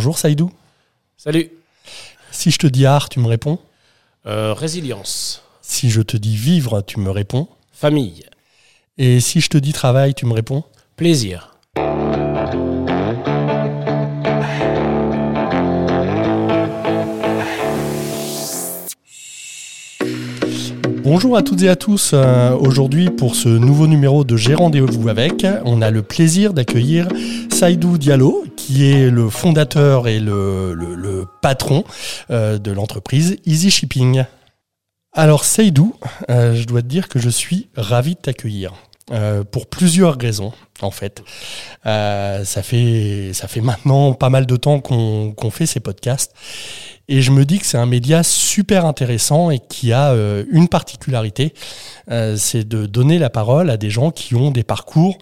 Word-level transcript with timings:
Bonjour 0.00 0.16
Saïdou. 0.16 0.50
Salut. 1.18 1.50
Si 2.30 2.50
je 2.50 2.56
te 2.56 2.66
dis 2.66 2.86
art, 2.86 3.10
tu 3.10 3.20
me 3.20 3.26
réponds 3.26 3.58
Euh, 4.26 4.54
résilience. 4.54 5.42
Si 5.60 5.90
je 5.90 6.00
te 6.00 6.16
dis 6.16 6.36
vivre, 6.36 6.80
tu 6.80 6.98
me 6.98 7.10
réponds 7.10 7.48
Famille. 7.70 8.24
Et 8.96 9.20
si 9.20 9.42
je 9.42 9.50
te 9.50 9.58
dis 9.58 9.74
travail, 9.74 10.14
tu 10.14 10.24
me 10.24 10.32
réponds 10.32 10.64
Plaisir. 10.96 11.58
Bonjour 21.04 21.36
à 21.36 21.42
toutes 21.42 21.62
et 21.62 21.68
à 21.68 21.76
tous. 21.76 22.12
Euh, 22.14 22.56
Aujourd'hui, 22.56 23.10
pour 23.10 23.34
ce 23.34 23.48
nouveau 23.48 23.86
numéro 23.86 24.24
de 24.24 24.36
J'ai 24.36 24.54
rendez-vous 24.54 25.08
avec, 25.08 25.44
on 25.64 25.82
a 25.82 25.90
le 25.90 26.02
plaisir 26.02 26.54
d'accueillir 26.54 27.08
Saïdou 27.50 27.98
Diallo, 27.98 28.44
qui 28.70 28.88
est 28.88 29.10
le 29.10 29.28
fondateur 29.28 30.06
et 30.06 30.20
le, 30.20 31.26
patron 31.42 31.82
euh, 32.30 32.56
de 32.56 32.70
l'entreprise 32.70 33.36
Easy 33.44 33.68
Shipping. 33.68 34.24
Alors 35.12 35.44
Saïdou, 35.44 35.96
euh, 36.30 36.54
je 36.54 36.66
dois 36.66 36.80
te 36.80 36.86
dire 36.86 37.08
que 37.08 37.18
je 37.18 37.30
suis 37.30 37.68
ravi 37.76 38.14
de 38.14 38.20
t'accueillir. 38.20 38.74
euh, 39.10 39.42
pour 39.42 39.66
plusieurs 39.66 40.16
raisons, 40.16 40.52
en 40.82 40.92
fait. 40.92 41.24
Ça, 41.82 42.62
fait 42.62 43.32
ça 43.32 43.48
fait 43.48 43.60
maintenant 43.60 44.12
pas 44.12 44.30
mal 44.30 44.46
de 44.46 44.54
temps 44.54 44.78
qu'on 44.78 45.50
fait 45.50 45.66
ces 45.66 45.80
podcasts. 45.80 46.32
Et 47.08 47.22
je 47.22 47.32
me 47.32 47.44
dis 47.44 47.58
que 47.58 47.66
c'est 47.66 47.78
un 47.78 47.86
média 47.86 48.22
super 48.22 48.84
intéressant 48.84 49.50
et 49.50 49.58
qui 49.58 49.92
a 49.92 50.14
une 50.48 50.68
particularité, 50.68 51.54
c'est 52.36 52.68
de 52.68 52.86
donner 52.86 53.18
la 53.18 53.30
parole 53.30 53.68
à 53.68 53.76
des 53.76 53.90
gens 53.90 54.12
qui 54.12 54.36
ont 54.36 54.52
des 54.52 54.62
parcours 54.62 55.18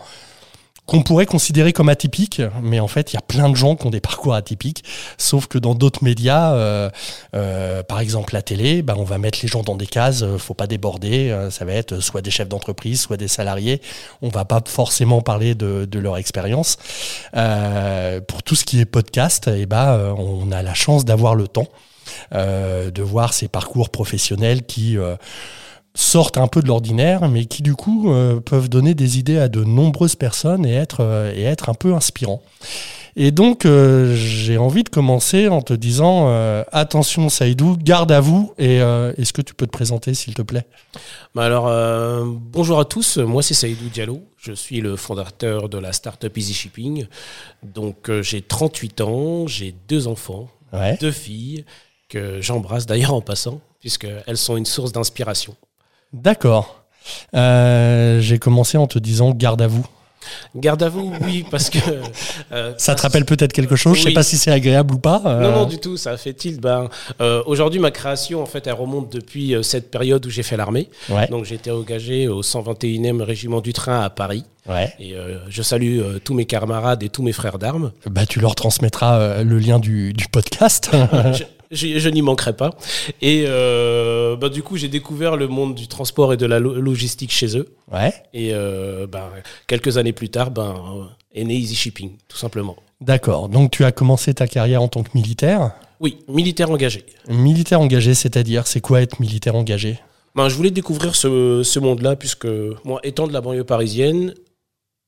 qu'on 0.89 1.03
pourrait 1.03 1.27
considérer 1.27 1.75
comme 1.75 1.91
atypiques, 1.91 2.41
mais 2.63 2.81
en 2.81 2.89
fait, 2.89 3.13
il 3.13 3.17
y 3.17 3.19
a 3.19 3.23
plein 3.23 3.51
de 3.51 3.55
gens 3.55 3.77
qui 3.77 3.87
ont 3.87 3.91
des 3.91 4.01
parcours 4.01 4.33
atypiques, 4.33 4.83
sauf 5.19 5.47
que 5.47 5.59
dans 5.59 5.75
d'autres 5.75 6.03
médias, 6.03 6.55
euh, 6.55 6.89
euh, 7.37 7.83
par 7.83 8.01
exemple 8.01 8.33
la 8.33 8.41
télé, 8.41 8.81
bah, 8.81 8.95
on 8.97 9.05
va 9.05 9.19
mettre 9.19 9.41
les 9.43 9.49
gens 9.49 9.63
dans 9.63 9.77
des 9.77 9.87
cases, 9.87 10.23
euh, 10.23 10.39
faut 10.39 10.55
pas 10.55 10.67
déborder, 10.67 11.37
ça 11.51 11.67
va 11.67 11.75
être 11.75 12.01
soit 12.01 12.23
des 12.23 12.31
chefs 12.31 12.49
d'entreprise, 12.49 13.03
soit 13.03 13.19
des 13.19 13.29
salariés, 13.29 13.83
on 14.23 14.31
va 14.31 14.47
pas 14.47 14.63
forcément 14.65 15.21
parler 15.21 15.55
de, 15.55 15.99
leur 15.99 16.17
expérience. 16.17 16.79
Pour 17.33 18.43
tout 18.43 18.55
ce 18.55 18.65
qui 18.65 18.81
est 18.81 18.87
podcast, 18.87 19.51
eh 19.55 19.67
ben, 19.67 19.89
euh, 19.89 20.15
on 20.17 20.51
a 20.53 20.63
la 20.63 20.75
chance 20.75 21.05
d'avoir 21.05 21.35
le 21.35 21.49
temps 21.49 21.69
de 22.33 23.03
voir 23.03 23.35
ces 23.35 23.49
parcours 23.49 23.91
professionnels 23.91 24.65
qui 24.65 24.97
sortent 25.99 26.39
un 26.39 26.47
peu 26.47 26.63
de 26.63 26.69
l'ordinaire, 26.69 27.29
mais 27.29 27.47
qui 27.47 27.63
du 27.63 27.75
coup 27.75 28.13
euh, 28.13 28.39
peuvent 28.41 28.69
donner 28.69 28.95
des 28.95 29.19
idées 29.19 29.39
à 29.39 29.49
de 29.49 29.65
nombreuses 29.65 30.15
personnes 30.15 30.65
et 30.65 30.75
être, 30.75 31.01
euh, 31.01 31.33
et 31.35 31.43
être 31.43 31.69
un 31.69 31.75
peu 31.75 31.93
inspirants. 31.95 32.41
Et 33.17 33.33
donc, 33.33 33.67
euh, 33.67 34.15
j'ai 34.15 34.59
envie 34.59 34.85
de 34.85 34.89
commencer 34.91 35.49
en 35.49 35.61
te 35.61 35.73
disant 35.73 36.29
attention, 36.71 37.29
Saïdou, 37.29 37.77
garde 37.77 38.13
à 38.13 38.21
vous. 38.21 38.53
Et 38.59 38.77
est-ce 38.77 39.33
que 39.33 39.43
tu 39.43 39.55
peux 39.55 39.67
te 39.67 39.73
présenter, 39.73 40.15
s'il 40.15 40.35
te 40.35 40.43
plaît? 40.43 40.65
Bah 41.35 41.43
alors, 41.45 41.67
bonjour 42.27 42.79
à 42.79 42.85
tous. 42.85 43.17
Moi, 43.19 43.43
c'est 43.43 43.55
Saïdou 43.55 43.89
Diallo. 43.89 44.21
Je 44.37 44.53
suis 44.53 44.81
le 44.81 44.95
fondateur 44.95 45.69
de 45.69 45.79
la 45.79 45.93
startup 45.93 46.37
Easy 46.39 46.55
Shipping. 46.55 47.07
Donc, 47.65 48.09
j'ai 48.21 48.41
38 48.41 49.01
ans, 49.01 49.47
j'ai 49.49 49.75
deux 49.89 50.07
enfants, 50.07 50.49
Ouais. 50.73 50.97
deux 51.01 51.11
filles 51.11 51.65
que 52.09 52.41
j'embrasse 52.41 52.87
d'ailleurs 52.87 53.15
en 53.15 53.21
passant, 53.21 53.61
puisqu'elles 53.81 54.37
sont 54.37 54.57
une 54.57 54.67
source 54.67 54.93
d'inspiration. 54.93 55.57
D'accord. 56.13 56.83
Euh, 57.35 58.21
j'ai 58.21 58.39
commencé 58.39 58.77
en 58.79 58.87
te 58.87 58.99
disant 58.99 59.31
garde 59.33 59.63
à 59.63 59.67
vous. 59.67 59.87
Garde 60.55 60.83
à 60.83 60.91
vous, 60.91 61.11
oui, 61.23 61.47
parce 61.51 61.71
que. 61.71 61.79
euh, 62.53 62.75
Ça 62.77 62.95
te 62.95 63.01
rappelle 63.03 63.25
peut-être 63.25 63.53
quelque 63.55 63.77
chose 63.77 63.97
Je 63.97 64.03
sais 64.03 64.09
Oui. 64.09 64.15
pas 64.15 64.23
si 64.23 64.37
c'est 64.37 64.51
agréable 64.51 64.95
ou 64.95 64.99
pas. 64.99 65.23
euh, 65.25 65.41
Non, 65.41 65.53
non, 65.53 65.65
du 65.65 65.79
tout, 65.79 65.97
ça 65.97 66.17
fait 66.19 66.35
tilt. 66.35 66.61
Ben, 66.61 66.89
euh, 67.23 67.43
Aujourd'hui, 67.47 67.81
ma 67.81 67.91
création, 67.91 68.43
en 68.43 68.47
fait, 68.47 68.67
elle 68.67 68.75
remonte 68.75 69.11
depuis 69.11 69.55
cette 69.63 69.91
période 69.91 70.27
où 70.27 70.31
j'ai 70.31 70.43
fait 70.43 70.59
l'armée. 70.59 70.91
Ouais. 71.09 71.29
Donc, 71.29 71.51
été 71.51 71.71
engagé 71.71 72.29
au 72.29 72.43
121e 72.43 73.23
régiment 73.23 73.61
du 73.63 73.73
train 73.73 74.01
à 74.03 74.11
Paris. 74.11 74.45
Ouais. 74.69 74.93
Et 75.01 75.15
je 75.49 75.63
salue 75.63 76.01
tous 76.25 76.35
mes 76.35 76.45
camarades 76.45 77.03
et 77.03 77.09
tous 77.09 77.23
mes 77.23 77.33
frères 77.33 77.59
d'armes. 77.59 77.93
Bah, 78.11 78.27
tu 78.27 78.39
leur 78.41 78.55
transmettras 78.55 79.43
le 79.43 79.59
lien 79.59 79.79
du, 79.79 80.13
du 80.13 80.27
podcast. 80.29 80.91
je 81.33 81.45
je- 81.71 81.99
je 81.99 82.09
n'y 82.09 82.23
manquerai 82.23 82.55
pas. 82.57 82.71
Et 83.23 83.45
euh, 83.47 84.37
bah, 84.37 84.49
du 84.49 84.63
coup, 84.63 84.77
j'ai 84.77 84.89
découvert 84.89 85.37
le 85.37 85.49
monde 85.49 85.75
du 85.75 85.89
transport 85.89 86.33
et 86.33 86.37
de 86.37 86.47
la 86.47 86.59
lo- 86.59 86.75
logistique 86.81 87.33
chez 87.33 87.57
eux. 87.59 87.69
ouais. 87.93 88.13
Et 88.35 88.51
euh, 88.53 89.07
ben, 89.07 89.25
quelques 89.67 89.97
années 89.99 90.13
plus 90.13 90.29
tard, 90.31 90.51
ben, 90.51 90.75
euh, 90.77 91.05
est 91.41 91.45
né 91.45 91.55
Easy 91.55 91.75
Shipping, 91.75 92.13
tout 92.29 92.39
simplement. 92.39 92.77
D'accord. 93.01 93.49
Donc 93.49 93.71
tu 93.71 93.85
as 93.85 93.93
commencé 93.93 94.35
ta 94.35 94.47
carrière 94.49 94.83
en 94.83 94.89
tant 94.89 95.03
que 95.03 95.11
militaire? 95.15 95.73
Oui, 96.01 96.19
militaire 96.29 96.71
engagé. 96.71 97.05
Militaire 97.29 97.81
engagé, 97.81 98.15
c'est-à-dire, 98.15 98.67
c'est 98.67 98.81
quoi 98.81 99.01
être 99.03 99.21
militaire 99.21 99.55
engagé? 99.57 99.99
Ben, 100.35 100.49
je 100.49 100.55
voulais 100.55 100.71
découvrir 100.71 101.17
ce, 101.17 101.63
ce 101.65 101.79
monde-là, 101.81 102.15
puisque 102.15 102.47
moi, 102.85 103.01
étant 103.03 103.27
de 103.27 103.33
la 103.33 103.41
banlieue 103.41 103.65
parisienne, 103.65 104.35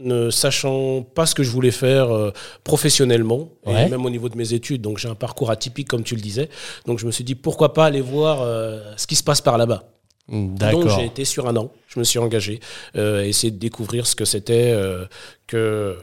ne 0.00 0.30
sachant 0.30 1.02
pas 1.02 1.26
ce 1.26 1.34
que 1.34 1.42
je 1.42 1.50
voulais 1.50 1.70
faire 1.70 2.10
euh, 2.14 2.32
professionnellement, 2.64 3.50
Ouais. 3.66 3.86
et 3.86 3.88
même 3.88 4.04
au 4.04 4.10
niveau 4.10 4.28
de 4.28 4.36
mes 4.36 4.52
études, 4.54 4.80
donc 4.82 4.98
j'ai 4.98 5.08
un 5.08 5.14
parcours 5.14 5.50
atypique, 5.50 5.88
comme 5.88 6.02
tu 6.02 6.14
le 6.14 6.20
disais, 6.22 6.48
donc 6.86 6.98
je 6.98 7.06
me 7.06 7.10
suis 7.12 7.24
dit, 7.24 7.34
pourquoi 7.34 7.72
pas 7.74 7.84
aller 7.86 8.00
voir 8.00 8.40
euh, 8.42 8.80
ce 8.96 9.06
qui 9.06 9.16
se 9.16 9.22
passe 9.22 9.40
par 9.40 9.58
là-bas. 9.58 9.84
Donc 10.28 10.88
j'ai 10.88 11.06
été 11.06 11.24
sur 11.24 11.48
un 11.48 11.56
an, 11.56 11.72
je 11.88 11.98
me 11.98 12.04
suis 12.04 12.18
engagé, 12.20 12.60
euh, 12.96 13.24
essayer 13.24 13.50
de 13.50 13.58
découvrir 13.58 14.06
ce 14.06 14.14
que 14.14 14.24
c'était 14.24 14.70
euh, 14.72 15.04
que 15.46 15.96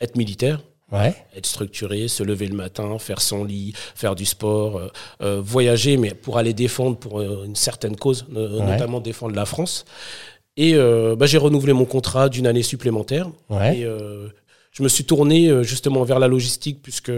être 0.00 0.16
militaire, 0.16 0.60
Ouais. 0.92 1.14
être 1.34 1.46
structuré, 1.46 2.06
se 2.08 2.22
lever 2.22 2.46
le 2.48 2.54
matin, 2.54 2.98
faire 2.98 3.22
son 3.22 3.44
lit, 3.44 3.72
faire 3.94 4.14
du 4.14 4.26
sport, 4.26 4.76
euh, 4.76 4.88
euh, 5.22 5.40
voyager, 5.42 5.96
mais 5.96 6.12
pour 6.12 6.36
aller 6.36 6.52
défendre 6.52 6.98
pour 6.98 7.22
une 7.22 7.56
certaine 7.56 7.96
cause, 7.96 8.26
Ouais. 8.30 8.46
notamment 8.62 9.00
défendre 9.00 9.34
la 9.34 9.46
France. 9.46 9.86
Et 10.56 10.74
euh, 10.74 11.16
bah, 11.16 11.26
j'ai 11.26 11.38
renouvelé 11.38 11.72
mon 11.72 11.84
contrat 11.86 12.28
d'une 12.28 12.46
année 12.46 12.62
supplémentaire. 12.62 13.28
Ouais. 13.48 13.78
Et 13.78 13.84
euh, 13.84 14.28
je 14.70 14.82
me 14.82 14.88
suis 14.88 15.04
tourné 15.04 15.48
euh, 15.48 15.62
justement 15.62 16.02
vers 16.04 16.18
la 16.18 16.28
logistique, 16.28 16.80
puisque 16.82 17.12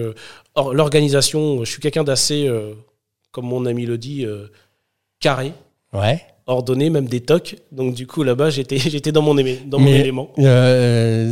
or, 0.54 0.72
l'organisation, 0.74 1.64
je 1.64 1.70
suis 1.70 1.80
quelqu'un 1.80 2.04
d'assez, 2.04 2.46
euh, 2.46 2.74
comme 3.32 3.46
mon 3.46 3.66
ami 3.66 3.86
le 3.86 3.98
dit, 3.98 4.24
carré, 5.20 5.52
Ouais. 5.92 6.20
ordonné, 6.46 6.90
même 6.90 7.06
des 7.06 7.20
tocs. 7.20 7.56
Donc 7.72 7.94
du 7.94 8.06
coup, 8.06 8.22
là-bas, 8.22 8.50
j'étais, 8.50 8.78
j'étais 8.78 9.10
dans 9.12 9.22
mon, 9.22 9.36
aimé- 9.36 9.60
dans 9.66 9.78
mon 9.78 9.86
Mais- 9.86 10.00
élément. 10.00 10.30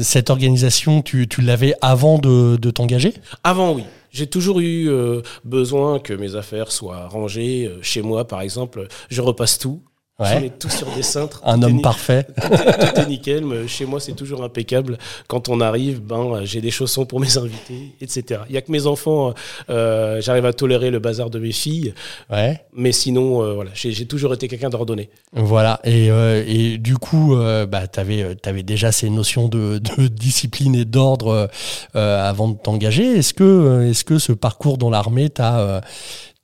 Cette 0.03 0.31
organisation, 0.31 1.03
tu, 1.03 1.29
tu 1.29 1.41
l'avais 1.43 1.75
avant 1.83 2.19
de, 2.19 2.57
de 2.57 2.71
t'engager? 2.71 3.15
Avant, 3.45 3.73
oui. 3.75 3.85
J'ai 4.11 4.27
toujours 4.27 4.61
eu 4.61 4.91
euh, 4.91 5.23
besoin 5.45 5.99
que 5.99 6.13
mes 6.13 6.35
affaires 6.37 6.71
soient 6.71 7.07
rangées. 7.09 7.71
Chez 7.81 8.03
moi, 8.03 8.27
par 8.27 8.43
exemple, 8.43 8.87
je 9.09 9.21
repasse 9.23 9.59
tout. 9.59 9.81
Ouais. 10.19 10.41
mets 10.41 10.51
tout 10.51 10.69
sur 10.69 10.87
des 10.95 11.03
cintres. 11.03 11.41
Un 11.45 11.61
est 11.63 11.65
homme 11.65 11.81
parfait. 11.83 12.27
Tout 12.41 12.53
est, 12.53 12.93
tout 12.95 13.01
est 13.01 13.07
nickel. 13.07 13.45
mais 13.45 13.67
chez 13.67 13.87
moi, 13.87 13.99
c'est 13.99 14.13
toujours 14.13 14.45
impeccable. 14.45 14.99
Quand 15.27 15.49
on 15.49 15.61
arrive, 15.61 16.01
ben, 16.01 16.17
euh, 16.35 16.41
j'ai 16.45 16.61
des 16.61 16.71
chaussons 16.71 17.07
pour 17.07 17.19
mes 17.19 17.39
invités, 17.39 17.95
etc. 18.01 18.43
Il 18.49 18.55
y 18.55 18.59
a 18.59 18.61
que 18.63 18.71
mes 18.71 18.87
enfants, 18.87 19.33
euh, 19.71 20.21
j'arrive 20.21 20.45
à 20.47 20.53
tolérer 20.53 20.91
le 20.91 20.99
bazar 20.99 21.31
de 21.31 21.39
mes 21.39 21.53
filles. 21.53 21.95
Ouais. 22.31 22.61
Mais 22.75 22.93
sinon, 22.93 23.43
euh, 23.43 23.55
voilà, 23.55 23.71
j'ai 23.75 24.07
toujours 24.07 24.35
été 24.35 24.49
quelqu'un 24.49 24.69
d'ordonné. 24.69 25.11
Voilà. 25.33 25.81
Et, 25.85 26.11
euh, 26.11 26.45
et 26.47 26.79
du 26.79 26.97
coup, 26.99 27.35
euh, 27.35 27.67
bah, 27.67 27.87
tu 27.87 27.99
avais, 27.99 28.63
déjà 28.63 28.93
ces 28.93 29.11
notions 29.11 29.49
de, 29.49 29.79
de 29.79 30.07
discipline 30.09 30.75
et 30.75 30.85
d'ordre 30.85 31.29
euh, 31.29 31.47
euh, 31.97 32.29
avant 32.29 32.49
de 32.49 32.57
t'engager. 32.57 33.19
Est-ce 33.19 33.35
que, 33.35 33.45
euh, 33.45 33.91
est 33.91 34.05
que 34.05 34.19
ce 34.19 34.33
parcours 34.33 34.79
dans 34.79 34.91
l'armée 34.91 35.31
t'a 35.31 35.81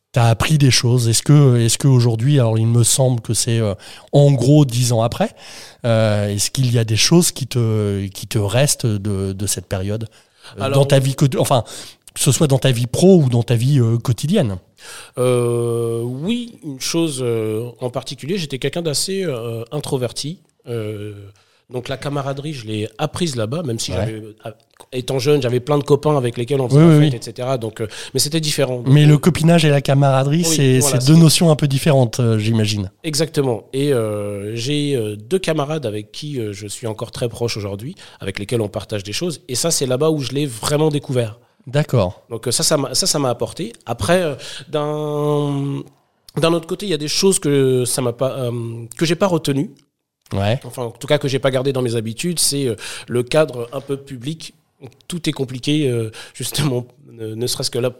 euh, 0.08 0.12
t'a 0.12 0.24
appris 0.28 0.58
des 0.58 0.70
choses 0.70 1.08
Est-ce 1.08 1.22
que 1.22 1.56
est-ce 1.58 1.78
qu'aujourd'hui, 1.78 2.38
alors 2.41 2.58
il 2.58 2.66
me 2.66 2.82
semble 2.82 3.20
que 3.20 3.34
c'est 3.34 3.58
euh, 3.60 3.74
en 4.12 4.32
gros 4.32 4.64
dix 4.64 4.92
ans 4.92 5.02
après, 5.02 5.30
euh, 5.84 6.28
est-ce 6.28 6.50
qu'il 6.50 6.72
y 6.72 6.78
a 6.78 6.84
des 6.84 6.96
choses 6.96 7.30
qui 7.32 7.46
te, 7.46 8.06
qui 8.06 8.26
te 8.26 8.38
restent 8.38 8.86
de, 8.86 9.32
de 9.32 9.46
cette 9.46 9.66
période 9.66 10.08
euh, 10.58 10.62
Alors- 10.62 10.80
dans 10.80 10.84
ta 10.86 10.98
vie, 10.98 11.14
enfin, 11.38 11.64
que 12.14 12.20
ce 12.20 12.32
soit 12.32 12.46
dans 12.46 12.58
ta 12.58 12.72
vie 12.72 12.86
pro 12.86 13.19
ou 13.19 13.28
dans 13.28 13.42
ta 13.42 13.54
vie 13.54 13.78
euh, 13.80 13.99
quotidienne? 13.99 14.58
Euh, 15.19 16.02
oui, 16.02 16.58
une 16.64 16.81
chose 16.81 17.25
en 17.81 17.90
particulier, 17.90 18.38
j'étais 18.38 18.58
quelqu'un 18.58 18.82
d'assez 18.82 19.26
introverti. 19.72 20.40
Euh, 21.70 21.75
donc 21.75 21.88
la 21.88 21.97
camaraderie, 21.97 22.53
je 22.53 22.67
l'ai 22.67 22.88
apprise 22.99 23.37
là-bas, 23.37 23.62
même 23.62 23.79
si 23.79 23.91
Ouais. 23.93 23.99
j'avais, 23.99 24.12
euh, 24.47 24.50
étant 24.93 25.19
jeune, 25.19 25.43
j'avais 25.43 25.61
plein 25.61 25.79
de 25.79 25.85
copains 25.85 26.17
avec 26.17 26.37
lesquels 26.38 26.61
on 26.61 26.69
faisait 26.69 26.81
Oui, 26.81 26.93
la 26.93 26.99
oui, 26.99 27.11
etc. 27.15 27.49
Donc, 27.61 27.81
euh, 27.81 27.87
mais 28.15 28.20
c'était 28.20 28.41
différent. 28.41 28.76
Donc, 28.79 28.88
Mais 28.88 29.05
euh, 29.05 29.09
le 29.09 29.19
copinage 29.19 29.65
et 29.65 29.70
la 29.70 29.81
camaraderie, 29.81 30.44
Oui, 30.49 30.55
c'est 30.56 30.79
voilà, 30.81 30.99
deux 30.99 31.17
notions 31.17 31.50
un 31.50 31.56
peu 31.56 31.69
différentes, 31.69 32.20
euh, 32.20 32.38
j'imagine. 32.38 32.91
Exactement. 33.05 33.65
Et 33.73 33.93
euh, 33.93 34.55
j'ai 34.56 34.94
euh, 34.97 35.17
deux 35.17 35.38
camarades 35.38 35.85
avec 35.87 36.11
qui 36.12 36.38
euh, 36.41 36.53
je 36.53 36.67
suis 36.67 36.87
encore 36.87 37.11
très 37.11 37.29
proche 37.29 37.56
aujourd'hui, 37.56 37.94
avec 38.21 38.38
lesquels 38.38 38.61
on 38.61 38.69
partage 38.69 39.03
des 39.03 39.12
choses. 39.12 39.41
Et 39.49 39.55
ça, 39.55 39.71
c'est 39.71 39.87
là-bas 39.87 40.11
où 40.11 40.21
je 40.21 40.32
l'ai 40.32 40.47
vraiment 40.47 40.88
découvert. 40.91 41.38
D'accord. 41.67 42.23
Donc 42.31 42.49
euh, 42.49 42.50
ça, 42.50 42.62
ça 42.62 42.79
m'a 42.79 42.94
ça, 42.94 43.06
ça 43.06 43.19
m'a 43.19 43.29
apporté. 43.29 43.75
Après, 43.85 44.23
euh, 44.23 44.35
d'un 44.71 45.82
d'un 46.41 46.53
autre 46.53 46.67
côté, 46.67 46.87
il 46.87 46.91
y 46.91 46.94
a 46.94 46.99
des 46.99 47.09
choses 47.09 47.38
que 47.38 47.85
ça 47.85 48.00
m'a 48.00 48.12
pas 48.14 48.31
euh, 48.38 48.50
que 48.97 49.05
j'ai 49.05 49.17
pas 49.17 49.26
retenues. 49.26 49.71
Ouais. 50.32 50.60
Enfin, 50.64 50.82
en 50.84 50.90
tout 50.90 51.06
cas, 51.06 51.19
que 51.19 51.28
j'ai 51.28 51.38
pas 51.38 51.50
gardé 51.50 51.72
dans 51.72 51.82
mes 51.82 51.94
habitudes, 51.96 52.38
c'est 52.38 52.66
euh, 52.66 52.76
le 53.08 53.22
cadre 53.22 53.69
un 53.72 53.80
peu 53.80 53.96
public 53.96 54.54
Tout 55.08 55.28
est 55.28 55.32
compliqué, 55.32 55.88
euh, 55.88 56.10
justement, 56.34 56.86
ne, 57.10 57.46
serait-ce 57.46 57.70
que 57.70 57.78
là. 57.78 57.90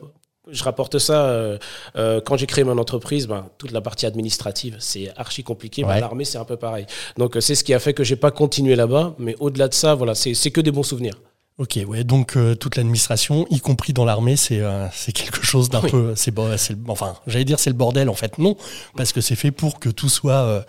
Je 0.51 0.65
rapporte 0.65 0.99
ça 0.99 1.27
euh, 1.27 1.59
euh, 1.97 2.23
quand 2.25 2.39
j'ai 2.39 2.47
créé 2.47 2.65
mon 2.65 2.79
entreprise. 2.79 3.27
Ben, 3.27 3.49
toute 3.59 3.71
la 3.71 3.83
partie 3.83 4.07
administrative, 4.07 4.77
c'est 4.79 5.11
archi 5.17 5.43
compliqué. 5.43 5.83
Ben, 5.83 5.89
Ouais. 5.91 6.01
L'armée, 6.01 6.25
c'est 6.25 6.39
un 6.39 6.45
peu 6.47 6.57
pareil. 6.57 6.87
Donc, 7.19 7.37
c'est 7.41 7.55
ce 7.55 7.63
qui 7.65 7.75
a 7.75 7.79
fait 7.79 7.93
que 7.93 8.03
j'ai 8.05 8.17
pas 8.17 8.31
continué 8.31 8.75
là-bas. 8.77 9.15
Mais 9.19 9.37
au-delà 9.41 9.69
de 9.69 9.75
ça, 9.75 9.95
voilà, 9.95 10.15
c'est 10.15 10.51
que 10.51 10.61
des 10.63 10.71
bons 10.71 10.83
souvenirs. 10.85 11.15
Ok, 11.59 11.79
ouais, 11.89 12.05
donc 12.05 12.37
euh, 12.37 12.55
toute 12.55 12.77
l'administration, 12.77 13.45
y 13.51 13.59
compris 13.59 13.93
dans 13.93 14.05
l'armée, 14.05 14.37
c'est 14.37 14.61
euh, 14.61 14.87
c'est 14.93 15.11
quelque 15.13 15.43
chose 15.45 15.69
d'un 15.69 15.81
Oui. 15.83 15.91
peu, 15.91 16.13
c'est 16.15 16.31
le- 16.31 16.77
enfin, 16.87 17.17
j'allais 17.27 17.45
dire 17.45 17.59
c'est 17.59 17.71
le 17.71 17.75
bordel 17.77 18.09
en 18.09 18.15
fait, 18.15 18.39
non, 18.39 18.57
parce 18.97 19.13
que 19.13 19.21
c'est 19.21 19.35
fait 19.35 19.51
pour 19.51 19.81
que 19.81 19.89
tout 19.89 20.09
soit 20.09 20.35
euh, 20.45 20.63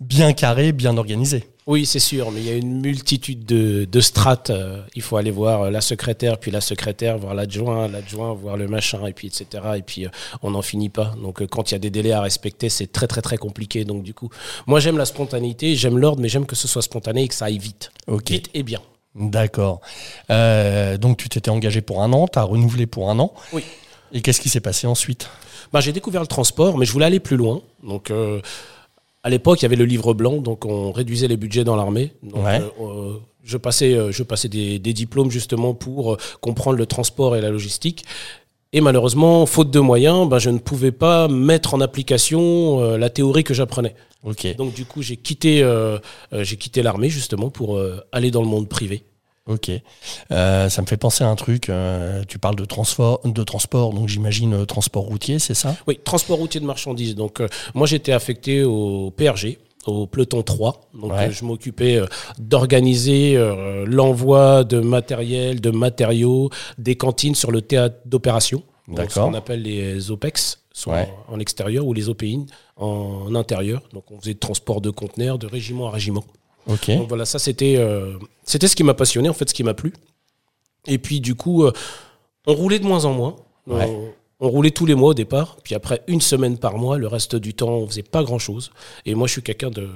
bien 0.00 0.32
carré, 0.32 0.72
bien 0.72 0.96
organisé. 0.96 1.44
Oui, 1.66 1.84
c'est 1.84 1.98
sûr, 1.98 2.30
mais 2.30 2.40
il 2.40 2.46
y 2.46 2.50
a 2.50 2.54
une 2.54 2.80
multitude 2.80 3.44
de, 3.44 3.84
de 3.84 4.00
strates. 4.00 4.48
euh, 4.48 4.80
il 4.94 5.02
faut 5.02 5.18
aller 5.18 5.30
voir 5.30 5.62
euh, 5.64 5.70
la 5.70 5.82
secrétaire, 5.82 6.38
puis 6.38 6.50
la 6.50 6.62
secrétaire, 6.62 7.18
voir 7.18 7.34
l'adjoint, 7.34 7.88
l'adjoint, 7.88 8.32
voir 8.32 8.56
le 8.56 8.68
machin, 8.68 9.04
et 9.06 9.12
puis 9.12 9.26
etc. 9.28 9.46
Et 9.76 9.82
puis 9.82 10.06
euh, 10.06 10.10
on 10.42 10.52
n'en 10.52 10.62
finit 10.62 10.88
pas. 10.88 11.12
Donc 11.22 11.46
quand 11.48 11.70
il 11.70 11.74
y 11.74 11.76
a 11.76 11.78
des 11.78 11.90
délais 11.90 12.12
à 12.12 12.22
respecter, 12.22 12.70
c'est 12.70 12.90
très 12.90 13.06
très 13.06 13.20
très 13.20 13.36
compliqué. 13.36 13.84
Donc 13.84 14.02
du 14.02 14.14
coup, 14.14 14.30
moi 14.66 14.80
j'aime 14.80 14.96
la 14.96 15.04
spontanéité, 15.04 15.76
j'aime 15.76 15.98
l'ordre, 15.98 16.22
mais 16.22 16.30
j'aime 16.30 16.46
que 16.46 16.56
ce 16.56 16.66
soit 16.66 16.80
spontané 16.82 17.24
et 17.24 17.28
que 17.28 17.34
ça 17.34 17.44
aille 17.44 17.58
vite. 17.58 17.90
Vite 18.26 18.48
et 18.54 18.62
bien. 18.62 18.80
d'accord. 19.14 19.82
Euh, 20.30 20.96
donc 20.96 21.18
tu 21.18 21.28
t'étais 21.28 21.50
engagé 21.50 21.82
pour 21.82 22.02
un 22.02 22.12
an, 22.14 22.28
t'as 22.28 22.44
renouvelé 22.44 22.86
pour 22.86 23.10
un 23.10 23.18
an. 23.18 23.34
Oui. 23.52 23.62
Et 24.12 24.22
qu'est-ce 24.22 24.40
qui 24.40 24.48
s'est 24.48 24.60
passé 24.60 24.86
ensuite? 24.86 25.28
Bah, 25.70 25.80
j'ai 25.80 25.92
découvert 25.92 26.22
le 26.22 26.26
transport, 26.26 26.78
mais 26.78 26.86
je 26.86 26.92
voulais 26.92 27.04
aller 27.04 27.20
plus 27.20 27.36
loin. 27.36 27.60
Donc, 27.82 28.10
euh, 28.10 28.40
à 29.28 29.30
l'époque, 29.30 29.60
il 29.60 29.64
y 29.64 29.66
avait 29.66 29.76
le 29.76 29.84
livre 29.84 30.14
blanc, 30.14 30.38
donc 30.38 30.64
on 30.64 30.90
réduisait 30.90 31.28
les 31.28 31.36
budgets 31.36 31.62
dans 31.62 31.76
l'armée. 31.76 32.12
Ouais. 32.32 32.62
euh, 32.62 32.70
euh, 32.80 33.12
je 33.44 33.58
passais, 33.58 33.92
euh, 33.92 34.10
je 34.10 34.22
passais 34.22 34.48
des, 34.48 34.78
des 34.78 34.94
diplômes 34.94 35.30
justement 35.30 35.74
pour 35.74 36.16
comprendre 36.40 36.78
le 36.78 36.86
transport 36.86 37.36
et 37.36 37.42
la 37.42 37.50
logistique. 37.50 38.06
Et 38.72 38.80
malheureusement, 38.80 39.44
faute 39.44 39.70
de 39.70 39.80
moyens, 39.80 40.26
bah, 40.30 40.38
je 40.38 40.48
ne 40.48 40.58
pouvais 40.58 40.92
pas 40.92 41.28
mettre 41.28 41.74
en 41.74 41.80
application 41.82 42.80
euh, 42.80 42.96
la 42.96 43.10
théorie 43.10 43.44
que 43.44 43.52
j'apprenais. 43.52 43.94
Donc, 44.54 44.72
du 44.72 44.86
coup, 44.86 45.02
j'ai 45.02 45.18
quitté, 45.18 45.62
euh, 45.62 45.98
j'ai 46.32 46.56
quitté 46.56 46.82
l'armée 46.82 47.10
justement 47.10 47.50
pour 47.50 47.76
euh, 47.76 48.00
aller 48.12 48.30
dans 48.30 48.40
le 48.42 48.48
monde 48.48 48.66
privé. 48.66 49.04
Ok. 49.48 49.70
Euh, 50.30 50.68
ça 50.68 50.82
me 50.82 50.86
fait 50.86 50.96
penser 50.96 51.24
à 51.24 51.28
un 51.28 51.34
truc. 51.36 51.68
euh, 51.68 52.22
tu 52.28 52.38
parles 52.38 52.56
de 52.56 52.64
transport, 52.64 53.20
de 53.24 53.42
transport, 53.44 53.92
donc 53.94 54.08
j'imagine 54.08 54.52
euh, 54.54 54.64
transport 54.64 55.04
routier, 55.04 55.38
c'est 55.38 55.54
ça? 55.54 55.76
Oui, 55.86 55.98
transport 56.04 56.38
routier 56.38 56.60
de 56.60 56.66
marchandises. 56.66 57.14
Donc, 57.14 57.42
moi, 57.74 57.86
j'étais 57.86 58.12
affecté 58.12 58.62
au 58.64 59.10
PRG, 59.10 59.58
au 59.86 60.06
peloton 60.06 60.42
3. 60.42 60.88
Donc, 60.94 61.12
Ouais. 61.12 61.28
euh, 61.28 61.30
je 61.30 61.44
m'occupais 61.44 61.96
euh, 61.96 62.06
d'organiser 62.38 63.36
euh, 63.36 63.84
l'envoi 63.86 64.64
de 64.64 64.80
matériel, 64.80 65.60
de 65.60 65.70
matériaux, 65.70 66.50
des 66.78 66.96
cantines 66.96 67.34
sur 67.34 67.50
le 67.50 67.62
théâtre 67.62 67.96
d'opération. 68.06 68.62
Donc, 68.86 68.96
Ce 68.98 69.02
D'accord. 69.02 69.26
qu'on 69.30 69.34
appelle 69.34 69.62
les 69.62 70.10
OPEX, 70.10 70.60
soit 70.72 70.94
Ouais. 70.94 71.08
en, 71.28 71.34
en 71.34 71.40
extérieur, 71.40 71.86
ou 71.86 71.92
les 71.92 72.08
OPIN 72.08 72.46
en, 72.76 73.34
intérieur. 73.34 73.82
Donc, 73.92 74.10
on 74.10 74.18
faisait 74.20 74.34
de 74.34 74.38
transport 74.38 74.80
de 74.80 74.90
conteneurs 74.90 75.38
de 75.38 75.46
régiment 75.46 75.88
à 75.88 75.90
régiment. 75.90 76.24
Donc 76.96 77.08
voilà, 77.08 77.24
ça 77.24 77.38
c'était 77.38 77.76
euh, 77.76 78.14
c'était 78.44 78.68
ce 78.68 78.76
qui 78.76 78.84
m'a 78.84 78.94
passionné, 78.94 79.28
en 79.28 79.32
fait, 79.34 79.48
ce 79.48 79.54
qui 79.54 79.64
m'a 79.64 79.74
plu. 79.74 79.92
Et 80.86 80.98
puis 80.98 81.20
du 81.20 81.34
coup, 81.34 81.64
euh, 81.64 81.72
on 82.46 82.54
roulait 82.54 82.78
de 82.78 82.86
moins 82.86 83.04
en 83.04 83.12
moins. 83.12 83.36
Ouais. 83.66 83.86
On, 83.88 84.12
on 84.40 84.48
roulait 84.50 84.70
tous 84.70 84.86
les 84.86 84.94
mois 84.94 85.10
au 85.10 85.14
départ, 85.14 85.56
puis 85.64 85.74
après 85.74 86.02
une 86.06 86.20
semaine 86.20 86.58
par 86.58 86.78
mois, 86.78 86.96
le 86.96 87.08
reste 87.08 87.34
du 87.36 87.54
temps, 87.54 87.70
on 87.70 87.86
faisait 87.86 88.02
pas 88.02 88.22
grand 88.22 88.38
chose. 88.38 88.70
Et 89.04 89.14
moi, 89.14 89.26
je 89.26 89.32
suis 89.32 89.42
quelqu'un 89.42 89.70
de 89.70 89.88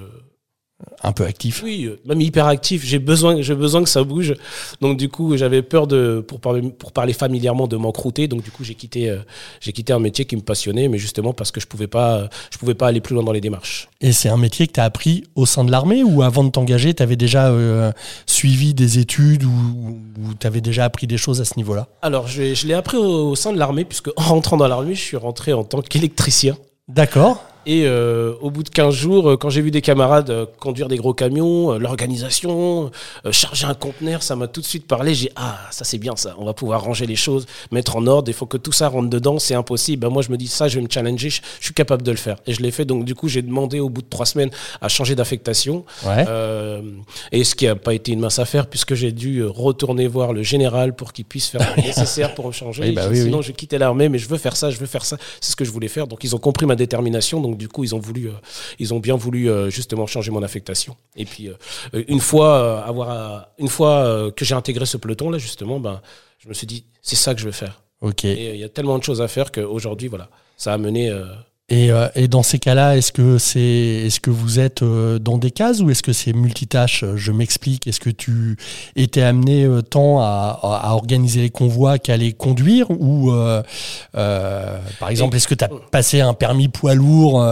Un 1.02 1.12
peu 1.12 1.24
actif. 1.24 1.62
oui, 1.64 1.84
euh, 1.84 2.00
même 2.04 2.20
hyperactif. 2.20 2.84
J'ai 2.84 2.98
besoin, 2.98 3.40
j'ai 3.40 3.54
besoin 3.54 3.82
que 3.82 3.88
ça 3.88 4.04
bouge. 4.04 4.34
Donc 4.80 4.96
du 4.96 5.08
coup, 5.08 5.36
j'avais 5.36 5.62
peur 5.62 5.86
de, 5.86 6.24
pour 6.26 6.40
parler, 6.40 6.62
pour 6.70 6.92
parler 6.92 7.12
familièrement, 7.12 7.66
de 7.66 7.76
m'encrouter. 7.76 8.28
Donc 8.28 8.42
du 8.42 8.50
coup, 8.50 8.64
j'ai 8.64 8.74
quitté, 8.74 9.10
euh, 9.10 9.18
j'ai 9.60 9.72
quitté 9.72 9.92
un 9.92 9.98
métier 9.98 10.24
qui 10.24 10.36
me 10.36 10.42
passionnait, 10.42 10.88
mais 10.88 10.98
justement 10.98 11.32
parce 11.32 11.50
que 11.50 11.60
je 11.60 11.66
pouvais 11.66 11.86
pas, 11.88 12.28
je 12.50 12.58
pouvais 12.58 12.74
pas 12.74 12.88
aller 12.88 13.00
plus 13.00 13.14
loin 13.14 13.24
dans 13.24 13.32
les 13.32 13.40
démarches. 13.40 13.88
Et 14.00 14.12
c'est 14.12 14.28
un 14.28 14.36
métier 14.36 14.66
que 14.66 14.72
tu 14.72 14.80
as 14.80 14.84
appris 14.84 15.24
au 15.34 15.46
sein 15.46 15.64
de 15.64 15.70
l'armée 15.70 16.02
ou 16.02 16.22
avant 16.22 16.44
de 16.44 16.50
t'engager, 16.50 16.94
tu 16.94 17.02
avais 17.02 17.16
déjà 17.16 17.48
euh, 17.48 17.92
suivi 18.26 18.74
des 18.74 18.98
études 18.98 19.44
ou, 19.44 19.50
ou 19.50 20.34
tu 20.38 20.46
avais 20.46 20.60
déjà 20.60 20.84
appris 20.84 21.06
des 21.06 21.16
choses 21.16 21.40
à 21.40 21.44
ce 21.44 21.54
niveau-là? 21.56 21.88
Alors, 22.02 22.28
je, 22.28 22.54
je 22.54 22.66
l'ai 22.66 22.74
appris 22.74 22.96
au, 22.96 23.30
au 23.30 23.36
sein 23.36 23.52
de 23.52 23.58
l'armée, 23.58 23.84
puisque 23.84 24.08
en 24.16 24.22
rentrant 24.22 24.56
dans 24.56 24.68
l'armée, 24.68 24.94
je 24.94 25.00
suis 25.00 25.16
rentré 25.16 25.52
en 25.52 25.64
tant 25.64 25.82
qu'électricien. 25.82 26.56
D'accord. 26.88 27.44
Et 27.66 27.84
euh, 27.86 28.34
au 28.40 28.50
bout 28.50 28.62
de 28.62 28.68
15 28.68 28.94
jours, 28.94 29.30
euh, 29.30 29.36
quand 29.36 29.50
j'ai 29.50 29.60
vu 29.60 29.70
des 29.70 29.82
camarades 29.82 30.30
euh, 30.30 30.46
conduire 30.58 30.88
des 30.88 30.96
gros 30.96 31.14
camions, 31.14 31.72
euh, 31.72 31.78
l'organisation, 31.78 32.90
charger 33.30 33.66
un 33.66 33.74
conteneur, 33.74 34.22
ça 34.22 34.36
m'a 34.36 34.48
tout 34.48 34.60
de 34.60 34.66
suite 34.66 34.86
parlé. 34.86 35.14
J'ai 35.14 35.30
ah 35.36 35.58
ça 35.70 35.84
c'est 35.84 35.98
bien 35.98 36.16
ça, 36.16 36.34
on 36.38 36.44
va 36.44 36.54
pouvoir 36.54 36.82
ranger 36.82 37.06
les 37.06 37.16
choses, 37.16 37.46
mettre 37.70 37.96
en 37.96 38.06
ordre. 38.06 38.28
Il 38.28 38.34
faut 38.34 38.46
que 38.46 38.56
tout 38.56 38.72
ça 38.72 38.88
rentre 38.88 39.08
dedans, 39.08 39.38
c'est 39.38 39.54
impossible. 39.54 40.00
Ben, 40.00 40.08
moi 40.08 40.22
je 40.22 40.30
me 40.30 40.36
dis 40.36 40.48
ça, 40.48 40.68
je 40.68 40.76
vais 40.76 40.84
me 40.84 40.90
challenger, 40.90 41.30
je, 41.30 41.40
suis 41.60 41.74
capable 41.74 42.02
de 42.02 42.10
le 42.10 42.16
faire. 42.16 42.36
Et 42.46 42.52
je 42.52 42.62
l'ai 42.62 42.70
fait. 42.70 42.84
Donc 42.84 43.04
du 43.04 43.14
coup 43.14 43.28
j'ai 43.28 43.42
demandé 43.42 43.80
au 43.80 43.88
bout 43.88 44.02
de 44.02 44.08
trois 44.08 44.26
semaines 44.26 44.50
à 44.80 44.88
changer 44.88 45.14
d'affectation. 45.14 45.84
Ouais. 46.04 46.24
Euh, 46.28 46.82
et 47.30 47.44
ce 47.44 47.54
qui 47.54 47.66
n'a 47.66 47.76
pas 47.76 47.94
été 47.94 48.12
une 48.12 48.20
mince 48.20 48.38
affaire 48.38 48.66
puisque 48.66 48.94
j'ai 48.94 49.12
dû 49.12 49.44
retourner 49.44 50.08
voir 50.08 50.32
le 50.32 50.42
général 50.42 50.94
pour 50.94 51.12
qu'il 51.12 51.24
puisse 51.24 51.48
faire 51.48 51.74
le 51.76 51.82
nécessaire 51.86 52.34
pour 52.34 52.46
me 52.46 52.52
changer. 52.52 52.82
Oui, 52.82 52.92
bah 52.92 53.08
dit, 53.08 53.14
oui, 53.14 53.24
Sinon, 53.24 53.38
oui. 53.38 53.44
je 53.44 53.52
quittais 53.52 53.78
l'armée, 53.78 54.08
mais 54.08 54.18
je 54.18 54.28
veux 54.28 54.38
faire 54.38 54.56
ça, 54.56 54.70
je 54.70 54.78
veux 54.78 54.86
faire 54.86 55.04
ça. 55.04 55.16
C'est 55.40 55.52
ce 55.52 55.56
que 55.56 55.64
je 55.64 55.70
voulais 55.70 55.88
faire. 55.88 56.06
Donc, 56.06 56.24
ils 56.24 56.34
ont 56.34 56.38
compris 56.38 56.66
ma 56.66 56.76
détermination. 56.76 57.40
Donc, 57.40 57.51
du 57.56 57.68
coup, 57.68 57.84
ils 57.84 57.94
ont 57.94 57.98
voulu, 57.98 58.28
euh, 58.28 58.32
ils 58.78 58.92
ont 58.94 59.00
bien 59.00 59.16
voulu 59.16 59.50
euh, 59.50 59.70
justement 59.70 60.06
changer 60.06 60.30
mon 60.30 60.42
affectation. 60.42 60.96
Et 61.16 61.24
puis, 61.24 61.48
euh, 61.48 62.04
une 62.08 62.20
fois 62.20 62.84
avoir, 62.84 63.48
une 63.58 63.68
fois 63.68 64.30
que 64.32 64.44
j'ai 64.44 64.54
intégré 64.54 64.86
ce 64.86 64.96
peloton 64.96 65.30
là, 65.30 65.38
justement, 65.38 65.80
ben, 65.80 66.00
je 66.38 66.48
me 66.48 66.54
suis 66.54 66.66
dit, 66.66 66.86
c'est 67.02 67.16
ça 67.16 67.34
que 67.34 67.40
je 67.40 67.46
veux 67.46 67.52
faire. 67.52 67.82
Ok. 68.00 68.24
Et 68.24 68.54
il 68.54 68.60
y 68.60 68.64
a 68.64 68.68
tellement 68.68 68.98
de 68.98 69.04
choses 69.04 69.20
à 69.22 69.28
faire 69.28 69.52
qu'aujourd'hui, 69.52 70.08
voilà, 70.08 70.28
ça 70.56 70.72
a 70.72 70.78
mené. 70.78 71.12
Euh, 71.70 72.08
Et, 72.16 72.24
et 72.24 72.28
dans 72.28 72.42
ces 72.42 72.58
cas-là, 72.58 72.96
est-ce 72.96 73.12
que 73.12 73.38
c'est, 73.38 73.60
est-ce 73.60 74.20
que 74.20 74.30
vous 74.30 74.58
êtes 74.58 74.82
euh, 74.82 75.18
dans 75.18 75.38
des 75.38 75.50
cases 75.50 75.80
ou 75.80 75.90
est-ce 75.90 76.02
que 76.02 76.12
c'est 76.12 76.32
multitâche? 76.32 77.04
Je 77.16 77.32
m'explique. 77.32 77.86
Est-ce 77.86 78.00
que 78.00 78.10
tu 78.10 78.56
étais 78.96 79.22
amené 79.22 79.64
euh, 79.64 79.80
tant 79.80 80.20
à, 80.20 80.58
organiser 80.92 81.40
les 81.42 81.50
convois 81.50 81.98
qu'à 81.98 82.16
les 82.16 82.32
conduire 82.32 82.90
ou, 82.90 83.30
euh, 83.30 83.62
euh, 84.16 84.78
par 85.00 85.08
exemple, 85.10 85.36
est-ce 85.36 85.48
que 85.48 85.54
tu 85.54 85.64
as 85.64 85.70
passé 85.90 86.20
un 86.20 86.34
permis 86.34 86.68
poids 86.68 86.94
lourd, 86.94 87.42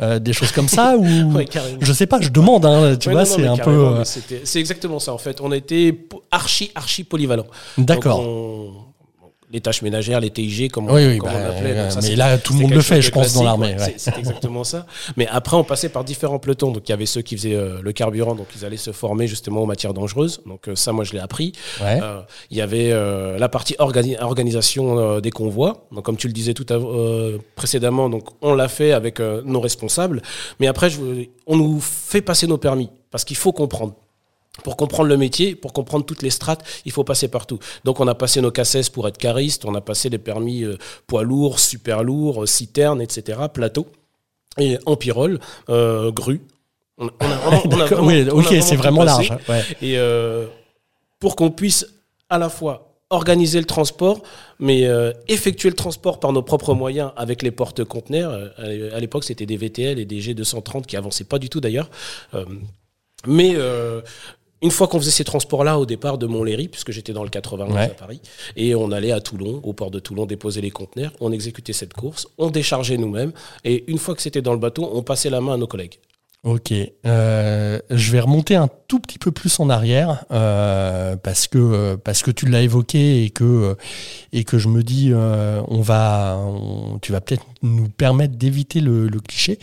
euh, 0.00 0.18
des 0.18 0.32
choses 0.32 0.52
comme 0.52 0.68
ça 0.68 0.96
ou 0.96 1.04
ouais. 1.34 1.46
Je 1.80 1.92
sais 1.92 2.06
pas. 2.06 2.20
Je 2.20 2.28
demande. 2.28 2.66
Hein, 2.66 2.96
tu 2.96 3.08
Ouais, 3.08 3.14
vois, 3.14 3.24
c'est 3.24 3.46
un 3.46 3.56
peu. 3.56 4.02
C'est 4.44 4.60
exactement 4.60 4.98
ça 4.98 5.12
en 5.12 5.18
fait. 5.18 5.40
On 5.40 5.50
était 5.52 5.92
po- 5.92 6.22
archi, 6.30 6.70
archi 6.74 7.02
polyvalent. 7.04 7.46
D'accord. 7.78 8.22
On- 9.54 9.56
Les 9.56 9.60
tâches 9.60 9.82
ménagères, 9.82 10.20
les 10.20 10.30
TIG, 10.30 10.70
comme, 10.70 10.90
Oui, 10.90 11.06
oui, 11.06 11.18
comme 11.18 11.30
bah, 11.30 11.36
on 11.46 11.50
appelait. 11.56 11.74
Donc 11.82 11.92
ça, 11.92 12.00
mais 12.02 12.16
là, 12.16 12.38
tout 12.38 12.52
le 12.54 12.60
monde 12.60 12.72
le 12.72 12.80
fait, 12.80 13.00
je 13.02 13.10
pense, 13.10 13.34
dans 13.34 13.42
l'armée. 13.44 13.76
ouais. 13.78 13.94
C'est 13.96 14.18
exactement 14.18 14.64
ça. 14.64 14.86
Mais 15.16 15.26
après, 15.28 15.56
on 15.56 15.64
passait 15.64 15.88
par 15.88 16.02
différents 16.04 16.38
pelotons. 16.38 16.72
Donc, 16.72 16.88
il 16.88 16.90
y 16.90 16.92
avait 16.92 17.06
ceux 17.06 17.22
qui 17.22 17.36
faisaient 17.36 17.54
euh, 17.54 17.78
le 17.82 17.92
carburant, 17.92 18.34
donc 18.34 18.48
ils 18.56 18.64
allaient 18.64 18.76
se 18.76 18.90
former 18.92 19.26
justement 19.26 19.60
aux 19.62 19.66
matières 19.66 19.94
dangereuses. 19.94 20.40
Donc, 20.46 20.68
euh, 20.68 20.74
ça, 20.74 20.92
moi, 20.92 21.04
je 21.04 21.12
l'ai 21.12 21.20
appris. 21.20 21.52
Ouais. 21.80 22.00
Euh, 22.02 22.20
il 22.50 22.56
y 22.56 22.60
avait 22.60 22.90
euh, 22.92 23.38
la 23.38 23.48
partie 23.48 23.74
organi- 23.78 24.20
organisation 24.20 24.98
euh, 24.98 25.20
des 25.20 25.30
convois. 25.30 25.86
Donc, 25.92 26.04
comme 26.04 26.16
tu 26.16 26.26
le 26.26 26.32
disais 26.32 26.54
tout 26.54 26.66
à- 26.70 26.74
euh, 26.74 27.38
précédemment, 27.54 28.08
donc 28.10 28.24
on 28.42 28.54
l'a 28.54 28.68
fait 28.68 28.92
avec 28.92 29.20
euh, 29.20 29.40
nos 29.44 29.60
responsables. 29.60 30.20
Mais 30.60 30.66
après, 30.66 30.90
je, 30.90 30.98
on 31.46 31.56
nous 31.56 31.80
fait 31.80 32.20
passer 32.22 32.46
nos 32.46 32.58
permis 32.58 32.90
parce 33.10 33.24
qu'il 33.24 33.36
faut 33.36 33.52
comprendre. 33.52 33.94
Pour 34.62 34.76
comprendre 34.76 35.08
le 35.08 35.16
métier, 35.16 35.54
pour 35.54 35.72
comprendre 35.72 36.06
toutes 36.06 36.22
les 36.22 36.30
strates, 36.30 36.64
il 36.84 36.92
faut 36.92 37.04
passer 37.04 37.28
partout. 37.28 37.58
Donc 37.84 38.00
on 38.00 38.06
a 38.06 38.14
passé 38.14 38.40
nos 38.40 38.52
cassettes 38.52 38.90
pour 38.90 39.08
être 39.08 39.18
cariste, 39.18 39.64
on 39.64 39.74
a 39.74 39.80
passé 39.80 40.08
les 40.08 40.18
permis 40.18 40.62
euh, 40.62 40.78
poids 41.06 41.24
lourds, 41.24 41.58
super 41.58 42.04
lourds, 42.04 42.44
euh, 42.44 42.46
citernes, 42.46 43.02
etc., 43.02 43.40
plateau, 43.52 43.86
et 44.58 44.78
en 44.86 44.96
pyrole, 44.96 45.40
euh, 45.68 46.12
grue. 46.12 46.40
On, 46.98 47.10
on 47.20 47.26
a 47.26 47.62
on 47.64 47.80
a 47.80 48.00
Oui, 48.00 48.28
ok, 48.30 48.54
c'est 48.60 48.76
vraiment 48.76 49.02
large. 49.02 49.32
Ouais. 49.48 49.62
Et 49.82 49.98
euh, 49.98 50.46
pour 51.18 51.34
qu'on 51.34 51.50
puisse 51.50 51.86
à 52.30 52.38
la 52.38 52.48
fois 52.48 52.94
organiser 53.10 53.58
le 53.58 53.64
transport, 53.64 54.22
mais 54.58 54.86
euh, 54.86 55.12
effectuer 55.28 55.68
le 55.68 55.76
transport 55.76 56.20
par 56.20 56.32
nos 56.32 56.42
propres 56.42 56.74
moyens 56.74 57.12
avec 57.16 57.42
les 57.42 57.50
porte-conteneurs. 57.50 58.52
Euh, 58.58 58.94
à 58.94 59.00
l'époque, 59.00 59.24
c'était 59.24 59.46
des 59.46 59.56
VTL 59.56 59.98
et 59.98 60.04
des 60.04 60.20
G230 60.20 60.84
qui 60.86 60.96
avançaient 60.96 61.24
pas 61.24 61.38
du 61.38 61.48
tout 61.48 61.60
d'ailleurs. 61.60 61.90
Euh, 62.34 62.44
mais 63.26 63.52
euh, 63.54 64.00
une 64.64 64.70
fois 64.72 64.88
qu'on 64.88 64.98
faisait 64.98 65.10
ces 65.12 65.24
transports-là 65.24 65.78
au 65.78 65.86
départ 65.86 66.18
de 66.18 66.26
Montlhéry, 66.26 66.66
puisque 66.68 66.90
j'étais 66.90 67.12
dans 67.12 67.22
le 67.22 67.28
91 67.30 67.74
Ouais. 67.74 67.82
à 67.82 67.88
Paris, 67.90 68.20
et 68.56 68.74
on 68.74 68.90
allait 68.90 69.12
à 69.12 69.20
Toulon, 69.20 69.60
au 69.62 69.72
port 69.74 69.90
de 69.92 70.00
Toulon, 70.00 70.26
déposer 70.26 70.60
les 70.60 70.70
conteneurs, 70.70 71.12
on 71.20 71.30
exécutait 71.32 71.72
cette 71.72 71.92
course, 71.94 72.26
on 72.38 72.50
déchargeait 72.50 72.96
nous-mêmes, 72.96 73.32
et 73.64 73.84
une 73.88 73.98
fois 73.98 74.14
que 74.16 74.22
c'était 74.22 74.42
dans 74.42 74.52
le 74.54 74.58
bateau, 74.58 74.90
on 74.92 75.02
passait 75.02 75.30
la 75.30 75.40
main 75.40 75.54
à 75.54 75.56
nos 75.56 75.66
collègues. 75.68 75.98
Ok, 76.44 76.72
Euh, 77.06 77.78
je 77.90 78.12
vais 78.12 78.20
remonter 78.20 78.54
un 78.54 78.68
tout 78.86 79.00
petit 79.00 79.18
peu 79.18 79.30
plus 79.32 79.58
en 79.60 79.70
arrière 79.70 80.26
euh, 80.30 81.16
parce 81.16 81.46
que 81.48 81.56
euh, 81.58 81.96
parce 81.96 82.22
que 82.22 82.30
tu 82.30 82.44
l'as 82.44 82.60
évoqué 82.60 83.24
et 83.24 83.30
que 83.30 83.76
et 84.32 84.44
que 84.44 84.58
je 84.58 84.68
me 84.68 84.82
dis 84.82 85.08
euh, 85.10 85.62
on 85.68 85.80
va 85.80 86.36
on- 86.38 86.98
tu 87.00 87.12
vas 87.12 87.22
peut-être 87.22 87.46
nous 87.62 87.88
permettre 87.88 88.36
d'éviter 88.36 88.80
le, 88.80 89.08
le 89.08 89.20
cliché. 89.20 89.58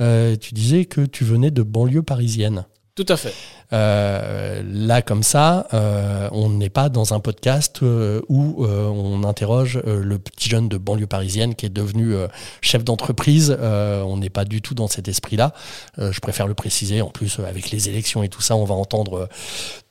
Tu 0.00 0.52
disais 0.52 0.84
que 0.84 1.02
tu 1.06 1.22
venais 1.24 1.52
de 1.52 1.62
banlieue 1.62 2.02
parisienne. 2.02 2.64
Tout 2.96 3.04
à 3.10 3.18
fait. 3.18 3.34
Euh, 3.74 4.62
là, 4.64 5.02
comme 5.02 5.22
ça, 5.22 5.66
euh, 5.74 6.30
on 6.32 6.48
n'est 6.48 6.70
pas 6.70 6.88
dans 6.88 7.12
un 7.12 7.20
podcast 7.20 7.82
euh, 7.82 8.22
où 8.30 8.64
euh, 8.64 8.86
on 8.86 9.22
interroge 9.22 9.78
euh, 9.86 10.02
le 10.02 10.18
petit 10.18 10.48
jeune 10.48 10.70
de 10.70 10.78
banlieue 10.78 11.06
parisienne 11.06 11.54
qui 11.54 11.66
est 11.66 11.70
devenu 11.70 12.14
euh, 12.14 12.26
chef 12.62 12.84
d'entreprise. 12.84 13.54
Euh, 13.60 14.00
on 14.00 14.16
n'est 14.16 14.30
pas 14.30 14.46
du 14.46 14.62
tout 14.62 14.74
dans 14.74 14.88
cet 14.88 15.08
esprit-là. 15.08 15.52
Euh, 15.98 16.10
je 16.10 16.20
préfère 16.20 16.46
le 16.46 16.54
préciser. 16.54 17.02
En 17.02 17.10
plus, 17.10 17.38
avec 17.40 17.70
les 17.70 17.90
élections 17.90 18.22
et 18.22 18.30
tout 18.30 18.40
ça, 18.40 18.56
on 18.56 18.64
va 18.64 18.74
entendre 18.74 19.28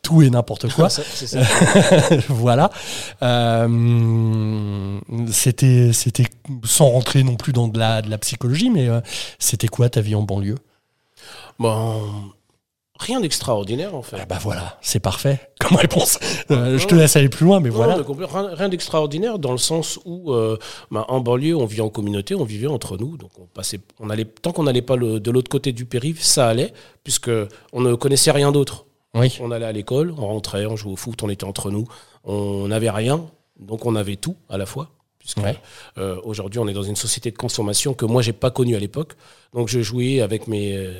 tout 0.01 0.23
et 0.23 0.31
n'importe 0.31 0.73
quoi. 0.73 0.89
Ça. 0.89 1.03
voilà. 2.29 2.71
Euh, 3.21 4.99
c'était, 5.31 5.91
c'était 5.93 6.25
sans 6.63 6.89
rentrer 6.89 7.21
non 7.21 7.35
plus 7.35 7.53
dans 7.53 7.67
de 7.67 7.77
la, 7.77 8.01
de 8.01 8.09
la 8.09 8.17
psychologie, 8.17 8.71
mais 8.71 8.87
euh, 8.87 8.99
c'était 9.37 9.67
quoi 9.67 9.89
ta 9.89 10.01
vie 10.01 10.15
en 10.15 10.23
banlieue? 10.23 10.57
Bon, 11.59 12.01
rien 12.99 13.19
d'extraordinaire 13.19 13.93
en 13.95 14.01
fait. 14.01 14.17
Ah 14.21 14.25
bah 14.25 14.37
voilà, 14.41 14.77
c'est 14.81 14.99
parfait 14.99 15.39
comme 15.59 15.77
réponse. 15.77 16.17
Euh, 16.51 16.77
je 16.77 16.87
te 16.87 16.95
laisse 16.95 17.15
aller 17.15 17.29
plus 17.29 17.45
loin, 17.45 17.59
mais 17.59 17.69
Non, 17.69 17.75
voilà. 17.75 17.97
rien, 18.53 18.69
d'extraordinaire 18.69 19.37
dans 19.39 19.51
le 19.51 19.57
sens 19.57 19.99
où 20.05 20.31
euh, 20.33 20.57
bah, 20.91 21.05
en 21.09 21.19
banlieue 21.19 21.55
on 21.55 21.65
vit 21.65 21.81
en 21.81 21.89
communauté, 21.89 22.35
on 22.35 22.43
vivait 22.45 22.67
entre 22.67 22.97
nous, 22.97 23.17
donc 23.17 23.31
on 23.39 23.45
passait, 23.45 23.79
on 23.99 24.09
allait 24.09 24.25
tant 24.25 24.51
qu'on 24.51 24.63
n'allait 24.63 24.81
pas 24.81 24.95
le- 24.95 25.19
de 25.19 25.31
l'autre 25.31 25.49
côté 25.49 25.71
du 25.71 25.85
périph, 25.85 26.21
ça 26.21 26.47
allait 26.47 26.73
puisque 27.03 27.31
on 27.73 27.81
ne 27.81 27.95
connaissait 27.95 28.31
rien 28.31 28.51
d'autre. 28.51 28.85
Oui. 29.13 29.37
On 29.41 29.51
allait 29.51 29.65
à 29.65 29.71
l'école, 29.71 30.13
on 30.17 30.27
rentrait, 30.27 30.65
on 30.65 30.75
jouait 30.75 30.91
au 30.91 30.97
foot, 30.97 31.21
on 31.23 31.29
était 31.29 31.45
entre 31.45 31.71
nous, 31.71 31.85
on 32.25 32.67
n'avait 32.67 32.89
rien, 32.89 33.25
donc 33.59 33.85
on 33.85 33.95
avait 33.95 34.17
tout 34.17 34.35
à 34.49 34.57
la 34.57 34.65
fois. 34.65 34.89
Puisque 35.19 35.37
Ouais. 35.39 35.57
euh, 35.97 36.17
aujourd'hui 36.23 36.59
on 36.59 36.67
est 36.67 36.73
dans 36.73 36.83
une 36.83 36.95
société 36.95 37.31
de 37.31 37.37
consommation 37.37 37.95
que 37.95 38.05
moi 38.05 38.21
j'ai 38.21 38.31
pas 38.33 38.51
connue 38.51 38.75
à 38.75 38.79
l'époque, 38.79 39.13
donc 39.53 39.69
je 39.69 39.81
jouais 39.81 40.21
avec 40.21 40.47
mes 40.47 40.75
euh, 40.75 40.93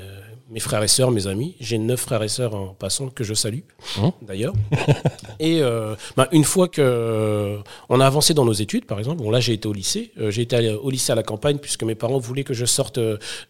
mes 0.50 0.60
frères 0.60 0.84
et 0.84 0.88
sœurs, 0.88 1.12
mes 1.12 1.28
amis. 1.28 1.56
J'ai 1.60 1.78
neuf 1.78 2.02
frères 2.02 2.22
et 2.24 2.28
sœurs 2.28 2.54
en 2.56 2.68
passant 2.68 3.10
que 3.10 3.24
je 3.24 3.34
salue 3.34 3.62
Mmh. 3.98 4.08
d'ailleurs. 4.22 4.54
et 5.40 5.62
euh, 5.62 5.96
bah, 6.16 6.28
une 6.32 6.44
fois 6.44 6.68
que 6.68 6.82
euh, 6.82 7.58
on 7.90 8.00
a 8.00 8.06
avancé 8.06 8.34
dans 8.34 8.46
nos 8.46 8.54
études, 8.54 8.86
par 8.86 9.00
exemple, 9.00 9.22
bon 9.24 9.32
là 9.32 9.40
j'ai 9.40 9.54
été 9.54 9.68
au 9.68 9.74
lycée, 9.74 10.12
Euh, 10.20 10.32
j'ai 10.32 10.44
été 10.44 10.70
au 10.72 10.90
lycée 10.90 11.12
à 11.12 11.16
la 11.16 11.24
campagne 11.24 11.58
puisque 11.58 11.84
mes 11.84 11.96
parents 11.96 12.20
voulaient 12.20 12.44
que 12.44 12.54
je 12.54 12.66
sorte 12.66 13.00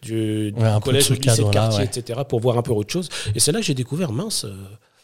du, 0.02 0.52
du 0.52 0.60
Ouais, 0.60 0.80
collège 0.82 1.10
au 1.10 1.14
lycée 1.14 1.42
de 1.44 1.50
quartier, 1.50 1.80
ouais. 1.80 1.84
etc. 1.86 2.20
pour 2.28 2.40
voir 2.40 2.56
un 2.58 2.62
peu 2.62 2.72
autre 2.72 2.92
chose. 2.92 3.08
Et 3.34 3.40
c'est 3.40 3.52
là 3.52 3.60
que 3.60 3.66
j'ai 3.66 3.74
découvert 3.74 4.12
mince. 4.12 4.46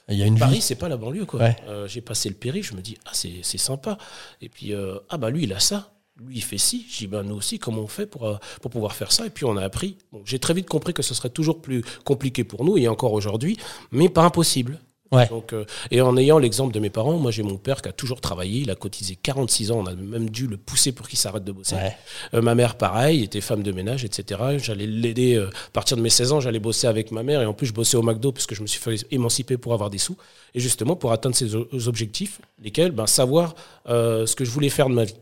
Il 0.08 0.16
y 0.18 0.22
a 0.22 0.26
une 0.26 0.38
Paris, 0.38 0.60
c'est 0.60 0.74
pas 0.74 0.88
la 0.88 0.96
banlieue, 0.96 1.24
quoi. 1.26 1.40
Ouais. 1.40 1.56
Euh, 1.68 1.86
j'ai 1.86 2.00
passé 2.00 2.28
le 2.28 2.34
périph', 2.34 2.66
je 2.70 2.74
me 2.74 2.80
dis, 2.82 2.98
ah, 3.06 3.10
c'est 3.12 3.34
c'est 3.42 3.56
sympa. 3.56 3.96
Et 4.42 4.48
puis, 4.48 4.74
euh, 4.74 4.96
ah, 5.08 5.16
bah, 5.16 5.30
lui, 5.30 5.44
il 5.44 5.52
a 5.52 5.60
ça. 5.60 5.91
Lui, 6.20 6.36
il 6.36 6.42
fait 6.42 6.58
ci. 6.58 6.86
Je 6.90 6.98
dis, 6.98 7.06
bah, 7.06 7.22
nous 7.22 7.36
aussi, 7.36 7.58
comment 7.58 7.82
on 7.82 7.88
fait 7.88 8.06
pour, 8.06 8.26
euh, 8.26 8.36
pour 8.60 8.70
pouvoir 8.70 8.94
faire 8.94 9.12
ça? 9.12 9.26
Et 9.26 9.30
puis, 9.30 9.44
on 9.44 9.56
a 9.56 9.62
appris. 9.62 9.96
Bon, 10.12 10.22
j'ai 10.24 10.38
très 10.38 10.54
vite 10.54 10.68
compris 10.68 10.92
que 10.92 11.02
ce 11.02 11.14
serait 11.14 11.30
toujours 11.30 11.62
plus 11.62 11.82
compliqué 12.04 12.44
pour 12.44 12.64
nous, 12.64 12.76
et 12.76 12.88
encore 12.88 13.12
aujourd'hui, 13.12 13.56
mais 13.90 14.08
pas 14.08 14.22
impossible. 14.22 14.78
Ouais. 15.12 15.28
Donc, 15.28 15.52
euh, 15.52 15.64
et 15.90 16.00
en 16.00 16.16
ayant 16.16 16.38
l'exemple 16.38 16.72
de 16.72 16.80
mes 16.80 16.88
parents, 16.88 17.18
moi 17.18 17.30
j'ai 17.30 17.42
mon 17.42 17.58
père 17.58 17.82
qui 17.82 17.88
a 17.88 17.92
toujours 17.92 18.20
travaillé, 18.20 18.62
il 18.62 18.70
a 18.70 18.74
cotisé 18.74 19.14
46 19.14 19.70
ans, 19.70 19.80
on 19.80 19.86
a 19.86 19.94
même 19.94 20.30
dû 20.30 20.46
le 20.46 20.56
pousser 20.56 20.92
pour 20.92 21.06
qu'il 21.06 21.18
s'arrête 21.18 21.44
de 21.44 21.52
bosser. 21.52 21.74
Ouais. 21.74 21.94
Euh, 22.32 22.40
ma 22.40 22.54
mère, 22.54 22.76
pareil, 22.76 23.22
était 23.22 23.42
femme 23.42 23.62
de 23.62 23.72
ménage, 23.72 24.04
etc. 24.04 24.40
J'allais 24.56 24.86
l'aider 24.86 25.34
euh, 25.34 25.48
à 25.48 25.70
partir 25.72 25.98
de 25.98 26.02
mes 26.02 26.08
16 26.08 26.32
ans, 26.32 26.40
j'allais 26.40 26.60
bosser 26.60 26.86
avec 26.86 27.12
ma 27.12 27.22
mère 27.22 27.42
et 27.42 27.46
en 27.46 27.52
plus 27.52 27.66
je 27.66 27.74
bossais 27.74 27.98
au 27.98 28.02
McDo 28.02 28.32
parce 28.32 28.46
que 28.46 28.54
je 28.54 28.62
me 28.62 28.66
suis 28.66 28.80
fait 28.80 29.06
émanciper 29.10 29.58
pour 29.58 29.74
avoir 29.74 29.90
des 29.90 29.98
sous. 29.98 30.16
Et 30.54 30.60
justement 30.60 30.96
pour 30.96 31.12
atteindre 31.12 31.36
ces 31.36 31.54
objectifs, 31.54 32.40
lesquels, 32.62 32.92
ben, 32.92 33.06
savoir 33.06 33.54
ce 33.86 34.34
que 34.34 34.44
je 34.44 34.50
voulais 34.50 34.70
faire 34.70 34.88
de 34.88 34.94
ma 34.94 35.04
vie. 35.04 35.16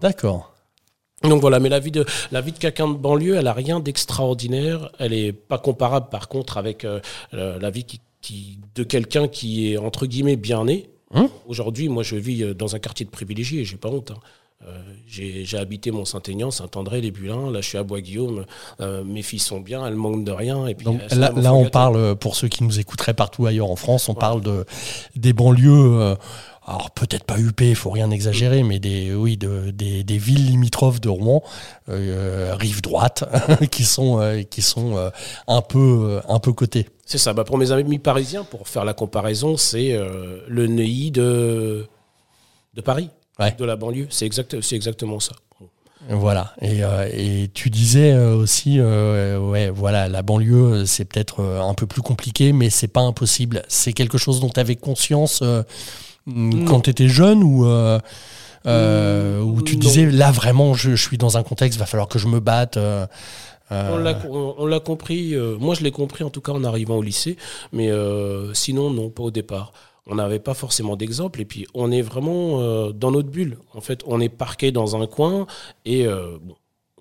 D'accord. 0.00 0.52
Donc 1.22 1.40
voilà, 1.42 1.60
mais 1.60 1.68
la 1.68 1.80
vie 1.80 1.90
de 1.90 2.06
la 2.32 2.40
vie 2.40 2.52
de 2.52 2.58
quelqu'un 2.58 2.88
de 2.88 2.94
banlieue, 2.94 3.36
elle 3.36 3.46
a 3.46 3.52
rien 3.52 3.78
d'extraordinaire. 3.80 4.90
Elle 4.98 5.12
est 5.12 5.32
pas 5.32 5.58
comparable 5.58 6.08
par 6.10 6.28
contre 6.28 6.56
avec 6.56 6.84
euh, 6.84 7.00
la 7.32 7.70
vie 7.70 7.84
qui, 7.84 8.00
qui- 8.22 8.58
de 8.74 8.82
quelqu'un 8.84 9.28
qui 9.28 9.72
est 9.72 9.76
entre 9.76 10.06
guillemets 10.06 10.36
bien 10.36 10.64
né. 10.64 10.88
Hum. 11.12 11.28
Aujourd'hui, 11.46 11.88
moi, 11.88 12.02
je 12.04 12.16
vis 12.16 12.42
euh, 12.44 12.54
dans 12.54 12.74
un 12.76 12.78
quartier 12.78 13.04
de 13.04 13.10
privilégiés, 13.10 13.60
et 13.60 13.64
j'ai 13.64 13.76
pas 13.76 13.88
honte. 13.90 14.12
hein. 14.12 14.20
Euh, 14.68 14.78
j'ai 15.06 15.56
habité 15.56 15.90
Mont-Saint-Aignan, 15.90 16.50
Saint-André, 16.50 17.00
les 17.00 17.10
Bulins. 17.10 17.50
Là, 17.50 17.62
je 17.62 17.68
suis 17.68 17.78
à 17.78 17.82
Bois-Guillaume. 17.82 18.44
Euh, 18.80 19.02
mes 19.02 19.22
filles 19.22 19.38
sont 19.38 19.58
bien, 19.58 19.86
elles 19.86 19.94
manquent 19.94 20.22
de 20.22 20.32
rien. 20.32 20.66
Et 20.66 20.74
puis, 20.74 20.84
Donc 20.84 21.00
elles 21.02 21.10
sont 21.30 21.34
là, 21.40 21.52
on 21.54 21.64
parle, 21.70 22.14
pour 22.16 22.36
ceux 22.36 22.48
qui 22.48 22.62
nous 22.62 22.78
écouteraient 22.78 23.14
partout 23.14 23.46
ailleurs 23.46 23.70
en 23.70 23.76
France, 23.76 24.08
on 24.10 24.14
parle 24.14 24.42
de, 24.42 24.66
des 25.16 25.32
banlieues, 25.32 25.98
euh, 26.00 26.14
alors 26.66 26.90
peut-être 26.90 27.24
pas 27.24 27.38
UP, 27.38 27.60
il 27.62 27.74
faut 27.74 27.90
rien 27.90 28.10
exagérer, 28.10 28.62
mais 28.62 28.78
des, 28.78 29.14
oui, 29.14 29.36
de, 29.36 29.70
des, 29.70 30.04
des 30.04 30.18
villes 30.18 30.46
limitrophes 30.46 31.00
de 31.00 31.08
Rouen, 31.08 31.42
euh, 31.88 32.54
rive 32.58 32.82
droite, 32.82 33.24
qui 33.70 33.84
sont, 33.84 34.20
euh, 34.20 34.42
qui 34.42 34.62
sont 34.62 34.96
euh, 34.96 35.10
un 35.48 35.62
peu, 35.62 35.78
euh, 35.78 36.20
un 36.28 36.38
peu 36.38 36.52
cotées. 36.52 36.86
C'est 37.06 37.18
ça. 37.18 37.32
Bah, 37.32 37.44
pour 37.44 37.58
mes 37.58 37.72
amis 37.72 37.98
parisiens, 37.98 38.44
pour 38.44 38.68
faire 38.68 38.84
la 38.84 38.94
comparaison, 38.94 39.56
c'est 39.56 39.92
euh, 39.94 40.38
le 40.48 40.66
Neuilly 40.66 41.10
de, 41.10 41.86
de 42.74 42.80
Paris, 42.80 43.10
Ouais. 43.38 43.54
de 43.58 43.64
la 43.64 43.76
banlieue. 43.76 44.06
C'est 44.10 44.26
exact, 44.26 44.54
exactement 44.72 45.18
ça. 45.18 45.32
Voilà. 46.08 46.54
Et, 46.62 46.82
euh, 46.84 47.08
et 47.12 47.50
tu 47.52 47.68
disais 47.70 48.12
euh, 48.12 48.34
aussi, 48.34 48.76
euh, 48.78 49.38
ouais, 49.38 49.70
voilà, 49.70 50.08
la 50.08 50.22
banlieue, 50.22 50.72
euh, 50.72 50.84
c'est 50.86 51.04
peut-être 51.04 51.40
euh, 51.40 51.60
un 51.60 51.74
peu 51.74 51.86
plus 51.86 52.00
compliqué, 52.02 52.52
mais 52.52 52.70
c'est 52.70 52.88
pas 52.88 53.00
impossible. 53.02 53.62
C'est 53.68 53.92
quelque 53.92 54.18
chose 54.18 54.40
dont 54.40 54.48
tu 54.50 54.60
avais 54.60 54.76
conscience 54.76 55.40
euh, 55.42 55.62
mm, 56.26 56.64
quand 56.66 56.80
tu 56.82 56.90
étais 56.90 57.08
jeune 57.08 57.42
ou 57.42 57.64
euh, 57.66 57.98
euh, 58.66 59.40
où 59.40 59.62
tu 59.62 59.74
Non. 59.76 59.80
disais, 59.80 60.06
là 60.10 60.30
vraiment, 60.30 60.74
je, 60.74 60.90
je 60.94 61.02
suis 61.02 61.16
dans 61.18 61.36
un 61.38 61.42
contexte, 61.42 61.78
va 61.78 61.86
falloir 61.86 62.08
que 62.08 62.18
je 62.18 62.28
me 62.28 62.40
batte. 62.40 62.76
euh, 62.76 63.06
On 63.72 63.96
l'a, 64.66 64.80
compris. 64.80 65.34
euh, 65.34 65.56
moi, 65.58 65.74
je 65.74 65.82
l'ai 65.82 65.92
compris 65.92 66.24
en 66.24 66.30
tout 66.30 66.40
cas 66.40 66.52
en 66.52 66.64
arrivant 66.64 66.96
au 66.96 67.02
lycée, 67.02 67.36
mais 67.72 67.88
sinon, 68.52 68.90
non, 68.90 69.10
pas 69.10 69.22
au 69.24 69.30
départ. 69.30 69.72
On 70.06 70.16
n'avait 70.16 70.40
pas 70.40 70.54
forcément 70.54 70.96
d'exemple, 70.96 71.40
et 71.40 71.44
puis 71.44 71.66
on 71.72 71.92
est 71.92 72.02
vraiment 72.02 72.90
dans 72.90 73.12
notre 73.12 73.28
bulle. 73.28 73.58
En 73.74 73.80
fait, 73.80 74.02
on 74.06 74.20
est 74.20 74.28
parqué 74.28 74.72
dans 74.72 74.96
un 75.00 75.06
coin, 75.06 75.46
et 75.84 76.04
bon, 76.06 76.56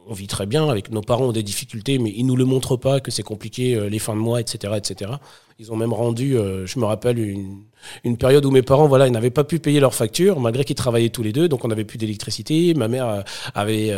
on 0.07 0.13
vit 0.13 0.27
très 0.27 0.45
bien. 0.45 0.67
Avec 0.69 0.91
nos 0.91 1.01
parents 1.01 1.25
ont 1.25 1.31
des 1.31 1.43
difficultés, 1.43 1.99
mais 1.99 2.11
ils 2.15 2.25
nous 2.25 2.35
le 2.35 2.45
montrent 2.45 2.77
pas 2.77 2.99
que 2.99 3.11
c'est 3.11 3.23
compliqué 3.23 3.75
euh, 3.75 3.89
les 3.89 3.99
fins 3.99 4.15
de 4.15 4.19
mois, 4.19 4.41
etc., 4.41 4.73
etc. 4.77 5.11
Ils 5.59 5.71
ont 5.71 5.75
même 5.75 5.93
rendu, 5.93 6.37
euh, 6.37 6.65
je 6.65 6.79
me 6.79 6.85
rappelle 6.85 7.19
une, 7.19 8.17
période 8.17 8.45
où 8.45 8.51
mes 8.51 8.61
parents, 8.61 8.87
voilà, 8.87 9.07
ils 9.07 9.11
n'avaient 9.11 9.29
pas 9.29 9.43
pu 9.43 9.59
payer 9.59 9.79
leurs 9.79 9.93
factures 9.93 10.39
malgré 10.39 10.63
qu'ils 10.63 10.75
travaillaient 10.75 11.09
tous 11.09 11.23
les 11.23 11.33
deux, 11.33 11.47
donc 11.47 11.65
on 11.65 11.67
n'avait 11.67 11.85
plus 11.85 11.97
d'électricité. 11.97 12.73
Ma 12.73 12.87
mère 12.87 13.07
euh, 13.07 13.21
avait 13.53 13.93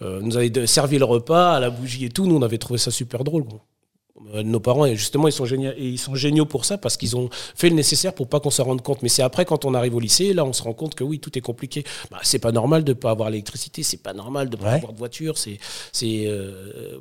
nous 0.00 0.36
avait 0.36 0.66
servi 0.66 0.98
le 0.98 1.04
repas 1.04 1.54
à 1.54 1.60
la 1.60 1.70
bougie 1.70 2.04
et 2.04 2.10
tout. 2.10 2.26
Nous, 2.26 2.36
on 2.36 2.42
avait 2.42 2.58
trouvé 2.58 2.78
ça 2.78 2.90
super 2.90 3.24
drôle. 3.24 3.44
Euh, 4.34 4.42
Nos 4.42 4.60
parents, 4.60 4.84
et 4.84 4.96
justement, 4.96 5.28
ils 5.28 5.32
sont, 5.32 5.44
géniaux, 5.44 5.72
et 5.76 5.86
ils 5.88 5.98
sont 5.98 6.14
géniaux 6.14 6.44
pour 6.46 6.64
ça 6.64 6.76
parce 6.78 6.96
qu'ils 6.96 7.16
ont 7.16 7.28
fait 7.54 7.68
le 7.68 7.76
nécessaire 7.76 8.12
pour 8.14 8.28
pas 8.28 8.40
qu'on 8.40 8.50
s'en 8.50 8.64
rende 8.64 8.82
compte. 8.82 9.02
Mais 9.02 9.08
c'est 9.08 9.22
après, 9.22 9.44
quand 9.44 9.64
on 9.64 9.74
arrive 9.74 9.94
au 9.94 10.00
lycée, 10.00 10.32
là, 10.34 10.44
on 10.44 10.52
se 10.52 10.62
rend 10.62 10.74
compte 10.74 10.94
que 10.94 11.04
oui, 11.04 11.18
tout 11.20 11.36
est 11.38 11.40
compliqué. 11.42 11.84
Bah, 12.10 12.18
c'est 12.22 12.38
pas 12.38 12.52
normal 12.52 12.84
de 12.84 12.92
pas 12.92 13.10
avoir 13.10 13.30
l'électricité, 13.30 13.82
c'est 13.82 14.02
pas 14.02 14.12
normal 14.14 14.50
de 14.50 14.56
pas 14.56 14.64
Ouais. 14.64 14.70
avoir 14.74 14.92
de 14.92 14.98
voiture, 14.98 15.38
c'est 15.38 15.58
c'est 15.92 16.24
euh, 16.26 16.98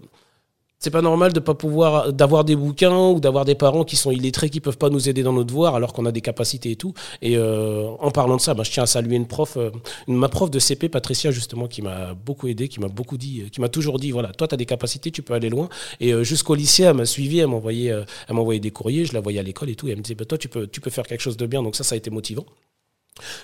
c'est 0.80 0.92
pas 0.92 1.02
normal 1.02 1.34
de 1.34 1.40
pas 1.40 1.56
pouvoir 1.56 2.14
d'avoir 2.14 2.44
des 2.44 2.56
bouquins 2.56 3.10
ou 3.10 3.20
d'avoir 3.20 3.46
des 3.46 3.56
parents 3.56 3.84
qui 3.84 3.96
sont 3.96 4.12
illettrés 4.12 4.50
qui 4.50 4.60
peuvent 4.60 4.78
pas 4.78 4.90
nous 4.90 5.10
aider 5.10 5.24
dans 5.24 5.34
nos 5.34 5.44
devoirs 5.44 5.76
alors 5.76 5.92
qu'on 5.94 6.06
a 6.06 6.12
des 6.12 6.22
capacités 6.22 6.72
et 6.72 6.76
tout. 6.76 6.94
Et 7.22 7.36
euh, 7.38 7.88
en 8.00 8.12
parlant 8.12 8.36
de 8.36 8.42
ça, 8.42 8.54
bah, 8.54 8.64
je 8.64 8.72
tiens 8.72 8.84
à 8.84 8.86
saluer 8.86 9.16
une 9.16 9.28
prof, 9.28 9.58
euh, 9.58 9.72
ma 10.08 10.30
prof 10.30 10.52
de 10.52 10.60
CP, 10.60 10.90
Patricia 10.90 11.32
justement, 11.32 11.68
qui 11.68 11.82
m'a 11.82 12.14
beaucoup 12.14 12.48
aidé, 12.48 12.68
qui 12.68 12.80
m'a 12.80 12.90
beaucoup 12.90 13.18
dit, 13.18 13.42
euh, 13.42 13.50
qui 13.50 13.60
m'a 13.62 13.70
toujours 13.70 14.00
dit, 14.00 14.12
voilà, 14.12 14.30
toi 14.30 14.48
tu 14.48 14.54
as 14.54 14.58
des 14.58 14.66
capacités, 14.66 15.12
tu 15.12 15.24
peux 15.24 15.34
aller 15.34 15.50
loin. 15.50 15.70
Et 16.00 16.14
euh, 16.14 16.24
jusqu'au 16.24 16.56
lycée, 16.56 16.84
elle 16.84 16.96
m'a 16.96 17.06
suivi, 17.06 17.40
elle 17.40 17.48
m'envoyait, 17.48 17.92
euh, 17.92 18.04
elle 18.28 18.36
m'envoyait 18.36 18.60
des 18.60 18.72
courriers, 18.72 19.06
je 19.06 19.14
la 19.14 19.20
voyais 19.22 19.40
à 19.40 19.44
l'école 19.44 19.70
et 19.70 19.76
tout. 19.76 19.88
Et 19.88 19.92
elle 19.92 19.98
me 19.98 20.04
disait, 20.04 20.16
bah, 20.16 20.26
toi 20.26 20.38
tu 20.38 20.48
peux, 20.48 20.68
tu 20.68 20.82
peux 20.82 20.92
faire 20.92 21.08
quelque 21.08 21.22
chose 21.22 21.38
de 21.38 21.46
bien. 21.48 21.64
Donc 21.64 21.76
ça, 21.76 21.84
ça 21.84 21.96
a 21.96 21.98
été 21.98 22.10
motivant. 22.10 22.46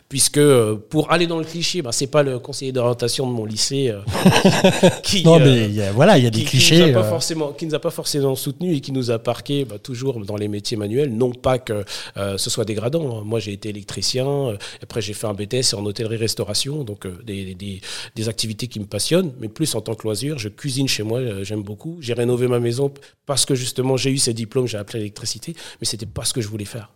Puisque 0.10 0.38
euh, 0.38 0.75
pour 0.75 1.12
aller 1.12 1.27
dans 1.27 1.39
le 1.39 1.46
cliché, 1.46 1.82
bah, 1.82 1.92
c'est 1.92 2.08
pas 2.08 2.24
le 2.24 2.39
conseiller 2.39 2.72
d'orientation 2.72 3.27
de 3.27 3.32
mon 3.34 3.46
lycée 3.46 3.89
euh, 3.89 4.00
qui, 5.03 5.24
non, 5.24 5.39
mais 5.39 5.65
il 5.65 5.74
y 5.75 5.82
a- 5.82 5.92
voilà, 5.92 6.18
il 6.18 6.24
y 6.24 6.27
a 6.27 6.30
des 6.30 6.39
qui, 6.39 6.46
qui 6.46 6.56
nous 6.58 6.62
clichés. 6.62 6.94
a 6.94 7.01
pas 7.01 7.10
forcément, 7.10 7.51
qui 7.53 7.65
nous 7.65 7.75
a 7.75 7.80
pas 7.80 7.89
forcément 7.92 8.36
soutenu 8.36 8.74
et 8.75 8.82
qui 8.82 8.92
nous 8.92 9.12
a 9.12 9.20
parqué 9.20 9.65
bah, 9.65 9.77
toujours 9.80 10.24
dans 10.25 10.36
les 10.36 10.48
métiers 10.48 10.77
manuels. 10.77 11.13
Non 11.15 11.32
pas 11.32 11.60
que 11.60 11.84
euh, 12.18 12.38
ce 12.38 12.50
soit 12.50 12.65
dégradant. 12.65 13.20
hein. 13.20 13.22
Moi, 13.25 13.39
j'ai 13.39 13.53
été 13.53 13.70
électricien. 13.70 14.27
euh, 14.27 14.58
après, 14.82 15.01
j'ai 15.01 15.13
fait 15.13 15.27
un 15.27 15.34
BTS 15.34 15.74
en 15.75 15.86
hôtellerie-restauration, 15.86 16.84
donc 16.84 17.08
des, 17.24 17.56
des, 17.56 17.82
des 18.15 18.30
activités 18.30 18.68
qui 18.68 18.80
me 18.80 18.86
passionnent, 18.86 19.32
mais 19.39 19.48
plus 19.50 19.74
en 19.75 19.82
tant 19.82 19.96
que 19.96 20.03
loisir. 20.03 20.38
Je 20.38 20.50
cuisine 20.50 20.88
chez 20.88 21.03
moi, 21.03 21.20
j'aime 21.44 21.63
beaucoup. 21.63 21.98
J'ai 22.01 22.13
rénové 22.13 22.48
ma 22.48 22.60
maison 22.60 22.92
parce 23.25 23.46
que 23.46 23.56
justement 23.56 23.98
j'ai 23.98 24.12
eu 24.12 24.18
ces 24.18 24.34
diplômes, 24.34 24.68
j'ai 24.68 24.77
appelé 24.77 25.00
l'électricité, 25.00 25.56
mais 25.82 25.86
c'était 25.86 26.06
pas 26.06 26.25
ce 26.25 26.34
que 26.34 26.42
je 26.42 26.48
voulais 26.48 26.65
faire. 26.65 26.92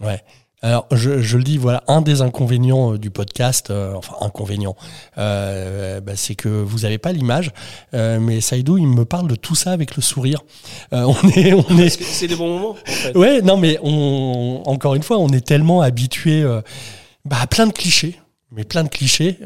Ouais. 0.00 0.22
Alors, 0.60 0.88
je, 0.90 1.20
je 1.20 1.38
le 1.38 1.44
dis, 1.44 1.56
voilà, 1.56 1.84
un 1.86 2.00
des 2.00 2.20
inconvénients 2.20 2.94
euh, 2.94 2.98
du 2.98 3.10
podcast, 3.10 3.70
euh, 3.70 3.94
enfin, 3.94 4.14
inconvénient, 4.20 4.74
euh, 5.16 6.00
bah, 6.00 6.16
c'est 6.16 6.34
que 6.34 6.48
vous 6.48 6.80
n'avez 6.80 6.98
pas 6.98 7.12
l'image, 7.12 7.52
euh, 7.94 8.18
mais 8.18 8.40
Saïdou, 8.40 8.76
il 8.76 8.88
me 8.88 9.04
parle 9.04 9.28
de 9.28 9.36
tout 9.36 9.54
ça 9.54 9.70
avec 9.70 9.94
le 9.94 10.02
sourire. 10.02 10.42
On 10.90 11.14
est, 11.36 11.52
on 11.52 11.78
est, 11.78 11.90
c'est 12.02 12.26
des 12.26 12.34
bons 12.34 12.58
moments. 12.58 12.70
En 12.70 12.74
fait. 12.86 13.16
ouais, 13.16 13.40
non, 13.40 13.56
mais 13.56 13.78
on, 13.82 14.62
encore 14.66 14.96
une 14.96 15.04
fois, 15.04 15.18
on 15.18 15.28
est 15.28 15.46
tellement 15.46 15.80
habitué 15.80 16.44
bah, 17.24 17.36
à 17.40 17.46
plein 17.46 17.66
de 17.68 17.72
clichés. 17.72 18.18
mais 18.50 18.64
plein 18.64 18.82
de 18.82 18.88
clichés 18.88 19.38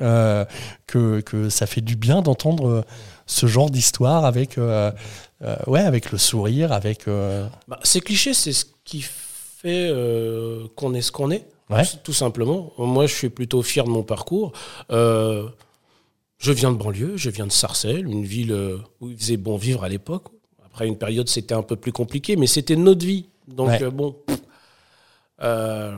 que, 0.87 1.21
que 1.21 1.51
ça 1.51 1.67
fait 1.67 1.83
du 1.83 1.97
bien 1.97 2.23
d'entendre 2.23 2.85
ce 3.27 3.47
genre 3.47 3.69
d'histoire 3.69 4.25
avec, 4.25 4.57
ouais, 4.57 5.81
avec 5.81 6.11
le 6.11 6.17
sourire, 6.17 6.73
avec. 6.73 7.07
Bah, 7.07 7.79
ces 7.83 8.01
clichés, 8.01 8.33
c'est 8.33 8.53
ce 8.53 8.65
qui 8.85 9.03
fait 9.03 9.22
euh, 9.71 10.67
qu'on 10.77 10.95
est 10.95 11.03
ce 11.03 11.13
qu'on 11.13 11.31
est, 11.31 11.47
Ouais. 11.71 11.85
tout, 11.85 11.97
tout 12.05 12.13
simplement. 12.13 12.73
Moi, 12.79 13.07
je 13.07 13.15
suis 13.15 13.29
plutôt 13.31 13.63
fier 13.63 13.85
de 13.85 13.91
mon 13.91 14.03
parcours. 14.03 14.53
Euh, 14.91 15.49
je 16.39 16.53
viens 16.53 16.73
de 16.73 16.77
banlieue, 16.77 17.17
je 17.17 17.31
viens 17.31 17.47
de 17.47 17.53
Sarcelles, 17.53 18.07
une 18.07 18.25
ville 18.25 18.53
euh, 18.53 18.79
où 19.01 19.09
il 19.11 19.17
faisait 19.17 19.37
bon 19.37 19.57
vivre 19.57 19.85
à 19.85 19.89
l'époque. 19.89 20.25
Après 20.67 20.87
une 20.89 20.97
période, 20.99 21.29
c'était 21.29 21.55
un 21.55 21.63
peu 21.63 21.77
plus 21.77 21.93
compliqué, 21.93 22.37
mais 22.37 22.47
c'était 22.47 22.77
notre 22.77 23.07
vie. 23.07 23.27
Donc, 23.49 23.69
Ouais. 23.69 23.91
bon, 23.91 24.17
euh, 25.43 25.93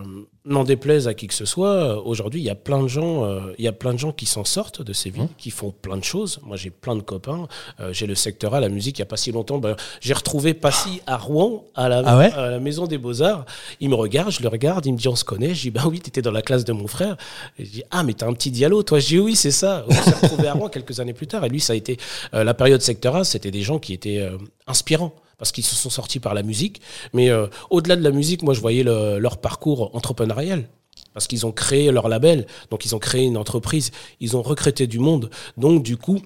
n'en 0.47 0.65
déplaise 0.65 1.09
à 1.09 1.15
qui 1.15 1.27
que 1.27 1.35
ce 1.35 1.45
soit, 1.45 2.05
aujourd'hui, 2.07 2.41
il 2.41 2.45
y 2.45 2.51
a 2.51 2.55
plein 2.55 2.83
de 2.83 2.89
gens, 2.89 3.25
euh, 3.25 3.41
il 3.59 3.65
y 3.65 3.69
a 3.69 3.73
plein 3.73 3.95
de 3.95 3.99
gens 3.99 4.13
qui 4.13 4.27
s'en 4.27 4.45
sortent 4.45 4.83
de 4.83 4.93
ces 4.93 5.09
villes, 5.11 5.29
qui 5.39 5.51
font 5.51 5.71
plein 5.71 5.97
de 5.97 6.05
choses. 6.05 6.39
Moi, 6.43 6.57
j'ai 6.57 6.71
plein 6.71 6.97
de 6.97 7.03
copains. 7.03 7.49
Euh, 7.81 7.93
j'ai 7.93 8.07
le 8.07 8.15
secteur 8.15 8.55
A, 8.55 8.61
la 8.61 8.69
musique, 8.69 8.99
il 8.99 9.01
n'y 9.01 9.05
a 9.05 9.07
pas 9.07 9.17
si 9.17 9.33
longtemps. 9.33 9.59
ben, 9.59 9.77
j'ai 10.01 10.13
retrouvé 10.13 10.53
Passy 10.53 11.01
à 11.07 11.17
Rouen, 11.17 11.65
à 11.75 11.89
la, 11.89 12.03
Ah 12.05 12.19
ouais? 12.19 12.31
à 12.33 12.51
la 12.51 12.61
Maison 12.61 12.87
des 12.87 12.99
Beaux-Arts. 12.99 13.47
Il 13.81 13.89
me 13.89 13.95
regarde, 13.95 14.31
je 14.33 14.43
le 14.43 14.49
regarde, 14.49 14.85
il 14.87 14.93
me 14.93 14.99
dit 14.99 15.09
on 15.09 15.17
se 15.17 15.25
connaît. 15.25 15.55
Je 15.55 15.63
dis 15.63 15.71
bah 15.71 15.85
oui, 15.87 16.01
tu 16.01 16.09
étais 16.09 16.23
dans 16.23 16.33
la 16.33 16.43
classe 16.43 16.65
de 16.65 16.73
mon 16.73 16.87
frère. 16.87 17.17
Et 17.59 17.65
je 17.65 17.71
dis 17.71 17.83
ah, 17.91 18.03
mais 18.03 18.13
t'as 18.13 18.27
un 18.27 18.35
petit 18.35 18.51
dialogue, 18.51 18.85
toi. 18.85 18.99
Je 18.99 19.07
dis 19.07 19.19
oui, 19.19 19.37
c'est 19.37 19.51
ça. 19.51 19.85
On 19.89 19.93
s'est 19.93 20.11
retrouvé 20.11 20.49
à 20.49 20.53
Rouen 20.55 20.69
quelques 20.71 21.01
années 21.01 21.15
plus 21.15 21.27
tard. 21.27 21.45
Et 21.45 21.49
lui, 21.49 21.61
ça 21.61 21.73
a 21.73 21.77
été 21.77 21.97
euh, 22.35 22.45
la 22.45 22.55
période 22.55 22.83
secteur 22.83 23.17
A, 23.17 23.25
c'était 23.25 23.51
des 23.51 23.63
gens 23.63 23.79
qui 23.79 23.93
étaient 23.95 24.21
euh, 24.21 24.37
inspirants 24.67 25.15
parce 25.39 25.53
qu'ils 25.53 25.65
se 25.65 25.75
sont 25.75 25.91
sortis 25.91 26.21
par 26.21 26.35
la 26.35 26.43
musique. 26.43 26.81
Mais 27.13 27.31
euh, 27.31 27.47
au-delà 27.71 27.97
de 27.97 28.03
la 28.03 28.11
musique, 28.11 28.43
moi, 28.43 28.55
je 28.55 28.61
voyais 28.61 28.83
le- 28.83 29.19
leur 29.19 29.39
parcours 29.39 29.95
entrepreneurial. 29.95 30.69
Parce 31.13 31.29
qu'ils 31.29 31.47
ont 31.47 31.53
créé 31.53 31.93
leur 31.93 32.09
label, 32.09 32.47
donc 32.71 32.85
ils 32.85 32.95
ont 32.95 32.99
créé 32.99 33.23
une 33.25 33.37
entreprise, 33.37 33.93
ils 34.19 34.37
ont 34.37 34.43
recruté 34.43 34.89
du 34.89 34.99
monde. 34.99 35.31
Donc, 35.57 35.85
du 35.85 35.97
coup, 35.97 36.21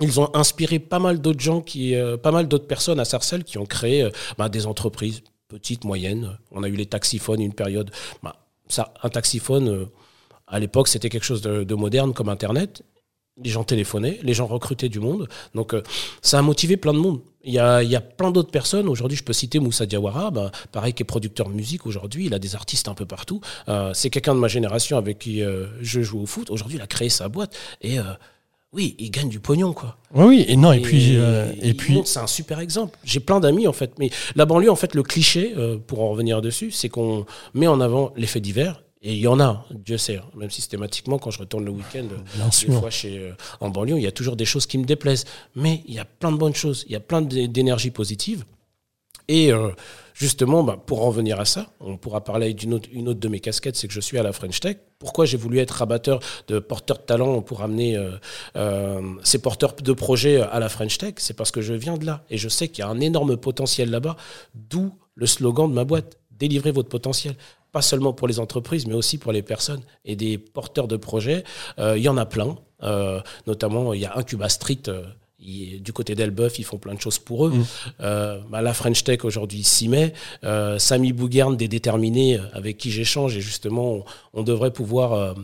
ils 0.00 0.20
ont 0.20 0.30
inspiré 0.34 0.78
pas 0.78 1.00
mal 1.00 1.20
d'autres 1.20 1.40
gens, 1.40 1.60
qui, 1.60 1.94
euh, 1.96 2.16
pas 2.16 2.30
mal 2.30 2.46
d'autres 2.46 2.66
personnes 2.68 3.00
à 3.00 3.04
Sarcelles 3.04 3.42
qui 3.42 3.58
ont 3.58 3.66
créé 3.66 4.02
euh, 4.02 4.10
bah, 4.38 4.48
des 4.48 4.66
entreprises 4.66 5.22
petites, 5.48 5.82
moyennes. 5.84 6.38
On 6.52 6.62
a 6.62 6.68
eu 6.68 6.76
les 6.76 6.86
taxiphones 6.86 7.40
une 7.40 7.52
période. 7.54 7.90
Bah, 8.22 8.36
ça, 8.68 8.94
un 9.02 9.08
taxiphone, 9.08 9.88
à 10.46 10.60
l'époque, 10.60 10.86
c'était 10.86 11.08
quelque 11.08 11.24
chose 11.24 11.42
de 11.42 11.74
moderne 11.74 12.12
comme 12.14 12.28
Internet. 12.28 12.82
Les 13.42 13.50
gens 13.50 13.64
téléphonaient, 13.64 14.18
les 14.22 14.34
gens 14.34 14.46
recrutaient 14.46 14.88
du 14.88 15.00
monde. 15.00 15.28
Donc, 15.54 15.72
euh, 15.72 15.82
ça 16.20 16.38
a 16.38 16.42
motivé 16.42 16.76
plein 16.76 16.92
de 16.92 16.98
monde. 16.98 17.20
Il 17.42 17.54
y 17.54 17.58
a, 17.58 17.82
il 17.82 17.90
y 17.90 17.96
a 17.96 18.00
plein 18.00 18.30
d'autres 18.30 18.50
personnes. 18.50 18.88
Aujourd'hui, 18.88 19.16
je 19.16 19.24
peux 19.24 19.32
citer 19.32 19.60
Moussa 19.60 19.86
Diawara, 19.86 20.30
bah, 20.30 20.50
pareil, 20.72 20.92
qui 20.92 21.02
est 21.02 21.06
producteur 21.06 21.48
de 21.48 21.54
musique 21.54 21.86
aujourd'hui. 21.86 22.26
Il 22.26 22.34
a 22.34 22.38
des 22.38 22.54
artistes 22.54 22.88
un 22.88 22.94
peu 22.94 23.06
partout. 23.06 23.40
Euh, 23.68 23.92
c'est 23.94 24.10
quelqu'un 24.10 24.34
de 24.34 24.40
ma 24.40 24.48
génération 24.48 24.98
avec 24.98 25.18
qui 25.18 25.42
euh, 25.42 25.66
je 25.80 26.02
joue 26.02 26.20
au 26.20 26.26
foot. 26.26 26.50
Aujourd'hui, 26.50 26.76
il 26.76 26.82
a 26.82 26.86
créé 26.86 27.08
sa 27.08 27.28
boîte. 27.28 27.56
Et 27.80 27.98
oui, 28.72 28.94
il 29.00 29.10
gagne 29.10 29.28
du 29.28 29.40
pognon, 29.40 29.72
quoi. 29.72 29.96
Oui, 30.14 30.26
oui, 30.26 30.44
et 30.46 30.56
non, 30.56 30.72
et, 30.72 30.80
puis, 30.80 31.16
euh, 31.16 31.52
et 31.60 31.74
puis, 31.74 32.00
c'est 32.04 32.20
un 32.20 32.28
super 32.28 32.60
exemple. 32.60 32.96
J'ai 33.02 33.18
plein 33.18 33.40
d'amis 33.40 33.66
en 33.66 33.72
fait, 33.72 33.98
mais 33.98 34.10
la 34.36 34.46
banlieue 34.46 34.70
en 34.70 34.76
fait, 34.76 34.94
le 34.94 35.02
cliché 35.02 35.54
euh, 35.56 35.76
pour 35.76 36.02
en 36.02 36.10
revenir 36.10 36.40
dessus, 36.40 36.70
c'est 36.70 36.88
qu'on 36.88 37.26
met 37.52 37.66
en 37.66 37.80
avant 37.80 38.12
les 38.16 38.28
faits 38.28 38.42
divers. 38.42 38.82
Et 39.02 39.14
il 39.14 39.20
y 39.20 39.26
en 39.28 39.40
a, 39.40 39.64
Dieu 39.70 39.96
sait, 39.96 40.16
hein. 40.16 40.24
même 40.36 40.50
systématiquement, 40.50 41.18
quand 41.18 41.30
je 41.30 41.38
retourne 41.38 41.64
le 41.64 41.70
week-end, 41.70 42.06
euh, 42.12 42.66
des 42.66 42.72
fois 42.78 42.90
chez, 42.90 43.18
euh, 43.18 43.32
en 43.60 43.70
banlieue, 43.70 43.96
il 43.96 44.02
y 44.02 44.06
a 44.06 44.12
toujours 44.12 44.36
des 44.36 44.44
choses 44.44 44.66
qui 44.66 44.76
me 44.76 44.84
déplaisent. 44.84 45.24
Mais 45.54 45.82
il 45.86 45.94
y 45.94 45.98
a 45.98 46.04
plein 46.04 46.30
de 46.30 46.36
bonnes 46.36 46.54
choses, 46.54 46.84
il 46.86 46.92
y 46.92 46.96
a 46.96 47.00
plein 47.00 47.22
d'é- 47.22 47.48
d'énergie 47.48 47.90
positive. 47.90 48.44
Et 49.26 49.52
euh, 49.52 49.70
justement, 50.12 50.62
bah, 50.64 50.76
pour 50.84 51.06
en 51.06 51.10
venir 51.10 51.40
à 51.40 51.46
ça, 51.46 51.72
on 51.80 51.96
pourra 51.96 52.22
parler 52.24 52.52
d'une 52.52 52.74
autre, 52.74 52.90
une 52.92 53.08
autre 53.08 53.20
de 53.20 53.28
mes 53.28 53.40
casquettes, 53.40 53.76
c'est 53.76 53.88
que 53.88 53.94
je 53.94 54.00
suis 54.00 54.18
à 54.18 54.22
la 54.22 54.32
French 54.32 54.60
Tech. 54.60 54.76
Pourquoi 54.98 55.24
j'ai 55.24 55.38
voulu 55.38 55.60
être 55.60 55.70
rabatteur 55.70 56.20
de 56.48 56.58
porteurs 56.58 56.98
de 56.98 57.02
talent 57.02 57.40
pour 57.40 57.62
amener 57.62 57.96
euh, 57.96 58.10
euh, 58.56 59.00
ces 59.24 59.38
porteurs 59.40 59.74
de 59.76 59.92
projets 59.94 60.42
à 60.42 60.58
la 60.58 60.68
French 60.68 60.98
Tech? 60.98 61.14
C'est 61.18 61.34
parce 61.34 61.52
que 61.52 61.62
je 61.62 61.72
viens 61.72 61.96
de 61.96 62.04
là 62.04 62.24
et 62.28 62.36
je 62.36 62.50
sais 62.50 62.68
qu'il 62.68 62.82
y 62.82 62.86
a 62.86 62.90
un 62.90 63.00
énorme 63.00 63.38
potentiel 63.38 63.88
là-bas, 63.88 64.16
d'où 64.54 64.92
le 65.14 65.26
slogan 65.26 65.70
de 65.70 65.74
ma 65.74 65.84
boîte 65.84 66.18
délivrez 66.32 66.72
votre 66.72 66.88
potentiel. 66.88 67.34
Pas 67.72 67.82
seulement 67.82 68.12
pour 68.12 68.26
les 68.28 68.40
entreprises, 68.40 68.86
mais 68.86 68.94
aussi 68.94 69.18
pour 69.18 69.32
les 69.32 69.42
personnes 69.42 69.82
et 70.04 70.16
des 70.16 70.38
porteurs 70.38 70.88
de 70.88 70.96
projets. 70.96 71.44
Euh, 71.78 71.96
Il 71.96 72.02
y 72.02 72.08
en 72.08 72.16
a 72.16 72.26
plein. 72.26 72.56
Euh, 72.82 73.20
notamment, 73.46 73.92
il 73.94 74.00
y 74.00 74.06
a 74.06 74.16
Incuba 74.16 74.48
Street. 74.48 74.78
euh, 74.88 75.04
il- 75.42 75.82
du 75.82 75.92
côté 75.92 76.14
d'Elbeuf, 76.14 76.58
ils 76.58 76.64
font 76.64 76.76
plein 76.78 76.94
de 76.94 77.00
choses 77.00 77.18
pour 77.18 77.46
eux. 77.46 77.52
Euh, 78.00 78.40
bah, 78.50 78.60
la 78.60 78.74
French 78.74 79.04
Tech 79.04 79.24
aujourd'hui 79.24 79.62
s'y 79.62 79.88
met. 79.88 80.12
Samy 80.78 81.12
Bougerne 81.12 81.56
des 81.56 81.68
Déterminés, 81.68 82.38
avec 82.52 82.76
qui 82.76 82.90
j'échange, 82.90 83.36
et 83.36 83.40
justement, 83.40 83.92
on, 83.94 84.04
on 84.34 84.42
devrait 84.42 84.70
pouvoir 84.72 85.34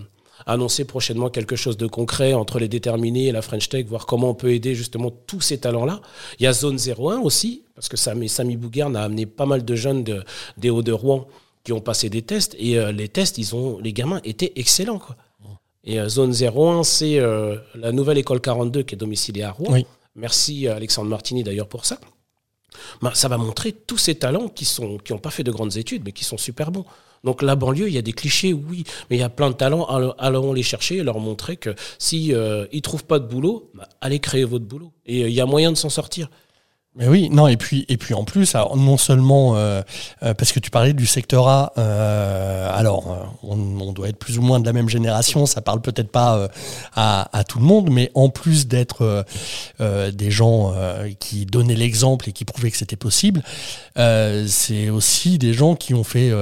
annoncer 0.45 0.85
prochainement 0.85 1.31
quelque 1.31 1.57
chose 1.57 1.77
de 1.79 1.87
concret 1.87 2.35
entre 2.35 2.59
les 2.59 2.69
Déterminés 2.69 3.27
et 3.29 3.33
la 3.33 3.41
French 3.43 3.69
Tech, 3.71 3.87
voir 3.87 4.05
comment 4.07 4.31
on 4.31 4.35
peut 4.35 4.53
aider 4.53 4.75
justement 4.75 5.11
tous 5.11 5.41
ces 5.41 5.59
talents-là. 5.59 6.01
Il 6.39 6.43
y 6.45 6.47
a 6.47 6.53
Zone 6.53 6.79
01 6.79 7.21
aussi, 7.21 7.63
parce 7.75 7.89
que 7.89 7.97
Samy, 7.97 8.29
Samy 8.29 8.57
Bougerne 8.57 8.97
a 8.97 9.03
amené 9.03 9.25
pas 9.27 9.47
mal 9.47 9.65
de 9.65 9.75
jeunes 9.75 10.05
de- 10.05 10.23
des 10.59 10.69
Hauts-de-Rouen 10.71 11.27
qui 11.67 11.73
ont 11.73 11.81
passé 11.81 12.09
des 12.09 12.23
tests, 12.23 12.55
et 12.61 12.79
euh, 12.79 12.93
les 12.93 13.09
tests, 13.09 13.39
ils 13.39 13.57
ont, 13.57 13.81
les 13.81 13.93
gamins 13.93 14.21
étaient 14.23 14.53
excellents. 14.55 15.01
Quoi. 15.01 15.17
Et 15.83 15.99
euh, 15.99 16.09
Zone 16.09 16.33
01, 16.33 16.85
c'est 16.85 17.19
euh, 17.19 17.57
la 17.75 17.91
nouvelle 17.91 18.19
école 18.19 18.41
42 18.41 18.85
qui 18.85 18.95
est 18.95 18.99
domiciliée 18.99 19.43
à 19.43 19.51
Rouen. 19.51 19.73
Oui. 19.73 19.87
Merci 20.15 20.69
à 20.69 20.77
Alexandre 20.77 21.11
Martini 21.11 21.43
d'ailleurs 21.43 21.67
pour 21.67 21.85
ça. 21.85 21.99
Ben, 23.03 23.11
ça 23.15 23.27
va 23.27 23.37
montrer 23.37 23.73
tous 23.73 23.99
ces 23.99 24.15
talents 24.15 24.49
qui 24.49 24.65
sont 24.65 24.99
qui 24.99 25.13
n'ont 25.13 25.19
pas 25.19 25.31
fait 25.31 25.43
de 25.43 25.51
grandes 25.51 25.77
études, 25.77 26.03
mais 26.05 26.13
qui 26.13 26.25
sont 26.25 26.39
super 26.39 26.71
bons. 26.71 26.85
Donc 27.25 27.43
la 27.43 27.57
banlieue, 27.57 27.89
il 27.89 27.95
y 27.95 27.99
a 27.99 28.03
des 28.03 28.13
clichés, 28.13 28.53
oui, 28.53 28.85
mais 29.11 29.17
il 29.17 29.19
y 29.19 29.25
a 29.25 29.29
plein 29.29 29.51
de 29.51 29.57
talents. 29.57 29.85
Allons, 30.19 30.53
les 30.53 30.63
chercher 30.63 30.99
et 30.99 31.03
leur 31.03 31.19
montrer 31.19 31.57
que 31.57 31.75
si 31.99 32.33
euh, 32.33 32.67
ils 32.71 32.83
trouvent 32.83 33.05
pas 33.05 33.19
de 33.19 33.27
boulot, 33.27 33.71
ben, 33.75 33.85
allez 34.01 34.21
créer 34.21 34.45
votre 34.45 34.65
boulot. 34.65 34.93
Et 35.07 35.25
euh, 35.25 35.29
il 35.29 35.35
y 35.35 35.41
a 35.41 35.47
moyen 35.47 35.73
de 35.73 35.77
s'en 35.77 35.89
sortir. 35.89 36.31
Mais 36.99 37.09
oui, 37.09 37.29
non, 37.31 37.47
et 37.47 37.59
puis, 37.59 37.85
et 37.91 37.99
puis 37.99 38.15
en 38.15 38.25
plus, 38.25 38.55
non 38.75 38.97
seulement 38.97 39.55
euh, 39.55 39.83
euh, 40.23 40.33
parce 40.33 40.53
que 40.53 40.61
tu 40.61 40.71
parlais 40.71 40.95
du 40.95 41.05
secteur 41.05 41.47
A, 41.47 41.75
euh, 41.77 42.71
alors 42.73 43.37
on, 43.43 43.93
doit 43.93 44.09
être 44.09 44.19
plus 44.19 44.39
ou 44.39 44.43
moins 44.43 44.61
de 44.61 44.67
la 44.67 44.73
même 44.73 44.89
génération, 44.89 45.45
ça 45.45 45.61
parle 45.61 45.83
peut-être 45.83 46.11
pas 46.11 46.49
à, 46.95 47.45
tout 47.47 47.59
le 47.59 47.67
monde, 47.67 47.91
mais 47.91 48.11
en 48.15 48.31
plus 48.31 48.67
d'être 48.67 49.25
des 49.79 50.31
gens 50.31 50.75
qui 51.19 51.45
donnaient 51.45 51.75
l'exemple 51.75 52.31
et 52.31 52.33
qui 52.33 52.45
prouvaient 52.45 52.71
que 52.71 52.77
c'était 52.77 52.97
possible, 52.97 53.43
c'est 53.97 54.89
aussi 54.89 55.39
des 55.39 55.53
gens 55.53 55.75
qui 55.77 55.95
ont 55.95 56.05
fait 56.05 56.33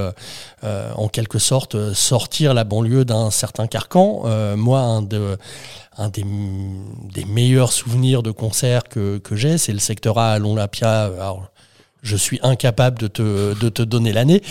euh, 0.65 0.91
en 0.95 1.07
quelque 1.07 1.37
sorte 1.37 1.75
euh, 1.75 1.93
sortir 1.93 2.53
la 2.53 2.63
banlieue 2.63 3.05
d'un 3.05 3.29
certain 3.29 3.67
carcan. 3.67 4.23
Euh, 4.25 4.55
moi, 4.55 4.79
un 4.79 5.01
de 5.01 5.37
un 5.97 6.09
des, 6.09 6.25
des 7.13 7.23
meilleurs 7.25 7.71
souvenirs 7.71 8.23
de 8.23 8.31
concert 8.31 8.83
que, 8.83 9.17
que 9.17 9.35
j'ai, 9.35 9.57
c'est 9.57 9.73
le 9.73 9.79
secteur 9.79 10.17
A 10.17 10.33
à. 10.33 10.35
Alors, 10.35 11.49
je 12.01 12.15
suis 12.15 12.39
incapable 12.43 12.99
de 12.99 13.07
te, 13.07 13.59
de 13.59 13.69
te 13.69 13.81
donner 13.81 14.11
l'année, 14.11 14.41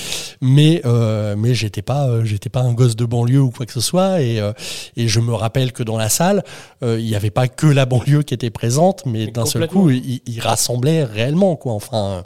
mais, 0.40 0.80
euh, 0.86 1.36
mais 1.36 1.54
j'étais 1.54 1.82
pas, 1.82 2.24
j'étais 2.24 2.48
pas 2.48 2.62
un 2.62 2.72
gosse 2.72 2.96
de 2.96 3.04
banlieue 3.04 3.40
ou 3.40 3.50
quoi 3.50 3.66
que 3.66 3.72
ce 3.72 3.80
soit. 3.80 4.22
Et, 4.22 4.40
et 4.96 5.06
je 5.06 5.20
me 5.20 5.34
rappelle 5.34 5.72
que 5.72 5.82
dans 5.82 5.98
la 5.98 6.08
salle, 6.08 6.42
il 6.82 7.04
n'y 7.04 7.14
avait 7.14 7.30
pas 7.30 7.46
que 7.46 7.66
la 7.66 7.86
banlieue 7.86 8.22
qui 8.22 8.34
était 8.34 8.50
présente, 8.50 9.04
mais, 9.06 9.26
Mais 9.26 9.32
d'un 9.32 9.46
seul 9.46 9.68
coup, 9.68 9.90
il, 9.90 10.20
il 10.26 10.40
rassemblait 10.40 11.04
réellement. 11.04 11.56
Quoi. 11.56 11.74
Enfin, 11.74 12.24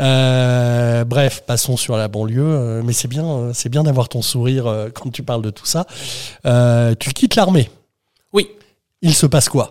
euh, 0.00 1.04
bref, 1.04 1.42
passons 1.46 1.76
sur 1.76 1.96
la 1.96 2.08
banlieue. 2.08 2.42
euh, 2.42 2.82
mais 2.84 2.92
c'est 2.92 3.08
bien, 3.08 3.26
euh, 3.26 3.52
c'est 3.54 3.68
bien 3.68 3.82
d'avoir 3.82 4.08
ton 4.08 4.22
sourire 4.22 4.88
quand 4.94 5.10
tu 5.10 5.22
parles 5.22 5.42
de 5.42 5.50
tout 5.50 5.66
ça. 5.66 5.86
Euh, 6.46 6.94
tu 6.98 7.12
quittes 7.12 7.36
l'armée. 7.36 7.70
Oui. 8.32 8.48
Il 9.02 9.14
se 9.14 9.26
passe 9.26 9.48
quoi? 9.48 9.70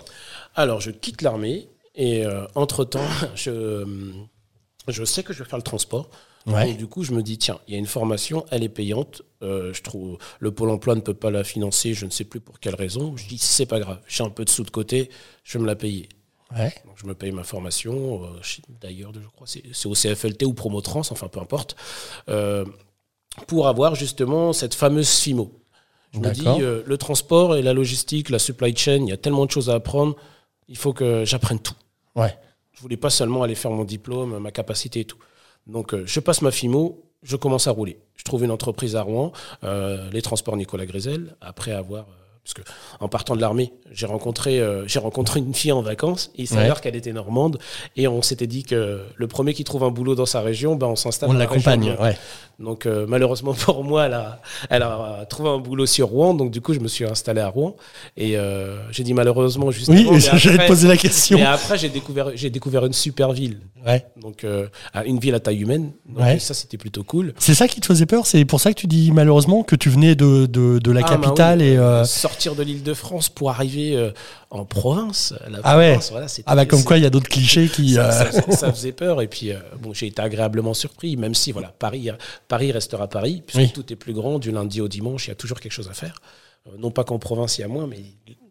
Alors 0.56 0.82
je 0.82 0.92
quitte 0.92 1.22
l'armée 1.22 1.68
et 1.96 2.26
euh, 2.26 2.46
entre 2.56 2.84
temps, 2.86 3.00
je 3.36 3.86
je 4.88 5.04
sais 5.04 5.24
que 5.24 5.34
je 5.34 5.44
vais 5.44 5.50
faire 5.50 5.58
le 5.60 5.64
transport. 5.64 6.10
Ouais. 6.48 6.70
Donc, 6.70 6.78
du 6.78 6.88
coup, 6.88 7.04
je 7.04 7.12
me 7.12 7.22
dis, 7.22 7.38
tiens, 7.38 7.60
il 7.68 7.74
y 7.74 7.76
a 7.76 7.80
une 7.80 7.86
formation, 7.86 8.46
elle 8.50 8.64
est 8.64 8.70
payante. 8.70 9.22
Euh, 9.44 9.72
je 9.74 9.84
trouve 9.84 10.18
le 10.40 10.52
Pôle 10.52 10.70
emploi 10.70 10.96
ne 10.96 11.02
peut 11.02 11.14
pas 11.14 11.30
la 11.30 11.44
financer, 11.44 11.94
je 11.94 12.06
ne 12.06 12.10
sais 12.10 12.24
plus 12.24 12.40
pour 12.40 12.60
quelle 12.60 12.76
raison. 12.76 13.16
Je 13.18 13.28
dis, 13.28 13.38
c'est 13.38 13.66
pas 13.68 13.80
grave, 13.80 14.00
j'ai 14.08 14.24
un 14.24 14.30
peu 14.30 14.46
de 14.46 14.50
sous 14.50 14.64
de 14.64 14.72
côté, 14.72 15.10
je 15.44 15.58
vais 15.58 15.62
me 15.62 15.68
la 15.68 15.76
payer. 15.76 16.10
Ouais. 16.56 16.74
Donc, 16.86 16.96
je 16.96 17.06
me 17.06 17.14
paye 17.14 17.32
ma 17.32 17.44
formation. 17.44 18.24
euh, 18.24 18.40
D'ailleurs, 18.82 19.12
je 19.14 19.28
crois 19.28 19.46
c'est 19.48 19.86
au 19.88 19.94
CFLT 19.94 20.44
ou 20.46 20.54
Promotrans, 20.54 21.02
enfin 21.02 21.28
peu 21.28 21.40
importe, 21.40 21.76
euh, 22.28 22.66
pour 23.48 23.68
avoir 23.68 23.96
justement 23.96 24.52
cette 24.54 24.74
fameuse 24.74 25.10
FIMO. 25.10 25.52
Je 26.12 26.20
me 26.20 26.32
dis, 26.32 26.44
euh, 26.48 26.82
le 26.86 26.98
transport 26.98 27.56
et 27.56 27.62
la 27.62 27.74
logistique, 27.74 28.30
la 28.32 28.40
supply 28.40 28.76
chain, 28.76 28.96
il 29.04 29.10
y 29.10 29.12
a 29.12 29.18
tellement 29.18 29.46
de 29.46 29.52
choses 29.52 29.70
à 29.70 29.76
apprendre, 29.76 30.16
il 30.68 30.76
faut 30.78 30.92
que 30.92 31.24
j'apprenne 31.24 31.60
tout. 31.60 31.76
Ouais. 32.16 32.36
Je 32.74 32.82
voulais 32.82 32.98
pas 32.98 33.12
seulement 33.12 33.44
aller 33.44 33.54
faire 33.56 33.70
mon 33.72 33.84
diplôme, 33.84 34.40
ma 34.40 34.52
capacité 34.52 35.02
et 35.02 35.06
tout. 35.06 35.20
Donc, 35.68 35.96
je 36.04 36.20
passe 36.20 36.42
ma 36.42 36.50
FIMO, 36.50 37.04
je 37.22 37.36
commence 37.36 37.68
à 37.68 37.72
rouler. 37.72 38.00
Je 38.16 38.24
trouve 38.24 38.44
une 38.44 38.50
entreprise 38.52 38.96
à 38.96 39.04
Rouen, 39.04 39.34
les 39.62 40.22
transports 40.24 40.58
Nicolas 40.58 40.86
Grisel, 40.88 41.36
après 41.42 41.74
avoir. 41.74 42.08
Parce 42.54 42.66
que 42.66 42.72
en 43.00 43.08
partant 43.08 43.36
de 43.36 43.42
l'armée, 43.42 43.74
j'ai 43.92 44.06
rencontré, 44.06 44.60
euh, 44.60 44.88
j'ai 44.88 45.00
rencontré 45.00 45.40
une 45.40 45.54
fille 45.54 45.72
en 45.72 45.82
vacances. 45.82 46.32
Et 46.36 46.44
il 46.44 46.48
s'avère 46.48 46.82
qu'elle 46.82 46.96
était 46.96 47.14
normande. 47.14 47.60
Et 47.96 48.08
on 48.08 48.22
s'était 48.22 48.48
dit 48.48 48.64
que 48.64 49.02
le 49.16 49.28
premier 49.28 49.54
qui 49.54 49.64
trouve 49.64 49.84
un 49.84 49.92
boulot 49.92 50.16
dans 50.16 50.26
sa 50.26 50.42
région, 50.42 50.76
ben, 50.76 50.88
on 50.88 50.96
s'installe. 50.96 51.30
On 51.30 51.34
l'accompagne, 51.34 51.96
ouais. 52.00 52.18
Donc 52.58 52.86
euh, 52.86 53.06
malheureusement 53.08 53.54
pour 53.58 53.84
moi, 53.84 54.08
elle 54.08 54.14
a, 54.14 54.42
elle 54.70 54.84
a 54.84 55.26
trouvé 55.30 55.50
un 55.50 55.60
boulot 55.60 55.86
sur 55.86 56.08
Rouen. 56.08 56.34
Donc 56.34 56.52
du 56.52 56.60
coup, 56.60 56.74
je 56.74 56.80
me 56.80 56.88
suis 56.88 57.06
installé 57.06 57.40
à 57.40 57.48
Rouen. 57.48 57.76
Et 58.18 58.38
euh, 58.38 58.78
j'ai 58.92 59.04
dit 59.04 59.14
malheureusement 59.14 59.72
juste. 59.72 59.90
Oui, 59.90 60.08
j'allais 60.20 60.58
te 60.58 60.68
poser 60.68 60.88
la 60.88 60.98
question. 60.98 61.38
Et 61.38 61.44
après, 61.44 61.78
j'ai 61.78 61.90
découvert, 61.90 62.32
j'ai 62.36 62.50
découvert 62.50 62.86
une 62.86 62.94
super 62.94 63.32
ville. 63.32 63.60
Ouais. 63.86 64.06
Donc 64.22 64.46
une 65.06 65.20
ville 65.20 65.36
à 65.36 65.40
taille 65.40 65.62
humaine. 65.62 65.92
Donc, 66.08 66.42
ça, 66.42 66.54
c'était 66.54 66.78
plutôt 66.78 67.04
cool. 67.04 67.34
C'est 67.38 67.54
ça 67.54 67.68
qui 67.68 67.80
te 67.80 67.86
faisait 67.86 68.06
peur. 68.06 68.26
C'est 68.26 68.44
pour 68.44 68.60
ça 68.60 68.74
que 68.74 68.80
tu 68.80 68.88
dis 68.88 69.12
malheureusement 69.12 69.64
que 69.64 69.76
tu 69.76 69.90
venais 69.90 70.16
de, 70.16 70.46
de, 70.48 70.80
de 70.80 70.92
la 70.92 71.02
ah, 71.06 71.10
bah 71.10 71.18
capitale 71.18 71.62
et 71.62 71.78
sortir 72.40 72.56
de 72.56 72.64
l'île 72.64 72.84
de 72.84 72.94
France 72.94 73.28
pour 73.28 73.50
arriver 73.50 73.98
euh, 73.98 74.12
en 74.50 74.64
province. 74.64 75.34
ah 75.64 75.78
ouais. 75.78 76.00
ah 76.46 76.56
bah 76.56 76.66
comme 76.66 76.86
quoi 76.86 76.98
il 76.98 77.04
y 77.04 77.06
a 77.06 77.10
d'autres 77.10 77.28
clichés 77.28 77.68
qui. 77.74 77.96
Ça, 77.96 78.30
euh, 78.34 78.72
faisait 78.72 78.94
peur 78.94 79.22
et 79.22 79.28
puis 79.28 79.52
euh, 79.52 79.60
bon 79.82 79.94
j'ai 79.94 80.08
été 80.08 80.22
agréablement 80.22 80.74
surpris 80.74 81.18
même 81.18 81.36
si 81.36 81.52
voilà 81.52 81.74
Paris 81.80 82.10
Paris 82.48 82.72
restera 82.72 83.08
Paris 83.10 83.44
puisque 83.46 83.74
tout 83.74 83.92
est 83.92 83.98
plus 83.98 84.14
grand 84.14 84.40
du 84.40 84.52
lundi 84.52 84.80
au 84.80 84.88
dimanche 84.88 85.28
il 85.28 85.30
y 85.30 85.32
a 85.32 85.36
toujours 85.36 85.60
quelque 85.60 85.74
chose 85.74 85.90
à 85.90 85.94
faire. 85.94 86.22
non 86.78 86.92
pas 86.92 87.04
qu'en 87.04 87.20
province 87.20 87.58
il 87.58 87.62
y 87.62 87.64
a 87.66 87.68
moins 87.68 87.88
mais 87.88 88.00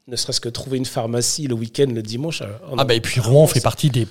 ne 0.07 0.17
serait-ce 0.17 0.41
que 0.41 0.49
trouver 0.51 0.77
une 0.77 0.87
pharmacie 0.87 1.47
le 1.47 1.55
week-end 1.55 1.87
le 1.89 2.03
dimanche. 2.03 2.43
ah 2.77 2.85
bah 2.85 2.95
et 2.95 3.01
puis 3.01 3.21
Rouen 3.21 3.47
fait 3.47 3.61
partie 3.61 3.89
des 3.91 4.07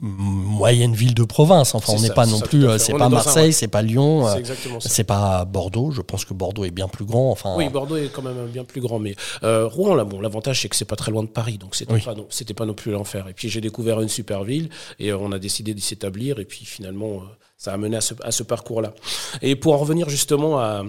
moyenne 0.00 0.94
ville 0.94 1.14
de 1.14 1.24
province. 1.24 1.74
Enfin, 1.74 1.94
on 1.96 2.00
n'est 2.00 2.10
pas 2.10 2.26
non 2.26 2.40
plus, 2.40 2.66
euh, 2.66 2.78
c'est 2.78 2.92
pas 2.92 3.08
Marseille, 3.08 3.52
c'est 3.52 3.68
pas 3.68 3.82
Lyon, 3.82 4.28
euh, 4.28 4.36
c'est 4.80 5.04
pas 5.04 5.44
Bordeaux. 5.44 5.90
Je 5.90 6.02
pense 6.02 6.24
que 6.24 6.34
Bordeaux 6.34 6.64
est 6.64 6.70
bien 6.70 6.88
plus 6.88 7.04
grand. 7.04 7.30
Enfin, 7.30 7.54
oui, 7.56 7.68
Bordeaux 7.68 7.96
est 7.96 8.10
quand 8.12 8.22
même 8.22 8.46
bien 8.46 8.64
plus 8.64 8.80
grand, 8.80 8.98
mais 8.98 9.14
euh, 9.42 9.66
Rouen, 9.66 9.94
là, 9.94 10.04
bon, 10.04 10.20
l'avantage 10.20 10.62
c'est 10.62 10.68
que 10.68 10.76
c'est 10.76 10.84
pas 10.84 10.96
très 10.96 11.10
loin 11.10 11.22
de 11.22 11.28
Paris, 11.28 11.58
donc 11.58 11.74
c'était 11.74 11.98
pas, 11.98 12.14
non, 12.14 12.26
c'était 12.30 12.54
pas 12.54 12.66
non 12.66 12.74
plus 12.74 12.92
l'enfer. 12.92 13.26
Et 13.28 13.32
puis 13.32 13.48
j'ai 13.48 13.60
découvert 13.60 14.00
une 14.00 14.08
super 14.08 14.44
ville 14.44 14.68
et 14.98 15.12
on 15.12 15.32
a 15.32 15.38
décidé 15.38 15.74
d'y 15.74 15.82
s'établir. 15.82 16.38
Et 16.38 16.44
puis 16.44 16.64
finalement, 16.64 17.22
ça 17.56 17.72
a 17.72 17.76
mené 17.76 17.96
à 17.96 18.00
ce, 18.00 18.14
à 18.22 18.30
ce 18.30 18.42
parcours-là. 18.42 18.94
Et 19.42 19.56
pour 19.56 19.74
en 19.74 19.78
revenir 19.78 20.08
justement 20.08 20.58
à 20.58 20.84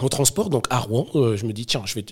au 0.00 0.08
transport, 0.08 0.48
donc 0.48 0.66
à 0.70 0.78
Rouen, 0.78 1.06
je 1.12 1.44
me 1.44 1.52
dis 1.52 1.66
tiens, 1.66 1.82
je 1.84 1.94
vais, 1.96 2.06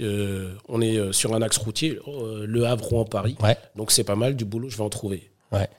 on 0.68 0.81
est 0.83 1.12
sur 1.12 1.35
un 1.35 1.40
axe 1.40 1.57
routier, 1.57 1.98
Le 2.07 2.66
Havre, 2.66 2.85
Rouen, 2.85 3.05
Paris, 3.05 3.37
donc 3.77 3.92
c'est 3.92 4.05
pas 4.05 4.16
mal 4.16 4.37
du 4.37 4.44
boulot, 4.44 4.68
je 4.68 4.77
vais 4.77 4.85
en 4.85 4.90
trouver. 4.90 5.31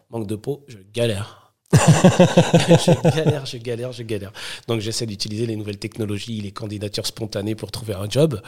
Manque 0.09 0.27
de 0.27 0.35
peau, 0.35 0.65
je 0.67 0.77
galère. 0.93 1.53
je 1.73 3.15
galère, 3.15 3.45
je 3.45 3.57
galère, 3.57 3.91
je 3.91 4.03
galère. 4.03 4.31
Donc 4.67 4.79
j'essaie 4.79 5.05
d'utiliser 5.05 5.45
les 5.45 5.55
nouvelles 5.55 5.77
technologies, 5.77 6.41
les 6.41 6.51
candidatures 6.51 7.05
spontanées 7.05 7.55
pour 7.55 7.71
trouver 7.71 7.93
un 7.93 8.09
job. 8.09 8.41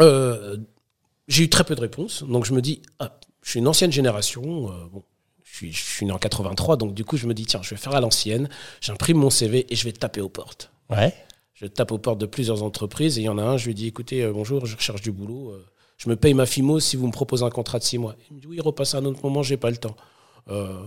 Euh, 0.00 0.56
j'ai 1.28 1.44
eu 1.44 1.48
très 1.48 1.64
peu 1.64 1.74
de 1.74 1.80
réponses, 1.80 2.24
donc 2.24 2.44
je 2.44 2.54
me 2.54 2.60
dis, 2.60 2.82
ah, 2.98 3.20
je 3.42 3.50
suis 3.50 3.58
une 3.60 3.68
ancienne 3.68 3.92
génération. 3.92 4.72
Euh, 4.72 4.86
bon, 4.90 5.04
je 5.44 5.56
suis, 5.56 5.72
je 5.72 5.82
suis, 5.82 6.06
né 6.06 6.12
en 6.12 6.18
83, 6.18 6.76
donc 6.76 6.94
du 6.94 7.04
coup 7.04 7.16
je 7.16 7.26
me 7.26 7.34
dis, 7.34 7.46
tiens, 7.46 7.60
je 7.62 7.70
vais 7.70 7.76
faire 7.76 7.94
à 7.94 8.00
l'ancienne, 8.00 8.48
j'imprime 8.80 9.18
mon 9.18 9.30
CV 9.30 9.72
et 9.72 9.76
je 9.76 9.84
vais 9.84 9.92
taper 9.92 10.20
aux 10.20 10.28
portes. 10.28 10.72
Ouais. 10.90 11.14
Je 11.54 11.66
tape 11.66 11.92
aux 11.92 11.98
portes 11.98 12.18
de 12.18 12.26
plusieurs 12.26 12.64
entreprises 12.64 13.18
et 13.18 13.20
il 13.20 13.24
y 13.24 13.28
en 13.28 13.38
a 13.38 13.42
un, 13.42 13.56
je 13.56 13.66
lui 13.66 13.74
dis, 13.74 13.86
écoutez, 13.86 14.24
euh, 14.24 14.32
bonjour, 14.32 14.66
je 14.66 14.74
recherche 14.74 15.02
du 15.02 15.12
boulot 15.12 15.54
je 16.02 16.08
me 16.08 16.16
paye 16.16 16.34
ma 16.34 16.46
FIMO 16.46 16.80
si 16.80 16.96
vous 16.96 17.06
me 17.06 17.12
proposez 17.12 17.44
un 17.44 17.50
contrat 17.50 17.78
de 17.78 17.84
six 17.84 17.96
mois. 17.96 18.16
Il 18.28 18.36
me 18.36 18.40
dit 18.40 18.46
oui, 18.48 18.60
repasse 18.60 18.94
à 18.94 18.98
un 18.98 19.04
autre 19.04 19.20
moment, 19.22 19.44
j'ai 19.44 19.56
pas 19.56 19.70
le 19.70 19.76
temps. 19.76 19.94
Euh, 20.50 20.82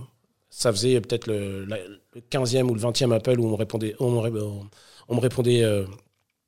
ça 0.50 0.70
faisait 0.70 1.00
peut-être 1.00 1.26
le, 1.26 1.66
15e 2.30 2.64
ou 2.64 2.74
le 2.74 2.80
20e 2.80 3.14
appel 3.14 3.40
où 3.40 3.46
on 3.46 3.50
me 3.50 3.56
répondait, 3.56 3.94
on 3.98 4.10
me, 4.10 4.18
répondait, 5.18 5.62
euh, 5.62 5.86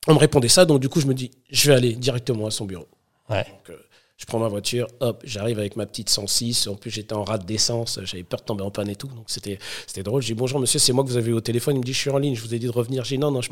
on 0.06 0.12
me 0.12 0.18
répondait 0.18 0.48
ça. 0.48 0.66
Donc 0.66 0.80
du 0.80 0.90
coup, 0.90 1.00
je 1.00 1.06
me 1.06 1.14
dis, 1.14 1.30
je 1.50 1.70
vais 1.70 1.76
aller 1.76 1.94
directement 1.94 2.46
à 2.46 2.50
son 2.50 2.66
bureau. 2.66 2.86
Ouais. 3.30 3.44
Donc, 3.44 3.70
euh, 3.70 3.78
je 4.18 4.26
prends 4.26 4.38
ma 4.38 4.48
voiture, 4.48 4.86
hop, 5.00 5.22
j'arrive 5.24 5.58
avec 5.60 5.76
ma 5.76 5.86
petite 5.86 6.10
106. 6.10 6.66
En 6.66 6.74
plus, 6.74 6.90
j'étais 6.90 7.14
en 7.14 7.24
rate 7.24 7.46
d'essence, 7.46 7.98
j'avais 8.02 8.24
peur 8.24 8.40
de 8.40 8.44
tomber 8.44 8.64
en 8.64 8.70
panne 8.70 8.90
et 8.90 8.96
tout. 8.96 9.06
Donc, 9.06 9.24
c'était, 9.28 9.58
c'était 9.86 10.02
drôle. 10.02 10.20
Je 10.20 10.26
dis 10.26 10.34
bonjour, 10.34 10.60
monsieur, 10.60 10.78
c'est 10.78 10.92
moi 10.92 11.04
que 11.04 11.08
vous 11.08 11.16
avez 11.16 11.30
eu 11.30 11.34
au 11.34 11.40
téléphone. 11.40 11.76
Il 11.76 11.78
me 11.78 11.84
dit, 11.84 11.94
je 11.94 12.00
suis 12.00 12.10
en 12.10 12.18
ligne, 12.18 12.34
je 12.34 12.42
vous 12.42 12.54
ai 12.54 12.58
dit 12.58 12.66
de 12.66 12.72
revenir. 12.72 13.04
Je 13.04 13.14
dis 13.14 13.18
non, 13.18 13.30
non, 13.30 13.40
je, 13.40 13.48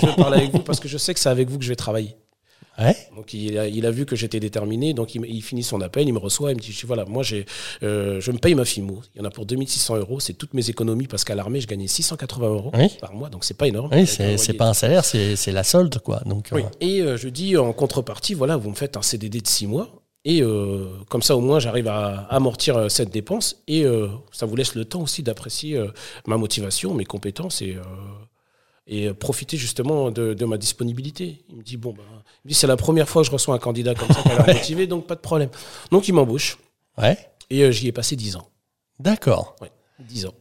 je 0.00 0.06
vais 0.06 0.16
parler 0.16 0.38
avec 0.38 0.52
vous 0.52 0.62
parce 0.62 0.80
que 0.80 0.88
je 0.88 0.98
sais 0.98 1.14
que 1.14 1.20
c'est 1.20 1.28
avec 1.28 1.48
vous 1.48 1.58
que 1.58 1.64
je 1.64 1.68
vais 1.68 1.76
travailler. 1.76 2.16
Donc 3.16 3.34
il 3.34 3.86
a, 3.86 3.90
vu 3.90 4.06
que 4.06 4.16
j'étais 4.16 4.40
déterminé, 4.40 4.94
donc 4.94 5.14
il, 5.14 5.42
finit 5.42 5.62
son 5.62 5.80
appel, 5.80 6.06
il 6.06 6.12
me 6.12 6.18
reçoit, 6.18 6.52
il 6.52 6.56
me 6.56 6.60
dit 6.60 6.78
voilà, 6.86 7.04
moi 7.04 7.22
j'ai, 7.22 7.44
euh, 7.82 8.20
je 8.20 8.30
me 8.30 8.38
paye 8.38 8.54
ma 8.54 8.64
FIMO, 8.64 9.02
il 9.14 9.18
y 9.18 9.20
en 9.20 9.24
a 9.24 9.30
pour 9.30 9.46
2600 9.46 9.96
euros, 9.96 10.20
c'est 10.20 10.34
toutes 10.34 10.54
mes 10.54 10.70
économies 10.70 11.08
parce 11.08 11.24
qu'à 11.24 11.34
l'armée 11.34 11.60
je 11.60 11.66
gagnais 11.66 11.88
680 11.88 12.48
euros 12.48 12.72
par 13.00 13.14
mois, 13.14 13.30
donc 13.30 13.44
c'est 13.44 13.56
pas 13.56 13.66
énorme. 13.66 13.90
Oui, 13.92 14.06
c'est 14.06 14.54
pas 14.54 14.66
un 14.66 14.74
salaire, 14.74 15.04
c'est 15.04 15.52
la 15.52 15.64
solde 15.64 15.98
quoi. 15.98 16.20
Donc, 16.24 16.50
oui. 16.52 16.62
Euh. 16.62 16.68
Et 16.80 17.00
euh, 17.00 17.16
je 17.16 17.28
dis 17.28 17.56
en 17.56 17.72
contrepartie, 17.72 18.34
voilà, 18.34 18.56
vous 18.56 18.70
me 18.70 18.74
faites 18.74 18.96
un 18.96 19.02
CDD 19.02 19.40
de 19.40 19.46
6 19.46 19.66
mois. 19.66 19.88
Et 20.24 20.42
comme 21.08 21.22
ça, 21.22 21.36
au 21.36 21.40
moins, 21.40 21.58
j'arrive 21.58 21.88
à 21.88 22.26
amortir 22.28 22.90
cette 22.90 23.08
dépense. 23.08 23.62
Et 23.66 23.86
ça 24.30 24.44
vous 24.44 24.56
laisse 24.56 24.74
le 24.74 24.84
temps 24.84 25.00
aussi 25.00 25.22
d'apprécier 25.22 25.82
ma 26.26 26.36
motivation, 26.36 26.92
mes 26.92 27.06
compétences 27.06 27.62
et, 27.62 27.78
et 28.88 29.12
profiter 29.12 29.56
justement 29.56 30.10
de, 30.10 30.32
de, 30.32 30.44
ma 30.46 30.56
disponibilité. 30.56 31.44
Il 31.50 31.56
me 31.56 31.62
dit, 31.62 31.76
bon, 31.76 31.92
ben, 31.92 32.02
c'est 32.50 32.66
la 32.66 32.76
première 32.76 33.08
fois 33.08 33.22
que 33.22 33.26
je 33.26 33.32
reçois 33.32 33.54
un 33.54 33.58
candidat 33.58 33.94
comme 33.94 34.08
ça 34.08 34.22
qui 34.22 34.30
a 34.30 34.46
l'air 34.46 34.54
motivé, 34.56 34.86
donc 34.86 35.06
pas 35.06 35.14
de 35.14 35.20
problème. 35.20 35.50
Donc 35.90 36.08
il 36.08 36.14
m'embauche. 36.14 36.58
Ouais. 36.96 37.18
Et 37.50 37.62
euh, 37.62 37.70
j'y 37.70 37.86
ai 37.86 37.92
passé 37.92 38.16
10 38.16 38.36
ans. 38.36 38.48
D'accord. 38.98 39.56
Ouais, 39.60 39.70
10 40.00 40.26
ans. 40.26 40.34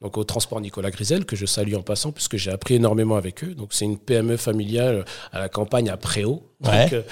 Donc 0.00 0.18
au 0.18 0.24
transport 0.24 0.60
Nicolas 0.60 0.90
Grisel, 0.90 1.24
que 1.24 1.36
je 1.36 1.46
salue 1.46 1.74
en 1.74 1.82
passant, 1.82 2.10
puisque 2.10 2.36
j'ai 2.36 2.50
appris 2.50 2.74
énormément 2.74 3.14
avec 3.14 3.44
eux. 3.44 3.54
Donc 3.54 3.68
c'est 3.72 3.84
une 3.84 3.98
PME 3.98 4.36
familiale 4.36 5.04
à 5.30 5.38
la 5.38 5.48
campagne 5.48 5.88
à 5.88 5.96
Préau. 5.96 6.42
Ouais. 6.64 6.88
Euh, 6.92 7.02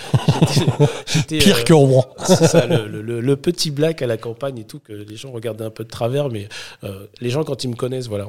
Pire 1.29 1.59
euh, 1.59 1.63
que 1.63 1.73
Rouen. 1.73 2.05
c'est 2.25 2.49
ça, 2.49 2.67
le, 2.67 3.37
petit 3.37 3.71
black 3.71 4.03
à 4.03 4.09
la 4.09 4.17
campagne 4.17 4.59
et 4.59 4.65
tout, 4.65 4.81
que 4.81 4.93
les 4.93 5.17
gens 5.17 5.31
regardaient 5.31 5.65
un 5.65 5.71
peu 5.71 5.85
de 5.85 5.89
travers. 5.89 6.31
Mais 6.31 6.49
les 7.21 7.31
gens, 7.31 7.45
quand 7.45 7.63
ils 7.63 7.71
me 7.71 7.77
connaissent, 7.77 8.09
voilà, 8.09 8.27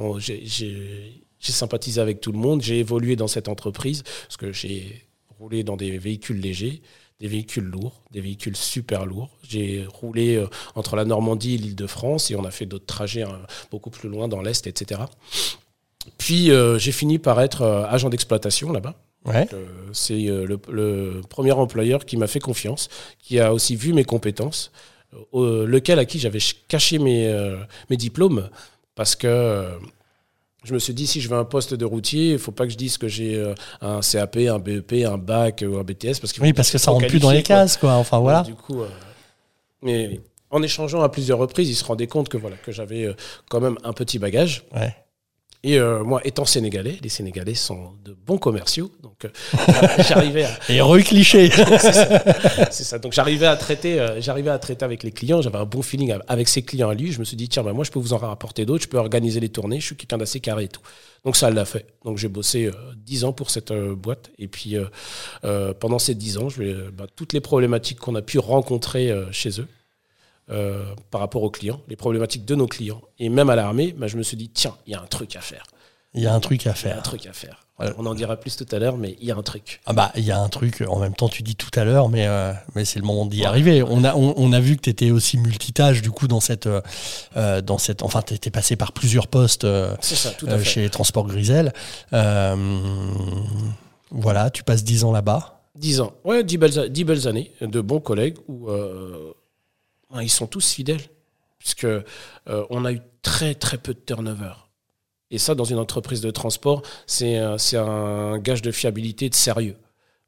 j'ai 1.41 1.51
sympathisé 1.51 1.99
avec 1.99 2.21
tout 2.21 2.31
le 2.31 2.37
monde. 2.37 2.61
J'ai 2.61 2.79
évolué 2.79 3.15
dans 3.15 3.27
cette 3.27 3.49
entreprise, 3.49 4.03
parce 4.03 4.37
que 4.37 4.53
j'ai 4.53 5.03
roulé 5.39 5.63
dans 5.63 5.75
des 5.75 5.97
véhicules 5.97 6.39
légers, 6.39 6.81
des 7.19 7.27
véhicules 7.27 7.63
lourds, 7.63 8.03
des 8.11 8.21
véhicules 8.21 8.55
super 8.55 9.05
lourds. 9.05 9.29
J'ai 9.47 9.85
roulé 9.91 10.35
euh, 10.35 10.47
entre 10.75 10.95
la 10.95 11.03
Normandie 11.03 11.55
et 11.55 11.57
l'île 11.57 11.75
de 11.75 11.87
France 11.87 12.31
et 12.31 12.35
on 12.35 12.45
a 12.45 12.51
fait 12.51 12.65
d'autres 12.65 12.85
trajets 12.85 13.23
hein, 13.23 13.41
beaucoup 13.69 13.89
plus 13.89 14.07
loin 14.07 14.27
dans 14.27 14.41
l'Est, 14.41 14.67
etc. 14.67 15.01
Puis 16.17 16.51
euh, 16.51 16.79
j'ai 16.79 16.91
fini 16.91 17.19
par 17.19 17.41
être 17.41 17.63
euh, 17.63 17.85
agent 17.85 18.09
d'exploitation 18.09 18.71
là-bas. 18.71 18.95
c'est 19.93 20.25
le, 20.25 21.21
premier 21.29 21.51
employeur 21.51 22.05
qui 22.05 22.17
m'a 22.17 22.27
fait 22.27 22.39
confiance, 22.39 22.89
qui 23.19 23.39
a 23.39 23.53
aussi 23.53 23.75
vu 23.75 23.93
mes 23.93 24.03
compétences, 24.03 24.71
lequel 25.33 25.99
à 25.99 26.05
qui 26.05 26.17
j'avais 26.17 26.39
caché 26.67 26.97
mes, 26.97 27.31
mes 27.91 27.97
diplômes 27.97 28.49
parce 28.95 29.15
que 29.15 29.67
je 30.63 30.73
me 30.73 30.79
suis 30.79 30.93
dit, 30.93 31.07
si 31.07 31.21
je 31.21 31.29
veux 31.29 31.37
un 31.37 31.45
poste 31.45 31.73
de 31.73 31.85
routier, 31.85 32.27
il 32.27 32.33
ne 32.33 32.37
faut 32.37 32.51
pas 32.51 32.65
que 32.65 32.71
je 32.71 32.77
dise 32.77 32.97
que 32.97 33.07
j'ai 33.07 33.35
euh, 33.35 33.55
un 33.81 34.01
CAP, 34.01 34.37
un 34.37 34.59
BEP, 34.59 35.05
un 35.05 35.17
bac 35.17 35.63
ou 35.67 35.77
un 35.77 35.83
BTS. 35.83 36.19
Parce 36.21 36.37
oui, 36.39 36.53
parce 36.53 36.69
que 36.69 36.77
ça 36.77 36.91
ne 36.91 36.95
rentre 36.95 37.07
plus 37.07 37.19
dans 37.19 37.31
les 37.31 37.43
cases, 37.43 37.77
quoi. 37.77 37.93
Enfin, 37.93 38.19
voilà. 38.19 38.43
du 38.43 38.53
coup, 38.53 38.81
euh, 38.81 38.87
mais 39.81 40.19
en 40.51 40.61
échangeant 40.61 41.01
à 41.01 41.09
plusieurs 41.09 41.39
reprises, 41.39 41.69
il 41.69 41.75
se 41.75 41.83
rendait 41.83 42.07
compte 42.07 42.29
que, 42.29 42.37
voilà, 42.37 42.57
que 42.57 42.71
j'avais 42.71 43.05
euh, 43.05 43.13
quand 43.49 43.59
même 43.59 43.77
un 43.83 43.93
petit 43.93 44.19
bagage. 44.19 44.63
Ouais. 44.75 44.95
Et 45.63 45.77
euh, 45.77 46.03
moi, 46.03 46.21
étant 46.23 46.45
sénégalais, 46.45 46.97
les 47.03 47.09
Sénégalais 47.09 47.53
sont 47.53 47.93
de 48.03 48.13
bons 48.25 48.39
commerciaux, 48.39 48.91
donc 49.03 49.25
euh, 49.25 49.29
j'arrivais 50.09 50.45
à... 50.45 50.59
Et 50.69 50.79
heureux 50.79 51.01
cliché 51.01 51.51
C'est 52.71 52.83
ça. 52.83 52.97
Donc 52.97 53.13
j'arrivais 53.13 53.45
à 53.45 53.55
traiter, 53.55 53.99
euh, 53.99 54.19
j'arrivais 54.19 54.49
à 54.49 54.57
traiter 54.57 54.83
avec 54.83 55.03
les 55.03 55.11
clients, 55.11 55.39
j'avais 55.43 55.59
un 55.59 55.65
bon 55.65 55.83
feeling 55.83 56.15
avec 56.27 56.47
ces 56.47 56.63
clients 56.63 56.89
à 56.89 56.95
lui. 56.95 57.11
Je 57.11 57.19
me 57.19 57.25
suis 57.25 57.37
dit, 57.37 57.47
tiens, 57.47 57.61
bah, 57.61 57.73
moi, 57.73 57.83
je 57.83 57.91
peux 57.91 57.99
vous 57.99 58.13
en 58.13 58.17
rapporter 58.17 58.65
d'autres, 58.65 58.83
je 58.83 58.89
peux 58.89 58.97
organiser 58.97 59.39
les 59.39 59.49
tournées, 59.49 59.79
je 59.79 59.85
suis 59.85 59.95
quelqu'un 59.95 60.17
d'assez 60.17 60.39
carré 60.39 60.63
et 60.63 60.67
tout. 60.67 60.81
Donc 61.23 61.35
ça 61.35 61.51
l'a 61.51 61.65
fait. 61.65 61.85
Donc 62.05 62.17
j'ai 62.17 62.27
bossé 62.27 62.71
dix 62.95 63.23
ans 63.23 63.31
pour 63.31 63.51
cette 63.51 63.71
boîte. 63.71 64.31
Et 64.39 64.47
puis 64.47 64.75
pendant 65.79 65.99
ces 65.99 66.15
dix 66.15 66.39
ans, 66.39 66.49
je 66.49 66.89
bah, 66.89 67.05
toutes 67.15 67.33
les 67.33 67.41
problématiques 67.41 67.99
qu'on 67.99 68.15
a 68.15 68.23
pu 68.23 68.39
rencontrer 68.39 69.13
chez 69.31 69.61
eux, 69.61 69.67
euh, 70.51 70.83
par 71.11 71.21
rapport 71.21 71.43
aux 71.43 71.49
clients, 71.49 71.79
les 71.87 71.95
problématiques 71.95 72.43
de 72.43 72.55
nos 72.55 72.67
clients. 72.67 73.01
Et 73.19 73.29
même 73.29 73.49
à 73.49 73.55
l'armée, 73.55 73.95
bah, 73.97 74.07
je 74.07 74.17
me 74.17 74.23
suis 74.23 74.35
dit, 74.35 74.49
tiens, 74.49 74.75
il 74.85 74.91
y 74.91 74.95
a 74.95 75.01
un 75.01 75.05
truc 75.05 75.37
à 75.37 75.41
faire. 75.41 75.63
Il 76.13 76.21
y 76.21 76.27
a 76.27 76.33
un 76.33 76.41
truc 76.41 76.67
à 76.67 76.73
faire. 76.73 76.97
un 76.97 77.01
truc 77.01 77.25
à 77.25 77.31
faire. 77.31 77.65
on 77.97 78.05
en 78.05 78.13
dira 78.13 78.35
plus 78.35 78.57
tout 78.57 78.65
à 78.69 78.79
l'heure, 78.79 78.97
mais 78.97 79.15
il 79.21 79.27
y 79.27 79.31
a 79.31 79.37
un 79.37 79.43
truc. 79.43 79.79
Ah 79.85 79.93
bah, 79.93 80.11
il 80.17 80.25
y 80.25 80.31
a 80.31 80.37
un 80.37 80.49
truc. 80.49 80.83
En 80.85 80.99
même 80.99 81.15
temps, 81.15 81.29
tu 81.29 81.41
dis 81.41 81.55
tout 81.55 81.69
à 81.79 81.85
l'heure, 81.85 82.09
mais, 82.09 82.27
euh, 82.27 82.51
mais 82.75 82.83
c'est 82.83 82.99
le 82.99 83.05
moment 83.05 83.25
d'y 83.25 83.45
arriver. 83.45 83.81
On 83.81 84.03
a, 84.03 84.13
on, 84.13 84.51
a 84.51 84.59
vu 84.59 84.75
que 84.75 84.81
tu 84.81 84.89
étais 84.89 85.11
aussi 85.11 85.37
multitâche, 85.37 86.01
du 86.01 86.11
coup, 86.11 86.27
dans 86.27 86.41
cette. 86.41 86.67
Euh, 87.37 87.61
dans 87.61 87.77
cette 87.77 88.03
enfin, 88.03 88.21
tu 88.21 88.33
étais 88.33 88.51
passé 88.51 88.75
par 88.75 88.91
plusieurs 88.91 89.27
postes 89.27 89.65
ça, 90.01 90.31
tout 90.31 90.47
à 90.47 90.57
fait. 90.57 90.65
chez 90.65 90.89
Transport 90.89 91.27
Grisel. 91.27 91.71
voilà, 92.11 92.57
tu 94.49 94.63
passes 94.63 94.83
10 94.83 95.05
ans 95.05 95.13
là-bas. 95.13 95.61
10 95.75 96.01
ans, 96.01 96.11
ouais, 96.25 96.43
10 96.43 96.57
belles, 96.57 96.89
10 96.89 97.03
belles 97.05 97.29
années 97.29 97.53
de 97.61 97.79
bons 97.79 98.01
collègues 98.01 98.35
où 98.49 98.69
ils 100.19 100.29
sont 100.29 100.47
tous 100.47 100.71
fidèles, 100.71 101.01
puisque 101.59 101.85
euh, 101.85 102.01
on 102.69 102.85
a 102.85 102.91
eu 102.91 103.01
très 103.21 103.55
très 103.55 103.77
peu 103.77 103.93
de 103.93 103.99
turnover. 103.99 104.53
Et 105.29 105.37
ça, 105.37 105.55
dans 105.55 105.63
une 105.63 105.77
entreprise 105.77 106.19
de 106.21 106.29
transport, 106.31 106.81
c'est 107.07 107.37
un 107.37 108.37
gage 108.39 108.61
de 108.61 108.71
fiabilité, 108.71 109.29
de 109.29 109.35
sérieux. 109.35 109.77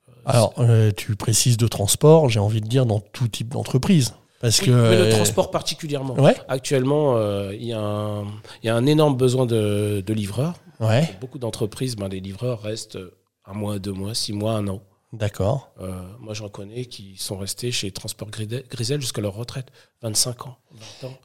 Euh, 0.07 0.11
Alors, 0.25 0.53
euh, 0.59 0.91
tu 0.95 1.15
précises 1.17 1.57
de 1.57 1.67
transport, 1.67 2.29
j'ai 2.29 2.39
envie 2.39 2.61
de 2.61 2.67
dire 2.67 2.85
dans 2.85 3.01
tout 3.01 3.27
type 3.27 3.49
d'entreprise. 3.49 4.13
Parce 4.39 4.59
Oui, 4.61 4.67
que. 4.67 4.71
mais 4.71 4.97
le 4.97 5.03
euh, 5.05 5.11
transport 5.11 5.51
particulièrement. 5.51 6.13
Ouais, 6.15 6.35
Actuellement, 6.47 7.15
euh, 7.17 7.53
il 7.53 7.65
y, 7.65 7.73
a 7.73 7.79
un- 7.79 8.23
il 8.61 8.67
y 8.67 8.69
a 8.69 8.75
un 8.75 8.85
énorme 8.85 9.15
besoin 9.17 9.45
de, 9.45 10.01
de 10.05 10.13
livreurs. 10.13 10.55
ouais, 10.79 11.09
Beaucoup 11.21 11.39
d'entreprises, 11.39 11.95
ben, 11.97 12.07
les 12.09 12.19
livreurs 12.21 12.61
restent 12.61 12.97
un 13.45 13.53
mois, 13.53 13.79
deux 13.79 13.91
mois, 13.93 14.13
six 14.15 14.31
mois, 14.33 14.53
un 14.53 14.67
an. 14.69 14.81
D'accord. 15.13 15.71
Euh, 15.81 16.01
moi, 16.19 16.33
j'en 16.33 16.49
connais 16.49 16.85
qui 16.85 17.15
sont 17.17 17.37
restés 17.37 17.71
chez 17.71 17.91
Transport 17.91 18.29
Grisel 18.29 18.99
jusqu'à 18.99 19.21
leur 19.21 19.33
retraite. 19.35 19.67
25 20.01 20.47
ans, 20.47 20.57
20 21.01 21.07
ans. 21.07 21.17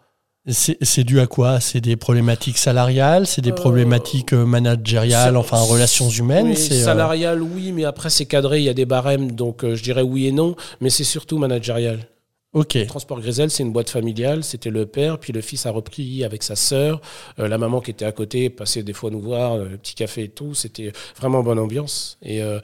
C'est 0.50 1.04
dû 1.04 1.20
à 1.20 1.26
quoi? 1.26 1.60
C'est 1.60 1.80
des 1.82 1.96
problématiques 1.96 2.56
salariales? 2.56 3.26
C'est 3.26 3.42
des 3.42 3.50
Euh, 3.50 3.54
problématiques 3.54 4.32
euh, 4.32 4.46
managériales, 4.46 5.36
enfin 5.36 5.58
relations 5.58 6.08
humaines? 6.08 6.46
Oui, 6.46 6.56
c'est, 6.56 6.80
euh, 6.80 6.84
salarial, 6.84 7.42
oui, 7.42 7.72
mais 7.72 7.84
après, 7.84 8.08
c'est 8.08 8.24
cadré, 8.24 8.58
il 8.60 8.64
y 8.64 8.68
a 8.70 8.74
des 8.74 8.86
barèmes, 8.86 9.32
donc 9.32 9.62
euh, 9.64 9.74
je 9.74 9.82
dirais 9.82 10.00
oui 10.00 10.26
et 10.26 10.32
non, 10.32 10.54
mais 10.80 10.88
c'est 10.88 11.04
surtout 11.04 11.36
managérial. 11.36 12.08
Ok, 12.54 12.78
Transport 12.86 13.20
Grisel, 13.20 13.50
c'est 13.50 13.62
une 13.62 13.72
boîte 13.72 13.90
familiale. 13.90 14.42
C'était 14.42 14.70
le 14.70 14.86
père, 14.86 15.18
puis 15.18 15.34
le 15.34 15.42
fils 15.42 15.66
a 15.66 15.70
repris 15.70 16.24
avec 16.24 16.42
sa 16.42 16.56
sœur. 16.56 17.02
Euh, 17.38 17.46
la 17.46 17.58
maman 17.58 17.82
qui 17.82 17.90
était 17.90 18.06
à 18.06 18.12
côté 18.12 18.48
passait 18.48 18.82
des 18.82 18.94
fois 18.94 19.10
nous 19.10 19.20
voir, 19.20 19.52
euh, 19.54 19.68
le 19.68 19.76
petit 19.76 19.94
café 19.94 20.24
et 20.24 20.28
tout. 20.30 20.54
C'était 20.54 20.92
vraiment 21.16 21.42
bonne 21.42 21.58
ambiance. 21.58 22.16
Et 22.22 22.42
euh, 22.42 22.58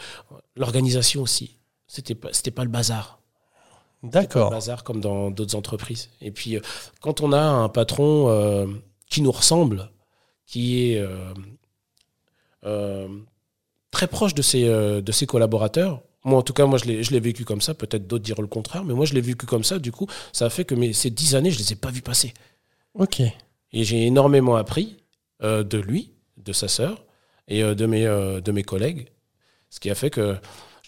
l'organisation 0.56 1.20
aussi. 1.20 1.58
C'était 1.86 2.14
pas, 2.14 2.30
c'était 2.32 2.50
pas 2.50 2.64
le 2.64 2.70
bazar. 2.70 3.20
Pas 4.00 4.06
le 4.06 4.10
d'accord. 4.10 4.50
bazar 4.50 4.84
comme 4.84 5.02
dans 5.02 5.30
d'autres 5.30 5.54
entreprises. 5.54 6.08
Et 6.22 6.30
puis, 6.30 6.58
quand 7.02 7.20
on 7.20 7.32
a 7.32 7.42
un 7.42 7.68
patron 7.68 8.74
qui 9.10 9.20
nous 9.20 9.32
ressemble, 9.32 9.90
qui 10.46 10.94
est 10.94 11.06
très 13.90 14.06
proche 14.08 14.34
de 14.34 14.42
ses, 14.42 14.64
de 14.64 15.12
ses 15.12 15.26
collaborateurs, 15.26 16.02
moi, 16.24 16.38
en 16.38 16.42
tout 16.42 16.54
cas, 16.54 16.64
moi, 16.64 16.78
je 16.78 16.86
l'ai 17.10 17.20
vécu 17.20 17.44
comme 17.44 17.60
ça. 17.60 17.74
Peut-être 17.74 18.06
d'autres 18.06 18.24
diront 18.24 18.42
le 18.42 18.48
contraire, 18.48 18.82
mais 18.84 18.94
moi, 18.94 19.04
je 19.04 19.12
l'ai 19.14 19.20
vécu 19.20 19.44
comme 19.44 19.64
ça. 19.64 19.78
Du 19.78 19.92
coup, 19.92 20.06
ça 20.32 20.46
a 20.46 20.50
fait 20.50 20.64
que 20.64 20.74
mes, 20.74 20.92
ces 20.94 21.10
dix 21.10 21.34
années, 21.34 21.50
je 21.50 21.58
les 21.58 21.72
ai 21.72 21.76
pas 21.76 21.90
vus 21.90 22.02
passer. 22.02 22.32
Ok, 22.94 23.20
Et 23.20 23.84
j'ai 23.84 24.06
énormément 24.06 24.56
appris 24.56 24.96
euh, 25.42 25.62
de 25.64 25.78
lui, 25.78 26.12
de 26.38 26.52
sa 26.52 26.68
sœur 26.68 27.04
et 27.48 27.62
euh, 27.62 27.74
de, 27.74 27.86
mes, 27.86 28.06
euh, 28.06 28.40
de 28.40 28.52
mes 28.52 28.62
collègues. 28.62 29.08
Ce 29.68 29.80
qui 29.80 29.90
a 29.90 29.94
fait 29.94 30.10
que 30.10 30.36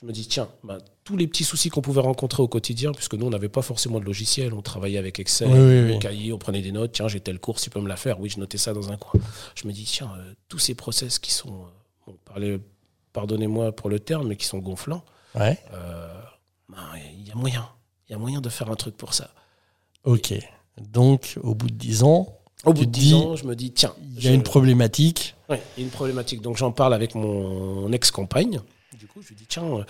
je 0.01 0.07
me 0.07 0.12
dis, 0.12 0.27
tiens, 0.27 0.49
bah, 0.62 0.79
tous 1.05 1.16
les 1.16 1.27
petits 1.27 1.42
soucis 1.44 1.68
qu'on 1.68 1.83
pouvait 1.83 2.01
rencontrer 2.01 2.42
au 2.42 2.49
quotidien, 2.49 2.92
puisque 2.92 3.14
nous, 3.14 3.27
on 3.27 3.31
n'avait 3.31 3.49
pas 3.49 3.62
forcément 3.62 3.99
de 3.99 4.05
logiciel, 4.05 4.55
on 4.55 4.62
travaillait 4.62 4.99
avec 4.99 5.18
Excel, 5.18 5.49
Oui, 5.49 5.59
oui, 5.59 5.92
oui. 5.92 5.99
cahier, 5.99 6.33
on 6.33 6.38
prenait 6.38 6.62
des 6.62 6.72
notes, 6.72 6.92
tiens, 6.92 7.09
j'ai 7.09 7.20
telle 7.20 7.40
course, 7.40 7.62
tu 7.62 7.70
peux 7.70 7.81
me 7.81 7.88
la 7.88 7.96
faire. 7.96 8.20
Oui, 8.20 8.31
je 8.31 8.38
notais 8.38 8.59
ça 8.59 8.72
dans 8.72 8.90
un 8.92 8.96
coin. 8.96 9.20
Je 9.55 9.66
me 9.66 9.72
dis, 9.72 9.85
tiens, 9.85 10.11
tous 10.49 10.59
ces 10.59 10.75
process 10.75 11.18
qui 11.18 11.33
sont, 11.33 11.64
bon, 12.07 12.16
pardonnez-moi 13.12 13.72
pour 13.72 13.90
le 13.90 13.99
terme, 13.99 14.29
mais 14.29 14.37
qui 14.37 14.46
sont 14.46 14.59
gonflants, 14.59 15.05
ouais, 15.37 15.59
euh, 15.75 16.20
ben, 16.68 16.79
il 17.12 17.27
y 17.27 17.31
a 17.31 17.35
moyen. 17.35 17.68
Il 18.09 18.12
y 18.12 18.14
a 18.14 18.18
moyen 18.18 18.40
de 18.40 18.49
faire 18.49 18.70
un 18.70 18.77
truc 18.77 18.96
pour 18.96 19.14
ça. 19.14 19.31
ok. 20.05 20.35
Donc, 20.79 21.38
au 21.42 21.55
bout 21.55 21.68
de 21.68 21.75
10 21.75 22.03
ans, 22.03 22.38
Au 22.64 22.72
bout 22.75 22.81
de 22.81 22.85
te 22.87 22.90
10 22.90 23.01
dis, 23.09 23.14
ans, 23.14 23.35
je 23.37 23.44
me 23.46 23.57
dis, 23.57 23.72
tiens, 23.72 23.94
il 24.03 24.14
y 24.22 24.29
a 24.29 24.31
je- 24.31 24.35
une 24.35 24.42
problématique. 24.42 25.35
Ouais, 25.49 25.62
il 25.77 25.81
y 25.81 25.83
a 25.85 25.87
une 25.87 25.92
problématique. 25.92 26.42
Donc 26.42 26.57
j'en 26.59 26.70
parle 26.72 26.92
avec 26.94 27.14
mon 27.14 27.90
ex-compagne. 27.92 28.61
Du 28.99 29.07
coup, 29.07 29.22
je 29.22 29.29
lui 29.29 29.37
dis 29.37 29.46
tiens, 29.46 29.64
euh, 29.64 29.85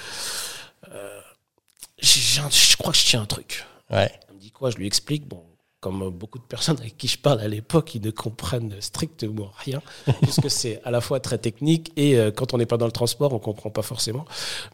euh, 0.93 1.21
un- 1.21 2.51
je 2.51 2.77
crois 2.77 2.93
que 2.93 2.99
je 2.99 3.05
tiens 3.07 3.23
un 3.23 3.27
truc. 3.27 3.65
Ouais, 3.91 4.13
Elle 4.29 4.35
me 4.37 4.41
dit 4.41 4.51
quoi? 4.51 4.71
Je 4.71 4.77
lui 4.77 4.87
explique. 4.87 5.27
Bon, 5.27 5.43
comme 5.87 6.11
beaucoup 6.11 6.41
de 6.41 6.45
personnes 6.45 6.79
avec 6.81 6.99
qui 6.99 7.07
je 7.07 7.17
parle 7.17 7.39
à 7.39 7.47
l'époque, 7.47 7.95
ils 7.95 8.03
ne 8.03 8.11
comprennent 8.11 8.75
strictement 8.81 9.53
rien, 9.59 9.81
puisque 10.23 10.51
c'est 10.51 10.83
à 10.83 10.91
la 10.91 11.01
fois 11.01 11.21
très 11.21 11.39
technique 11.39 11.93
et 11.97 12.19
euh, 12.19 12.33
quand 12.33 12.55
on 12.55 12.59
n'est 12.59 12.67
pas 12.67 12.77
dans 12.77 12.87
le 12.87 12.93
transport, 12.93 13.33
on 13.33 13.39
comprend 13.39 13.71
pas 13.71 13.83
forcément. 13.83 14.25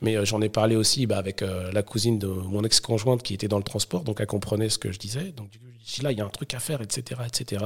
Mais 0.00 0.16
euh, 0.16 0.24
j'en 0.24 0.40
ai 0.40 0.48
parlé 0.48 0.74
aussi 0.74 1.04
bah, 1.04 1.18
avec 1.18 1.42
euh, 1.42 1.70
la 1.70 1.82
cousine 1.82 2.18
de 2.18 2.28
mon 2.28 2.64
ex-conjointe 2.64 3.22
qui 3.22 3.34
était 3.34 3.46
dans 3.46 3.58
le 3.58 3.62
transport, 3.62 4.04
donc 4.04 4.20
elle 4.20 4.26
comprenait 4.26 4.70
ce 4.70 4.78
que 4.78 4.90
je 4.90 4.98
disais. 4.98 5.32
Donc 5.32 5.48
je 5.52 5.96
dis 5.96 6.00
là, 6.00 6.12
il 6.12 6.16
y 6.16 6.22
a 6.22 6.24
un 6.24 6.30
truc 6.30 6.54
à 6.54 6.60
faire, 6.60 6.80
etc., 6.80 7.20
etc. 7.26 7.62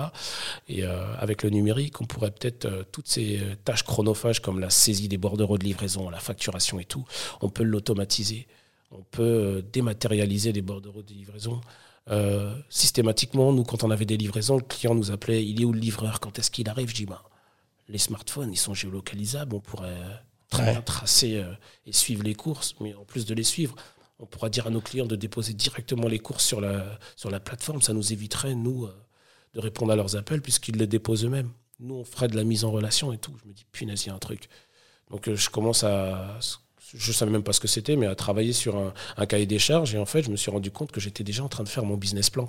Et 0.68 0.82
avec 0.82 1.44
le 1.44 1.50
numérique, 1.50 2.00
on 2.00 2.04
pourrait 2.04 2.32
peut-être 2.32 2.66
toutes 2.90 3.06
ces 3.06 3.40
tâches 3.64 3.84
chronophages 3.84 4.40
comme 4.40 4.58
la 4.58 4.70
saisie 4.70 5.06
des 5.06 5.18
bordereaux 5.18 5.58
de 5.58 5.64
livraison, 5.64 6.10
la 6.10 6.18
facturation 6.18 6.80
et 6.80 6.84
tout, 6.84 7.04
on 7.42 7.50
peut 7.50 7.62
l'automatiser. 7.62 8.48
On 8.90 9.02
peut 9.02 9.62
dématérialiser 9.72 10.52
les 10.52 10.62
bordereaux 10.62 11.02
de 11.02 11.12
livraison. 11.12 11.60
Euh, 12.08 12.54
systématiquement, 12.68 13.52
nous, 13.52 13.64
quand 13.64 13.82
on 13.84 13.90
avait 13.90 14.04
des 14.06 14.16
livraisons, 14.16 14.56
le 14.56 14.62
client 14.62 14.94
nous 14.94 15.10
appelait 15.10 15.44
il 15.44 15.60
est 15.60 15.64
où 15.64 15.72
le 15.72 15.80
livreur? 15.80 16.20
Quand 16.20 16.38
est-ce 16.38 16.50
qu'il 16.50 16.68
arrive? 16.68 16.88
Je 16.90 16.94
dis 16.94 17.06
ben, 17.06 17.20
les 17.88 17.98
smartphones, 17.98 18.52
ils 18.52 18.58
sont 18.58 18.74
géolocalisables, 18.74 19.54
on 19.54 19.60
pourrait 19.60 19.96
très 20.50 20.62
Ouais. 20.64 20.72
bien 20.72 20.82
tracer 20.82 21.38
euh, 21.38 21.52
et 21.86 21.92
suivre 21.92 22.22
les 22.22 22.34
courses, 22.34 22.74
mais 22.80 22.94
en 22.94 23.04
plus 23.04 23.26
de 23.26 23.34
les 23.34 23.42
suivre, 23.42 23.74
on 24.20 24.26
pourra 24.26 24.48
dire 24.48 24.66
à 24.68 24.70
nos 24.70 24.80
clients 24.80 25.06
de 25.06 25.16
déposer 25.16 25.52
directement 25.52 26.06
les 26.06 26.20
courses 26.20 26.44
sur 26.44 26.60
la, 26.60 26.98
sur 27.16 27.30
la 27.30 27.40
plateforme. 27.40 27.82
Ça 27.82 27.92
nous 27.92 28.12
éviterait, 28.12 28.54
nous, 28.54 28.84
euh, 28.84 28.94
de 29.54 29.60
répondre 29.60 29.92
à 29.92 29.96
leurs 29.96 30.16
appels 30.16 30.42
puisqu'ils 30.42 30.76
les 30.76 30.86
déposent 30.86 31.24
eux-mêmes. 31.24 31.50
Nous, 31.80 31.94
on 31.96 32.04
ferait 32.04 32.28
de 32.28 32.36
la 32.36 32.44
mise 32.44 32.64
en 32.64 32.70
relation 32.70 33.12
et 33.12 33.18
tout. 33.18 33.34
Je 33.42 33.48
me 33.48 33.52
dis, 33.52 33.66
punaise, 33.72 34.04
il 34.04 34.08
y 34.08 34.10
a 34.10 34.14
un 34.14 34.18
truc. 34.18 34.48
Donc, 35.10 35.28
je 35.32 35.50
commence 35.50 35.84
à. 35.84 36.38
Je 36.94 37.12
savais 37.12 37.30
même 37.30 37.42
pas 37.42 37.52
ce 37.52 37.60
que 37.60 37.68
c'était, 37.68 37.96
mais 37.96 38.06
à 38.06 38.14
travailler 38.14 38.52
sur 38.52 38.76
un, 38.76 38.92
un 39.16 39.26
cahier 39.26 39.46
des 39.46 39.58
charges. 39.58 39.94
Et 39.94 39.98
en 39.98 40.06
fait, 40.06 40.22
je 40.22 40.30
me 40.30 40.36
suis 40.36 40.50
rendu 40.50 40.70
compte 40.70 40.92
que 40.92 41.00
j'étais 41.00 41.24
déjà 41.24 41.42
en 41.42 41.48
train 41.48 41.64
de 41.64 41.68
faire 41.68 41.84
mon 41.84 41.96
business 41.96 42.30
plan. 42.30 42.48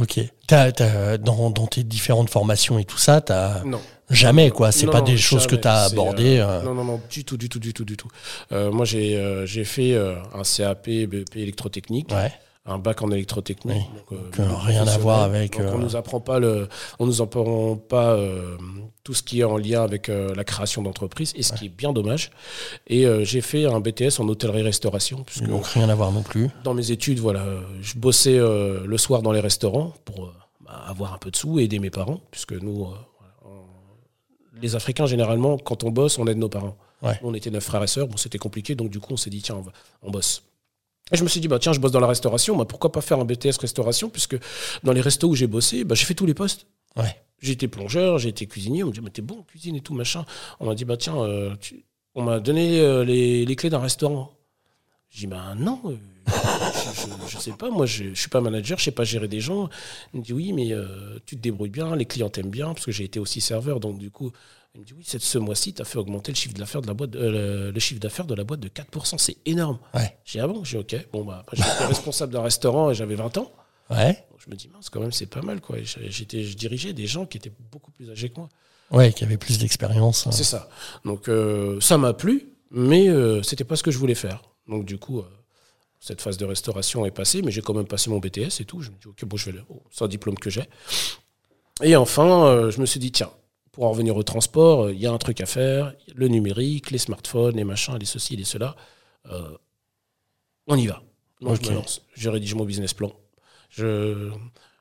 ok. 0.00 0.20
Dans, 0.48 1.50
dans 1.50 1.66
tes 1.66 1.82
différentes 1.84 2.30
formations 2.30 2.78
et 2.78 2.84
tout 2.84 2.98
ça, 2.98 3.20
t'as 3.20 3.64
Non. 3.64 3.80
jamais, 4.10 4.50
quoi. 4.50 4.70
C'est 4.72 4.86
pas 4.86 4.98
non, 5.00 5.04
des 5.06 5.16
choses 5.16 5.46
que 5.46 5.56
tu 5.56 5.66
as 5.68 5.84
abordées. 5.84 6.38
euh, 6.38 6.60
euh, 6.60 6.62
Non, 6.62 6.74
non, 6.74 6.84
non, 6.84 7.00
du 7.10 7.24
tout, 7.24 7.36
du 7.36 7.48
tout, 7.48 7.58
du 7.58 7.72
tout, 7.72 7.84
du 7.84 7.96
tout. 7.96 8.08
Euh, 8.52 8.70
moi, 8.70 8.84
j'ai 8.84 9.64
fait 9.64 9.96
un 9.96 10.42
CAP, 10.42 10.84
BEP 11.06 11.36
électrotechnique, 11.36 12.10
Ouais, 12.12 12.32
un 12.66 12.78
bac 12.78 13.02
en 13.02 13.10
électrotechnique. 13.10 13.76
Oui. 13.76 14.16
donc, 14.16 14.38
euh, 14.38 14.48
Donc, 14.48 14.58
rien 14.62 14.86
à 14.86 14.98
voir 14.98 15.22
avec, 15.22 15.52
Donc, 15.58 15.66
euh, 15.66 15.72
on 15.74 15.78
nous 15.78 15.96
apprend 15.96 16.20
pas 16.20 16.38
le, 16.38 16.68
on 16.98 17.06
nous 17.06 17.20
apprend 17.20 17.76
pas 17.76 18.12
euh, 18.14 18.56
tout 19.02 19.12
ce 19.14 19.22
qui 19.22 19.40
est 19.40 19.44
en 19.44 19.58
lien 19.58 19.82
avec 19.82 20.08
la 20.08 20.44
création 20.44 20.80
d'entreprise, 20.82 21.32
et 21.36 21.42
ce 21.42 21.52
qui 21.52 21.66
est 21.66 21.68
bien 21.68 21.92
dommage. 21.92 22.30
Et 22.86 23.04
j'ai 23.24 23.42
fait 23.42 23.66
un 23.66 23.80
BTS 23.80 24.18
en 24.18 24.28
hôtellerie-restauration, 24.28 25.26
donc 25.46 25.66
rien 25.66 25.88
à 25.90 25.94
voir 25.94 26.10
non 26.10 26.22
plus. 26.22 26.48
dans 26.64 26.72
mes 26.72 26.90
études, 26.90 27.18
voilà, 27.18 27.44
je 27.82 27.98
bossais 27.98 28.38
le 28.38 28.96
soir 28.96 29.20
dans 29.20 29.32
les 29.32 29.40
restaurants 29.40 29.92
pour 30.06 30.32
bah, 30.64 30.84
avoir 30.86 31.12
un 31.12 31.18
peu 31.18 31.30
de 31.30 31.36
sous 31.36 31.58
et 31.60 31.64
aider 31.64 31.78
mes 31.80 31.90
parents, 31.90 32.20
puisque 32.30 32.52
nous, 32.54 32.84
on- 32.84 32.94
les 34.62 34.74
Africains, 34.76 35.04
généralement, 35.06 35.58
quand 35.58 35.84
on 35.84 35.90
bosse, 35.90 36.18
on 36.18 36.26
aide 36.26 36.38
nos 36.38 36.48
parents. 36.48 36.76
Ouais. 37.02 37.18
On 37.22 37.34
était 37.34 37.50
neuf 37.50 37.64
frères 37.64 37.82
et 37.82 37.86
sœurs, 37.88 38.06
bon, 38.06 38.16
c'était 38.16 38.38
compliqué, 38.38 38.74
donc 38.74 38.88
du 38.88 39.00
coup, 39.00 39.12
on 39.12 39.16
s'est 39.18 39.28
dit, 39.28 39.42
tiens, 39.42 39.56
on, 39.56 39.62
va- 39.62 39.72
on 40.02 40.10
bosse. 40.10 40.42
Et 41.12 41.16
je 41.16 41.22
me 41.22 41.28
suis 41.28 41.40
dit, 41.40 41.48
bah, 41.48 41.58
tiens, 41.58 41.72
je 41.72 41.80
bosse 41.80 41.92
dans 41.92 42.00
la 42.00 42.06
restauration, 42.06 42.56
bah, 42.56 42.64
pourquoi 42.64 42.90
pas 42.90 43.00
faire 43.02 43.18
un 43.20 43.24
BTS 43.24 43.58
restauration, 43.60 44.08
puisque 44.08 44.36
dans 44.82 44.92
les 44.92 45.00
restos 45.02 45.28
où 45.28 45.34
j'ai 45.34 45.46
bossé, 45.46 45.84
bah, 45.84 45.94
j'ai 45.94 46.06
fait 46.06 46.14
tous 46.14 46.26
les 46.26 46.34
postes. 46.34 46.66
Ouais. 46.96 47.14
J'ai 47.40 47.52
été 47.52 47.68
plongeur, 47.68 48.18
j'ai 48.18 48.30
été 48.30 48.46
cuisinier, 48.46 48.84
on 48.84 48.86
me 48.88 48.92
dit, 48.92 49.00
mais 49.02 49.10
t'es 49.10 49.20
bon 49.20 49.40
en 49.40 49.42
cuisine 49.42 49.76
et 49.76 49.80
tout, 49.82 49.92
machin. 49.92 50.24
On 50.60 50.66
m'a 50.66 50.74
dit, 50.74 50.84
bah 50.86 50.96
tiens, 50.96 51.16
euh, 51.18 51.54
tu- 51.60 51.84
on 52.14 52.22
m'a 52.22 52.40
donné 52.40 52.80
euh, 52.80 53.04
les, 53.04 53.44
les 53.44 53.56
clés 53.56 53.68
d'un 53.70 53.80
restaurant. 53.80 54.32
J'ai 55.10 55.20
dit, 55.20 55.26
ben 55.26 55.54
non, 55.56 55.80
euh, 55.84 55.96
je, 56.26 57.00
je- 57.02 57.28
je 57.28 57.38
sais 57.38 57.52
pas, 57.52 57.68
moi 57.70 57.84
je, 57.84 58.04
je 58.14 58.14
suis 58.20 58.30
pas 58.30 58.40
manager, 58.40 58.78
je 58.78 58.84
sais 58.84 58.90
pas 58.92 59.04
gérer 59.04 59.28
des 59.28 59.40
gens. 59.40 59.68
Il 60.14 60.20
me 60.20 60.24
dit, 60.24 60.32
oui, 60.32 60.52
mais 60.54 60.70
tu 61.26 61.36
te 61.36 61.40
débrouilles 61.42 61.68
bien, 61.70 61.94
les 61.96 62.06
clients 62.06 62.30
t'aiment 62.30 62.50
bien, 62.50 62.72
parce 62.72 62.86
que 62.86 62.92
j'ai 62.92 63.04
été 63.04 63.20
aussi 63.20 63.42
serveur, 63.42 63.78
donc 63.78 63.98
du 63.98 64.10
coup, 64.10 64.32
il 64.74 64.80
me 64.80 64.84
dit, 64.84 64.92
oui, 64.92 65.04
cette- 65.06 65.22
ce 65.22 65.38
mois-ci, 65.38 65.72
tu 65.72 65.82
as 65.82 65.84
fait 65.84 65.98
augmenter 65.98 66.32
le 66.32 66.36
chiffre 66.36 66.54
d'affaires 66.54 66.82
de 66.82 66.86
la 66.88 66.94
boîte, 66.94 67.14
euh, 67.14 67.70
le, 67.72 67.80
chiffre 67.80 68.00
d'affaires 68.00 68.24
de 68.26 68.34
la 68.34 68.42
boîte 68.44 68.60
de 68.60 68.68
4%, 68.68 69.18
c'est 69.18 69.36
énorme. 69.46 69.78
Ouais. 69.94 70.16
J'ai 70.24 70.38
dit, 70.38 70.44
ah 70.44 70.48
bon, 70.48 70.64
j'ai 70.64 70.78
ok, 70.78 70.96
bon, 71.12 71.24
bah, 71.24 71.38
après, 71.42 71.56
j'étais 71.56 71.68
responsable 71.86 72.32
d'un 72.32 72.42
restaurant 72.42 72.90
et 72.90 72.94
j'avais 72.94 73.14
20 73.14 73.36
ans. 73.38 73.52
Ouais, 73.90 74.24
Donc, 74.30 74.40
je 74.44 74.50
me 74.50 74.56
dis, 74.56 74.68
mince, 74.68 74.88
quand 74.90 75.00
même, 75.00 75.12
c'est 75.12 75.26
pas 75.26 75.42
mal, 75.42 75.60
quoi. 75.60 75.76
J'étais, 75.82 76.42
je 76.42 76.56
dirigeais 76.56 76.92
des 76.92 77.06
gens 77.06 77.24
qui 77.26 77.36
étaient 77.36 77.52
beaucoup 77.70 77.90
plus 77.92 78.10
âgés 78.10 78.30
que 78.30 78.40
moi. 78.40 78.48
ouais, 78.90 79.12
qui 79.12 79.22
avait 79.24 79.36
plus 79.36 79.58
d'expérience. 79.58 80.26
C'est 80.32 80.42
ça. 80.44 80.68
Donc 81.04 81.28
euh, 81.28 81.80
ça 81.80 81.96
m'a 81.98 82.12
plu, 82.14 82.48
mais 82.70 83.08
euh, 83.08 83.42
c'était 83.42 83.64
pas 83.64 83.76
ce 83.76 83.82
que 83.82 83.90
je 83.90 83.98
voulais 83.98 84.14
faire. 84.14 84.42
Donc 84.68 84.84
du 84.86 84.98
coup, 84.98 85.20
euh, 85.20 85.24
cette 86.00 86.20
phase 86.20 86.36
de 86.38 86.44
restauration 86.46 87.04
est 87.06 87.10
passée, 87.10 87.42
mais 87.42 87.50
j'ai 87.50 87.60
quand 87.62 87.74
même 87.74 87.86
passé 87.86 88.08
mon 88.10 88.18
BTS 88.18 88.60
et 88.60 88.64
tout. 88.64 88.80
Je 88.80 88.90
me 88.90 88.96
dis, 88.96 89.06
ok, 89.08 89.24
bon, 89.26 89.36
je 89.36 89.46
vais 89.46 89.52
le. 89.52 89.62
oh, 89.70 89.82
c'est 89.90 90.04
un 90.04 90.08
diplôme 90.08 90.38
que 90.38 90.50
j'ai. 90.50 90.64
Et 91.82 91.94
enfin, 91.96 92.70
je 92.70 92.80
me 92.80 92.86
suis 92.86 93.00
dit, 93.00 93.12
tiens, 93.12 93.30
pour 93.74 93.84
en 93.84 93.90
revenir 93.90 94.16
au 94.16 94.22
transport, 94.22 94.84
euh, 94.84 94.92
il 94.92 95.00
y 95.00 95.06
a 95.06 95.12
un 95.12 95.18
truc 95.18 95.40
à 95.40 95.46
faire, 95.46 95.94
le 96.14 96.28
numérique, 96.28 96.90
les 96.90 96.98
smartphones, 96.98 97.56
les 97.56 97.64
machins, 97.64 97.96
les 97.98 98.06
ceci, 98.06 98.36
les 98.36 98.44
cela. 98.44 98.76
Euh, 99.30 99.56
on 100.66 100.76
y 100.76 100.86
va. 100.86 101.02
Donc 101.40 101.62
je 101.62 101.70
me 101.70 101.74
lance. 101.74 102.02
Je 102.14 102.30
rédige 102.30 102.54
mon 102.54 102.64
business 102.64 102.94
plan. 102.94 103.12
Je, 103.68 104.30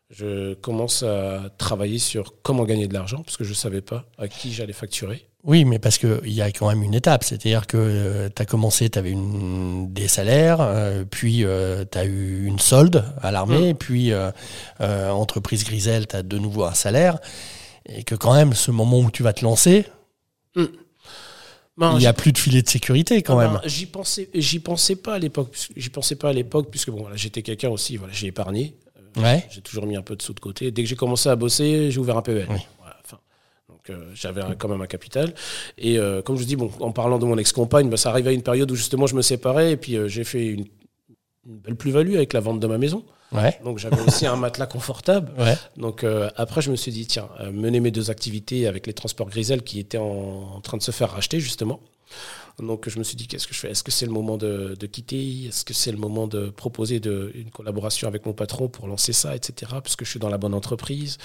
je 0.09 0.53
commence 0.53 1.01
à 1.01 1.49
travailler 1.57 1.97
sur 1.99 2.41
comment 2.43 2.63
gagner 2.63 2.87
de 2.87 2.93
l'argent, 2.93 3.23
parce 3.23 3.35
que 3.35 3.43
je 3.43 3.49
ne 3.49 3.55
savais 3.55 3.81
pas 3.81 4.05
à 4.17 4.27
qui 4.27 4.53
j'allais 4.53 4.73
facturer. 4.73 5.27
Oui, 5.45 5.65
mais 5.65 5.77
parce 5.77 5.97
qu'il 5.97 6.31
y 6.31 6.41
a 6.41 6.51
quand 6.51 6.69
même 6.69 6.83
une 6.83 6.93
étape. 6.93 7.23
C'est-à-dire 7.23 7.67
que 7.67 8.29
tu 8.33 8.41
as 8.41 8.45
commencé, 8.45 8.89
tu 8.89 8.97
avais 8.97 9.13
des 9.13 10.07
salaires, 10.07 10.61
euh, 10.61 11.03
puis 11.09 11.43
tu 11.91 11.97
as 11.97 12.05
eu 12.05 12.45
une 12.45 12.59
solde 12.59 13.03
à 13.21 13.31
l'armée, 13.31 13.73
puis 13.73 14.13
euh, 14.13 14.31
euh, 14.79 15.09
entreprise 15.09 15.65
Grisel, 15.65 16.07
tu 16.07 16.15
as 16.15 16.23
de 16.23 16.37
nouveau 16.37 16.63
un 16.63 16.73
salaire. 16.73 17.19
Et 17.87 18.03
que 18.03 18.15
quand 18.15 18.33
même, 18.33 18.53
ce 18.53 18.71
moment 18.71 18.99
où 18.99 19.11
tu 19.11 19.23
vas 19.23 19.33
te 19.33 19.43
lancer, 19.43 19.85
Ben, 21.75 21.93
Il 21.93 21.97
n'y 21.99 22.05
a 22.05 22.13
plus 22.13 22.31
de 22.31 22.37
filet 22.37 22.61
de 22.61 22.69
sécurité 22.69 23.23
quand 23.23 23.35
Ben, 23.35 23.53
même. 23.53 23.61
J'y 23.65 23.87
pensais, 23.87 24.29
j'y 24.35 24.59
pensais 24.59 24.95
pas 24.95 25.15
à 25.15 25.19
l'époque. 25.19 25.49
puisque- 25.51 25.71
J'y 25.75 25.89
pensais 25.89 26.15
pas 26.15 26.29
à 26.29 26.33
l'époque 26.33 26.67
puisque 26.69 26.91
bon, 26.91 27.01
voilà, 27.01 27.15
j'étais 27.15 27.41
quelqu'un 27.41 27.69
aussi. 27.69 27.97
Voilà, 27.97 28.13
j'ai 28.13 28.27
épargné. 28.27 28.75
Ouais. 29.17 29.43
J'ai 29.49 29.61
toujours 29.61 29.87
mis 29.87 29.95
un 29.95 30.03
peu 30.03 30.15
de 30.15 30.21
sous 30.21 30.33
de 30.33 30.39
côté. 30.39 30.69
Dès 30.71 30.83
que 30.83 30.89
j'ai 30.89 30.95
commencé 30.95 31.29
à 31.29 31.35
bosser, 31.35 31.89
j'ai 31.89 31.99
ouvert 31.99 32.17
un 32.17 32.21
PEL. 32.21 32.45
Oui. 32.49 32.57
Voilà, 32.79 32.95
donc 33.69 33.89
euh, 33.89 34.11
j'avais 34.13 34.41
quand 34.59 34.67
même 34.67 34.81
un 34.81 34.87
capital. 34.87 35.33
Et 35.79 35.97
euh, 35.97 36.21
comme 36.21 36.35
je 36.35 36.41
vous 36.41 36.47
dis, 36.47 36.55
bon, 36.55 36.71
en 36.79 36.91
parlant 36.91 37.17
de 37.17 37.25
mon 37.25 37.37
ex-compagne, 37.39 37.89
bah, 37.89 37.97
ça 37.97 38.09
arrivait 38.11 38.29
à 38.29 38.33
une 38.33 38.43
période 38.43 38.69
où 38.71 38.75
justement 38.75 39.07
je 39.07 39.15
me 39.15 39.23
séparais 39.23 39.71
et 39.71 39.77
puis 39.77 39.95
euh, 39.97 40.07
j'ai 40.07 40.23
fait 40.23 40.45
une, 40.45 40.65
une 41.47 41.57
belle 41.57 41.75
plus-value 41.75 42.15
avec 42.15 42.33
la 42.33 42.39
vente 42.39 42.59
de 42.59 42.67
ma 42.67 42.77
maison. 42.77 43.03
Ouais. 43.31 43.59
Donc 43.63 43.79
j'avais 43.79 43.99
aussi 44.01 44.25
un 44.25 44.35
matelas 44.35 44.67
confortable. 44.67 45.31
Ouais. 45.37 45.57
Donc 45.77 46.03
euh, 46.03 46.29
après, 46.35 46.61
je 46.61 46.71
me 46.71 46.75
suis 46.75 46.91
dit, 46.91 47.05
tiens, 47.07 47.29
euh, 47.39 47.51
mener 47.51 47.79
mes 47.79 47.91
deux 47.91 48.11
activités 48.11 48.67
avec 48.67 48.87
les 48.87 48.93
transports 48.93 49.29
Grisel 49.29 49.63
qui 49.63 49.79
étaient 49.79 49.97
en, 49.97 50.53
en 50.55 50.61
train 50.61 50.77
de 50.77 50.83
se 50.83 50.91
faire 50.91 51.11
racheter, 51.11 51.39
justement. 51.39 51.79
Donc 52.59 52.87
je 52.87 52.99
me 52.99 53.03
suis 53.03 53.15
dit, 53.15 53.27
qu'est-ce 53.27 53.47
que 53.47 53.53
je 53.53 53.59
fais? 53.59 53.71
Est-ce 53.71 53.83
que 53.83 53.91
c'est 53.91 54.05
le 54.05 54.11
moment 54.11 54.37
de, 54.37 54.75
de 54.79 54.87
quitter? 54.87 55.45
Est-ce 55.47 55.65
que 55.65 55.73
c'est 55.73 55.91
le 55.91 55.97
moment 55.97 56.27
de 56.27 56.49
proposer 56.49 56.99
de, 56.99 57.31
une 57.33 57.49
collaboration 57.49 58.07
avec 58.07 58.25
mon 58.27 58.33
patron 58.33 58.67
pour 58.67 58.87
lancer 58.87 59.11
ça, 59.11 59.35
etc. 59.35 59.71
Parce 59.71 59.95
que 59.95 60.05
je 60.05 60.11
suis 60.11 60.19
dans 60.19 60.29
la 60.29 60.37
bonne 60.37 60.53
entreprise? 60.53 61.17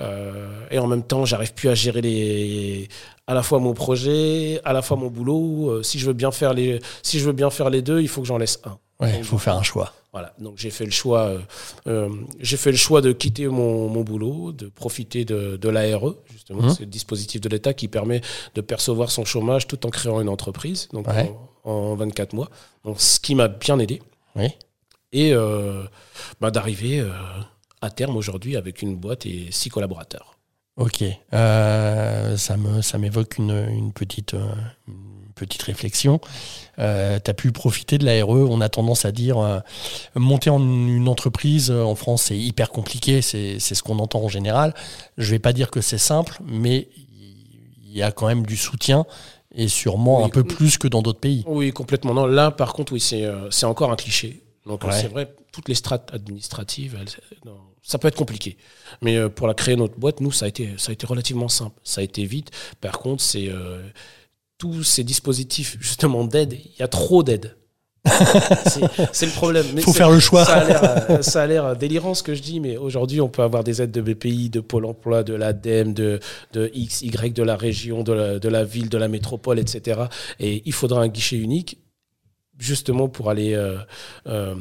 Euh, 0.00 0.66
et 0.70 0.78
en 0.80 0.88
même 0.88 1.04
temps, 1.04 1.24
j'arrive 1.24 1.54
plus 1.54 1.68
à 1.68 1.74
gérer 1.74 2.00
les, 2.00 2.88
à 3.28 3.34
la 3.34 3.44
fois 3.44 3.60
mon 3.60 3.72
projet, 3.72 4.60
à 4.64 4.72
la 4.72 4.82
fois 4.82 4.96
mon 4.96 5.08
boulot. 5.08 5.70
Euh, 5.70 5.82
si, 5.84 6.00
je 6.00 6.06
veux 6.06 6.12
bien 6.12 6.32
faire 6.32 6.54
les, 6.54 6.80
si 7.02 7.20
je 7.20 7.26
veux 7.26 7.32
bien 7.32 7.50
faire 7.50 7.70
les 7.70 7.82
deux, 7.82 8.00
il 8.00 8.08
faut 8.08 8.20
que 8.20 8.26
j'en 8.26 8.38
laisse 8.38 8.58
un. 8.64 8.78
Ouais, 9.00 9.18
il 9.18 9.24
faut 9.24 9.38
faire 9.38 9.56
un 9.56 9.62
choix. 9.62 9.92
Voilà, 10.12 10.32
donc 10.38 10.56
j'ai 10.56 10.70
fait 10.70 10.84
le 10.84 10.92
choix, 10.92 11.22
euh, 11.22 11.40
euh, 11.88 12.08
j'ai 12.38 12.56
fait 12.56 12.70
le 12.70 12.76
choix 12.76 13.00
de 13.00 13.10
quitter 13.12 13.48
mon, 13.48 13.88
mon 13.88 14.02
boulot, 14.02 14.52
de 14.52 14.68
profiter 14.68 15.24
de, 15.24 15.56
de 15.56 15.68
l'ARE, 15.68 16.14
justement, 16.30 16.62
Mhm. 16.62 16.70
c'est 16.70 16.80
le 16.84 16.86
dispositif 16.86 17.40
de 17.40 17.48
l'État 17.48 17.74
qui 17.74 17.88
permet 17.88 18.20
de 18.54 18.60
percevoir 18.60 19.10
son 19.10 19.24
chômage 19.24 19.66
tout 19.66 19.84
en 19.84 19.90
créant 19.90 20.20
une 20.20 20.28
entreprise, 20.28 20.86
donc 20.92 21.08
Ouais. 21.08 21.34
en, 21.64 21.70
en 21.70 21.94
24 21.96 22.32
mois. 22.32 22.48
Donc, 22.84 23.00
ce 23.00 23.18
qui 23.18 23.34
m'a 23.34 23.48
bien 23.48 23.80
aidé. 23.80 24.00
Oui. 24.36 24.46
Et 25.12 25.32
euh, 25.34 25.82
bah, 26.40 26.52
d'arriver 26.52 27.00
euh, 27.00 27.10
à 27.80 27.90
terme 27.90 28.16
aujourd'hui 28.16 28.56
avec 28.56 28.82
une 28.82 28.94
boîte 28.96 29.26
et 29.26 29.48
six 29.50 29.68
collaborateurs. 29.68 30.38
Ok. 30.76 31.02
Ça 31.32 32.56
me 32.56 32.82
ça 32.82 32.98
m'évoque 32.98 33.38
une, 33.38 33.50
une 33.70 33.92
petite 33.92 34.34
petite 35.34 35.62
réflexion. 35.62 36.20
Euh, 36.78 37.18
tu 37.24 37.30
as 37.30 37.34
pu 37.34 37.52
profiter 37.52 37.98
de 37.98 38.04
l'ARE. 38.04 38.28
On 38.28 38.60
a 38.60 38.68
tendance 38.68 39.04
à 39.04 39.12
dire 39.12 39.38
euh, 39.38 39.60
monter 40.14 40.50
en 40.50 40.60
une 40.60 41.08
entreprise 41.08 41.70
euh, 41.70 41.82
en 41.82 41.94
France 41.94 42.22
c'est 42.24 42.38
hyper 42.38 42.70
compliqué. 42.70 43.22
C'est 43.22 43.58
ce 43.58 43.82
qu'on 43.82 43.98
entend 43.98 44.22
en 44.22 44.28
général. 44.28 44.74
Je 45.18 45.30
vais 45.30 45.38
pas 45.38 45.52
dire 45.52 45.70
que 45.70 45.80
c'est 45.80 45.98
simple, 45.98 46.38
mais 46.44 46.88
il 47.86 47.96
y 47.96 48.02
a 48.02 48.10
quand 48.12 48.26
même 48.26 48.44
du 48.46 48.56
soutien 48.56 49.06
et 49.54 49.68
sûrement 49.68 50.18
Oui. 50.18 50.24
un 50.24 50.28
peu 50.30 50.42
plus 50.44 50.78
que 50.78 50.88
dans 50.88 51.00
d'autres 51.02 51.20
pays. 51.20 51.44
Oui, 51.46 51.72
complètement. 51.72 52.12
Non, 52.14 52.26
là, 52.26 52.50
par 52.50 52.72
contre, 52.72 52.92
oui, 52.92 53.00
c'est 53.00 53.24
euh, 53.24 53.48
encore 53.62 53.92
un 53.92 53.96
cliché. 53.96 54.42
Donc, 54.66 54.82
Ouais. 54.82 54.92
c'est 54.92 55.08
vrai, 55.08 55.32
toutes 55.52 55.68
les 55.68 55.74
strates 55.76 56.10
administratives, 56.12 56.96
elles- 56.98 57.38
non, 57.44 57.56
ça 57.82 57.98
peut 57.98 58.08
être 58.08 58.16
compliqué. 58.16 58.56
Mais 59.02 59.28
pour 59.28 59.46
la 59.46 59.54
créer 59.54 59.76
notre 59.76 59.96
boîte, 59.98 60.20
nous, 60.20 60.32
ça 60.32 60.46
a 60.46 60.48
été, 60.48 60.70
ça 60.78 60.90
a 60.90 60.92
été 60.94 61.06
relativement 61.06 61.48
simple. 61.48 61.78
Ça 61.84 62.00
a 62.00 62.04
été 62.04 62.24
vite. 62.24 62.50
Par 62.80 62.98
contre, 62.98 63.22
c'est 63.22 63.48
euh, 63.48 63.82
tous 64.64 64.82
ces 64.82 65.04
dispositifs 65.04 65.76
justement 65.78 66.24
d'aide. 66.24 66.54
Il 66.54 66.80
y 66.80 66.82
a 66.82 66.88
trop 66.88 67.22
d'aide. 67.22 67.56
C'est- 69.12 69.26
le 69.26 69.32
problème. 69.32 69.66
Mais 69.74 69.82
Faut 69.82 69.92
faire 69.92 70.10
le 70.10 70.20
choix. 70.20 70.44
Ça 70.44 70.56
a 70.56 70.64
l'air, 70.64 71.10
euh, 71.10 71.46
l'air 71.46 71.76
délirant 71.76 72.14
ce 72.14 72.22
que 72.22 72.34
je 72.34 72.42
dis, 72.42 72.60
mais 72.60 72.76
aujourd'hui, 72.78 73.20
on 73.20 73.28
peut 73.28 73.42
avoir 73.42 73.62
des 73.62 73.82
aides 73.82 73.90
de 73.90 74.00
BPI, 74.00 74.48
de 74.50 74.60
Pôle 74.60 74.86
emploi, 74.86 75.22
de 75.22 75.34
l'ADEME, 75.34 75.92
de, 75.92 76.18
de 76.52 76.70
X, 76.74 77.02
Y, 77.02 77.34
de 77.34 77.42
la 77.42 77.56
région, 77.56 78.02
de 78.02 78.12
la, 78.12 78.38
de 78.38 78.48
la 78.48 78.64
ville, 78.64 78.88
de 78.88 78.98
la 78.98 79.08
métropole, 79.08 79.58
etc. 79.58 80.02
Et 80.40 80.62
il 80.64 80.72
faudra 80.72 81.02
un 81.02 81.08
guichet 81.08 81.36
unique, 81.36 81.78
justement 82.58 83.08
pour 83.08 83.28
aller 83.30 83.54
euh, 83.54 83.76
euh, 84.26 84.54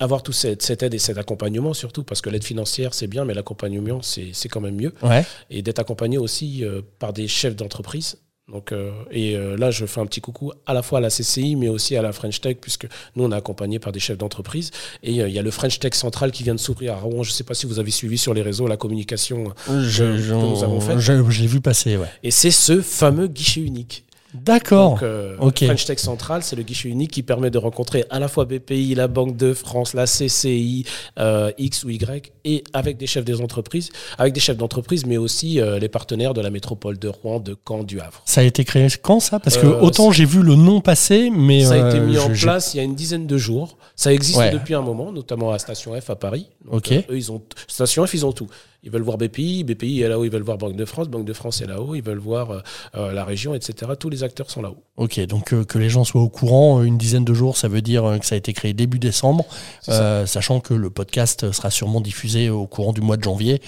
avoir 0.00 0.22
toute 0.22 0.34
cette, 0.34 0.62
cette 0.62 0.82
aide 0.82 0.94
et 0.94 0.98
cet 0.98 1.16
accompagnement, 1.16 1.72
surtout, 1.74 2.04
parce 2.04 2.20
que 2.20 2.28
l'aide 2.30 2.44
financière, 2.44 2.92
c'est 2.92 3.06
bien, 3.06 3.24
mais 3.24 3.34
l'accompagnement, 3.34 4.02
c'est 4.02 4.30
c'est 4.32 4.48
quand 4.48 4.60
même 4.60 4.76
mieux. 4.76 4.92
Ouais. 5.02 5.24
Et 5.50 5.62
d'être 5.62 5.78
accompagné 5.78 6.18
aussi 6.18 6.64
euh, 6.64 6.82
par 6.98 7.12
des 7.14 7.28
chefs 7.28 7.56
d'entreprise. 7.56 8.18
Donc, 8.50 8.72
euh, 8.72 8.90
et 9.10 9.36
euh, 9.36 9.56
là, 9.56 9.70
je 9.70 9.86
fais 9.86 10.00
un 10.00 10.06
petit 10.06 10.20
coucou 10.20 10.52
à 10.66 10.74
la 10.74 10.82
fois 10.82 10.98
à 10.98 11.00
la 11.00 11.08
CCI, 11.10 11.54
mais 11.56 11.68
aussi 11.68 11.96
à 11.96 12.02
la 12.02 12.12
French 12.12 12.40
Tech, 12.40 12.56
puisque 12.60 12.86
nous, 13.14 13.24
on 13.24 13.30
est 13.32 13.36
accompagné 13.36 13.78
par 13.78 13.92
des 13.92 14.00
chefs 14.00 14.18
d'entreprise. 14.18 14.70
Et 15.02 15.22
euh, 15.22 15.28
il 15.28 15.34
y 15.34 15.38
a 15.38 15.42
le 15.42 15.50
French 15.50 15.78
Tech 15.78 15.94
Central 15.94 16.32
qui 16.32 16.42
vient 16.42 16.54
de 16.54 16.60
s'ouvrir 16.60 16.94
à 16.94 16.96
Rouen. 16.96 17.22
Je 17.22 17.30
ne 17.30 17.34
sais 17.34 17.44
pas 17.44 17.54
si 17.54 17.66
vous 17.66 17.78
avez 17.78 17.92
suivi 17.92 18.18
sur 18.18 18.34
les 18.34 18.42
réseaux 18.42 18.66
la 18.66 18.76
communication. 18.76 19.54
Je, 19.68 20.18
je, 20.18 20.32
que 20.34 20.34
nous 20.34 20.64
avons 20.64 20.80
fait. 20.80 20.98
je- 20.98 21.30
je 21.30 21.40
l'ai 21.40 21.46
vu 21.46 21.60
passer. 21.60 21.96
Ouais. 21.96 22.08
Et 22.24 22.30
c'est 22.32 22.50
ce 22.50 22.80
fameux 22.82 23.28
guichet 23.28 23.60
unique. 23.60 24.04
D'accord. 24.34 24.92
Donc, 24.92 25.02
euh. 25.02 25.36
French 25.66 25.84
Tech 25.84 25.98
Central, 25.98 26.42
c'est 26.42 26.56
le 26.56 26.62
guichet 26.62 26.88
unique 26.88 27.10
qui 27.10 27.22
permet 27.22 27.50
de 27.50 27.58
rencontrer 27.58 28.04
à 28.10 28.18
la 28.18 28.28
fois 28.28 28.44
BPI, 28.46 28.94
la 28.94 29.06
Banque 29.08 29.36
de 29.36 29.52
France, 29.52 29.92
la 29.94 30.06
CCI, 30.06 30.84
euh, 31.18 31.50
X 31.58 31.84
ou 31.84 31.90
Y, 31.90 32.32
et 32.44 32.64
avec 32.72 32.96
des 32.96 33.06
chefs 33.06 33.24
des 33.24 33.40
entreprises, 33.40 33.90
avec 34.18 34.32
des 34.32 34.40
chefs 34.40 34.56
d'entreprise, 34.56 35.04
mais 35.06 35.16
aussi 35.18 35.60
euh, 35.60 35.78
les 35.78 35.88
partenaires 35.88 36.32
de 36.34 36.40
la 36.40 36.50
métropole 36.50 36.98
de 36.98 37.08
Rouen, 37.08 37.40
de 37.40 37.56
Caen, 37.68 37.84
du 37.84 38.00
Havre. 38.00 38.22
Ça 38.24 38.40
a 38.40 38.44
été 38.44 38.64
créé 38.64 38.88
quand 39.02 39.20
ça? 39.20 39.38
Parce 39.38 39.58
que 39.58 39.66
Euh, 39.66 39.80
autant 39.80 40.10
j'ai 40.12 40.24
vu 40.24 40.42
le 40.42 40.54
nom 40.54 40.80
passer, 40.80 41.30
mais 41.30 41.64
Ça 41.64 41.74
a 41.84 41.88
été 41.88 42.00
mis 42.00 42.18
en 42.18 42.32
je- 42.32 42.42
place 42.46 42.74
il 42.74 42.78
y 42.78 42.80
a 42.80 42.84
une 42.84 42.94
dizaine 42.94 43.26
de 43.26 43.36
jours. 43.38 43.76
Ça 43.96 44.12
existe 44.12 44.38
Ouais. 44.38 44.50
depuis 44.50 44.74
un 44.74 44.80
moment, 44.82 45.12
notamment 45.12 45.52
à 45.52 45.58
Station 45.58 45.92
F 46.00 46.08
à 46.10 46.16
Paris. 46.16 46.46
Donc, 46.64 46.74
Ok. 46.76 46.92
eux, 46.92 47.04
ils 47.16 47.30
ont 47.30 47.42
Station 47.68 48.06
F, 48.06 48.14
ils 48.14 48.24
ont 48.24 48.32
tout. 48.32 48.46
Ils 48.84 48.90
veulent 48.90 49.02
voir 49.02 49.16
BPI, 49.16 49.62
BPI 49.62 50.00
est 50.02 50.08
là-haut, 50.08 50.24
ils 50.24 50.30
veulent 50.30 50.42
voir 50.42 50.58
Banque 50.58 50.74
de 50.74 50.84
France, 50.84 51.08
Banque 51.08 51.24
de 51.24 51.32
France 51.32 51.60
est 51.60 51.66
là-haut, 51.66 51.94
ils 51.94 52.02
veulent 52.02 52.18
voir 52.18 52.50
euh, 52.50 52.60
euh, 52.96 53.12
la 53.12 53.24
région, 53.24 53.54
etc. 53.54 53.92
Tous 53.98 54.10
les 54.10 54.24
acteurs 54.24 54.50
sont 54.50 54.60
là-haut. 54.60 54.82
Ok, 54.96 55.20
donc 55.26 55.52
euh, 55.52 55.64
que 55.64 55.78
les 55.78 55.88
gens 55.88 56.02
soient 56.04 56.20
au 56.20 56.28
courant, 56.28 56.82
une 56.82 56.98
dizaine 56.98 57.24
de 57.24 57.32
jours, 57.32 57.56
ça 57.56 57.68
veut 57.68 57.80
dire 57.80 58.18
que 58.20 58.26
ça 58.26 58.34
a 58.34 58.38
été 58.38 58.52
créé 58.52 58.72
début 58.72 58.98
décembre, 58.98 59.44
euh, 59.88 60.26
sachant 60.26 60.58
que 60.60 60.74
le 60.74 60.90
podcast 60.90 61.52
sera 61.52 61.70
sûrement 61.70 62.00
diffusé 62.00 62.50
au 62.50 62.66
courant 62.66 62.92
du 62.92 63.00
mois 63.00 63.16
de 63.16 63.22
janvier. 63.22 63.60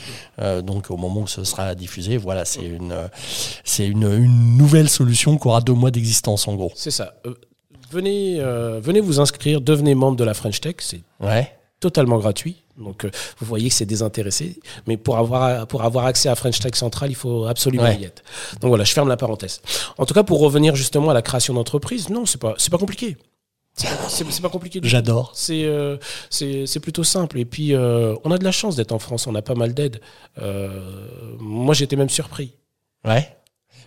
Donc 0.65 0.91
au 0.91 0.97
moment 0.97 1.21
où 1.21 1.27
ce 1.29 1.45
sera 1.45 1.75
diffusé, 1.75 2.17
voilà, 2.17 2.45
c'est 2.45 2.65
une, 2.65 2.95
c'est 3.63 3.87
une, 3.87 4.03
une 4.05 4.57
nouvelle 4.57 4.89
solution 4.89 5.39
qui 5.39 5.47
aura 5.47 5.61
deux 5.61 5.73
mois 5.75 5.91
d'existence 5.91 6.49
en 6.49 6.55
gros. 6.55 6.73
C'est 6.75 6.91
ça. 6.91 7.15
Venez, 7.91 8.41
euh, 8.41 8.81
venez 8.83 9.01
vous 9.01 9.21
inscrire, 9.21 9.61
devenez 9.61 9.95
membre 9.95 10.17
de 10.17 10.25
la 10.25 10.35
French 10.35 10.61
Tech, 10.61 10.77
c'est 10.81 11.03
Ouais. 11.21 11.53
Totalement 11.85 12.19
gratuit. 12.19 12.57
Donc, 12.79 13.05
euh, 13.05 13.11
vous 13.39 13.47
voyez 13.47 13.69
que 13.69 13.75
c'est 13.75 13.85
désintéressé. 13.87 14.59
Mais 14.87 14.97
pour 14.97 15.19
avoir, 15.19 15.67
pour 15.67 15.83
avoir 15.83 16.07
accès 16.07 16.29
à 16.31 16.35
French 16.35 16.59
Tech 16.59 16.75
Central, 16.75 17.11
il 17.11 17.15
faut 17.15 17.45
absolument 17.45 17.85
Ouais. 17.85 17.99
y 18.01 18.05
être. 18.05 18.23
Donc 18.61 18.71
voilà, 18.71 18.85
je 18.85 18.93
ferme 18.93 19.09
la 19.09 19.17
parenthèse. 19.19 19.61
En 19.99 20.07
tout 20.07 20.15
cas, 20.15 20.23
pour 20.23 20.41
revenir 20.41 20.75
justement 20.75 21.11
à 21.11 21.15
la 21.15 21.23
création 21.23 21.53
d'entreprise, 21.55 22.09
non, 22.09 22.25
c'est 22.27 22.41
pas, 22.41 22.55
c'est 22.57 22.71
pas 22.71 22.79
compliqué. 22.79 23.17
C'est 23.77 24.25
pas, 24.25 24.49
pas 24.49 24.49
compliqué. 24.51 24.81
J'adore. 24.85 25.33
C'est 25.35 25.65
euh, 25.65 25.97
c'est 26.31 26.81
plutôt 26.81 27.05
simple. 27.05 27.39
Et 27.39 27.45
puis, 27.45 27.75
euh, 27.75 28.15
on 28.25 28.31
a 28.31 28.39
de 28.39 28.45
la 28.45 28.53
chance 28.53 28.77
d'être 28.77 28.93
en 28.93 29.01
France. 29.01 29.27
On 29.27 29.35
a 29.35 29.43
pas 29.43 29.57
mal 29.57 29.75
d'aides. 29.75 30.01
Euh, 30.41 30.71
moi, 31.41 31.75
j'étais 31.75 31.97
même 31.97 32.09
surpris. 32.09 32.53
Ouais. 33.05 33.29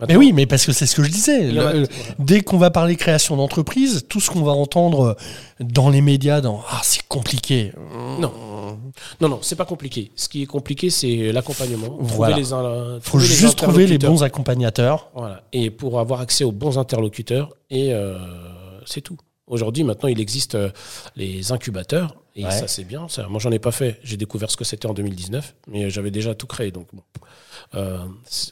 Mais 0.06 0.16
oui, 0.16 0.32
mais 0.32 0.46
parce 0.46 0.64
que 0.66 0.72
c'est 0.72 0.86
ce 0.86 0.94
que 0.94 1.02
je 1.02 1.10
disais. 1.10 1.48
il 1.48 1.54
Le-. 1.54 1.86
Dès 2.18 2.42
qu'on 2.42 2.58
va 2.58 2.70
parler 2.70 2.96
création 2.96 3.36
d'entreprise, 3.36 4.04
tout 4.08 4.20
ce 4.20 4.30
qu'on 4.30 4.42
va 4.42 4.52
entendre 4.52 5.16
dans 5.60 5.88
les 5.90 6.00
médias, 6.00 6.40
dans 6.40 6.62
ah 6.70 6.80
c'est 6.84 7.02
compliqué. 7.08 7.72
Non. 8.20 8.32
Non, 9.20 9.28
non, 9.28 9.38
c'est 9.42 9.56
pas 9.56 9.64
compliqué. 9.64 10.12
Ce 10.14 10.28
qui 10.28 10.42
est 10.42 10.46
compliqué, 10.46 10.90
c'est 10.90 11.32
l'accompagnement. 11.32 11.96
Voilà. 12.00 12.34
Trouver 12.36 12.42
les, 12.48 12.52
in- 12.52 12.98
Faut 13.02 13.18
les 13.18 13.24
juste 13.26 13.58
trouver 13.58 13.86
les 13.86 13.98
bons 13.98 14.22
accompagnateurs. 14.22 15.10
Voilà. 15.14 15.42
Et 15.52 15.70
pour 15.70 15.98
avoir 16.00 16.20
accès 16.20 16.44
aux 16.44 16.52
bons 16.52 16.78
interlocuteurs, 16.78 17.50
et 17.70 17.92
euh, 17.92 18.16
c'est 18.86 19.00
tout. 19.00 19.16
Aujourd'hui, 19.48 19.82
maintenant, 19.84 20.08
il 20.08 20.20
existe 20.20 20.54
euh, 20.54 20.70
les 21.16 21.52
incubateurs, 21.52 22.14
et 22.36 22.44
Ouais. 22.44 22.50
ça, 22.50 22.68
c'est 22.68 22.84
bien. 22.84 23.08
Ça, 23.08 23.26
moi, 23.28 23.40
j'en 23.40 23.50
ai 23.50 23.58
pas 23.58 23.72
fait. 23.72 23.98
J'ai 24.04 24.16
découvert 24.16 24.50
ce 24.50 24.56
que 24.56 24.64
c'était 24.64 24.86
en 24.86 24.94
2019, 24.94 25.54
mais 25.68 25.90
j'avais 25.90 26.10
déjà 26.10 26.34
tout 26.34 26.46
créé. 26.46 26.70
Donc, 26.70 26.86
bon. 26.92 27.02
Euh, 27.74 27.98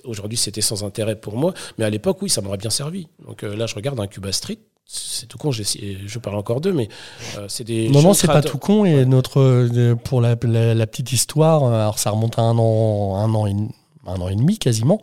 Aujourd'hui, 0.04 0.36
c'était 0.36 0.60
sans 0.60 0.82
intérêt 0.84 1.16
pour 1.16 1.36
moi, 1.36 1.54
mais 1.78 1.84
à 1.84 1.90
l'époque, 1.90 2.18
oui, 2.22 2.28
ça 2.30 2.40
m'aurait 2.40 2.56
bien 2.58 2.70
servi. 2.70 3.06
Donc 3.24 3.44
euh, 3.44 3.54
là, 3.56 3.66
je 3.66 3.74
regarde 3.74 3.98
Incuba 4.00 4.32
Street. 4.32 4.58
C'est 4.88 5.26
tout 5.26 5.36
con, 5.38 5.50
je 5.50 6.18
parle 6.20 6.36
encore 6.36 6.60
d'eux, 6.60 6.72
mais 6.72 6.88
euh, 7.38 7.46
c'est 7.48 7.64
des. 7.64 7.88
Non, 7.88 8.02
non, 8.02 8.14
c'est 8.14 8.28
pas 8.28 8.42
tout 8.42 8.58
con. 8.58 8.84
Et 8.84 9.04
notre, 9.04 9.40
euh, 9.40 9.94
pour 9.96 10.20
la, 10.20 10.36
la- 10.42 10.74
la 10.74 10.86
petite 10.86 11.12
histoire, 11.12 11.64
euh, 11.64 11.72
alors 11.74 11.98
ça 11.98 12.10
remonte 12.10 12.38
à 12.38 12.42
un 12.42 12.56
an, 12.58 13.16
un 13.16 13.34
an 13.34 13.46
un 14.06 14.20
an 14.20 14.28
et 14.28 14.36
demi 14.36 14.58
quasiment. 14.58 15.00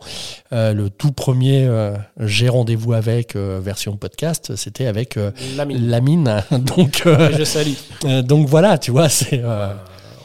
Euh, 0.52 0.72
le 0.72 0.90
tout 0.90 1.12
premier 1.12 1.64
euh, 1.66 1.96
J'ai 2.18 2.48
rendez-vous 2.48 2.92
avec 2.92 3.36
euh, 3.36 3.60
version 3.62 3.96
podcast, 3.96 4.56
c'était 4.56 4.86
avec 4.86 5.18
Lamine. 5.56 5.88
Lamine. 5.88 6.42
donc, 6.50 7.02
je 7.04 7.44
salue. 7.44 8.22
donc 8.24 8.48
voilà, 8.48 8.78
tu 8.78 8.90
vois, 8.90 9.08
c'est. 9.08 9.42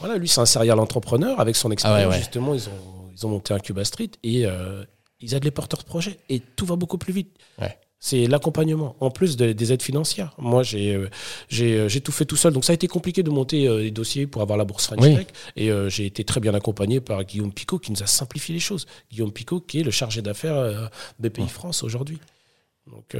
Voilà, 0.00 0.16
lui, 0.16 0.28
c'est 0.28 0.40
un 0.40 0.46
serial 0.46 0.78
entrepreneur. 0.80 1.38
Avec 1.40 1.56
son 1.56 1.70
expérience, 1.70 2.00
Ah 2.02 2.08
ouais, 2.08 2.14
ouais. 2.14 2.18
justement, 2.18 2.54
ils 2.54 2.68
ont, 2.68 3.10
ils 3.14 3.26
ont 3.26 3.28
monté 3.28 3.52
un 3.52 3.58
Cuba 3.58 3.84
Street 3.84 4.10
et 4.24 4.46
ils 5.20 5.34
aident 5.34 5.44
les 5.44 5.50
porteurs 5.50 5.80
de 5.80 5.84
projets. 5.84 6.18
Et 6.28 6.40
tout 6.40 6.64
va 6.64 6.76
beaucoup 6.76 6.98
plus 6.98 7.12
vite. 7.12 7.36
Ouais. 7.60 7.76
C'est 8.02 8.26
l'accompagnement, 8.26 8.96
en 9.00 9.10
plus 9.10 9.36
de- 9.36 9.52
des 9.52 9.72
aides 9.74 9.82
financières. 9.82 10.32
Moi, 10.38 10.62
j'ai 10.62 10.94
euh, 10.94 11.10
j'ai 11.50 11.74
euh, 11.80 11.88
j'ai 11.88 12.00
tout 12.00 12.12
fait 12.12 12.24
tout 12.24 12.36
seul. 12.36 12.54
Donc, 12.54 12.64
ça 12.64 12.72
a 12.72 12.74
été 12.74 12.88
compliqué 12.88 13.22
de 13.22 13.28
monter 13.30 13.68
euh, 13.68 13.80
les 13.82 13.90
dossiers 13.90 14.26
pour 14.26 14.40
avoir 14.40 14.56
la 14.56 14.64
bourse 14.64 14.86
French 14.86 15.00
Oui. 15.02 15.16
Tech. 15.16 15.26
Et 15.56 15.70
euh, 15.70 15.90
j'ai 15.90 16.06
été 16.06 16.24
très 16.24 16.40
bien 16.40 16.54
accompagné 16.54 17.00
par 17.02 17.22
Guillaume 17.24 17.52
Picot, 17.52 17.78
qui 17.78 17.92
nous 17.92 18.02
a 18.02 18.06
simplifié 18.06 18.54
les 18.54 18.60
choses. 18.60 18.86
Guillaume 19.12 19.32
Picot, 19.32 19.60
qui 19.60 19.80
est 19.80 19.82
le 19.82 19.90
chargé 19.90 20.22
d'affaires 20.22 20.56
euh, 20.56 20.86
BPI 21.18 21.46
France 21.48 21.82
aujourd'hui. 21.82 22.18
donc, 22.90 23.14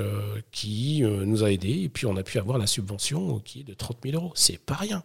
qui 0.51 1.03
nous 1.03 1.45
a 1.45 1.53
aidés. 1.53 1.83
Et 1.83 1.89
puis, 1.91 2.07
on 2.07 2.17
a 2.17 2.23
pu 2.23 2.39
avoir 2.39 2.57
la 2.57 2.67
subvention 2.67 3.39
qui 3.41 3.61
est 3.61 3.65
de 3.65 3.75
30 3.75 3.99
000 4.03 4.17
euros. 4.17 4.33
C'est 4.35 4.59
pas 4.59 4.75
rien. 4.77 5.05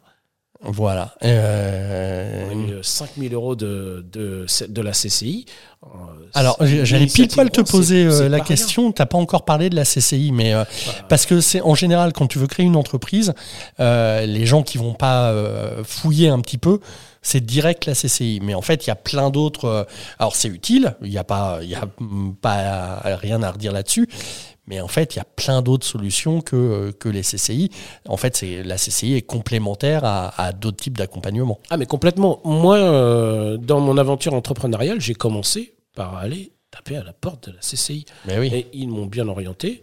Voilà. 0.61 1.13
Euh, 1.23 2.49
on 2.51 2.59
a 2.59 2.79
eu 2.79 2.79
5 2.81 3.09
000 3.17 3.33
euros 3.33 3.55
de, 3.55 4.05
de, 4.11 4.45
de 4.67 4.81
la 4.81 4.91
CCI. 4.91 5.45
Euh, 5.83 5.87
Alors, 6.33 6.57
j'allais 6.61 7.05
pile 7.07 7.27
poil 7.27 7.49
te 7.51 7.61
poser 7.61 8.05
euh, 8.05 8.29
la 8.29 8.39
question. 8.39 8.91
Tu 8.91 9.01
n'as 9.01 9.05
pas 9.05 9.17
encore 9.17 9.45
parlé 9.45 9.69
de 9.69 9.75
la 9.75 9.83
CCI, 9.83 10.31
mais 10.31 10.53
voilà. 10.53 10.67
parce 11.09 11.25
que 11.25 11.41
c'est 11.41 11.61
en 11.61 11.75
général, 11.75 12.13
quand 12.13 12.27
tu 12.27 12.39
veux 12.39 12.47
créer 12.47 12.65
une 12.65 12.77
entreprise, 12.77 13.33
les 13.79 14.45
gens 14.45 14.63
qui 14.63 14.77
vont 14.77 14.93
pas 14.93 15.33
fouiller 15.83 16.29
un 16.29 16.39
petit 16.39 16.57
peu, 16.57 16.79
c'est 17.21 17.43
direct 17.45 17.85
la 17.85 17.93
CCI. 17.93 18.39
Mais 18.41 18.53
en 18.53 18.61
fait, 18.61 18.85
il 18.85 18.89
y 18.89 18.91
a 18.91 18.95
plein 18.95 19.29
d'autres. 19.29 19.85
alors, 20.19 20.35
c'est 20.35 20.47
utile. 20.47 20.95
Il 21.03 21.09
n'y 21.09 21.17
a 21.17 21.23
pas, 21.23 21.59
y 21.63 21.75
a 21.75 21.87
pas 22.41 23.01
rien 23.21 23.43
à 23.43 23.51
redire 23.51 23.71
là-dessus. 23.71 24.07
Mais 24.67 24.81
en 24.81 24.87
fait, 24.87 25.15
il 25.15 25.17
y 25.17 25.21
a 25.21 25.25
plein 25.25 25.61
d'autres 25.61 25.85
solutions 25.85 26.41
que, 26.41 26.55
euh, 26.55 26.91
que 26.91 27.09
les 27.09 27.21
CCI. 27.21 27.69
En 28.07 28.17
fait, 28.17 28.35
c'est, 28.35 28.63
la 28.63 28.75
CCI 28.75 29.13
est 29.13 29.21
complémentaire 29.21 30.03
à, 30.03 30.41
à 30.41 30.51
d'autres 30.51 30.77
types 30.77 30.97
d'accompagnement. 30.97 31.59
Ah, 31.69 31.77
mais 31.77 31.85
complètement. 31.85 32.41
Moi, 32.43 32.77
euh, 32.77 33.57
dans 33.57 33.79
mon 33.79 33.97
aventure 33.97 34.33
entrepreneuriale, 34.33 34.99
j'ai 34.99 35.13
commencé 35.13 35.75
par 35.95 36.15
aller 36.15 36.51
taper 36.71 36.97
à 36.97 37.03
la 37.03 37.13
porte 37.13 37.49
de 37.49 37.55
la 37.55 37.61
CCI. 37.61 38.05
Mais 38.25 38.39
oui. 38.39 38.49
Et 38.53 38.67
ils 38.73 38.89
m'ont 38.89 39.05
bien 39.05 39.27
orienté. 39.27 39.81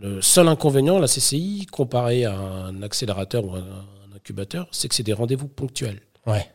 Le 0.00 0.22
seul 0.22 0.46
inconvénient, 0.46 0.98
la 0.98 1.08
CCI, 1.08 1.66
comparé 1.70 2.24
à 2.24 2.36
un 2.36 2.82
accélérateur 2.82 3.44
ou 3.44 3.54
un, 3.54 3.58
un 3.58 4.16
incubateur, 4.16 4.68
c'est 4.70 4.88
que 4.88 4.94
c'est 4.94 5.02
des 5.02 5.12
rendez-vous 5.14 5.48
ponctuels. 5.48 6.00
Ouais 6.26 6.46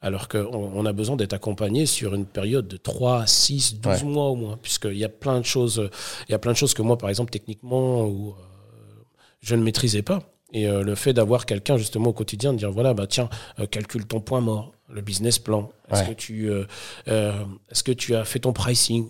alors 0.00 0.28
qu'on 0.28 0.72
on 0.74 0.86
a 0.86 0.92
besoin 0.92 1.16
d'être 1.16 1.32
accompagné 1.34 1.86
sur 1.86 2.14
une 2.14 2.26
période 2.26 2.66
de 2.68 2.76
3, 2.76 3.26
6, 3.26 3.80
12 3.80 3.92
ouais. 3.92 4.08
mois 4.08 4.26
au 4.26 4.36
moins, 4.36 4.58
puisqu'il 4.60 4.96
y 4.96 5.04
a 5.04 5.08
plein 5.08 5.40
de 5.40 5.44
choses, 5.44 5.90
il 6.28 6.32
y 6.32 6.34
a 6.34 6.38
plein 6.38 6.52
de 6.52 6.56
choses 6.56 6.74
que 6.74 6.82
moi, 6.82 6.96
par 6.96 7.10
exemple, 7.10 7.30
techniquement, 7.30 8.06
où, 8.06 8.30
euh, 8.30 8.34
je 9.40 9.54
ne 9.54 9.62
maîtrisais 9.62 10.02
pas. 10.02 10.22
Et 10.52 10.68
euh, 10.68 10.82
le 10.82 10.94
fait 10.94 11.12
d'avoir 11.12 11.46
quelqu'un 11.46 11.76
justement 11.76 12.10
au 12.10 12.12
quotidien, 12.12 12.52
de 12.52 12.58
dire 12.58 12.70
voilà, 12.70 12.94
bah 12.94 13.06
tiens, 13.06 13.28
euh, 13.58 13.66
calcule 13.66 14.06
ton 14.06 14.20
point 14.20 14.40
mort, 14.40 14.72
le 14.88 15.00
business 15.00 15.38
plan. 15.38 15.70
Est-ce 15.90 16.02
ouais. 16.02 16.08
que 16.08 16.14
tu, 16.14 16.50
euh, 16.50 16.64
est-ce 17.70 17.84
que 17.84 17.92
tu 17.92 18.14
as 18.14 18.24
fait 18.24 18.40
ton 18.40 18.52
pricing? 18.52 19.06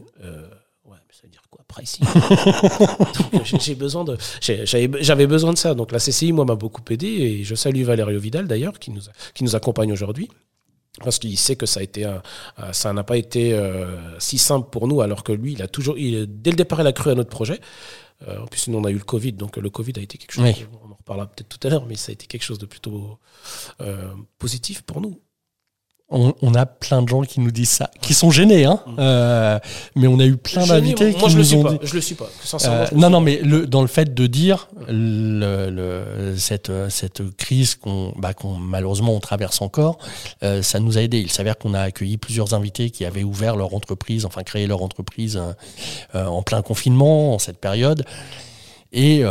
Ouais, 0.84 0.96
mais 1.06 1.14
ça 1.14 1.22
veut 1.24 1.30
dire 1.30 1.42
quoi, 1.50 1.64
pricing? 1.66 2.04
J'ai 3.60 3.74
besoin 3.74 4.04
de, 4.04 4.18
j'avais 4.40 5.26
besoin 5.26 5.52
de 5.52 5.58
ça. 5.58 5.74
Donc 5.74 5.92
la 5.92 5.98
CCI, 5.98 6.32
moi, 6.32 6.44
m'a 6.44 6.56
beaucoup 6.56 6.82
aidé 6.90 7.06
et 7.06 7.44
je 7.44 7.54
salue 7.54 7.82
Valério 7.82 8.20
Vidal 8.20 8.46
d'ailleurs, 8.46 8.78
qui 8.78 8.90
nous, 8.90 9.02
qui 9.34 9.44
nous 9.44 9.56
accompagne 9.56 9.92
aujourd'hui 9.92 10.28
parce 10.98 11.18
qu'il 11.18 11.38
sait 11.38 11.56
que 11.56 11.66
ça 11.66 11.80
a 11.80 11.82
été 11.82 12.04
un, 12.04 12.22
ça 12.72 12.92
n'a 12.92 13.04
pas 13.04 13.16
été 13.16 13.54
euh, 13.54 14.18
si 14.18 14.38
simple 14.38 14.70
pour 14.70 14.88
nous 14.88 15.00
alors 15.00 15.22
que 15.22 15.32
lui 15.32 15.52
il 15.52 15.62
a 15.62 15.68
toujours 15.68 15.96
il, 15.96 16.26
dès 16.28 16.50
le 16.50 16.56
départ 16.56 16.80
il 16.80 16.86
a 16.86 16.92
cru 16.92 17.10
à 17.10 17.14
notre 17.14 17.30
projet 17.30 17.60
euh, 18.26 18.42
en 18.42 18.46
plus 18.46 18.68
nous 18.68 18.78
on 18.78 18.84
a 18.84 18.90
eu 18.90 18.98
le 18.98 19.04
Covid 19.04 19.32
donc 19.32 19.56
le 19.56 19.70
Covid 19.70 19.92
a 19.96 20.00
été 20.00 20.18
quelque 20.18 20.32
chose 20.32 20.44
oui. 20.44 20.66
on 20.82 20.90
en 20.90 20.96
reparlera 20.96 21.26
peut-être 21.28 21.48
tout 21.48 21.66
à 21.66 21.70
l'heure 21.70 21.86
mais 21.86 21.94
ça 21.94 22.10
a 22.10 22.12
été 22.12 22.26
quelque 22.26 22.42
chose 22.42 22.58
de 22.58 22.66
plutôt 22.66 23.18
euh, 23.80 24.12
positif 24.38 24.82
pour 24.82 25.00
nous 25.00 25.20
on, 26.10 26.34
on, 26.42 26.54
a 26.54 26.66
plein 26.66 27.02
de 27.02 27.08
gens 27.08 27.22
qui 27.22 27.40
nous 27.40 27.50
disent 27.50 27.70
ça, 27.70 27.90
qui 28.00 28.14
sont 28.14 28.30
gênés, 28.30 28.64
hein. 28.64 28.80
Mmh. 28.86 28.96
Euh, 28.98 29.58
mais 29.94 30.08
on 30.08 30.18
a 30.18 30.24
eu 30.24 30.36
plein 30.36 30.66
d'invités 30.66 31.14
qui 31.14 31.20
moi, 31.20 31.28
je 31.28 31.38
nous 31.38 31.54
ont 31.54 31.62
pas. 31.62 31.72
dit. 31.72 31.78
Je 31.82 31.94
le 31.94 32.00
suis 32.00 32.16
pas. 32.16 32.28
Euh, 32.64 32.86
non, 32.94 33.10
non, 33.10 33.20
mais 33.20 33.40
le, 33.42 33.66
dans 33.66 33.82
le 33.82 33.86
fait 33.86 34.12
de 34.12 34.26
dire 34.26 34.68
le, 34.88 35.70
le, 35.70 36.36
cette, 36.36 36.72
cette 36.88 37.22
crise 37.36 37.76
qu'on 37.76 38.12
bah, 38.16 38.34
qu'on 38.34 38.54
malheureusement 38.54 39.14
on 39.14 39.20
traverse 39.20 39.62
encore, 39.62 39.98
euh, 40.42 40.62
ça 40.62 40.80
nous 40.80 40.98
a 40.98 41.02
aidé. 41.02 41.20
Il 41.20 41.30
s'avère 41.30 41.56
qu'on 41.56 41.74
a 41.74 41.80
accueilli 41.80 42.16
plusieurs 42.16 42.54
invités 42.54 42.90
qui 42.90 43.04
avaient 43.04 43.24
ouvert 43.24 43.54
leur 43.54 43.74
entreprise, 43.74 44.24
enfin 44.24 44.42
créé 44.42 44.66
leur 44.66 44.82
entreprise 44.82 45.40
en 46.14 46.42
plein 46.42 46.62
confinement, 46.62 47.34
en 47.34 47.38
cette 47.38 47.58
période. 47.58 48.04
Et 48.92 49.22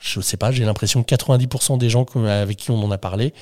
je 0.00 0.20
sais 0.20 0.36
pas, 0.36 0.50
j'ai 0.52 0.64
l'impression 0.64 1.02
que 1.02 1.14
90% 1.14 1.78
des 1.78 1.90
gens 1.90 2.04
avec 2.26 2.56
qui 2.56 2.70
on 2.70 2.82
en 2.82 2.90
a 2.90 2.98
parlé 2.98 3.32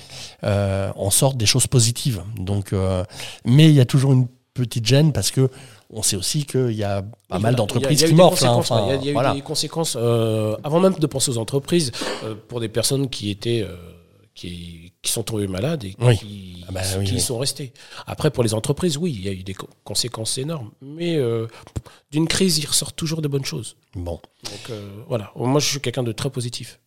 euh, 0.45 0.91
en 0.97 1.11
sortent 1.11 1.37
des 1.37 1.47
choses 1.47 1.67
positives. 1.67 2.23
Donc, 2.39 2.73
euh, 2.73 3.05
mais 3.45 3.69
il 3.69 3.75
y 3.75 3.81
a 3.81 3.85
toujours 3.85 4.13
une 4.13 4.27
petite 4.55 4.87
gêne 4.87 5.13
parce 5.13 5.31
que 5.31 5.51
on 5.91 6.03
sait 6.03 6.17
aussi 6.17 6.45
qu'il 6.47 6.73
y 6.73 6.83
a 6.85 7.03
pas 7.29 7.37
Oui, 7.37 7.43
mal 7.43 7.55
d'entreprises 7.55 8.01
il 8.01 8.03
y 8.03 8.05
a 8.05 8.07
qui 8.09 8.13
eu 8.13 8.17
des 8.17 8.23
morflent. 8.23 8.47
hein, 8.47 8.55
enfin. 8.55 8.87
Il 8.87 8.89
y 8.89 8.91
a, 8.93 8.95
il 8.97 9.05
y 9.15 9.17
a 9.17 9.33
eu 9.33 9.35
des 9.37 9.43
conséquences 9.43 9.97
euh, 10.01 10.57
avant 10.65 10.81
même 10.81 10.95
de 10.95 11.07
penser 11.07 11.31
aux 11.31 11.39
entreprises 11.39 11.93
pour 12.49 12.61
des 12.61 12.69
personnes 12.69 13.09
qui 13.09 13.31
étaient 13.31 13.67
qui, 14.35 14.93
qui 15.07 15.13
sont 15.13 15.23
tombées 15.23 15.47
malades 15.49 15.85
et 15.85 15.97
Oui. 16.01 16.19
qui, 16.19 16.65
Ah 16.69 16.73
bah 16.73 16.83
qui 16.83 16.99
oui, 16.99 17.07
y 17.09 17.13
oui. 17.13 17.21
sont 17.21 17.39
restées. 17.39 17.73
Après, 18.07 18.31
pour 18.31 18.43
les 18.45 18.53
entreprises, 18.55 18.97
oui, 18.99 19.13
il 19.17 19.25
y 19.25 19.29
a 19.29 19.33
eu 19.33 19.43
des 19.43 19.55
co- 19.55 19.69
conséquences 19.85 20.37
énormes. 20.39 20.71
Mais 20.83 21.17
euh, 21.17 21.47
d'une 22.11 22.29
crise, 22.29 22.59
il 22.59 22.67
ressort 22.67 22.93
toujours 22.93 23.23
de 23.23 23.29
bonnes 23.29 23.45
choses. 23.45 23.77
Bon. 23.95 24.21
Donc 24.45 24.71
euh, 24.71 24.91
voilà, 25.09 25.33
moi 25.35 25.61
je 25.61 25.67
suis 25.69 25.81
quelqu'un 25.81 26.03
de 26.03 26.13
très 26.13 26.31
positif. 26.31 26.81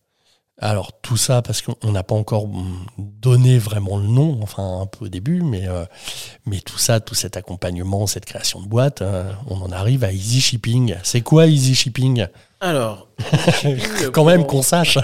Alors 0.62 0.92
tout 1.02 1.16
ça 1.16 1.42
parce 1.42 1.62
qu'on 1.62 1.92
n'a 1.94 2.04
pas 2.04 2.16
encore 2.16 2.50
donné 2.98 3.58
vraiment 3.58 3.96
le 3.98 4.08
nom, 4.08 4.40
enfin 4.42 4.82
un 4.82 4.86
peu 4.88 5.06
au 5.06 5.08
début, 5.08 5.42
mais 5.42 5.70
euh, 5.70 5.86
mais 6.46 6.60
tout 6.60 6.78
ça, 6.78 7.00
tout 7.00 7.16
cet 7.16 7.38
accompagnement, 7.38 8.08
cette 8.08 8.26
création 8.26 8.62
de 8.62 8.68
boîte, 8.68 9.02
euh, 9.02 9.32
on 9.48 9.56
en 9.62 9.72
arrive 9.72 10.04
à 10.04 10.12
Easy 10.12 10.42
Shipping. 10.42 10.96
C'est 11.04 11.22
quoi 11.22 11.48
Easy 11.48 11.76
Shipping? 11.76 12.28
Alors, 12.60 13.08
Easy 13.20 13.52
Shipping, 13.80 14.12
Quand 14.12 14.26
même 14.26 14.46
qu'on 14.46 14.62
sache. 14.62 14.98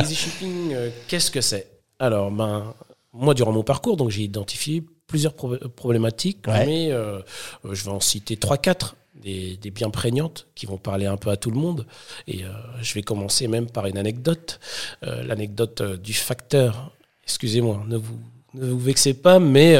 Easy 0.00 0.14
Shipping, 0.14 0.72
euh, 0.74 0.90
qu'est-ce 1.08 1.32
que 1.32 1.40
c'est? 1.40 1.79
Alors, 2.00 2.30
ben, 2.32 2.74
moi, 3.12 3.34
durant 3.34 3.52
mon 3.52 3.62
parcours, 3.62 3.96
donc 3.96 4.10
j'ai 4.10 4.22
identifié 4.22 4.82
plusieurs 5.06 5.34
pro- 5.34 5.56
problématiques, 5.76 6.46
Ouais. 6.48 6.66
mais 6.66 6.90
euh, 6.92 7.18
euh, 7.64 7.74
je 7.74 7.84
vais 7.84 7.90
en 7.90 8.00
citer 8.00 8.36
3-4, 8.36 8.94
des, 9.22 9.56
des 9.58 9.70
bien 9.70 9.90
prégnantes 9.90 10.46
qui 10.54 10.64
vont 10.66 10.78
parler 10.78 11.06
un 11.06 11.16
peu 11.16 11.30
à 11.30 11.36
tout 11.36 11.50
le 11.50 11.58
monde. 11.58 11.86
Et 12.26 12.44
euh, 12.44 12.48
je 12.80 12.94
vais 12.94 13.02
commencer 13.02 13.46
même 13.48 13.66
par 13.70 13.86
une 13.86 13.98
anecdote, 13.98 14.58
euh, 15.04 15.22
l'anecdote 15.24 15.82
du 16.00 16.14
facteur. 16.14 16.90
Excusez-moi, 17.24 17.82
ne 17.86 17.96
vous, 17.96 18.18
ne 18.54 18.70
vous 18.70 18.78
vexez 18.80 19.12
pas, 19.14 19.38
mais 19.38 19.76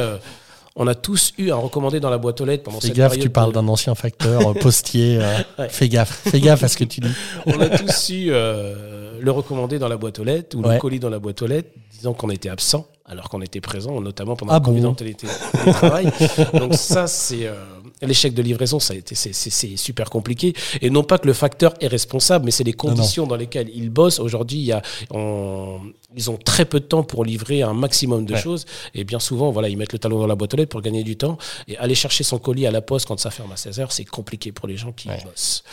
on 0.76 0.86
a 0.86 0.94
tous 0.94 1.32
eu 1.38 1.50
à 1.50 1.56
recommander 1.56 2.00
dans 2.00 2.10
la 2.10 2.18
boîte 2.18 2.40
aux 2.40 2.44
lettres 2.44 2.64
pendant 2.64 2.80
Fais 2.80 2.88
cette 2.88 2.96
gaffe, 2.96 3.10
période 3.12 3.26
tu 3.26 3.30
parles 3.30 3.52
d'un 3.52 3.66
ancien 3.68 3.94
facteur 3.94 4.54
postier. 4.58 5.18
euh, 5.20 5.38
Ouais. 5.58 5.68
Fais 5.68 5.88
gaffe, 5.88 6.20
fais 6.28 6.40
gaffe 6.40 6.62
à 6.64 6.68
ce 6.68 6.76
que 6.76 6.84
tu 6.84 7.00
dis. 7.00 7.10
on 7.46 7.58
a 7.60 7.68
tous 7.70 8.10
eu 8.10 8.28
euh, 8.30 8.99
le 9.20 9.30
recommander 9.30 9.78
dans 9.78 9.88
la 9.88 9.96
boîte 9.96 10.18
aux 10.18 10.24
lettres 10.24 10.56
ou 10.56 10.62
Ouais. 10.62 10.74
le 10.74 10.80
colis 10.80 11.00
dans 11.00 11.10
la 11.10 11.18
boîte 11.18 11.42
aux 11.42 11.46
lettres, 11.46 11.70
disant 11.92 12.12
qu'on 12.14 12.30
était 12.30 12.48
absent 12.48 12.86
alors 13.04 13.28
qu'on 13.28 13.42
était 13.42 13.60
présent, 13.60 14.00
notamment 14.00 14.36
pendant 14.36 14.52
Ah 14.52 14.58
le 14.60 14.64
Covid 14.64 14.80
bon 14.82 14.88
en 14.90 14.94
télé- 14.94 15.14
télétravail. 15.14 16.12
Donc 16.54 16.74
ça, 16.74 17.08
c'est 17.08 17.46
euh, 17.46 17.54
l'échec 18.02 18.34
de 18.34 18.40
livraison, 18.42 18.78
ça 18.78 18.94
a 18.94 18.96
été 18.96 19.16
c'est- 19.16 19.76
super 19.76 20.10
compliqué. 20.10 20.54
Et 20.80 20.90
non 20.90 21.02
pas 21.02 21.18
que 21.18 21.26
le 21.26 21.32
facteur 21.32 21.74
est 21.80 21.88
responsable, 21.88 22.44
mais 22.44 22.52
c'est 22.52 22.62
les 22.62 22.72
conditions 22.72 23.26
dans 23.26 23.34
lesquelles 23.34 23.68
ils 23.74 23.90
bossent. 23.90 24.20
Aujourd'hui, 24.20 24.58
il 24.58 24.64
y 24.66 24.72
a, 24.72 24.80
on- 25.10 25.80
ils 26.14 26.30
ont 26.30 26.36
très 26.36 26.64
peu 26.64 26.78
de 26.78 26.84
temps 26.84 27.02
pour 27.02 27.24
livrer 27.24 27.62
un 27.62 27.74
maximum 27.74 28.24
de 28.26 28.34
Ouais. 28.34 28.40
choses. 28.40 28.64
Et 28.94 29.02
bien 29.02 29.18
souvent, 29.18 29.50
voilà, 29.50 29.68
ils 29.68 29.76
mettent 29.76 29.92
le 29.92 29.98
talon 29.98 30.20
dans 30.20 30.28
la 30.28 30.36
boîte 30.36 30.54
aux 30.54 30.56
lettres 30.56 30.70
pour 30.70 30.80
gagner 30.80 31.02
du 31.02 31.16
temps. 31.16 31.36
Et 31.66 31.76
aller 31.78 31.96
chercher 31.96 32.22
son 32.22 32.38
colis 32.38 32.66
à 32.66 32.70
la 32.70 32.80
poste 32.80 33.06
quand 33.08 33.18
ça 33.18 33.30
ferme 33.32 33.50
à 33.50 33.56
16h, 33.56 33.88
c'est 33.90 34.04
compliqué 34.04 34.52
pour 34.52 34.68
les 34.68 34.76
gens 34.76 34.92
qui 34.92 35.08
Ouais. 35.08 35.18
bossent. 35.24 35.64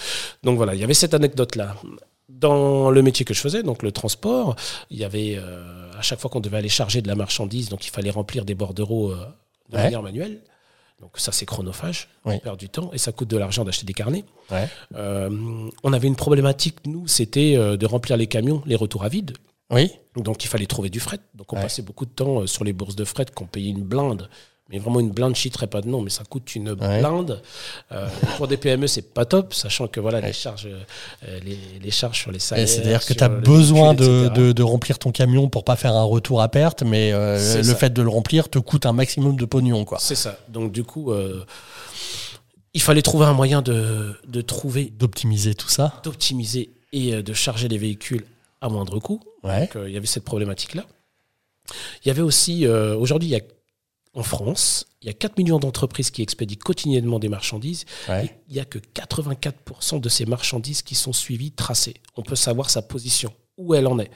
Donc 0.43 0.57
voilà, 0.57 0.73
il 0.73 0.81
y 0.81 0.83
avait 0.83 0.95
cette 0.95 1.13
anecdote-là. 1.13 1.75
Dans 2.29 2.89
le 2.89 3.01
métier 3.01 3.23
que 3.25 3.33
je 3.33 3.39
faisais, 3.39 3.63
donc 3.63 3.83
le 3.83 3.91
transport, 3.93 4.55
il 4.89 4.97
y 4.97 5.05
avait 5.05 5.35
euh, 5.37 5.91
à 5.97 6.01
chaque 6.01 6.19
fois 6.19 6.29
qu'on 6.29 6.41
devait 6.41 6.57
aller 6.57 6.67
charger 6.69 7.01
de 7.01 7.07
la 7.07 7.15
marchandise, 7.15 7.69
donc 7.69 7.85
il 7.87 7.89
fallait 7.89 8.09
remplir 8.09 8.43
des 8.43 8.53
bordereaux 8.53 9.11
euh, 9.11 9.15
de 9.69 9.77
Ouais. 9.77 9.83
manière 9.83 10.03
manuelle. 10.03 10.41
Donc 10.99 11.11
ça, 11.19 11.31
c'est 11.31 11.45
chronophage, 11.45 12.09
Oui. 12.25 12.33
on 12.35 12.39
perd 12.39 12.57
du 12.59 12.67
temps 12.69 12.89
et 12.91 12.97
ça 12.97 13.11
coûte 13.13 13.29
de 13.29 13.37
l'argent 13.37 13.63
d'acheter 13.63 13.85
des 13.85 13.93
carnets. 13.93 14.25
Ouais. 14.51 14.67
Euh, 14.95 15.69
on 15.83 15.93
avait 15.93 16.07
une 16.07 16.15
problématique, 16.15 16.77
nous, 16.85 17.07
c'était 17.07 17.55
euh, 17.55 17.77
de 17.77 17.85
remplir 17.85 18.17
les 18.17 18.27
camions, 18.27 18.61
les 18.65 18.75
retours 18.75 19.03
à 19.05 19.09
vide. 19.09 19.33
Oui. 19.69 19.91
Donc 20.15 20.43
il 20.43 20.47
fallait 20.47 20.65
trouver 20.65 20.89
du 20.89 20.99
fret. 20.99 21.19
Donc 21.35 21.53
on 21.53 21.55
Ouais. 21.57 21.61
passait 21.61 21.81
beaucoup 21.83 22.05
de 22.05 22.11
temps 22.11 22.41
euh, 22.41 22.47
sur 22.47 22.63
les 22.65 22.73
bourses 22.73 22.95
de 22.95 23.05
fret 23.05 23.25
qu'on 23.33 23.45
payait 23.45 23.69
une 23.69 23.83
blinde. 23.83 24.27
Mais 24.69 24.79
vraiment 24.79 24.99
une 24.99 25.11
blinde, 25.11 25.35
je 25.35 25.41
citerai 25.41 25.67
pas 25.67 25.79
de 25.81 25.87
nom, 25.87 26.01
mais 26.01 26.09
ça 26.09 26.23
coûte 26.25 26.53
une 26.55 26.69
Ouais. 26.71 26.99
blinde. 26.99 27.41
Euh, 27.93 28.07
pour 28.35 28.47
des 28.49 28.57
PME, 28.57 28.87
c'est 28.87 29.13
pas 29.13 29.23
top, 29.25 29.53
sachant 29.53 29.87
que 29.87 29.99
voilà 30.01 30.19
les 30.19 30.33
charges, 30.33 30.67
euh, 30.67 31.39
les, 31.45 31.57
les 31.81 31.91
charges 31.91 32.19
sur 32.19 32.31
les 32.31 32.39
salaires. 32.39 32.67
C'est-à-dire 32.67 33.05
que 33.05 33.13
tu 33.13 33.23
as 33.23 33.29
besoin 33.29 33.93
de, 33.93 34.27
de, 34.29 34.51
de 34.51 34.63
remplir 34.63 34.99
ton 34.99 35.11
camion 35.11 35.47
pour 35.47 35.63
pas 35.63 35.75
faire 35.77 35.93
un 35.95 36.03
retour 36.03 36.41
à 36.41 36.49
perte, 36.49 36.83
mais 36.83 37.13
euh, 37.13 37.37
le 37.57 37.63
ça. 37.63 37.75
fait 37.75 37.93
de 37.93 38.01
le 38.01 38.09
remplir 38.09 38.49
te 38.49 38.59
coûte 38.59 38.85
un 38.85 38.93
maximum 38.93 39.37
de 39.37 39.45
pognon. 39.45 39.85
quoi. 39.85 39.99
C'est 40.01 40.15
ça. 40.15 40.37
Donc 40.49 40.71
du 40.73 40.83
coup, 40.83 41.13
il 42.73 42.81
fallait 42.81 43.01
trouver 43.01 43.25
un 43.25 43.33
moyen 43.33 43.61
de, 43.61 44.15
de 44.27 44.41
trouver, 44.41 44.91
D'optimiser 44.97 45.55
tout 45.55 45.69
ça. 45.69 45.99
d'optimiser 46.03 46.69
et 46.93 47.21
de 47.23 47.33
charger 47.33 47.67
les 47.67 47.77
véhicules 47.77 48.25
à 48.61 48.69
moindre 48.69 48.99
coût. 48.99 49.21
Ouais. 49.43 49.61
Donc, 49.73 49.83
il 49.87 49.93
y 49.93 49.97
avait 49.97 50.05
cette 50.07 50.23
problématique-là. 50.25 50.83
Il 52.03 52.07
y 52.07 52.11
avait 52.11 52.21
aussi, 52.21 52.65
euh, 52.65 52.95
aujourd'hui, 52.95 53.29
il 53.29 53.31
y 53.31 53.35
a, 53.35 53.41
en 54.17 54.23
France, 54.23 54.87
il 55.01 55.07
y 55.07 55.09
a 55.11 55.13
4 55.13 55.37
millions 55.37 55.59
d'entreprises 55.59 56.09
qui 56.09 56.23
expédient 56.23 56.57
quotidiennement 56.57 57.19
des 57.19 57.29
marchandises. 57.29 57.85
Ouais. 58.09 58.25
Et 58.25 58.29
il 58.49 58.55
n'y 58.55 58.59
a 58.59 58.65
que 58.65 58.79
84% 58.79 60.01
de 60.01 60.09
ces 60.09 60.25
marchandises 60.25 60.81
qui 60.81 60.95
sont 60.95 61.13
suivies, 61.13 61.51
tracées. 61.51 61.93
On 62.15 62.23
peut 62.23 62.35
savoir 62.35 62.71
sa 62.71 62.81
position, 62.81 63.31
où 63.57 63.75
elle 63.75 63.85
en 63.85 63.99
est, 63.99 64.09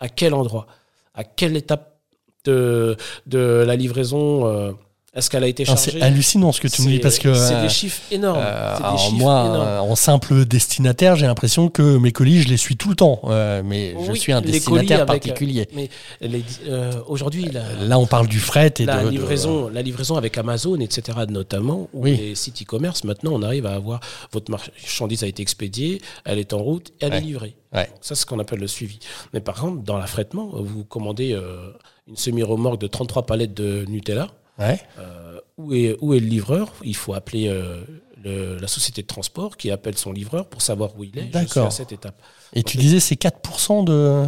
à 0.00 0.08
quel 0.08 0.32
endroit, 0.32 0.66
à 1.12 1.24
quelle 1.24 1.58
étape 1.58 2.00
de, 2.46 2.96
de 3.26 3.62
la 3.66 3.76
livraison 3.76 4.46
euh, 4.46 4.72
Est-ce 5.16 5.30
qu'elle 5.30 5.44
a 5.44 5.46
été 5.46 5.64
chargée 5.64 5.92
C'est 5.92 6.02
hallucinant 6.02 6.50
ce 6.50 6.60
que 6.60 6.66
tu 6.66 6.82
me 6.82 6.88
dis 6.88 6.98
parce 6.98 7.18
que 7.20 7.32
c'est 7.34 7.54
euh, 7.54 7.62
des 7.62 7.68
chiffres 7.68 8.02
énormes. 8.10 8.40
euh, 8.42 8.76
des 8.78 8.82
alors 8.84 8.98
chiffres 8.98 9.16
moi, 9.16 9.44
énormes. 9.46 9.60
euh, 9.68 9.80
en 9.80 9.94
simple 9.94 10.44
destinataire, 10.44 11.14
j'ai 11.14 11.26
l'impression 11.26 11.68
que 11.68 11.98
mes 11.98 12.10
colis, 12.10 12.42
je 12.42 12.48
les 12.48 12.56
suis 12.56 12.76
tout 12.76 12.88
le 12.88 12.96
temps. 12.96 13.20
Euh, 13.26 13.62
mais 13.64 13.94
je 14.06 14.12
suis 14.14 14.32
un 14.32 14.40
destinataire 14.40 15.02
avec, 15.02 15.06
particulier. 15.22 15.68
Mais 15.72 15.88
les- 16.20 16.42
euh, 16.68 16.92
aujourd'hui, 17.06 17.44
la, 17.52 17.62
Là, 17.86 17.98
on 17.98 18.06
parle 18.06 18.26
du 18.26 18.40
fret 18.40 18.74
et 18.80 18.86
la 18.86 18.98
de, 19.00 19.04
de- 19.04 19.10
livraison, 19.10 19.68
la 19.68 19.82
livraison 19.82 20.16
avec 20.16 20.36
Amazon, 20.36 20.80
etc. 20.80 21.18
notamment, 21.28 21.88
ou 21.92 22.02
Oui. 22.04 22.16
les 22.16 22.34
sites 22.34 22.62
e-commerce, 22.62 23.04
maintenant, 23.04 23.30
on 23.34 23.42
arrive 23.42 23.66
à 23.66 23.74
avoir 23.74 24.00
votre 24.32 24.50
marchandise 24.50 25.22
a 25.22 25.26
été 25.28 25.42
expédiée, 25.42 26.00
elle 26.24 26.38
est 26.40 26.52
en 26.52 26.58
route, 26.58 26.92
elle 27.00 27.12
Ouais. 27.12 27.18
est 27.18 27.20
livrée. 27.20 27.54
Ouais. 27.72 27.88
Ça, 28.00 28.14
c'est 28.14 28.22
ce 28.22 28.26
qu'on 28.26 28.38
appelle 28.40 28.58
le 28.60 28.66
suivi. 28.68 28.98
Mais 29.32 29.40
par 29.40 29.54
contre, 29.56 29.82
dans 29.82 29.96
l'affrètement, 29.98 30.50
vous 30.54 30.84
commandez 30.84 31.32
euh, 31.34 31.70
une 32.08 32.16
semi-remorque 32.16 32.80
de 32.80 32.86
33 32.88 33.26
palettes 33.26 33.54
de 33.54 33.84
Nutella. 33.88 34.28
Ouais. 34.58 34.80
Euh, 34.98 35.40
où, 35.58 35.72
est, 35.74 35.96
où 36.00 36.14
est 36.14 36.20
le 36.20 36.26
livreur? 36.26 36.72
Il 36.84 36.94
faut 36.96 37.14
appeler 37.14 37.48
euh, 37.48 37.82
le- 38.22 38.56
la 38.58 38.68
société 38.68 39.02
de 39.02 39.06
transport 39.06 39.56
qui 39.56 39.70
appelle 39.70 39.98
son 39.98 40.12
livreur 40.12 40.46
pour 40.46 40.62
savoir 40.62 40.96
où 40.98 41.04
il 41.04 41.18
est. 41.18 41.24
D'accord. 41.24 41.66
à 41.66 41.70
cette 41.70 41.92
étape. 41.92 42.20
Et 42.52 42.62
tu 42.62 42.76
disais 42.76 43.00
c'est 43.00 43.16
4% 43.16 43.84
de, 43.84 44.26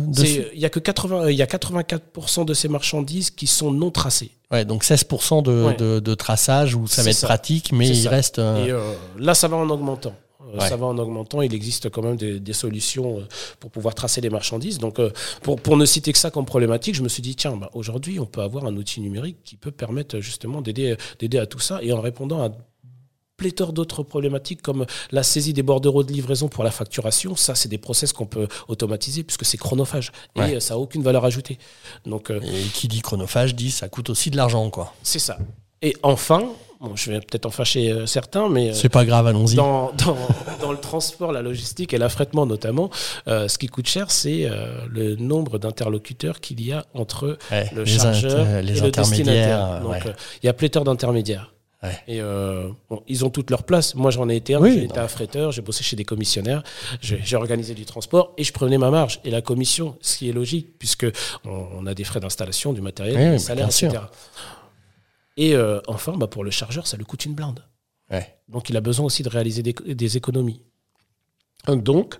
Il 0.52 0.58
y 0.58 0.64
a 0.64 0.70
que 0.70 0.80
80, 0.80 1.30
il 1.30 1.36
y 1.36 1.42
a 1.42 1.46
84% 1.46 2.44
de 2.44 2.54
ces 2.54 2.66
marchandises 2.68 3.30
qui 3.30 3.46
sont 3.46 3.70
non 3.70 3.90
tracées. 3.92 4.32
ouais, 4.50 4.64
donc 4.64 4.84
16% 4.84 5.42
de, 5.42 5.64
Ouais. 5.66 5.76
de, 5.76 6.00
de 6.00 6.14
traçage 6.14 6.74
où 6.74 6.86
ça 6.88 7.02
va 7.04 7.10
être 7.10 7.16
ça. 7.16 7.26
pratique, 7.28 7.70
mais 7.72 7.86
il 7.88 8.02
ça. 8.02 8.10
reste. 8.10 8.38
euh, 8.40 8.66
Et 8.66 8.70
euh, 8.72 8.92
là, 9.18 9.34
ça 9.34 9.46
va 9.48 9.56
en 9.56 9.70
augmentant. 9.70 10.14
Euh, 10.54 10.58
Ouais. 10.58 10.68
Ça 10.68 10.76
va 10.76 10.86
en 10.86 10.96
augmentant. 10.98 11.42
Il 11.42 11.52
existe 11.54 11.90
quand 11.90 12.02
même 12.02 12.16
des, 12.16 12.38
des 12.40 12.52
solutions 12.52 13.18
euh, 13.18 13.22
pour 13.60 13.70
pouvoir 13.70 13.94
tracer 13.94 14.20
les 14.20 14.30
marchandises. 14.30 14.78
Donc, 14.78 14.98
euh, 14.98 15.10
pour, 15.42 15.60
pour 15.60 15.76
ne 15.76 15.84
citer 15.84 16.12
que 16.12 16.18
ça 16.18 16.30
comme 16.30 16.46
problématique, 16.46 16.94
je 16.94 17.02
me 17.02 17.08
suis 17.08 17.22
dit, 17.22 17.34
tiens, 17.36 17.56
bah, 17.56 17.70
aujourd'hui, 17.74 18.20
on 18.20 18.26
peut 18.26 18.42
avoir 18.42 18.64
un 18.66 18.76
outil 18.76 19.00
numérique 19.00 19.38
qui 19.44 19.56
peut 19.56 19.70
permettre 19.72 20.20
justement 20.20 20.62
d'aider 20.62 20.96
à 21.38 21.46
tout 21.46 21.58
ça 21.58 21.82
et 21.82 21.92
en 21.92 22.00
répondant 22.00 22.42
à 22.44 22.50
pléthore 23.36 23.74
d'autres 23.74 24.02
problématiques 24.02 24.62
comme 24.62 24.86
la 25.10 25.22
saisie 25.22 25.52
des 25.52 25.62
bordereaux 25.62 26.02
de 26.04 26.10
livraison 26.12 26.48
pour 26.48 26.64
la 26.64 26.70
facturation. 26.70 27.36
Ça, 27.36 27.54
c'est 27.54 27.68
des 27.68 27.76
process 27.76 28.12
qu'on 28.14 28.24
peut 28.24 28.48
automatiser 28.68 29.24
puisque 29.24 29.44
c'est 29.44 29.58
chronophage 29.58 30.10
et 30.36 30.40
Ouais. 30.40 30.60
ça 30.60 30.72
n'a 30.74 30.78
aucune 30.80 31.02
valeur 31.02 31.24
ajoutée. 31.24 31.58
Donc, 32.06 32.30
Et 32.30 32.62
qui 32.72 32.88
dit 32.88 33.02
chronophage 33.02 33.54
dit 33.54 33.70
ça 33.70 33.88
coûte 33.90 34.08
aussi 34.08 34.30
de 34.30 34.36
l'argent, 34.38 34.70
quoi. 34.70 34.94
c'est 35.02 35.18
ça. 35.18 35.36
Et 35.82 35.94
enfin, 36.02 36.48
bon, 36.80 36.94
je 36.96 37.10
vais 37.10 37.18
peut-être 37.20 37.46
en 37.46 37.50
fâcher 37.50 37.90
euh, 37.90 38.06
certains, 38.06 38.48
mais 38.48 38.70
euh, 38.70 38.72
C'est 38.72 38.88
pas 38.88 39.04
grave, 39.04 39.26
allons-y. 39.26 39.54
dans, 39.56 39.92
dans, 40.06 40.16
dans 40.60 40.72
le 40.72 40.78
transport, 40.78 41.32
la 41.32 41.42
logistique 41.42 41.92
et 41.94 41.98
l'affrètement 41.98 42.46
notamment, 42.46 42.90
euh, 43.28 43.48
ce 43.48 43.58
qui 43.58 43.66
coûte 43.68 43.86
cher, 43.88 44.10
c'est 44.10 44.44
euh, 44.44 44.78
le 44.88 45.16
nombre 45.16 45.58
d'interlocuteurs 45.58 46.40
qu'il 46.40 46.60
y 46.64 46.72
a 46.72 46.84
entre 46.94 47.38
Ouais, 47.50 47.70
le 47.74 47.84
chargeur 47.84 48.62
les 48.62 48.78
et 48.78 48.80
le 48.82 48.90
destinataire. 48.90 49.82
ouais. 49.84 49.98
euh, 50.06 50.12
il 50.42 50.46
y 50.46 50.48
a 50.48 50.52
pléthore 50.52 50.84
d'intermédiaires. 50.84 51.52
Ouais. 51.82 51.90
Et 52.08 52.20
euh, 52.22 52.68
bon, 52.88 53.02
ils 53.06 53.22
ont 53.26 53.28
toutes 53.30 53.50
leur 53.50 53.62
place. 53.62 53.94
Moi, 53.94 54.10
j'en 54.10 54.28
ai 54.30 54.36
été 54.36 54.54
un. 54.54 54.60
Oui, 54.60 54.88
j'ai 54.88 55.50
j'ai 55.52 55.60
bossé 55.62 55.84
chez 55.84 55.94
des 55.94 56.04
commissionnaires, 56.06 56.62
j'ai 57.02 57.36
organisé 57.36 57.74
du 57.74 57.84
transport 57.84 58.32
et 58.38 58.44
je 58.44 58.52
prenais 58.52 58.78
ma 58.78 58.90
marge 58.90 59.20
et 59.24 59.30
la 59.30 59.42
commission, 59.42 59.94
ce 60.00 60.16
qui 60.16 60.30
est 60.30 60.32
logique 60.32 60.78
puisque 60.78 61.06
on, 61.44 61.66
on 61.78 61.86
a 61.86 61.92
des 61.94 62.02
frais 62.04 62.18
d'installation, 62.18 62.72
du 62.72 62.80
matériel, 62.80 63.16
Oui, 63.16 63.30
des 63.32 63.38
salaires, 63.38 63.70
sûr. 63.70 63.92
Et 65.36 65.54
euh, 65.54 65.80
enfin, 65.86 66.12
bah, 66.16 66.26
pour 66.26 66.44
le 66.44 66.50
chargeur, 66.50 66.86
ça 66.86 66.96
lui 66.96 67.04
coûte 67.04 67.24
une 67.24 67.34
blinde. 67.34 67.62
Ouais. 68.10 68.36
Donc 68.48 68.70
il 68.70 68.76
a 68.76 68.80
besoin 68.80 69.06
aussi 69.06 69.22
de 69.22 69.28
réaliser 69.28 69.62
des, 69.62 69.72
des 69.72 70.16
économies. 70.16 70.60
Donc, 71.68 72.16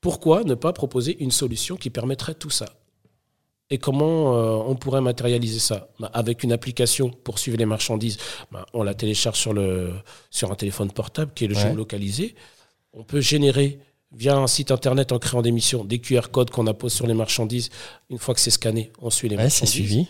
pourquoi 0.00 0.44
ne 0.44 0.54
pas 0.54 0.72
proposer 0.72 1.16
une 1.22 1.30
solution 1.30 1.76
qui 1.76 1.90
permettrait 1.90 2.34
tout 2.34 2.50
ça? 2.50 2.66
Et 3.70 3.78
comment 3.78 4.36
euh, 4.36 4.62
on 4.70 4.76
pourrait 4.76 5.00
matérialiser 5.00 5.58
ça? 5.58 5.88
Bah, 5.98 6.10
Avec 6.14 6.44
une 6.44 6.52
application 6.52 7.10
pour 7.10 7.38
suivre 7.38 7.56
les 7.58 7.64
marchandises, 7.66 8.18
bah, 8.52 8.64
on 8.74 8.82
la 8.84 8.94
télécharge 8.94 9.38
sur, 9.38 9.52
le, 9.52 9.92
sur 10.30 10.52
un 10.52 10.54
téléphone 10.54 10.92
portable 10.92 11.32
qui 11.34 11.46
est 11.46 11.48
le 11.48 11.56
Ouais. 11.56 11.62
géolocalisé. 11.62 12.34
On 12.92 13.02
peut 13.02 13.20
générer 13.20 13.80
via 14.12 14.36
un 14.36 14.46
site 14.46 14.70
internet 14.70 15.10
en 15.10 15.18
créant 15.18 15.42
des 15.42 15.50
missions 15.50 15.84
des 15.84 15.98
QR 15.98 16.28
codes 16.30 16.50
qu'on 16.50 16.66
appose 16.68 16.92
sur 16.92 17.06
les 17.08 17.14
marchandises. 17.14 17.70
Une 18.08 18.18
fois 18.18 18.34
que 18.34 18.40
c'est 18.40 18.50
scanné, 18.52 18.92
on 19.00 19.10
suit 19.10 19.28
les 19.28 19.36
Ouais, 19.36 19.42
marchandises. 19.44 19.72
suivi. 19.74 20.06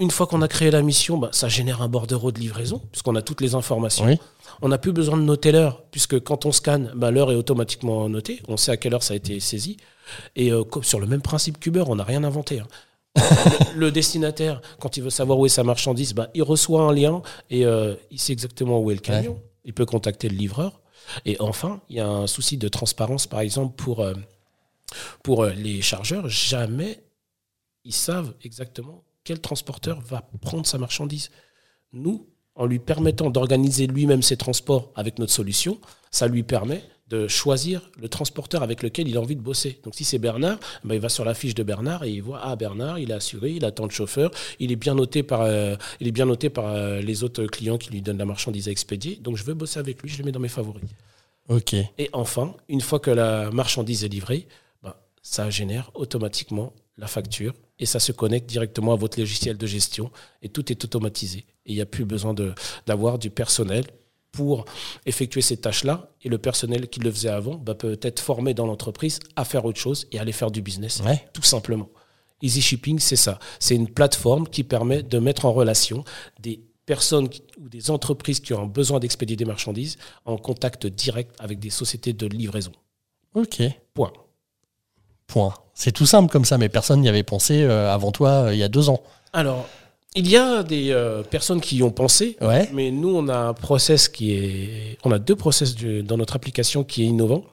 Une 0.00 0.10
fois 0.10 0.26
qu'on 0.26 0.40
a 0.40 0.48
créé 0.48 0.70
la 0.70 0.80
mission, 0.80 1.18
bah, 1.18 1.28
ça 1.32 1.48
génère 1.48 1.82
un 1.82 1.88
bordereau 1.88 2.32
de 2.32 2.40
livraison, 2.40 2.80
puisqu'on 2.90 3.14
a 3.16 3.22
toutes 3.22 3.42
les 3.42 3.54
informations. 3.54 4.06
Oui. 4.06 4.18
On 4.62 4.68
n'a 4.68 4.78
plus 4.78 4.92
besoin 4.92 5.16
de 5.18 5.22
noter 5.22 5.52
l'heure, 5.52 5.82
puisque 5.90 6.18
quand 6.20 6.46
on 6.46 6.52
scanne, 6.52 6.90
bah, 6.96 7.10
l'heure 7.10 7.30
est 7.30 7.34
automatiquement 7.36 8.08
notée. 8.08 8.40
On 8.48 8.56
sait 8.56 8.72
à 8.72 8.78
quelle 8.78 8.94
heure 8.94 9.02
ça 9.02 9.12
a 9.12 9.16
été 9.18 9.38
saisi. 9.40 9.76
Et 10.36 10.52
euh, 10.52 10.64
sur 10.82 11.00
le 11.00 11.06
même 11.06 11.20
principe 11.20 11.60
qu'Uber, 11.60 11.84
on 11.86 11.96
n'a 11.96 12.04
rien 12.04 12.24
inventé. 12.24 12.60
hein. 12.60 12.66
le, 13.74 13.74
le 13.78 13.90
destinataire, 13.92 14.62
quand 14.80 14.96
il 14.96 15.02
veut 15.02 15.10
savoir 15.10 15.38
où 15.38 15.44
est 15.44 15.50
sa 15.50 15.64
marchandise, 15.64 16.14
bah, 16.14 16.30
il 16.32 16.42
reçoit 16.42 16.82
un 16.82 16.94
lien 16.94 17.20
et 17.50 17.66
euh, 17.66 17.94
il 18.10 18.18
sait 18.18 18.32
exactement 18.32 18.80
où 18.80 18.90
est 18.90 18.94
le 18.94 19.00
camion. 19.00 19.38
Il 19.66 19.74
peut 19.74 19.86
contacter 19.86 20.30
le 20.30 20.36
livreur. 20.36 20.80
Et 21.26 21.36
enfin, 21.40 21.82
il 21.90 21.96
y 21.96 22.00
a 22.00 22.08
un 22.08 22.26
souci 22.26 22.56
de 22.56 22.68
transparence, 22.68 23.26
par 23.26 23.40
exemple, 23.40 23.74
pour, 23.76 24.00
euh, 24.00 24.14
pour 25.22 25.44
les 25.44 25.82
chargeurs. 25.82 26.26
Jamais 26.28 27.02
ils 27.84 27.92
savent 27.94 28.32
exactement 28.42 29.02
quel 29.30 29.40
transporteur 29.40 30.00
va 30.00 30.28
prendre 30.40 30.66
sa 30.66 30.76
marchandise. 30.76 31.30
Nous, 31.92 32.26
en 32.56 32.66
lui 32.66 32.80
permettant 32.80 33.30
d'organiser 33.30 33.86
lui-même 33.86 34.22
ses 34.22 34.36
transports 34.36 34.90
avec 34.96 35.20
notre 35.20 35.32
solution, 35.32 35.78
ça 36.10 36.26
lui 36.26 36.42
permet 36.42 36.82
de 37.06 37.28
choisir 37.28 37.92
le 37.96 38.08
transporteur 38.08 38.64
avec 38.64 38.82
lequel 38.82 39.06
il 39.06 39.16
a 39.16 39.20
envie 39.20 39.36
de 39.36 39.40
bosser. 39.40 39.78
Donc 39.84 39.94
si 39.94 40.02
c'est 40.02 40.18
Bernard, 40.18 40.58
ben, 40.82 40.96
il 40.96 41.00
va 41.00 41.08
sur 41.08 41.24
la 41.24 41.34
fiche 41.34 41.54
de 41.54 41.62
Bernard 41.62 42.02
et 42.02 42.10
il 42.10 42.22
voit 42.22 42.40
ah 42.42 42.56
Bernard, 42.56 42.98
il 42.98 43.12
est 43.12 43.14
assuré, 43.14 43.52
il 43.52 43.64
attend 43.64 43.84
le 43.84 43.90
chauffeur, 43.90 44.32
il 44.58 44.72
est 44.72 44.76
bien 44.76 44.96
noté 44.96 45.22
par 45.22 45.42
euh, 45.42 45.76
il 46.00 46.08
est 46.08 46.12
bien 46.12 46.26
noté 46.26 46.50
par 46.50 46.66
euh, 46.66 47.00
les 47.00 47.22
autres 47.22 47.44
clients 47.44 47.78
qui 47.78 47.90
lui 47.92 48.02
donnent 48.02 48.18
la 48.18 48.24
marchandise 48.24 48.66
à 48.66 48.72
expédier. 48.72 49.14
Donc 49.14 49.36
je 49.36 49.44
veux 49.44 49.54
bosser 49.54 49.78
avec 49.78 50.02
lui, 50.02 50.08
je 50.08 50.18
le 50.18 50.24
mets 50.24 50.32
dans 50.32 50.40
mes 50.40 50.48
favoris. 50.48 50.82
Ok. 51.48 51.74
Et 51.74 52.10
enfin, 52.12 52.56
une 52.68 52.80
fois 52.80 52.98
que 52.98 53.12
la 53.12 53.52
marchandise 53.52 54.02
est 54.02 54.08
livrée, 54.08 54.48
ben, 54.82 54.94
ça 55.22 55.50
génère 55.50 55.92
automatiquement 55.94 56.72
la 57.00 57.06
facture 57.06 57.54
et 57.78 57.86
ça 57.86 57.98
se 57.98 58.12
connecte 58.12 58.48
directement 58.48 58.92
à 58.92 58.96
votre 58.96 59.18
logiciel 59.18 59.56
de 59.56 59.66
gestion 59.66 60.10
et 60.42 60.48
tout 60.48 60.70
est 60.70 60.84
automatisé. 60.84 61.38
Et 61.66 61.72
il 61.72 61.74
n'y 61.74 61.80
a 61.80 61.86
plus 61.86 62.04
besoin 62.04 62.34
d'avoir 62.86 63.18
du 63.18 63.30
personnel 63.30 63.84
pour 64.32 64.64
effectuer 65.06 65.40
ces 65.40 65.56
tâches-là. 65.56 66.10
Et 66.22 66.28
le 66.28 66.38
personnel 66.38 66.88
qui 66.88 67.00
le 67.00 67.10
faisait 67.10 67.30
avant 67.30 67.56
bah, 67.56 67.74
peut 67.74 67.98
être 68.02 68.20
formé 68.20 68.54
dans 68.54 68.66
l'entreprise 68.66 69.18
à 69.34 69.44
faire 69.44 69.64
autre 69.64 69.80
chose 69.80 70.06
et 70.12 70.18
aller 70.20 70.32
faire 70.32 70.50
du 70.50 70.62
business, 70.62 71.00
Ouais. 71.04 71.26
tout 71.32 71.42
simplement. 71.42 71.88
Easy 72.42 72.62
Shipping, 72.62 72.98
c'est 73.00 73.16
ça. 73.16 73.38
C'est 73.58 73.74
une 73.74 73.88
plateforme 73.88 74.46
qui 74.48 74.62
permet 74.64 75.02
de 75.02 75.18
mettre 75.18 75.44
en 75.46 75.52
relation 75.52 76.04
des 76.40 76.60
personnes 76.86 77.28
ou 77.58 77.68
des 77.68 77.90
entreprises 77.90 78.40
qui 78.40 78.52
ont 78.54 78.66
besoin 78.66 78.98
d'expédier 78.98 79.36
des 79.36 79.44
marchandises 79.44 79.96
en 80.24 80.36
contact 80.36 80.86
direct 80.86 81.34
avec 81.38 81.58
des 81.58 81.70
sociétés 81.70 82.12
de 82.12 82.26
livraison. 82.26 82.72
Ok. 83.34 83.62
Point. 83.94 84.12
Point. 85.26 85.54
C'est 85.82 85.92
tout 85.92 86.04
simple 86.04 86.30
comme 86.30 86.44
ça, 86.44 86.58
mais 86.58 86.68
personne 86.68 87.00
n'y 87.00 87.08
avait 87.08 87.22
pensé 87.22 87.62
euh, 87.62 87.90
avant 87.90 88.12
toi 88.12 88.28
euh, 88.48 88.52
il 88.54 88.58
y 88.58 88.62
a 88.62 88.68
deux 88.68 88.90
ans. 88.90 89.00
Alors, 89.32 89.66
il 90.14 90.28
y 90.28 90.36
a 90.36 90.62
des 90.62 90.90
euh, 90.90 91.22
personnes 91.22 91.62
qui 91.62 91.76
y 91.76 91.82
ont 91.82 91.90
pensé, 91.90 92.36
Ouais. 92.42 92.68
mais 92.74 92.90
nous, 92.90 93.08
on 93.16 93.28
a 93.28 93.36
un 93.36 93.54
process 93.54 94.08
qui 94.08 94.32
est. 94.34 94.98
On 95.04 95.10
a 95.10 95.18
deux 95.18 95.36
process 95.36 95.74
du- 95.74 96.02
dans 96.02 96.18
notre 96.18 96.36
application 96.36 96.84
qui 96.84 97.04
est 97.04 97.06
innovant. 97.06 97.44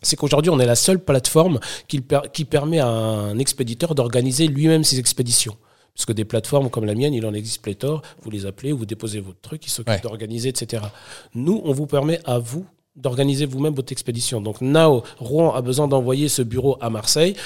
C'est 0.00 0.16
qu'aujourd'hui, 0.16 0.48
on 0.50 0.58
est 0.58 0.64
la 0.66 0.74
seule 0.76 1.00
plateforme 1.00 1.60
qui, 1.86 2.00
per- 2.00 2.28
qui 2.32 2.46
permet 2.46 2.78
à 2.80 2.86
un 2.88 3.38
expéditeur 3.38 3.94
d'organiser 3.94 4.46
lui-même 4.46 4.82
ses 4.82 4.98
expéditions. 4.98 5.56
Parce 5.94 6.06
que 6.06 6.12
des 6.14 6.24
plateformes 6.24 6.70
comme 6.70 6.86
la 6.86 6.94
mienne, 6.94 7.12
il 7.12 7.26
en 7.26 7.34
existe 7.34 7.60
pléthore. 7.60 8.00
Vous 8.22 8.30
les 8.30 8.46
appelez, 8.46 8.72
vous 8.72 8.86
déposez 8.86 9.20
votre 9.20 9.40
truc, 9.42 9.66
ils 9.66 9.70
s'occupent 9.70 9.94
Ouais. 9.94 10.00
d'organiser, 10.02 10.48
etc. 10.48 10.82
Nous, 11.34 11.60
on 11.62 11.72
vous 11.72 11.86
permet 11.86 12.20
à 12.24 12.38
vous 12.38 12.64
d'organiser 12.94 13.44
vous-même 13.44 13.74
votre 13.74 13.92
expédition. 13.92 14.40
Donc, 14.40 14.62
Now, 14.62 15.02
Rouen 15.18 15.54
a 15.54 15.60
besoin 15.60 15.86
d'envoyer 15.88 16.28
ce 16.28 16.40
bureau 16.40 16.78
à 16.80 16.88
Marseille. 16.88 17.36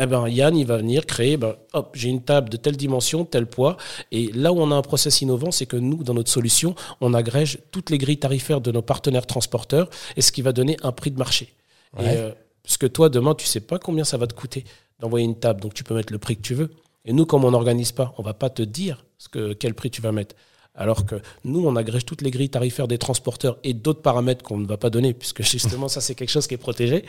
Eh 0.00 0.06
ben, 0.06 0.26
Yann, 0.28 0.56
il 0.56 0.66
va 0.66 0.78
venir 0.78 1.06
créer, 1.06 1.36
ben, 1.36 1.54
hop, 1.72 1.94
j'ai 1.94 2.08
une 2.08 2.22
table 2.22 2.48
de 2.48 2.56
telle 2.56 2.76
dimension, 2.76 3.24
tel 3.24 3.46
poids. 3.46 3.76
Et 4.10 4.32
là 4.32 4.52
où 4.52 4.60
on 4.60 4.72
a 4.72 4.74
un 4.74 4.82
process 4.82 5.20
innovant, 5.20 5.52
c'est 5.52 5.66
que 5.66 5.76
nous, 5.76 6.02
dans 6.02 6.14
notre 6.14 6.30
solution, 6.30 6.74
on 7.00 7.14
agrège 7.14 7.58
toutes 7.70 7.90
les 7.90 7.98
grilles 7.98 8.18
tarifaires 8.18 8.60
de 8.60 8.72
nos 8.72 8.82
partenaires 8.82 9.26
transporteurs 9.26 9.88
et 10.16 10.20
ce 10.20 10.32
qui 10.32 10.42
va 10.42 10.52
donner 10.52 10.76
un 10.82 10.90
prix 10.90 11.12
de 11.12 11.18
marché. 11.18 11.54
Ouais. 11.96 12.04
Et, 12.04 12.16
euh, 12.18 12.32
parce 12.64 12.76
que 12.76 12.86
toi, 12.86 13.08
demain, 13.08 13.34
tu 13.34 13.46
sais 13.46 13.60
pas 13.60 13.78
combien 13.78 14.04
ça 14.04 14.16
va 14.16 14.26
te 14.26 14.34
coûter 14.34 14.64
d'envoyer 14.98 15.24
une 15.26 15.38
table, 15.38 15.60
donc 15.60 15.74
tu 15.74 15.84
peux 15.84 15.94
mettre 15.94 16.12
le 16.12 16.18
prix 16.18 16.36
que 16.36 16.42
tu 16.42 16.54
veux. 16.54 16.70
Et 17.04 17.12
nous, 17.12 17.26
comme 17.26 17.44
on 17.44 17.50
n'organise 17.50 17.92
pas, 17.92 18.14
on 18.18 18.22
va 18.22 18.34
pas 18.34 18.50
te 18.50 18.62
dire 18.62 19.04
ce 19.18 19.28
que, 19.28 19.52
quel 19.52 19.74
prix 19.74 19.90
tu 19.90 20.00
vas 20.00 20.12
mettre. 20.12 20.34
Alors 20.74 21.06
que 21.06 21.16
nous, 21.44 21.64
on 21.64 21.76
agrège 21.76 22.04
toutes 22.04 22.22
les 22.22 22.32
grilles 22.32 22.50
tarifaires 22.50 22.88
des 22.88 22.98
transporteurs 22.98 23.58
et 23.62 23.74
d'autres 23.74 24.02
paramètres 24.02 24.42
qu'on 24.42 24.58
ne 24.58 24.66
va 24.66 24.76
pas 24.76 24.90
donner, 24.90 25.14
puisque 25.14 25.42
justement, 25.50 25.88
ça, 25.88 26.00
c'est 26.00 26.14
quelque 26.14 26.30
chose 26.30 26.46
qui 26.46 26.54
est 26.54 26.58
protégé. 26.58 27.04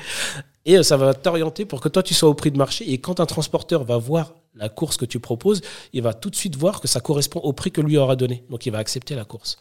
Et 0.66 0.78
euh, 0.78 0.84
ça 0.84 0.98
va 0.98 1.14
t'orienter 1.14 1.66
pour 1.66 1.82
que 1.82 1.90
toi, 1.90 2.04
tu 2.04 2.14
sois 2.14 2.30
au 2.30 2.36
prix 2.36 2.52
de 2.52 2.58
marché. 2.58 2.90
Et 2.92 3.00
quand 3.00 3.20
un 3.20 3.26
transporteur 3.26 3.84
va 3.84 3.98
voir 3.98 4.34
la 4.54 4.70
course 4.70 4.98
que 4.98 5.06
tu 5.06 5.20
proposes, 5.20 5.62
il 5.94 6.04
va 6.04 6.14
tout 6.14 6.30
de 6.30 6.36
suite 6.36 6.56
voir 6.56 6.80
que 6.80 6.88
ça 6.88 7.00
correspond 7.00 7.40
au 7.40 7.54
prix 7.54 7.72
que 7.72 7.82
lui 7.82 7.98
aura 7.98 8.16
donné. 8.16 8.44
Donc, 8.50 8.66
il 8.66 8.72
va 8.72 8.78
accepter 8.78 9.16
la 9.16 9.26
course. 9.26 9.58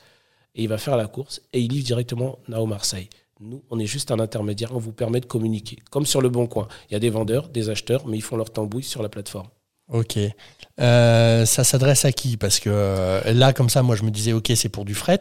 Et 0.55 0.63
il 0.63 0.69
va 0.69 0.79
faire 0.79 0.97
la 0.97 1.07
course 1.07 1.43
et 1.53 1.61
il 1.61 1.73
livre 1.73 1.85
directement 1.85 2.39
Nao 2.47 2.67
Marseille. 2.67 3.09
Nous, 3.41 3.63
on 3.71 3.81
est 3.81 3.87
juste 3.87 4.13
un 4.13 4.21
intermédiaire, 4.21 4.71
on 4.73 4.79
vous 4.79 4.93
permet 4.93 5.19
de 5.19 5.27
communiquer. 5.27 5.79
Comme 5.91 6.07
sur 6.07 6.21
le 6.21 6.29
Bon 6.29 6.47
Coin. 6.47 6.69
Il 6.89 6.93
y 6.93 6.97
a 6.97 7.01
des 7.01 7.11
vendeurs, 7.11 7.49
des 7.49 7.71
acheteurs, 7.71 8.07
mais 8.07 8.17
ils 8.17 8.23
font 8.23 8.37
leur 8.37 8.53
tambouille 8.53 8.85
sur 8.85 9.03
la 9.03 9.09
plateforme. 9.09 9.49
Ok. 9.93 10.19
Euh, 10.81 11.47
ça 11.47 11.63
s'adresse 11.63 12.05
à 12.05 12.13
qui? 12.13 12.37
Parce 12.37 12.59
que 12.59 12.71
euh, 12.73 13.33
là, 13.33 13.53
comme 13.53 13.69
ça, 13.69 13.83
moi, 13.83 13.97
je 13.97 14.03
me 14.03 14.11
disais, 14.11 14.33
ok, 14.33 14.51
c'est 14.57 14.69
pour 14.69 14.85
du 14.85 14.95
fret. 14.95 15.21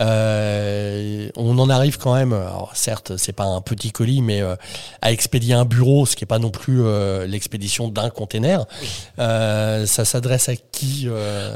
Euh, 0.00 1.28
on 1.36 1.58
en 1.58 1.70
arrive 1.70 1.98
quand 1.98 2.14
même. 2.14 2.32
Alors, 2.32 2.72
certes, 2.74 3.16
c'est 3.16 3.32
pas 3.32 3.44
un 3.44 3.60
petit 3.60 3.92
colis, 3.92 4.22
mais 4.22 4.40
euh, 4.40 4.56
à 5.02 5.12
expédier 5.12 5.54
un 5.54 5.64
bureau, 5.64 6.06
ce 6.06 6.16
qui 6.16 6.24
est 6.24 6.26
pas 6.26 6.38
non 6.38 6.50
plus 6.50 6.82
l'expédition 7.26 7.88
d'un 7.88 8.10
container. 8.10 8.66
Ça 9.16 10.04
s'adresse 10.04 10.48
à 10.48 10.56
qui 10.56 11.08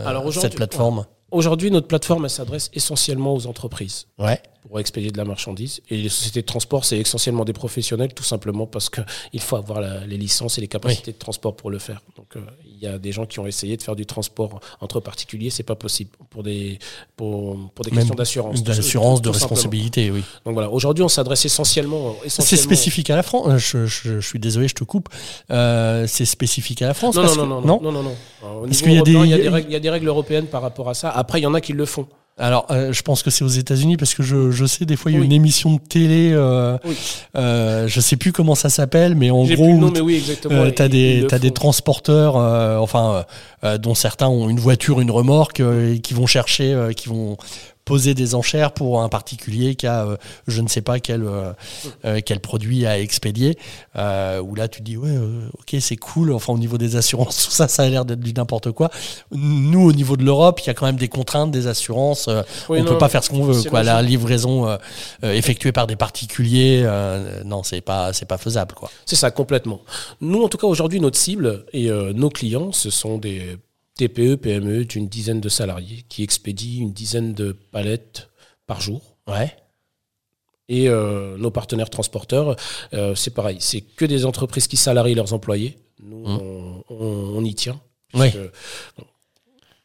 Alors, 0.06 0.32
cette 0.32 0.56
plateforme? 0.56 1.04
Aujourd'hui, 1.30 1.70
notre 1.70 1.88
plateforme, 1.88 2.24
elle 2.24 2.30
s'adresse 2.30 2.70
essentiellement 2.74 3.34
aux 3.34 3.46
entreprises 3.46 4.06
Ouais. 4.18 4.38
Pour 4.68 4.78
expédier 4.80 5.10
de 5.10 5.18
la 5.18 5.24
marchandise. 5.24 5.80
Et 5.90 5.96
les 5.96 6.08
sociétés 6.08 6.40
de 6.42 6.46
transport, 6.46 6.84
c'est 6.84 6.98
essentiellement 6.98 7.44
des 7.44 7.52
professionnels, 7.52 8.14
tout 8.14 8.22
simplement 8.22 8.66
parce 8.66 8.88
qu'il 8.90 9.04
faut 9.40 9.56
avoir 9.56 9.80
la- 9.80 10.06
les 10.06 10.16
licences 10.16 10.56
et 10.58 10.60
les 10.60 10.68
capacités 10.68 11.12
de 11.12 11.18
transport 11.18 11.54
pour 11.56 11.70
le 11.70 11.78
faire. 11.78 12.00
Donc, 12.16 12.36
euh, 12.36 12.40
il 12.64 12.78
y 12.82 12.86
a 12.86 12.98
des 12.98 13.12
gens 13.12 13.26
qui 13.26 13.38
ont 13.40 13.46
essayé 13.46 13.76
de 13.76 13.82
faire 13.82 13.96
du 13.96 14.06
transport 14.06 14.60
entre 14.80 15.00
particuliers, 15.00 15.50
c'est 15.50 15.62
pas 15.62 15.74
possible 15.74 16.10
pour 16.30 16.42
des, 16.42 16.78
pour, 17.16 17.56
pour 17.74 17.84
des 17.84 17.90
Même 17.90 17.98
questions 18.00 18.14
d'assurance. 18.14 18.62
D'assurance, 18.62 19.20
de 19.20 19.28
Tout- 19.28 19.32
tout 19.32 19.38
simplement. 19.40 19.54
responsabilité, 19.54 20.10
oui. 20.10 20.22
Donc 20.44 20.54
voilà, 20.54 20.70
aujourd'hui, 20.70 21.02
on 21.04 21.08
s'adresse 21.08 21.44
essentiellement, 21.44 22.16
C'est 22.26 22.56
spécifique 22.56 23.10
à 23.10 23.16
la 23.16 23.22
France. 23.22 23.46
Euh, 23.48 23.58
Je, 23.58 23.86
je- 23.86 24.20
je 24.20 24.26
suis 24.26 24.38
désolé, 24.38 24.68
je 24.68 24.74
te 24.74 24.84
coupe. 24.84 25.08
Euh, 25.50 26.06
c'est 26.06 26.24
spécifique 26.24 26.82
à 26.82 26.86
la 26.86 26.94
France 26.94 27.14
Non, 27.16 27.22
parce 27.22 27.36
non, 27.36 27.42
que- 27.44 27.48
non, 27.48 27.60
non, 27.60 27.80
non, 27.82 27.92
non, 27.92 28.02
non. 28.02 28.14
Alors, 28.42 28.62
Au 28.62 28.66
Est-ce 28.66 28.84
niveau 28.84 28.84
qu'il 28.84 28.94
y 28.94 28.98
a 28.98 29.02
des- 29.02 29.12
européen, 29.12 29.24
il 29.26 29.30
y 29.30 29.34
a 29.34 29.38
des 29.42 29.48
règles, 29.48 29.68
il 29.68 29.72
y 29.72 29.76
a 29.76 29.80
des 29.80 29.90
règles 29.90 30.08
européennes 30.08 30.46
par 30.46 30.62
rapport 30.62 30.88
à 30.88 30.94
ça. 30.94 31.10
Après, 31.10 31.40
il 31.40 31.42
y 31.42 31.46
en 31.46 31.54
a 31.54 31.60
qui 31.60 31.72
le 31.72 31.84
font. 31.84 32.06
Alors, 32.42 32.66
euh, 32.70 32.92
je 32.92 33.02
pense 33.02 33.22
que 33.22 33.30
c'est 33.30 33.44
aux 33.44 33.48
États-Unis 33.48 33.96
parce 33.96 34.14
que 34.14 34.22
je, 34.24 34.50
je 34.50 34.66
sais 34.66 34.84
des 34.84 34.96
fois 34.96 35.10
il 35.12 35.14
y 35.14 35.16
a 35.16 35.20
Oui. 35.20 35.26
une 35.26 35.32
émission 35.32 35.74
de 35.74 35.78
télé. 35.80 36.32
Euh, 36.32 36.76
Oui. 36.84 36.96
euh, 37.36 37.86
je 37.86 38.00
sais 38.00 38.16
plus 38.16 38.32
comment 38.32 38.56
ça 38.56 38.68
s'appelle, 38.68 39.14
mais 39.14 39.30
en 39.30 39.44
gros, 39.44 39.68
nom, 39.76 39.88
où 39.88 39.90
mais 39.92 40.00
oui, 40.00 40.16
exactement. 40.16 40.56
Euh, 40.62 40.70
t'as 40.70 40.88
des 40.88 41.24
t'as 41.28 41.38
des 41.38 41.52
transporteurs, 41.52 42.36
euh, 42.36 42.76
enfin, 42.78 43.24
dont 43.80 43.94
certains 43.94 44.26
ont 44.28 44.48
une 44.48 44.58
voiture, 44.58 45.00
une 45.00 45.10
remorque, 45.12 45.60
et 45.60 46.00
qui 46.00 46.14
vont 46.14 46.26
chercher, 46.26 46.76
qui 46.96 47.08
vont 47.08 47.36
poser 47.84 48.14
des 48.14 48.34
enchères 48.34 48.72
pour 48.72 49.02
un 49.02 49.08
particulier 49.08 49.74
qui 49.74 49.86
a, 49.86 50.04
euh, 50.04 50.16
je 50.46 50.60
ne 50.60 50.68
sais 50.68 50.82
pas 50.82 51.00
quel 51.00 51.24
euh, 51.24 51.52
euh, 52.04 52.20
quel 52.24 52.40
produit 52.40 52.86
à 52.86 53.00
expédier. 53.00 53.58
Euh, 53.96 54.40
où 54.40 54.54
là, 54.54 54.68
tu 54.68 54.80
te 54.80 54.84
dis 54.84 54.96
ouais, 54.96 55.16
ok, 55.58 55.76
c'est 55.80 55.96
cool. 55.96 56.32
Enfin, 56.32 56.52
au 56.52 56.58
niveau 56.58 56.78
des 56.78 56.96
assurances, 56.96 57.44
tout 57.44 57.50
ça, 57.50 57.68
ça 57.68 57.82
a 57.82 57.88
l'air 57.88 58.04
d'être 58.04 58.20
du 58.20 58.32
n'importe 58.32 58.70
quoi. 58.72 58.90
Nous, 59.32 59.80
au 59.80 59.92
niveau 59.92 60.16
de 60.16 60.24
l'Europe, 60.24 60.60
il 60.60 60.66
y 60.66 60.70
a 60.70 60.74
quand 60.74 60.86
même 60.86 60.96
des 60.96 61.08
contraintes, 61.08 61.50
des 61.50 61.66
assurances. 61.66 62.28
Oui, 62.68 62.80
on 62.80 62.84
non, 62.84 62.92
peut 62.92 62.98
pas 62.98 63.08
faire 63.08 63.24
ce 63.24 63.30
qu'on 63.30 63.44
veut. 63.44 63.68
Quoi. 63.68 63.82
La 63.82 64.02
livraison 64.02 64.78
effectuée 65.22 65.72
par 65.72 65.86
des 65.86 65.96
particuliers, 65.96 66.88
non, 67.44 67.62
c'est 67.62 67.80
pas 67.80 68.12
c'est 68.12 68.26
pas 68.26 68.38
faisable. 68.38 68.74
Quoi. 68.74 68.90
C'est 69.06 69.16
ça, 69.16 69.30
complètement. 69.30 69.80
Nous, 70.20 70.42
en 70.42 70.48
tout 70.48 70.58
cas, 70.58 70.66
aujourd'hui, 70.66 71.00
notre 71.00 71.18
cible 71.18 71.64
et 71.72 71.90
nos 71.90 72.30
clients, 72.30 72.72
ce 72.72 72.90
sont 72.90 73.18
des 73.18 73.58
TPE, 74.08 74.36
PME 74.36 74.84
d'une 74.84 75.06
dizaine 75.08 75.40
de 75.40 75.48
salariés 75.48 76.04
qui 76.08 76.22
expédient 76.22 76.80
une 76.82 76.92
dizaine 76.92 77.34
de 77.34 77.52
palettes 77.52 78.28
par 78.66 78.80
jour. 78.80 79.00
Ouais. 79.28 79.54
Et 80.68 80.88
euh, 80.88 81.36
nos 81.38 81.50
partenaires 81.50 81.90
transporteurs, 81.90 82.56
euh, 82.94 83.14
c'est 83.14 83.34
pareil, 83.34 83.56
c'est 83.60 83.80
que 83.80 84.04
des 84.04 84.24
entreprises 84.24 84.66
qui 84.68 84.76
salarient 84.76 85.14
leurs 85.14 85.32
employés. 85.34 85.76
Nous, 86.02 86.18
Mmh. 86.26 86.38
on, 86.40 86.84
on- 86.90 87.36
on 87.38 87.44
y 87.44 87.54
tient. 87.54 87.80
Oui. 88.14 88.28
Bon, 88.98 89.04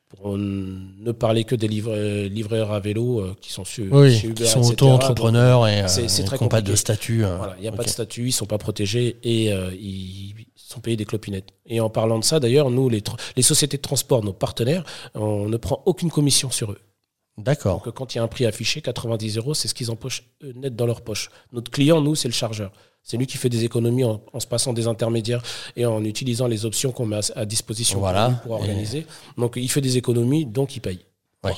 pour 0.09 0.38
ne 0.38 1.11
parler 1.11 1.43
que 1.43 1.55
des 1.55 1.68
livre- 1.68 2.26
livreurs 2.28 2.72
à 2.72 2.80
vélo 2.80 3.20
euh, 3.20 3.36
qui 3.41 3.51
sont 3.51 3.65
sur, 3.65 3.91
Oui, 3.93 4.18
chez 4.18 4.28
Uber, 4.28 4.43
qui 4.45 4.49
sont 4.49 4.59
etc. 4.61 4.74
auto-entrepreneurs 4.74 5.68
et 5.68 5.82
euh, 5.84 5.86
qui 5.88 6.43
n'ont 6.43 6.47
pas 6.49 6.61
de 6.61 6.76
statut. 6.76 7.24
euh, 7.26 7.36
Voilà, 7.38 7.55
il 7.57 7.61
n'y 7.61 7.68
a 7.68 7.72
pas 7.72 7.84
de 7.84 7.89
statut, 7.89 8.28
ils 8.28 8.32
sont 8.32 8.45
pas 8.45 8.57
protégés 8.57 9.18
et 9.24 9.51
ils 9.80 10.34
sont 10.68 10.82
payés 10.82 10.97
des 10.97 11.05
clopinettes. 11.05 11.49
Et 11.65 11.80
en 11.80 11.89
parlant 11.89 12.20
de 12.20 12.24
ça, 12.24 12.39
d'ailleurs, 12.39 12.70
nous, 12.70 12.89
les, 12.89 13.01
sociétés 13.41 13.78
de 13.78 13.82
transport, 13.82 14.24
nos 14.24 14.34
partenaires, 14.34 14.84
on 15.13 15.47
ne 15.47 15.57
prend 15.57 15.82
aucune 15.86 16.11
commission 16.11 16.51
sur 16.51 16.72
eux. 16.72 16.80
D'accord. 17.38 17.84
Donc, 17.84 17.93
quand 17.93 18.13
il 18.13 18.18
y 18.18 18.20
a 18.20 18.24
un 18.24 18.28
prix 18.28 18.45
affiché, 18.45 18.82
90 18.82 19.38
euros, 19.38 19.53
c'est 19.53 19.68
ce 19.68 19.74
qu'ils 19.74 19.91
empochent 19.91 20.24
eux, 20.43 20.53
net 20.55 20.76
dans 20.76 20.86
leur 20.86 21.01
poche. 21.01 21.30
Notre 21.53 21.72
client, 21.72 22.01
nous, 22.01 22.15
c'est 22.15 22.28
le 22.28 22.34
chargeur. 22.34 22.72
C'est 23.03 23.15
lui 23.15 23.28
qui 23.28 23.38
fait 23.38 23.49
des 23.49 23.63
économies 23.63 24.03
en, 24.03 24.22
en 24.34 24.39
se 24.39 24.47
passant 24.47 24.74
des 24.74 24.88
intermédiaires 24.88 25.41
et 25.78 25.86
en 25.86 26.03
utilisant 26.03 26.47
les 26.47 26.65
options 26.65 26.91
qu'on 26.91 27.05
met 27.05 27.15
à, 27.15 27.39
à 27.39 27.45
disposition 27.45 27.99
Voilà. 27.99 28.41
pour, 28.43 28.53
organiser. 28.53 29.05
Donc, 29.38 29.53
il 29.55 29.70
fait 29.70 29.82
des 29.82 29.97
économies, 29.97 30.45
donc 30.45 30.76
il 30.76 30.82
paye. 30.82 30.99
Ouais. 31.43 31.53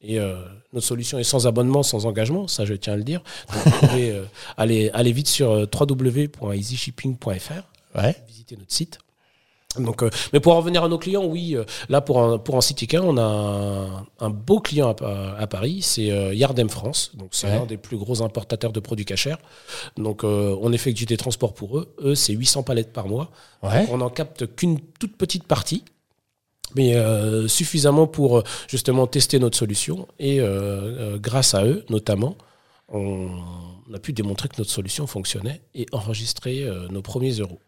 Et 0.00 0.18
euh, 0.18 0.36
notre 0.72 0.86
solution 0.86 1.18
est 1.18 1.24
sans 1.24 1.46
abonnement, 1.46 1.82
sans 1.82 2.06
engagement, 2.06 2.46
ça 2.48 2.64
je 2.64 2.74
tiens 2.74 2.92
à 2.92 2.96
le 2.96 3.04
dire. 3.04 3.22
Donc, 3.52 3.64
vous 3.64 3.86
pouvez 3.86 4.10
euh, 4.10 4.24
aller, 4.56 4.90
aller 4.90 5.12
vite 5.12 5.28
sur 5.28 5.50
euh, 5.50 5.66
www.easyshipping.fr, 5.72 7.62
Ouais. 7.94 8.16
visiter 8.26 8.56
notre 8.56 8.72
site. 8.72 8.98
Donc, 9.78 10.02
euh, 10.02 10.08
mais 10.32 10.40
pour 10.40 10.54
en 10.54 10.56
revenir 10.56 10.82
à 10.82 10.88
nos 10.88 10.98
clients, 10.98 11.24
oui, 11.26 11.54
euh, 11.54 11.62
là 11.88 12.00
pour 12.00 12.22
un, 12.22 12.38
pour 12.38 12.56
un 12.56 12.60
Citica, 12.62 13.02
on 13.02 13.16
a 13.18 13.22
un, 13.22 14.06
un 14.18 14.30
beau 14.30 14.60
client 14.60 14.92
à, 15.02 15.36
à 15.38 15.46
Paris, 15.46 15.82
c'est 15.82 16.10
euh, 16.10 16.34
Yardem 16.34 16.68
France. 16.70 17.12
Donc 17.14 17.28
c'est 17.32 17.46
Ouais. 17.48 17.58
l'un 17.58 17.66
des 17.66 17.76
plus 17.76 17.98
gros 17.98 18.22
importateurs 18.22 18.72
de 18.72 18.80
produits 18.80 19.04
cachers. 19.04 19.36
Donc 19.96 20.24
on 20.24 20.72
effectue 20.72 21.04
des 21.04 21.18
transports 21.18 21.52
pour 21.54 21.78
eux. 21.78 21.94
Eux, 22.00 22.14
c'est 22.14 22.32
800 22.32 22.62
palettes 22.62 22.92
par 22.92 23.08
mois. 23.08 23.30
Ouais. 23.62 23.86
On 23.90 23.98
n'en 23.98 24.08
capte 24.10 24.54
qu'une 24.56 24.80
toute 24.98 25.16
petite 25.16 25.44
partie, 25.44 25.84
mais 26.74 26.94
suffisamment 27.46 28.06
pour 28.06 28.42
justement 28.68 29.06
tester 29.06 29.38
notre 29.38 29.56
solution. 29.56 30.08
Et 30.18 30.40
grâce 31.16 31.54
à 31.54 31.64
eux, 31.64 31.84
notamment, 31.88 32.36
on, 32.88 33.28
a 33.94 33.98
pu 33.98 34.12
démontrer 34.12 34.48
que 34.48 34.56
notre 34.58 34.70
solution 34.70 35.06
fonctionnait 35.06 35.60
et 35.74 35.86
enregistrer 35.92 36.66
nos 36.90 37.02
premiers 37.02 37.32
euros. 37.38 37.60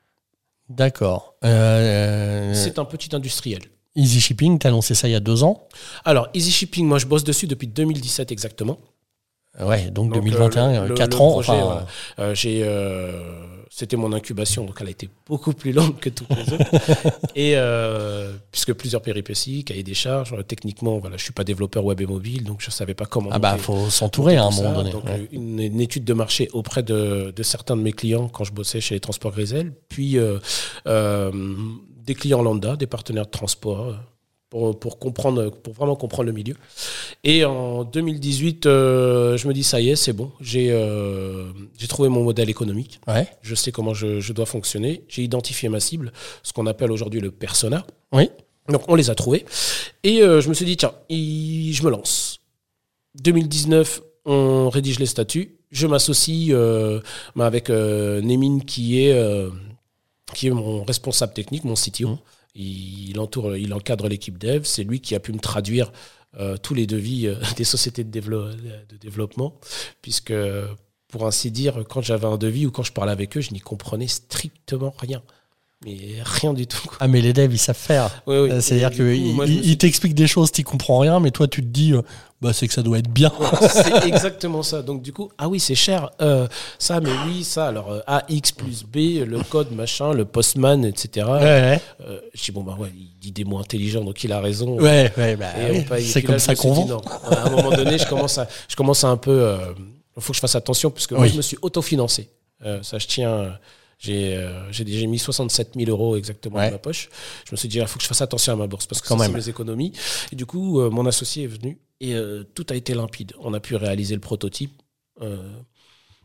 D'accord. 0.71 1.35
Euh, 1.45 2.55
C'est 2.55 2.79
un 2.79 2.85
petit 2.85 3.15
industriel. 3.15 3.61
Easy 3.97 4.21
Shipping, 4.21 4.59
t'as 4.59 4.69
annoncé 4.69 4.95
ça 4.95 5.09
il 5.09 5.13
y 5.13 5.15
a 5.17 5.21
deux 5.21 5.43
ans. 5.43 5.67
Alors, 6.05 6.29
Easy 6.33 6.51
Shipping, 6.53 6.87
moi 6.87 6.99
je 6.99 7.07
bosse 7.07 7.25
dessus 7.25 7.47
depuis 7.49 7.67
2017 7.67 8.31
exactement. 8.33 8.79
Ouais, 9.61 9.91
donc, 9.91 10.13
Donc, 10.13 10.15
2021, 10.23 10.71
euh, 10.85 10.87
le- 10.89 10.95
4 10.95 11.17
le 11.19 11.21
ans. 11.23 11.39
enfin, 11.39 11.85
euh, 12.19 12.23
Euh, 12.23 12.35
j'ai, 12.37 12.61
euh, 12.63 13.60
c'était 13.73 13.97
mon 13.97 14.13
incubation, 14.13 14.65
donc 14.65 14.79
elle 14.81 14.89
a 14.89 14.91
été 14.91 15.09
beaucoup 15.27 15.53
plus 15.53 15.71
longue 15.71 15.97
que 16.01 16.11
toutes 16.11 16.29
les 16.31 16.53
autres. 16.53 16.65
et 17.37 17.53
euh, 17.55 18.33
puisque 18.51 18.73
plusieurs 18.73 19.01
péripéties, 19.01 19.63
cahier 19.63 19.85
des 19.85 19.95
charges, 19.95 20.33
euh, 20.33 20.43
techniquement, 20.43 20.99
voilà, 20.99 21.17
je 21.17 21.23
suis 21.23 21.33
pas 21.33 21.45
développeur 21.45 21.85
web 21.85 22.01
et 22.01 22.07
mobile, 22.07 22.43
donc 22.43 22.61
je 22.61 22.71
savais 22.73 22.95
pas 22.95 23.07
comment. 23.07 23.31
ah 23.33 23.39
bah, 23.39 23.57
faut 23.57 23.89
s'entourer 23.89 24.37
à 24.37 24.45
un 24.45 24.51
moment 24.51 24.73
donné. 24.73 24.91
Donc, 24.91 25.05
ouais. 25.05 25.29
une, 25.31 25.61
une 25.61 25.81
étude 25.81 26.05
de 26.05 26.13
marché 26.13 26.49
auprès 26.53 26.83
de, 26.83 27.33
de 27.35 27.43
certains 27.45 27.77
de 27.77 27.83
mes 27.83 27.93
clients 27.93 28.29
quand 28.29 28.43
je 28.43 28.53
bossais 28.53 28.81
chez 28.81 28.97
les 28.97 29.01
transports 29.01 29.31
Grisel, 29.31 29.73
puis 29.89 30.19
euh, 30.19 30.41
euh, 30.89 31.31
des 32.05 32.17
clients 32.17 32.43
lambda, 32.43 32.75
des 32.75 32.89
partenaires 32.89 33.27
de 33.27 33.31
transport. 33.31 33.95
Pour, 34.51 34.77
pour 34.81 34.99
comprendre, 34.99 35.51
pour 35.51 35.75
vraiment 35.75 35.95
comprendre 35.95 36.27
le 36.27 36.33
milieu. 36.33 36.57
Et 37.23 37.45
en 37.45 37.85
2018, 37.85 38.67
euh, 38.67 39.37
je 39.37 39.47
me 39.47 39.53
dis 39.53 39.63
ça 39.63 39.81
y 39.81 39.91
est, 39.91 39.95
c'est 39.95 40.13
bon. 40.13 40.33
J'ai 40.41 40.73
euh, 40.73 41.53
j'ai 41.79 41.87
trouvé 41.87 42.09
mon 42.09 42.25
modèle 42.25 42.51
économique. 42.51 43.01
Ouais. 43.07 43.29
Je 43.43 43.55
sais 43.55 43.71
comment 43.71 43.95
je, 43.95 44.19
je 44.19 44.33
dois 44.33 44.47
fonctionner. 44.47 45.05
J'ai 45.07 45.23
identifié 45.23 45.69
ma 45.69 45.79
cible, 45.79 46.13
ce 46.43 46.53
qu'on 46.53 46.67
appelle 46.67 46.91
aujourd'hui 46.91 47.21
le 47.21 47.31
persona. 47.31 47.87
Oui. 48.11 48.29
Donc 48.69 48.83
on 48.89 48.97
les 48.97 49.09
a 49.09 49.15
trouvés. 49.15 49.47
Et 50.03 50.21
euh, 50.21 50.41
je 50.41 50.49
me 50.49 50.55
suis 50.55 50.65
dit, 50.65 50.77
tiens, 50.77 50.95
je 51.09 51.83
me 51.85 51.91
lance. 51.91 52.41
2019, 53.23 54.03
on 54.25 54.69
rédige 54.69 54.99
les 54.99 55.07
statuts. 55.07 55.59
Je 55.71 55.87
m'associe 55.87 56.53
avec 57.39 57.69
Némine 57.69 58.65
qui 58.65 59.01
est, 59.05 59.17
qui 60.35 60.49
est 60.49 60.51
mon 60.51 60.83
responsable 60.83 61.35
technique, 61.35 61.63
mon 61.63 61.75
CTO. 61.75 62.09
Mhm. 62.09 62.19
Il, 62.55 63.19
entoure, 63.19 63.57
il 63.57 63.73
encadre 63.75 64.09
l'équipe 64.09 64.39
dev. 64.39 64.63
C'est 64.65 64.85
lui 64.85 65.01
qui 65.01 65.15
a 65.15 65.21
pu 65.21 65.33
me 65.33 65.39
traduire 65.39 65.93
euh, 66.39 66.57
tous 66.57 66.75
les 66.75 66.87
devis 66.87 67.27
euh, 67.27 67.37
des 67.57 67.65
sociétés 67.65 68.05
de, 68.05 68.11
dévelop- 68.21 68.55
de 68.89 68.97
développement. 68.97 69.59
Puisque, 70.03 70.33
pour 71.09 71.27
ainsi 71.27 71.51
dire, 71.51 71.85
quand 71.89 72.03
j'avais 72.03 72.27
un 72.27 72.39
devis 72.39 72.67
ou 72.67 72.71
quand 72.71 72.83
je 72.83 72.93
parlais 72.93 73.13
avec 73.13 73.37
eux, 73.37 73.41
je 73.41 73.53
n'y 73.53 73.61
comprenais 73.61 74.09
strictement 74.09 74.95
rien. 74.99 75.23
Mais 75.85 75.97
rien 76.23 76.53
du 76.53 76.67
tout. 76.67 76.87
quoi. 76.87 76.99
Ah, 77.01 77.09
mais 77.09 77.23
les 77.23 77.33
devs, 77.33 77.53
ils 77.55 77.59
savent 77.59 77.75
faire. 77.77 78.11
Oui, 78.27 78.37
oui. 78.39 78.51
Euh, 78.51 78.61
C'est-à-dire 78.61 78.91
qu'ils 78.91 79.79
t'expliquent 79.79 80.15
des 80.15 80.27
choses, 80.27 80.53
tu 80.53 80.63
comprends 80.63 80.99
rien, 80.99 81.21
mais 81.21 81.31
toi, 81.31 81.49
tu 81.49 81.63
te 81.63 81.67
dis, 81.69 81.95
euh, 81.95 82.03
bah, 82.43 82.53
c'est 82.53 82.69
que 82.69 82.75
ça 82.75 82.83
doit 82.83 82.99
être 82.99 83.09
bien. 83.09 83.33
c'est 83.71 84.05
exactement 84.07 84.63
ça. 84.63 84.83
Donc 84.83 85.01
du 85.01 85.15
coup, 85.15 85.31
ah 85.39 85.49
oui, 85.49 85.59
c'est 85.59 85.75
cher. 85.75 86.11
Euh, 86.21 86.47
ça, 86.79 87.01
mais 87.01 87.09
oui, 87.27 87.45
ça. 87.45 87.69
Alors 87.69 87.91
euh, 87.93 88.01
AX 88.07 88.53
plus 88.53 88.85
B, 88.85 89.25
le 89.27 89.43
code, 89.43 89.73
machin, 89.73 90.13
le 90.13 90.27
postman, 90.27 90.85
etc. 90.85 91.27
Ouais, 91.31 91.81
je 92.35 92.43
dis 92.45 92.53
bon 92.53 92.63
bah 92.63 92.77
ouais, 92.79 92.93
il 92.95 93.19
dit 93.19 93.33
des 93.33 93.45
mots 93.45 93.59
intelligents, 93.59 94.05
donc 94.05 94.23
il 94.23 94.33
a 94.33 94.41
raison. 94.41 94.79
ouais, 94.79 95.11
ouais, 95.17 95.37
bah, 95.37 95.49
c'est 96.01 96.21
comme 96.23 96.35
là, 96.35 96.39
ça 96.41 96.55
qu'on 96.55 96.73
vend. 96.75 96.87
non. 96.87 97.01
À 97.31 97.47
un 97.47 97.51
moment 97.51 97.71
donné, 97.71 97.97
je 97.97 98.07
commence 98.07 98.37
à, 98.37 98.47
je 98.69 98.77
commence 98.77 99.03
à 99.05 99.09
un 99.09 99.17
peu. 99.17 99.57
Il 100.15 100.23
faut 100.23 100.33
que 100.33 100.37
je 100.37 100.41
fasse 100.41 100.57
attention 100.57 100.91
parce 100.91 101.07
que 101.07 101.15
moi, 101.15 101.27
je 101.27 101.37
me 101.39 101.43
suis 101.43 101.57
autofinancé. 101.63 102.29
Ça, 102.83 102.99
je 102.99 103.07
tiens. 103.07 103.59
Euh, 104.09 104.73
J'ai 104.73 105.05
euh, 105.05 105.07
mis 105.09 105.19
67 105.19 105.73
000 105.77 105.91
euros 105.91 106.17
exactement 106.17 106.57
Ouais. 106.57 106.67
dans 106.67 106.73
ma 106.73 106.79
poche. 106.79 107.09
Je 107.47 107.53
me 107.53 107.57
suis 107.57 107.69
dit, 107.69 107.79
il 107.79 107.87
faut 107.87 107.99
que 107.99 108.03
je 108.03 108.09
fasse 108.09 108.23
attention 108.23 108.53
à 108.55 108.57
ma 108.57 108.67
bourse 108.67 108.87
parce 108.87 109.01
que 109.01 109.09
c'est 109.09 109.29
mes 109.29 109.49
économies. 109.49 109.93
Et 110.33 110.37
du 110.37 110.47
coup, 110.47 110.81
euh, 110.81 110.91
mon 110.91 111.07
associé 111.07 111.45
est 111.45 111.49
venu 111.49 111.79
et 112.01 112.15
euh, 112.15 112.45
tout 112.55 112.67
a 112.71 112.75
été 112.75 112.95
limpide. 112.95 113.35
On 113.41 113.53
a 113.55 113.61
pu 113.61 113.77
réaliser 113.77 114.15
le 114.15 114.21
prototype. 114.21 114.73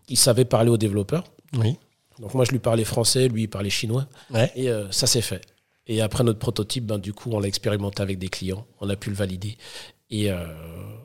Il 0.07 0.17
savait 0.17 0.45
parler 0.45 0.69
aux 0.69 0.77
développeurs. 0.77 1.25
Oui. 1.57 1.77
Donc 2.19 2.33
moi, 2.33 2.45
je 2.45 2.51
lui 2.51 2.59
parlais 2.59 2.85
français, 2.85 3.27
lui, 3.27 3.43
il 3.43 3.47
parlait 3.49 3.69
chinois. 3.69 4.07
Ouais. 4.33 4.49
Et 4.55 4.69
ça 4.91 5.05
s'est 5.05 5.21
fait. 5.21 5.41
Et 5.87 5.99
après 6.01 6.23
notre 6.23 6.39
prototype, 6.39 6.85
ben, 6.85 6.97
du 6.97 7.11
coup, 7.11 7.29
on 7.33 7.39
l'a 7.39 7.47
expérimenté 7.49 8.01
avec 8.01 8.19
des 8.19 8.29
clients, 8.29 8.65
on 8.79 8.89
a 8.89 8.95
pu 8.95 9.09
le 9.09 9.15
valider. 9.17 9.57
Et 10.09 10.29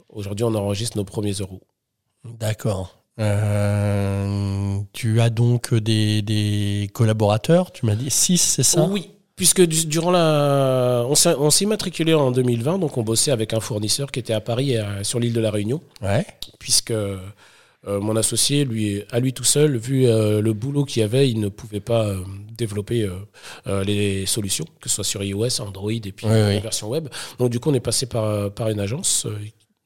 aujourd'hui, 0.08 0.44
on 0.44 0.54
enregistre 0.54 0.96
nos 0.98 1.04
premiers 1.04 1.32
euros. 1.32 1.62
D'accord. 2.24 2.99
Euh, 3.20 4.78
tu 4.92 5.20
as 5.20 5.30
donc 5.30 5.74
des, 5.74 6.22
des 6.22 6.90
collaborateurs, 6.92 7.72
tu 7.72 7.86
m'as 7.86 7.94
dit 7.94 8.10
6, 8.10 8.38
c'est 8.38 8.62
ça? 8.62 8.86
Oui, 8.90 9.10
puisque 9.36 9.62
du- 9.62 9.86
durant 9.86 10.10
la. 10.10 11.04
On 11.06 11.14
s'est 11.50 11.64
immatriculé 11.64 12.14
en 12.14 12.30
2020, 12.30 12.78
donc 12.78 12.96
on 12.96 13.02
bossait 13.02 13.30
avec 13.30 13.52
un 13.54 13.60
fournisseur 13.60 14.10
qui 14.10 14.20
était 14.20 14.32
à 14.32 14.40
Paris, 14.40 14.72
et 14.72 14.78
à- 14.78 15.04
sur 15.04 15.18
l'île 15.20 15.32
de 15.32 15.40
la 15.40 15.50
Réunion, 15.50 15.80
Ouais. 16.02 16.24
puisque 16.58 16.90
euh, 16.92 17.18
mon 17.86 18.14
associé, 18.16 18.64
lui, 18.64 19.02
à 19.10 19.20
lui 19.20 19.32
tout 19.32 19.44
seul, 19.44 19.76
vu 19.78 20.06
euh, 20.06 20.40
le 20.42 20.52
boulot 20.52 20.84
qu'il 20.84 21.02
avait, 21.02 21.30
il 21.30 21.40
ne 21.40 21.48
pouvait 21.48 21.80
pas 21.80 22.04
euh, 22.06 22.18
développer 22.56 23.04
euh, 23.04 23.12
euh, 23.68 23.84
les 23.84 24.26
solutions, 24.26 24.66
que 24.82 24.88
ce 24.90 24.96
soit 24.96 25.04
sur 25.04 25.22
iOS, 25.22 25.60
Android 25.62 25.90
et 25.92 26.12
puis 26.12 26.26
Oui, 26.26 26.32
euh, 26.32 26.48
oui. 26.48 26.54
la 26.56 26.60
version 26.60 26.88
web. 26.90 27.08
Donc 27.38 27.48
du 27.50 27.58
coup, 27.58 27.70
on 27.70 27.74
est 27.74 27.80
passé 27.80 28.04
par, 28.06 28.50
par 28.52 28.68
une 28.68 28.80
agence 28.80 29.24
euh, 29.26 29.38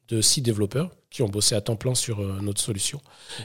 de 0.08 0.20
six 0.20 0.42
développeurs 0.42 0.90
qui 1.10 1.22
ont 1.22 1.28
bossé 1.28 1.54
à 1.54 1.60
temps 1.60 1.76
plein 1.76 1.94
sur 1.94 2.20
euh, 2.20 2.38
notre 2.42 2.60
solution. 2.60 3.00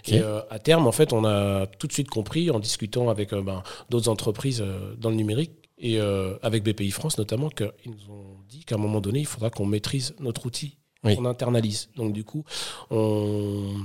Et 0.08 0.20
euh, 0.20 0.42
à 0.50 0.58
terme, 0.60 0.88
en 0.88 0.92
fait, 0.92 1.14
on 1.14 1.24
a 1.24 1.68
tout 1.68 1.86
de 1.88 1.94
suite 1.94 2.10
compris, 2.10 2.50
en 2.50 2.60
discutant 2.60 3.10
avec 3.10 3.32
euh, 3.32 3.42
ben, 3.42 3.62
d'autres 3.90 4.10
entreprises 4.10 4.64
dans 4.98 5.10
le 5.10 5.16
numérique, 5.16 5.52
et 5.82 5.98
avec 6.42 6.64
BPI 6.64 6.92
France 6.92 7.18
notamment, 7.18 7.48
qu'ils 7.48 7.72
nous 7.86 8.14
ont 8.14 8.36
dit 8.50 8.66
qu'à 8.66 8.76
un 8.76 8.78
moment 8.78 9.00
donné, 9.00 9.20
il 9.20 9.26
faudra 9.26 9.50
qu'on 9.50 9.66
maîtrise 9.66 10.14
notre 10.20 10.46
outil, 10.46 10.78
Oui. 11.06 11.16
qu'on 11.16 11.24
internalise. 11.24 11.88
Donc 11.96 12.12
du 12.12 12.26
coup, 12.26 12.44
on, 12.90 13.76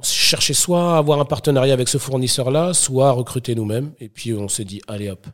on 0.00 0.02
cherchait 0.02 0.54
soit 0.54 0.94
à 0.94 0.98
avoir 0.98 1.20
un 1.20 1.24
partenariat 1.24 1.74
avec 1.74 1.88
ce 1.88 1.98
fournisseur-là, 1.98 2.74
soit 2.74 3.08
à 3.08 3.12
recruter 3.12 3.54
nous-mêmes. 3.54 3.92
Et 4.00 4.08
puis 4.08 4.32
on 4.34 4.48
s'est 4.48 4.64
dit, 4.64 4.80
allez 4.88 5.10
hop, 5.10 5.26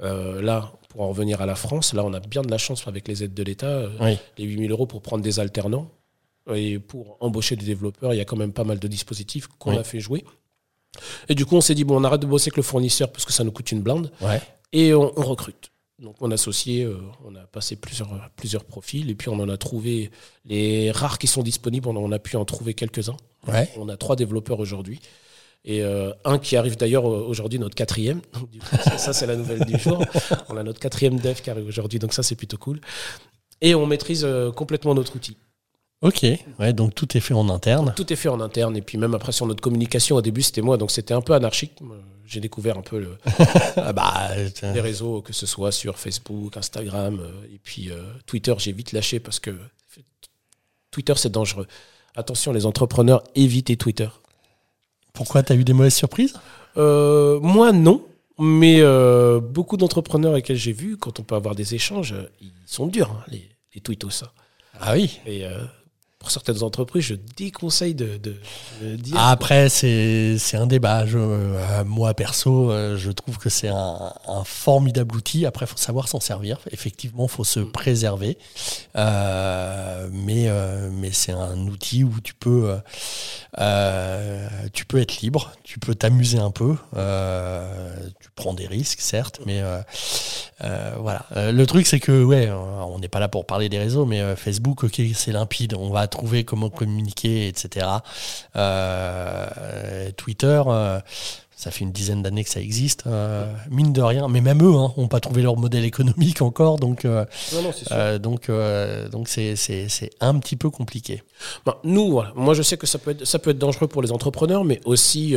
euh, 0.00 0.42
là, 0.42 0.72
pour 0.94 1.02
en 1.02 1.08
revenir 1.08 1.40
à 1.42 1.46
la 1.46 1.56
France, 1.56 1.92
là, 1.92 2.04
on 2.04 2.12
a 2.14 2.20
bien 2.20 2.42
de 2.42 2.50
la 2.50 2.56
chance 2.58 2.86
avec 2.86 3.08
les 3.08 3.24
aides 3.24 3.34
de 3.34 3.42
l'État, 3.42 3.66
euh, 3.66 3.90
Oui. 4.00 4.16
les 4.38 4.44
8000 4.44 4.70
euros 4.70 4.86
pour 4.86 5.02
prendre 5.02 5.24
des 5.24 5.40
alternants. 5.40 5.90
Et 6.54 6.78
pour 6.78 7.16
embaucher 7.20 7.56
des 7.56 7.66
développeurs, 7.66 8.14
il 8.14 8.18
y 8.18 8.20
a 8.20 8.24
quand 8.24 8.36
même 8.36 8.52
pas 8.52 8.62
mal 8.64 8.78
de 8.78 8.86
dispositifs 8.86 9.48
qu'on 9.58 9.72
Oui. 9.72 9.78
a 9.78 9.82
fait 9.84 9.98
jouer. 9.98 10.24
Et 11.28 11.34
du 11.34 11.44
coup, 11.46 11.56
on 11.56 11.60
s'est 11.60 11.74
dit, 11.74 11.82
bon, 11.82 12.00
on 12.00 12.04
arrête 12.04 12.20
de 12.20 12.26
bosser 12.26 12.48
avec 12.50 12.56
le 12.58 12.62
fournisseur 12.62 13.10
parce 13.10 13.24
que 13.24 13.32
ça 13.32 13.42
nous 13.42 13.50
coûte 13.50 13.72
une 13.72 13.80
blinde 13.82 14.12
Ouais. 14.20 14.40
et 14.72 14.94
on, 14.94 15.12
on 15.18 15.22
recrute. 15.22 15.72
Donc 15.98 16.16
on 16.20 16.30
a 16.30 16.34
associé, 16.34 16.84
euh, 16.84 16.98
on 17.24 17.34
a 17.34 17.40
passé 17.40 17.76
plusieurs, 17.76 18.30
plusieurs 18.36 18.64
profils 18.64 19.08
et 19.10 19.14
puis 19.14 19.28
on 19.30 19.38
en 19.40 19.48
a 19.48 19.56
trouvé 19.56 20.10
les 20.44 20.90
rares 20.90 21.18
qui 21.18 21.26
sont 21.26 21.42
disponibles, 21.42 21.88
on, 21.88 22.12
a 22.12 22.18
pu 22.18 22.36
en 22.36 22.44
trouver 22.44 22.74
quelques-uns. 22.74 23.16
Ouais. 23.48 23.68
On 23.76 23.88
a 23.88 23.96
trois 23.96 24.14
développeurs 24.16 24.60
aujourd'hui. 24.60 25.00
Et 25.64 25.82
euh, 25.82 26.12
un 26.24 26.38
qui 26.38 26.56
arrive 26.56 26.76
d'ailleurs 26.76 27.08
euh, 27.10 27.24
aujourd'hui, 27.26 27.58
notre 27.58 27.74
quatrième. 27.74 28.20
Ça, 28.84 28.98
ça, 28.98 29.12
c'est 29.12 29.26
la 29.26 29.36
nouvelle 29.36 29.64
du 29.64 29.78
jour. 29.78 30.04
On 30.48 30.56
a 30.56 30.62
notre 30.62 30.78
quatrième 30.78 31.18
dev 31.18 31.40
qui 31.40 31.48
arrive 31.48 31.66
aujourd'hui, 31.66 31.98
donc 31.98 32.12
ça, 32.12 32.22
c'est 32.22 32.36
plutôt 32.36 32.58
cool. 32.58 32.80
Et 33.60 33.74
on 33.74 33.86
maîtrise 33.86 34.24
euh, 34.24 34.50
complètement 34.52 34.94
notre 34.94 35.16
outil. 35.16 35.36
Ok. 36.02 36.26
Ouais, 36.58 36.72
donc 36.74 36.94
tout 36.94 37.16
est 37.16 37.20
fait 37.20 37.32
en 37.32 37.48
interne. 37.48 37.94
Tout 37.96 38.12
est 38.12 38.16
fait 38.16 38.28
en 38.28 38.40
interne. 38.40 38.76
Et 38.76 38.82
puis 38.82 38.98
même 38.98 39.14
après, 39.14 39.32
sur 39.32 39.46
notre 39.46 39.62
communication, 39.62 40.16
au 40.16 40.22
début, 40.22 40.42
c'était 40.42 40.60
moi, 40.60 40.76
donc 40.76 40.90
c'était 40.90 41.14
un 41.14 41.22
peu 41.22 41.32
anarchique. 41.32 41.72
J'ai 42.26 42.40
découvert 42.40 42.76
un 42.76 42.82
peu 42.82 42.98
le, 42.98 43.16
Ah 43.76 43.92
bah, 43.94 44.30
les 44.62 44.80
réseaux, 44.80 45.22
que 45.22 45.32
ce 45.32 45.46
soit 45.46 45.72
sur 45.72 45.98
Facebook, 45.98 46.56
Instagram, 46.56 47.20
et 47.52 47.58
puis 47.62 47.90
euh, 47.90 48.02
Twitter, 48.26 48.54
j'ai 48.58 48.72
vite 48.72 48.92
lâché 48.92 49.18
parce 49.18 49.40
que 49.40 49.56
Twitter, 50.90 51.14
c'est 51.16 51.32
dangereux. 51.32 51.66
Attention, 52.16 52.52
les 52.52 52.66
entrepreneurs, 52.66 53.22
évitez 53.34 53.76
Twitter. 53.76 54.08
Pourquoi 55.14 55.42
t'as 55.42 55.54
eu 55.54 55.64
des 55.64 55.72
mauvaises 55.72 55.94
surprises? 55.94 56.34
Euh, 56.76 57.40
moi, 57.40 57.72
non. 57.72 58.04
Mais 58.38 58.80
euh, 58.80 59.38
beaucoup 59.40 59.76
d'entrepreneurs 59.76 60.32
avec 60.32 60.48
lesquels 60.48 60.56
j'ai 60.56 60.72
vu, 60.72 60.96
quand 60.96 61.20
on 61.20 61.22
peut 61.22 61.36
avoir 61.36 61.54
des 61.54 61.76
échanges, 61.76 62.12
euh, 62.12 62.28
ils 62.42 62.50
sont 62.66 62.88
durs, 62.88 63.12
hein, 63.12 63.24
les, 63.28 63.48
les 63.74 63.80
tweetos. 63.80 64.10
ça. 64.10 64.32
Ah 64.80 64.94
oui. 64.94 65.20
Et 65.24 65.44
pour 66.24 66.30
certaines 66.30 66.62
entreprises, 66.62 67.02
je 67.02 67.16
déconseille 67.36 67.94
de, 67.94 68.16
de, 68.16 68.36
de 68.80 68.96
dire. 68.96 69.14
Après, 69.18 69.68
c'est 69.68 70.38
un 70.54 70.66
débat. 70.66 71.04
Je, 71.04 71.18
euh, 71.18 71.84
moi, 71.84 72.14
perso, 72.14 72.70
euh, 72.70 72.96
je 72.96 73.10
trouve 73.10 73.36
que 73.36 73.50
c'est 73.50 73.68
un, 73.68 74.10
un 74.26 74.42
formidable 74.44 75.16
outil. 75.16 75.44
Après, 75.44 75.66
il 75.66 75.68
faut 75.68 75.76
savoir 75.76 76.08
s'en 76.08 76.20
servir. 76.20 76.60
Effectivement, 76.70 77.26
il 77.26 77.30
faut 77.30 77.44
se 77.44 77.60
préserver. 77.60 78.38
Euh, 78.96 80.08
mais 80.12 80.48
mais 80.92 81.10
c'est 81.12 81.32
un 81.32 81.58
outil 81.66 82.04
où 82.04 82.14
tu 82.22 82.32
peux, 82.32 82.74
tu 84.72 84.86
peux 84.86 84.98
être 84.98 85.20
libre, 85.20 85.52
tu 85.62 85.78
peux 85.78 85.94
t'amuser 85.94 86.38
un 86.38 86.50
peu. 86.50 86.74
Tu 88.20 88.30
prends 88.34 88.54
des 88.54 88.66
risques, 88.66 89.02
certes, 89.02 89.40
mais 89.44 89.62
voilà. 90.98 91.26
Le 91.34 91.64
truc, 91.66 91.86
c'est 91.86 92.00
que, 92.00 92.24
ouais, 92.24 92.50
on 92.50 92.98
n'est 92.98 93.08
pas 93.08 93.20
là 93.20 93.28
pour 93.28 93.44
parler 93.44 93.68
des 93.68 93.78
réseaux, 93.78 94.06
mais 94.06 94.36
Facebook, 94.36 94.84
ok, 94.84 95.02
c'est 95.14 95.32
limpide. 95.32 95.74
On 95.74 95.90
va 95.90 96.06
trouver 96.14 96.44
comment 96.44 96.70
communiquer, 96.70 97.48
etc. 97.48 97.86
Euh, 98.56 100.10
Twitter, 100.16 100.62
euh, 100.66 101.00
ça 101.56 101.70
fait 101.70 101.80
une 101.80 101.92
dizaine 101.92 102.22
d'années 102.22 102.44
que 102.44 102.50
ça 102.50 102.60
existe, 102.60 103.04
euh, 103.06 103.52
mine 103.70 103.92
de 103.92 104.00
rien. 104.00 104.28
Mais 104.28 104.40
même 104.40 104.62
eux 104.62 104.70
n'ont 104.70 105.08
pas 105.08 105.20
trouvé 105.20 105.42
leur 105.42 105.56
modèle 105.56 105.84
économique 105.84 106.40
encore, 106.40 106.78
donc 106.78 107.04
Non, 107.04 107.26
non, 107.52 107.72
c'est 107.72 108.18
donc 108.18 108.50
donc 109.10 109.28
c'est 109.28 109.56
c'est 109.56 109.88
c'est 109.88 110.10
un 110.20 110.38
petit 110.38 110.56
peu 110.56 110.70
compliqué. 110.70 111.22
Ben, 111.66 111.74
nous, 111.84 112.10
voilà. 112.10 112.32
moi, 112.36 112.54
je 112.54 112.62
sais 112.62 112.76
que 112.76 112.86
ça 112.86 112.98
peut, 112.98 113.10
être, 113.12 113.24
ça 113.24 113.38
peut 113.38 113.50
être 113.50 113.58
dangereux 113.58 113.88
pour 113.88 114.02
les 114.02 114.12
entrepreneurs, 114.12 114.64
mais 114.64 114.80
aussi 114.84 115.34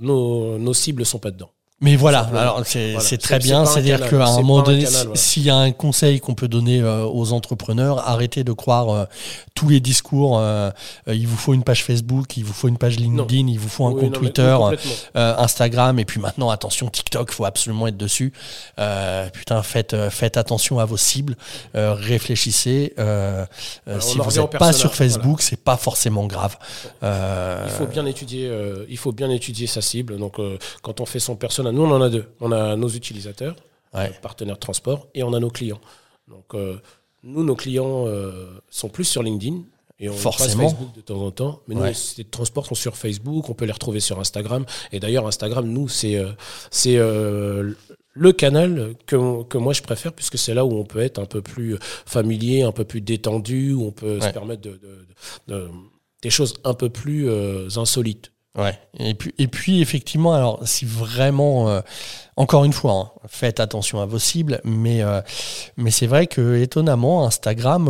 nos, 0.00 0.58
nos 0.58 0.74
cibles 0.74 1.04
sont 1.06 1.18
pas 1.18 1.30
dedans. 1.30 1.50
Mais 1.80 1.94
voilà, 1.94 2.20
alors 2.34 2.62
c'est 2.66 2.94
Voilà. 2.94 3.16
très 3.18 3.38
bien, 3.38 3.64
c'est-à-dire 3.64 4.00
qu'à 4.10 4.26
un 4.26 4.36
moment 4.38 4.62
donné, 4.62 4.84
si- 4.84 4.92
voilà. 5.04 5.10
s'il 5.14 5.42
y 5.44 5.50
a 5.50 5.56
un 5.56 5.70
conseil 5.70 6.18
qu'on 6.18 6.34
peut 6.34 6.48
donner 6.48 6.80
euh, 6.80 7.04
aux 7.04 7.32
entrepreneurs, 7.32 8.00
arrêtez 8.08 8.42
de 8.42 8.50
croire 8.52 8.88
euh, 8.90 9.04
tous 9.54 9.68
les 9.68 9.78
discours. 9.78 10.38
euh, 10.40 10.70
il 11.06 11.28
vous 11.28 11.36
faut 11.36 11.54
une 11.54 11.62
page 11.62 11.84
Facebook, 11.84 12.36
il 12.36 12.44
vous 12.44 12.52
faut 12.52 12.66
une 12.66 12.78
page 12.78 12.96
LinkedIn, 12.98 13.46
il 13.46 13.60
vous 13.60 13.68
faut 13.68 13.86
un 13.86 13.92
Oui, 13.92 14.00
compte 14.00 14.14
non, 14.14 14.18
Twitter, 14.18 14.58
Instagram, 15.14 16.00
et 16.00 16.04
puis 16.04 16.18
maintenant, 16.20 16.50
attention, 16.50 16.88
TikTok, 16.88 17.30
faut 17.30 17.44
absolument 17.44 17.86
être 17.86 17.96
dessus. 17.96 18.32
Putain, 19.32 19.62
faites, 19.62 19.94
faites 20.10 20.36
attention 20.36 20.80
à 20.80 20.84
vos 20.84 20.96
cibles, 20.96 21.36
réfléchissez. 21.74 22.94
si 24.00 24.18
vous 24.18 24.24
n'êtes 24.24 24.36
pas 24.50 24.58
personnage, 24.58 24.74
sur 24.76 24.94
Facebook, 24.94 25.42
c'est 25.42 25.62
pas 25.62 25.76
forcément 25.76 26.26
grave. 26.26 26.56
Il 27.02 27.70
faut 27.70 27.86
bien 27.86 28.04
étudier, 28.06 28.50
il 28.88 28.96
faut 28.98 29.12
bien 29.12 29.30
étudier 29.30 29.68
sa 29.68 29.80
cible. 29.80 30.16
Donc, 30.18 30.36
quand 30.82 31.00
on 31.00 31.06
fait 31.06 31.20
son 31.20 31.36
nous 31.72 31.82
on 31.82 31.90
en 31.90 32.00
a 32.02 32.08
deux. 32.10 32.24
On 32.40 32.52
a 32.52 32.76
nos 32.76 32.88
utilisateurs, 32.88 33.56
Ouais. 33.94 34.12
partenaires 34.22 34.56
de 34.56 34.60
transport, 34.60 35.06
et 35.14 35.22
on 35.22 35.32
a 35.34 35.40
nos 35.40 35.50
clients. 35.50 35.80
Donc, 36.28 36.54
euh, 36.54 36.76
nous, 37.22 37.42
nos 37.44 37.56
clients 37.56 38.06
euh, 38.06 38.46
sont 38.70 38.88
plus 38.88 39.04
sur 39.04 39.22
LinkedIn. 39.22 39.62
Et 40.00 40.08
on 40.08 40.12
Forcément. 40.12 40.62
passe 40.62 40.72
Facebook 40.72 40.94
de 40.94 41.00
temps 41.00 41.20
en 41.20 41.30
temps. 41.32 41.60
Mais 41.66 41.74
nous, 41.74 41.80
Ouais. 41.80 41.88
les 41.88 41.94
sociétés 41.94 42.22
de 42.24 42.30
transport 42.30 42.66
sont 42.66 42.76
sur 42.76 42.96
Facebook. 42.96 43.48
On 43.48 43.54
peut 43.54 43.64
les 43.64 43.72
retrouver 43.72 43.98
sur 43.98 44.20
Instagram. 44.20 44.64
Et 44.92 45.00
d'ailleurs, 45.00 45.26
Instagram, 45.26 45.66
nous, 45.66 45.88
c'est 45.88 46.14
euh, 46.16 46.30
c'est 46.70 46.96
le 46.98 48.32
canal 48.32 48.94
que, 49.06 49.42
que 49.44 49.58
moi 49.58 49.72
je 49.72 49.82
préfère, 49.82 50.12
puisque 50.12 50.38
c'est 50.38 50.54
là 50.54 50.64
où 50.64 50.72
on 50.76 50.84
peut 50.84 51.00
être 51.00 51.18
un 51.18 51.24
peu 51.24 51.40
plus 51.42 51.76
familier, 52.06 52.62
un 52.62 52.72
peu 52.72 52.84
plus 52.84 53.00
détendu, 53.00 53.72
où 53.72 53.86
on 53.86 53.92
peut 53.92 54.20
se 54.20 54.28
permettre 54.30 54.62
de, 54.62 54.70
de- 54.72 55.06
de- 55.54 55.68
des 56.22 56.30
choses 56.30 56.54
un 56.64 56.74
peu 56.74 56.88
plus 56.90 57.28
euh, 57.28 57.68
insolites. 57.76 58.32
Ouais. 58.58 58.78
Et 58.98 59.14
puis, 59.14 59.32
et 59.38 59.46
puis 59.46 59.80
effectivement, 59.80 60.34
alors 60.34 60.60
si 60.64 60.84
vraiment, 60.84 61.68
euh, 61.68 61.80
encore 62.36 62.64
une 62.64 62.72
fois, 62.72 62.92
hein, 62.92 63.10
faites 63.28 63.60
attention 63.60 64.00
à 64.00 64.06
vos 64.06 64.18
cibles, 64.18 64.60
mais 64.64 65.02
euh, 65.02 65.20
mais 65.76 65.92
c'est 65.92 66.08
vrai 66.08 66.26
que 66.26 66.56
étonnamment, 66.56 67.24
Instagram, 67.24 67.88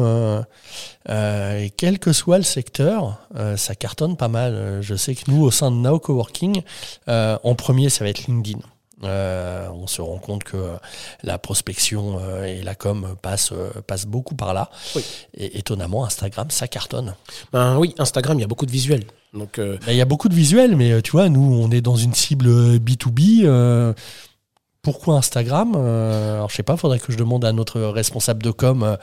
euh, 1.08 1.68
quel 1.76 1.98
que 1.98 2.12
soit 2.12 2.36
le 2.38 2.44
secteur, 2.44 3.18
ça 3.56 3.74
cartonne 3.74 4.16
pas 4.16 4.28
mal. 4.28 4.78
Je 4.82 4.94
sais 4.94 5.14
que 5.14 5.30
nous, 5.30 5.42
au 5.42 5.50
sein 5.50 5.70
de 5.70 5.76
Now 5.76 5.98
Coworking, 5.98 6.62
en 7.06 7.54
premier, 7.54 7.88
ça 7.88 8.04
va 8.04 8.10
être 8.10 8.26
LinkedIn. 8.26 8.60
Euh, 9.04 9.68
on 9.70 9.86
se 9.86 10.02
rend 10.02 10.18
compte 10.18 10.44
que 10.44 10.76
la 11.22 11.38
prospection 11.38 12.18
euh, 12.20 12.44
et 12.44 12.62
la 12.62 12.74
com 12.74 13.16
passent 13.22 13.52
euh, 13.52 13.70
passent 13.86 14.06
beaucoup 14.06 14.34
par 14.34 14.54
là. 14.54 14.70
Oui. 14.96 15.04
Et 15.34 15.58
étonnamment, 15.58 16.04
Instagram, 16.04 16.50
ça 16.50 16.66
cartonne. 16.66 17.14
Ben 17.52 17.78
oui, 17.78 17.94
Instagram, 17.98 18.38
il 18.38 18.40
y 18.40 18.44
a 18.44 18.48
beaucoup 18.48 18.66
de 18.66 18.72
visuels. 18.72 19.04
Donc, 19.34 19.58
euh, 19.58 19.76
Ben, 19.86 19.92
Il 19.92 19.98
y 19.98 20.00
a 20.00 20.04
beaucoup 20.06 20.28
de 20.28 20.34
visuels, 20.34 20.76
mais 20.76 20.92
euh, 20.92 21.00
tu 21.02 21.12
vois, 21.12 21.28
nous, 21.28 21.40
on 21.62 21.70
est 21.70 21.80
dans 21.80 21.96
une 21.96 22.14
cible 22.14 22.46
euh, 22.48 22.78
B2B. 22.78 23.42
euh, 23.44 23.92
pourquoi 24.80 25.16
Instagram 25.16 25.74
Euh, 25.76 26.36
Alors, 26.36 26.48
je 26.50 26.56
sais 26.56 26.62
pas, 26.62 26.76
faudrait 26.78 26.98
que 26.98 27.12
je 27.12 27.18
demande 27.18 27.44
à 27.44 27.52
notre 27.52 27.80
responsable 27.80 28.42
de 28.42 28.50
com 28.52 28.96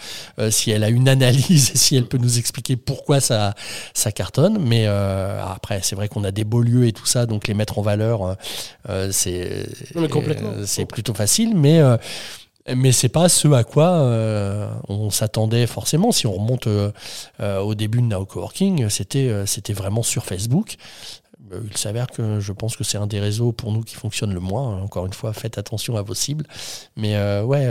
si 0.50 0.72
elle 0.72 0.84
a 0.84 0.90
une 0.90 1.08
analyse 1.08 1.72
et 1.76 1.78
si 1.78 1.96
elle 1.96 2.08
peut 2.08 2.18
nous 2.18 2.40
expliquer 2.40 2.76
pourquoi 2.76 3.20
ça, 3.20 3.54
ça 3.94 4.12
cartonne. 4.12 4.58
Mais 4.58 4.88
après, 4.88 5.82
c'est 5.84 5.96
vrai 5.96 6.08
qu'on 6.08 6.24
a 6.24 6.32
des 6.32 6.44
beaux 6.46 6.62
lieux 6.62 6.88
et 6.88 6.94
tout 6.94 7.06
ça, 7.06 7.26
donc 7.28 7.48
les 7.48 7.54
mettre 7.54 7.78
en 7.78 7.84
valeur, 7.84 8.36
c'est 9.12 9.68
c'est 10.66 10.86
plutôt 10.86 11.14
facile. 11.14 11.56
Mais 11.56 11.82
mais 12.74 12.92
c'est 12.92 13.10
pas 13.10 13.30
ce 13.30 13.48
à 13.50 13.64
quoi 13.64 13.90
euh, 13.94 14.70
on 14.88 15.10
s'attendait 15.10 15.68
forcément. 15.68 16.12
Si 16.12 16.26
on 16.28 16.34
remonte 16.34 16.68
euh, 16.68 16.92
euh, 17.40 17.60
au 17.60 17.76
début 17.76 18.02
de 18.02 18.08
Now 18.08 18.26
Coworking, 18.26 18.90
c'était 18.90 19.46
c'était 19.46 19.74
vraiment 19.74 20.04
sur 20.04 20.26
Facebook. 20.26 20.76
Il 21.70 21.78
s'avère 21.78 22.08
que 22.08 22.40
je 22.40 22.52
pense 22.52 22.76
que 22.76 22.84
c'est 22.84 22.98
un 22.98 23.06
des 23.06 23.20
réseaux 23.20 23.52
pour 23.52 23.72
nous 23.72 23.82
qui 23.82 23.96
fonctionne 23.96 24.34
le 24.34 24.40
moins. 24.40 24.82
Encore 24.82 25.06
une 25.06 25.14
fois, 25.14 25.32
faites 25.32 25.60
attention 25.60 25.96
à 25.96 26.02
vos 26.02 26.16
cibles. 26.16 26.46
Mais 26.96 27.16
ouais, 27.42 27.68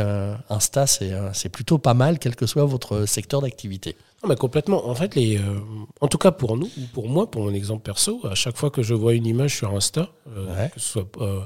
Insta, 0.49 0.87
c'est 0.87 1.49
plutôt 1.51 1.79
pas 1.79 1.93
mal, 1.95 2.21
quel 2.21 2.37
que 2.37 2.47
soit 2.47 2.65
votre 2.65 3.05
secteur 3.05 3.41
d'activité. 3.43 3.97
Complètement. 4.39 4.89
En 4.89 4.95
fait, 4.95 5.15
les, 5.15 5.37
euh, 5.39 5.61
en 6.01 6.09
tout 6.09 6.19
cas 6.19 6.31
pour 6.31 6.57
nous, 6.57 6.67
ou 6.79 6.87
pour 6.93 7.09
moi, 7.09 7.31
pour 7.31 7.43
mon 7.43 7.53
exemple 7.53 7.83
perso, 7.83 8.21
à 8.25 8.35
chaque 8.35 8.57
fois 8.57 8.71
que 8.71 8.83
je 8.83 8.95
vois 8.95 9.15
une 9.15 9.27
image 9.27 9.57
sur 9.57 9.75
Insta, 9.75 10.09
euh, 10.37 10.47
Ouais. 10.47 10.71
que 10.75 10.81
ce 10.81 10.89
soit 10.89 11.07
euh, 11.21 11.41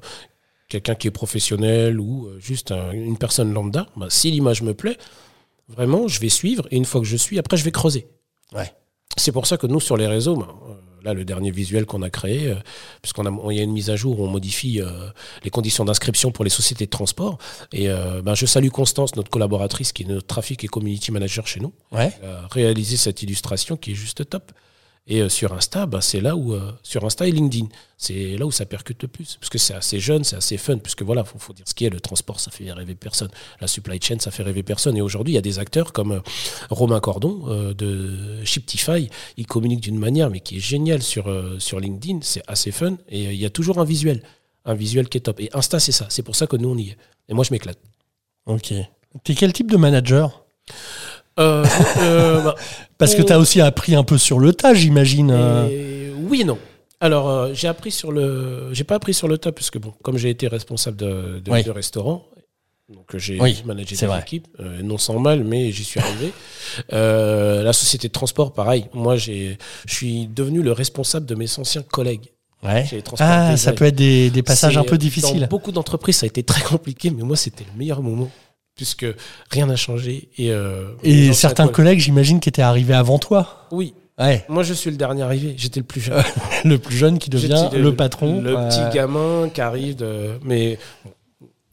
quelqu'un 0.69 0.95
qui 0.95 1.09
est 1.09 1.11
professionnel 1.13 1.99
ou 2.01 2.27
euh, 2.27 2.39
juste 2.41 2.73
un- 2.73 2.93
une 2.93 3.17
personne 3.19 3.53
lambda, 3.53 3.87
bah, 3.97 4.07
si 4.11 4.31
l'image 4.31 4.63
me 4.63 4.75
plaît, 4.75 4.99
vraiment, 5.69 6.09
je 6.09 6.21
vais 6.21 6.29
suivre. 6.29 6.67
Et 6.71 6.77
une 6.77 6.85
fois 6.85 7.01
que 7.01 7.07
je 7.07 7.17
suis, 7.17 7.39
après, 7.39 7.57
je 7.57 7.65
vais 7.65 7.73
creuser. 7.73 8.07
Ouais. 8.53 8.73
C'est 9.17 9.33
pour 9.33 9.47
ça 9.47 9.57
que 9.57 9.67
nous, 9.67 9.81
sur 9.81 9.97
les 9.97 10.07
réseaux, 10.07 10.37
bah, 10.37 10.49
euh, 10.69 10.75
là, 11.03 11.15
le 11.15 11.25
dernier 11.25 11.51
visuel 11.51 11.87
qu'on 11.87 12.03
a 12.03 12.11
créé, 12.11 12.49
euh, 12.49 12.55
puisqu'on 13.03 13.25
a, 13.27 13.31
on- 13.31 13.51
y 13.51 13.59
a 13.61 13.63
une 13.63 13.73
mise 13.73 13.89
à 13.91 13.97
jour 13.97 14.21
où 14.21 14.25
on 14.25 14.29
modifie 14.29 14.81
euh, 14.81 15.09
les 15.45 15.51
conditions 15.51 15.85
d'inscription 15.85 16.31
pour 16.33 16.45
les 16.45 16.51
sociétés 16.51 16.85
de 16.85 16.91
transport. 16.91 17.39
Et 17.73 17.89
euh, 17.89 18.21
bah, 18.23 18.35
je 18.35 18.47
salue 18.47 18.69
Constance, 18.69 19.17
notre 19.17 19.31
collaboratrice, 19.31 19.93
qui 19.93 20.03
est 20.03 20.07
notre 20.07 20.27
trafic 20.27 20.65
et 20.65 20.69
community 20.69 21.11
manager 21.13 21.47
chez 21.47 21.61
nous 21.61 21.73
Ouais. 21.93 22.13
a 22.23 22.47
réalisé 22.51 22.97
cette 22.97 23.23
illustration 23.23 23.77
qui 23.77 23.93
est 23.93 23.95
juste 23.95 24.29
top. 24.29 24.53
Et 25.11 25.23
euh, 25.23 25.31
sur 25.31 25.55
Insta, 25.55 25.87
bah, 25.87 26.03
c'est 26.03 26.21
là 26.21 26.37
où, 26.37 26.53
euh, 26.53 26.71
sur 26.83 27.05
Insta 27.05 27.27
et 27.27 27.33
LinkedIn, 27.33 27.69
c'est 27.97 28.37
là 28.37 28.45
où 28.45 28.51
ça 28.51 28.67
percute 28.67 29.03
le 29.03 29.09
plus. 29.09 29.39
Parce 29.41 29.49
que 29.49 29.57
c'est 29.57 29.75
assez 29.75 29.99
jeune, 29.99 30.23
c'est 30.23 30.37
assez 30.37 30.59
fun, 30.59 30.77
puisque 30.77 31.03
voilà, 31.03 31.25
faut, 31.25 31.39
faut 31.39 31.55
dire 31.55 31.67
ce 31.67 31.73
qui 31.73 31.87
est, 31.87 31.91
le 31.91 32.01
transport, 32.01 32.39
ça 32.41 32.51
fait 32.51 32.71
rêver 32.71 32.95
personne. 32.95 33.31
La 33.61 33.67
supply 33.67 33.99
chain, 34.03 34.19
ça 34.19 34.31
fait 34.31 34.43
rêver 34.43 34.63
personne. 34.63 34.97
Et 34.99 35.01
aujourd'hui, 35.01 35.33
il 35.33 35.37
y 35.37 35.39
a 35.39 35.43
des 35.43 35.59
acteurs 35.59 35.95
comme 35.95 36.13
euh, 36.13 36.21
Romain 36.69 37.01
Cordon 37.01 37.73
de 37.75 38.45
Shiptify, 38.45 39.09
il 39.37 39.47
communique 39.47 39.81
d'une 39.81 39.99
manière, 39.99 40.29
mais 40.29 40.41
qui 40.41 40.59
est 40.59 40.61
géniale 40.61 41.03
sur, 41.03 41.35
sur 41.59 41.81
LinkedIn, 41.81 42.21
c'est 42.23 42.43
assez 42.47 42.71
fun. 42.71 42.99
Et 43.09 43.25
il 43.25 43.41
y 43.41 43.47
a 43.47 43.51
toujours 43.51 43.79
un 43.79 43.85
visuel, 43.85 44.23
un 44.67 44.75
visuel 44.75 45.09
qui 45.09 45.19
est 45.19 45.23
top. 45.23 45.41
Et 45.41 45.49
Insta, 45.55 45.81
c'est 45.81 45.93
ça, 45.93 46.07
c'est 46.11 46.23
pour 46.23 46.37
ça 46.37 46.47
que 46.47 46.57
nous, 46.57 46.69
on 46.69 46.77
y 46.77 46.91
est. 46.91 46.97
Et 47.29 47.35
moi, 47.35 47.45
je 47.45 47.53
m'éclate. 47.53 47.79
Ok. 48.47 48.75
T'es 49.25 49.35
quel 49.35 49.53
type 49.53 49.71
de 49.71 49.77
manager? 49.77 50.45
Euh, 51.39 51.65
euh, 51.99 52.43
bah, 52.43 52.55
Parce 52.99 53.15
que 53.15 53.23
tu 53.23 53.33
as 53.33 53.39
aussi 53.39 53.61
appris 53.61 53.95
un 53.95 54.05
peu 54.05 54.19
sur 54.19 54.39
le 54.39 54.53
tas, 54.53 54.75
j'imagine. 54.75 55.31
euh. 55.33 55.69
Et 55.69 56.11
oui 56.29 56.41
et 56.43 56.45
non. 56.45 56.59
Alors, 57.01 57.29
euh, 57.31 57.51
j'ai 57.55 57.69
appris 57.69 57.91
sur 57.93 58.11
le. 58.11 58.71
J'ai 58.73 58.85
pas 58.85 58.97
appris 58.97 59.15
sur 59.15 59.29
le 59.29 59.39
tas, 59.39 59.53
puisque, 59.53 59.79
bon, 59.79 59.93
comme 60.03 60.19
j'ai 60.19 60.31
été 60.31 60.49
responsable 60.49 60.97
de, 60.97 61.41
de, 61.45 61.51
Oui. 61.51 61.63
de 61.63 61.71
restaurant, 61.71 62.25
donc 62.93 63.17
j'ai 63.17 63.41
Oui, 63.41 63.63
managé 63.65 63.95
des 63.95 64.07
vrai. 64.07 64.21
équipes, 64.21 64.49
euh, 64.59 64.83
non 64.83 64.99
sans 64.99 65.21
mal, 65.21 65.45
mais 65.45 65.71
j'y 65.71 65.85
suis 65.85 66.01
arrivé. 66.01 66.33
Euh, 66.93 67.63
la 67.63 67.73
société 67.73 68.09
de 68.09 68.13
transport, 68.13 68.53
pareil. 68.53 68.87
Moi, 68.95 69.15
je 69.17 69.55
suis 69.87 70.27
devenu 70.27 70.61
le 70.63 70.73
responsable 70.73 71.25
de 71.27 71.35
mes 71.37 71.59
anciens 71.59 71.83
collègues. 71.83 72.33
Ouais. 72.65 72.85
Ah, 73.21 73.57
ça 73.57 73.73
peut 73.73 73.85
être 73.85 73.95
des, 73.95 74.31
des 74.31 74.43
passages 74.43 74.77
un 74.77 74.83
peu 74.83 74.99
difficiles. 74.99 75.43
Dans 75.43 75.47
beaucoup 75.47 75.71
d'entreprises, 75.71 76.17
ça 76.17 76.25
a 76.25 76.27
été 76.27 76.43
très 76.43 76.63
compliqué, 76.63 77.11
mais 77.11 77.23
moi, 77.23 77.37
c'était 77.37 77.65
le 77.73 77.79
meilleur 77.79 78.03
moment, 78.03 78.29
puisque 78.79 79.05
rien 79.51 79.67
n'a 79.67 79.77
changé. 79.77 80.31
Et, 80.39 80.51
euh, 80.53 80.87
Et 81.03 81.35
certains 81.35 81.69
collègues- 81.69 81.99
j'imagine, 82.01 82.41
qui 82.41 82.49
étaient 82.49 82.63
arrivés 82.63 82.95
avant 82.95 83.19
toi. 83.19 83.67
Oui, 83.71 83.93
Ouais. 84.19 84.45
moi, 84.49 84.63
je 84.63 84.73
suis 84.73 84.91
le 84.91 84.97
dernier 84.97 85.23
arrivé. 85.23 85.55
J'étais 85.59 85.81
le 85.81 85.87
plus 85.87 86.01
jeune. 86.01 86.23
Le 86.65 86.79
plus 86.79 86.97
jeune 86.97 87.19
qui 87.19 87.29
devient 87.31 87.61
J'étais 87.71 87.79
le 87.83 87.95
patron. 87.95 88.41
Le 88.41 88.57
euh, 88.57 88.69
petit 88.69 88.81
gamin 88.97 89.49
qui 89.53 89.61
arrive 89.61 89.95
de. 89.97 90.31
Mais 90.43 90.79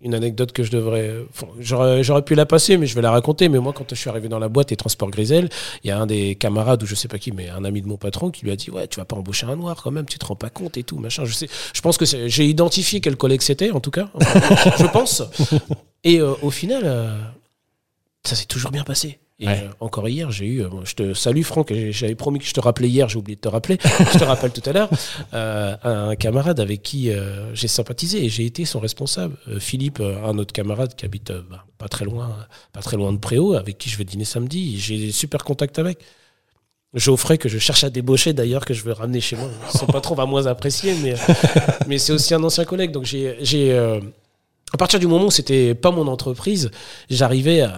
une 0.02 0.14
anecdote 0.14 0.52
que 0.52 0.62
je 0.62 0.70
devrais. 0.70 1.12
enfin, 1.32 1.48
J'aurais 1.60 2.22
pu 2.22 2.36
la 2.36 2.46
passer, 2.46 2.78
mais 2.78 2.86
je 2.86 2.94
vais 2.94 3.02
la 3.02 3.10
raconter. 3.10 3.50
Mais 3.50 3.58
moi, 3.58 3.74
quand 3.74 3.86
je 3.90 3.96
suis 3.96 4.12
arrivé 4.12 4.28
dans 4.30 4.38
la 4.38 4.48
boîte 4.50 4.72
et 4.72 4.76
Transport 4.76 5.10
Grisel, 5.10 5.50
il 5.84 5.88
y 5.88 5.92
a 5.92 5.98
un 5.98 6.06
des 6.06 6.36
camarades, 6.36 6.84
ou 6.84 6.86
je 6.86 6.94
sais 6.94 7.08
pas 7.08 7.18
qui, 7.18 7.32
mais 7.32 7.50
un 7.50 7.66
ami 7.66 7.82
de 7.82 7.88
mon 7.88 7.98
patron, 7.98 8.30
qui 8.30 8.46
lui 8.46 8.52
a 8.52 8.56
dit 8.56 8.70
Ouais, 8.70 8.88
tu 8.88 9.00
vas 9.00 9.06
pas 9.06 9.16
embaucher 9.16 9.48
un 9.48 9.56
noir 9.56 9.82
quand 9.82 9.90
même, 9.90 10.06
tu 10.06 10.20
te 10.20 10.26
rends 10.28 10.36
pas 10.36 10.52
compte 10.52 10.78
et 10.78 10.84
tout, 10.84 11.00
machin. 11.00 11.26
Je, 11.26 11.34
sais, 11.34 11.48
je 11.74 11.82
pense 11.82 11.98
que 11.98 12.06
j'ai 12.06 12.46
identifié 12.46 13.02
quel 13.02 13.16
collègue 13.18 13.42
c'était, 13.42 13.72
en 13.72 13.80
tout 13.80 13.90
cas. 13.92 14.10
Enfin, 14.14 14.72
je 14.78 14.86
pense. 14.86 15.24
Et 16.06 16.22
euh, 16.22 16.34
au 16.42 16.52
final, 16.52 16.84
euh, 16.86 17.18
ça 18.24 18.36
s'est 18.36 18.46
toujours 18.46 18.72
bien 18.72 18.84
passé. 18.84 19.20
Et 19.38 19.48
Ouais. 19.48 19.64
euh, 19.66 19.70
encore 19.82 20.08
hier, 20.08 20.32
j'ai 20.32 20.46
eu. 20.46 20.64
je 20.86 20.94
te 20.94 21.14
salue, 21.14 21.42
Franck. 21.42 21.74
J'avais 21.90 22.16
promis 22.16 22.40
que 22.40 22.46
je 22.46 22.54
te 22.54 22.62
rappelais 22.62 22.88
hier, 22.88 23.10
j'ai 23.10 23.18
oublié 23.18 23.36
de 23.36 23.42
te 23.42 23.50
rappeler. 23.50 23.78
je 24.14 24.18
te 24.18 24.24
rappelle 24.24 24.52
tout 24.54 24.62
à 24.70 24.72
l'heure. 24.72 24.90
un 25.34 26.16
camarade 26.16 26.62
avec 26.62 26.82
qui 26.84 27.12
j'ai 27.54 27.68
sympathisé 27.68 28.24
et 28.24 28.30
j'ai 28.30 28.46
été 28.46 28.64
son 28.64 28.80
responsable. 28.80 29.36
Philippe, 29.60 30.00
un 30.00 30.38
autre 30.38 30.54
camarade 30.54 30.96
qui 30.96 31.04
habite 31.04 31.34
bah, 31.50 31.66
pas 31.78 31.90
très 31.90 32.06
loin, 32.06 32.38
pas 32.72 32.82
très 32.82 32.96
loin 32.96 33.12
de 33.12 33.18
Préau, 33.18 33.56
avec 33.56 33.78
qui 33.78 33.90
je 33.90 33.98
vais 33.98 34.06
dîner 34.06 34.24
samedi. 34.24 34.80
J'ai 34.80 34.98
des 34.98 35.12
super 35.12 35.44
contacts 35.44 35.80
avec. 35.80 36.00
Geoffrey, 36.94 37.38
que 37.38 37.50
je 37.50 37.58
cherche 37.60 37.84
à 37.84 37.90
débaucher 37.90 38.32
d'ailleurs, 38.32 38.64
que 38.64 38.74
je 38.74 38.84
veux 38.84 38.94
ramener 38.94 39.20
chez 39.20 39.36
moi. 39.36 39.50
Son 39.70 39.86
patron 39.86 40.16
va 40.16 40.26
moins 40.26 40.46
apprécier, 40.46 40.96
mais, 41.04 41.16
mais 41.88 41.98
c'est 41.98 42.14
aussi 42.14 42.34
un 42.34 42.42
ancien 42.42 42.64
collègue. 42.64 42.92
Donc 42.92 43.04
j'ai. 43.04 43.36
j'ai, 43.42 44.00
à 44.76 44.78
partir 44.78 45.00
du 45.00 45.08
moment 45.08 45.26
où 45.28 45.32
c'était 45.32 45.74
pas 45.74 45.92
mon 45.92 46.08
entreprise, 46.08 46.70
j'arrivais 47.10 47.62
à, 47.62 47.72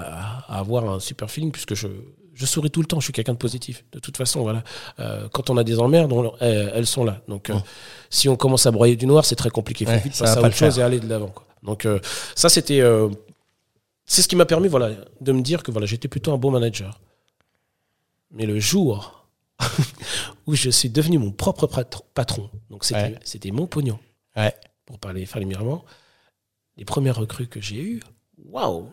à 0.47 0.59
avoir 0.59 0.89
un 0.89 0.99
super 0.99 1.29
feeling 1.29 1.51
puisque 1.51 1.75
je, 1.75 1.87
je 2.33 2.45
souris 2.45 2.71
tout 2.71 2.81
le 2.81 2.87
temps. 2.87 2.99
Je 2.99 3.05
suis 3.05 3.13
quelqu'un 3.13 3.33
de 3.33 3.37
positif. 3.37 3.85
De 3.91 3.99
toute 3.99 4.17
façon, 4.17 4.41
voilà. 4.41 4.63
Euh, 4.99 5.27
quand 5.31 5.49
on 5.51 5.57
a 5.57 5.63
des 5.63 5.79
emmerdes, 5.79 6.11
on- 6.11 6.33
elles, 6.39 6.71
elles 6.75 6.87
sont 6.87 7.05
là. 7.05 7.21
Donc, 7.27 7.49
euh, 7.49 7.55
si 8.09 8.27
on 8.29 8.35
commence 8.35 8.65
à 8.65 8.71
broyer 8.71 8.95
du 8.95 9.05
noir, 9.05 9.25
c'est 9.25 9.35
très 9.35 9.49
compliqué. 9.51 9.85
Il 9.85 9.87
faut 9.87 9.93
Ouais, 9.93 9.99
vite 9.99 10.17
passer 10.17 10.37
à 10.37 10.41
autre 10.41 10.55
chose 10.55 10.79
et 10.79 10.81
aller 10.81 10.99
de 10.99 11.07
l'avant. 11.07 11.33
Donc, 11.63 11.85
euh, 11.85 11.99
ça, 12.35 12.49
c'était. 12.49 12.81
c'est 14.05 14.21
ce 14.23 14.27
qui 14.27 14.35
m'a 14.35 14.45
permis 14.45 14.67
voilà, 14.67 14.89
de 15.21 15.31
me 15.31 15.41
dire 15.41 15.61
que 15.63 15.71
voilà, 15.71 15.85
j'étais 15.85 16.07
plutôt 16.07 16.31
un 16.33 16.37
bon 16.37 16.49
manager. 16.51 16.99
Mais 18.31 18.45
le 18.45 18.59
jour 18.59 19.25
où 20.47 20.55
je 20.55 20.69
suis 20.69 20.89
devenu 20.89 21.17
mon 21.19 21.31
propre 21.31 21.67
patr- 21.67 22.01
patron, 22.13 22.49
donc 22.69 22.83
c'était 22.85 23.49
Ouais. 23.49 23.51
mon 23.51 23.67
pognon, 23.67 23.99
Ouais. 24.35 24.53
pour 24.85 24.97
parler 24.99 25.25
faire 25.25 25.39
les 25.39 25.45
mirements, 25.45 25.83
les 26.77 26.85
premières 26.85 27.17
recrues 27.17 27.47
que 27.47 27.59
j'ai 27.61 27.81
eues, 27.81 27.99
waouh! 28.45 28.89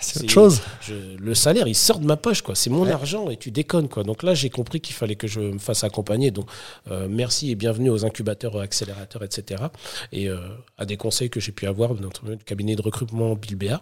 C'est 0.00 0.24
autre 0.24 0.32
chose. 0.32 0.60
je- 0.82 1.16
le 1.16 1.34
salaire, 1.34 1.68
il 1.68 1.76
sort 1.76 2.00
de 2.00 2.04
ma 2.04 2.16
poche, 2.16 2.42
quoi. 2.42 2.54
C'est 2.56 2.70
mon 2.70 2.82
Ouais. 2.82 2.90
argent 2.90 3.30
et 3.30 3.36
tu 3.36 3.50
déconnes, 3.52 3.88
quoi. 3.88 4.02
Donc 4.02 4.22
là, 4.24 4.34
j'ai 4.34 4.50
compris 4.50 4.80
qu'il 4.80 4.94
fallait 4.96 5.14
que 5.14 5.28
je 5.28 5.40
me 5.40 5.58
fasse 5.58 5.84
accompagner. 5.84 6.30
Donc, 6.32 6.46
euh, 6.90 7.06
merci 7.08 7.50
et 7.50 7.54
bienvenue 7.54 7.88
aux 7.88 8.04
incubateurs, 8.04 8.56
aux 8.56 8.60
accélérateurs, 8.60 9.22
etc. 9.22 9.62
Et 10.12 10.28
euh, 10.28 10.40
à 10.76 10.84
des 10.86 10.96
conseils 10.96 11.30
que 11.30 11.38
j'ai 11.40 11.52
pu 11.52 11.66
avoir 11.66 11.94
dans 11.94 12.10
le 12.24 12.36
cabinet 12.36 12.74
de 12.74 12.82
recrutement 12.82 13.36
Bilbea. 13.36 13.80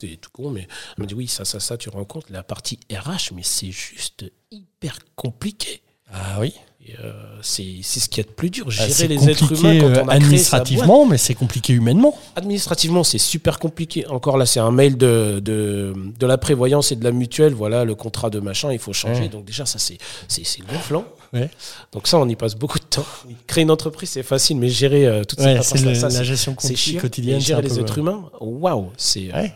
C'est 0.00 0.16
tout 0.20 0.30
con, 0.32 0.50
mais 0.50 0.62
elle 0.62 1.02
m'a 1.02 1.06
dit 1.06 1.14
oui, 1.14 1.28
ça, 1.28 1.44
ça, 1.44 1.60
ça, 1.60 1.78
tu 1.78 1.88
rends 1.88 2.04
compte, 2.04 2.28
la 2.28 2.42
partie 2.42 2.78
RH, 2.92 3.32
mais 3.34 3.42
c'est 3.42 3.70
juste 3.70 4.24
hyper 4.50 4.98
compliqué. 5.16 5.80
Ah 6.14 6.40
oui. 6.40 6.54
Euh, 7.02 7.12
c'est 7.40 7.78
c'est 7.82 7.98
ce 7.98 8.08
qu'il 8.10 8.22
y 8.22 8.26
a 8.26 8.28
de 8.28 8.34
plus 8.34 8.50
dur, 8.50 8.66
Ah, 8.68 8.86
gérer 8.86 9.08
les 9.08 9.30
êtres 9.30 9.50
humains 9.52 9.80
quand 9.80 9.86
euh, 9.86 9.88
on 9.88 9.90
a 9.90 9.94
créé 9.94 10.04
boîte. 10.04 10.16
administrativement, 10.16 11.06
mais 11.06 11.16
c'est 11.16 11.34
compliqué 11.34 11.72
humainement. 11.72 12.14
Administrativement, 12.36 13.02
c'est 13.02 13.16
super 13.18 13.58
compliqué. 13.58 14.06
Encore 14.08 14.36
là, 14.36 14.44
c'est 14.44 14.60
un 14.60 14.70
mail 14.70 14.98
de, 14.98 15.40
de, 15.42 15.94
de 16.18 16.26
la 16.26 16.36
prévoyance 16.36 16.92
et 16.92 16.96
de 16.96 17.02
la 17.02 17.10
mutuelle. 17.10 17.54
Voilà, 17.54 17.84
le 17.86 17.94
contrat 17.94 18.28
de 18.28 18.38
machin, 18.38 18.70
il 18.70 18.78
faut 18.78 18.92
changer. 18.92 19.22
Ouais. 19.22 19.28
Donc 19.28 19.46
déjà, 19.46 19.64
ça, 19.64 19.78
c'est 19.78 19.96
c'est 20.28 20.44
c'est 20.44 20.60
gonflant. 20.60 21.04
Ouais. 21.32 21.48
Donc 21.92 22.06
ça, 22.06 22.18
on 22.18 22.28
y 22.28 22.36
passe 22.36 22.54
beaucoup 22.54 22.78
de 22.78 22.84
temps. 22.84 23.06
Créer 23.46 23.62
une 23.62 23.70
entreprise, 23.70 24.10
c'est 24.10 24.22
facile, 24.22 24.58
mais 24.58 24.68
gérer 24.68 25.06
euh, 25.06 25.24
toutes 25.24 25.38
Ouais, 25.40 25.62
ça, 25.62 25.78
la 25.78 26.10
c'est- 26.10 26.22
gestion 26.24 26.54
chiant. 26.58 27.00
quotidienne. 27.00 27.40
Gérer 27.40 27.62
les 27.62 27.80
êtres 27.80 27.96
humains, 27.98 28.30
waouh, 28.40 28.90
c'est 28.98 29.30
euh, 29.34 29.46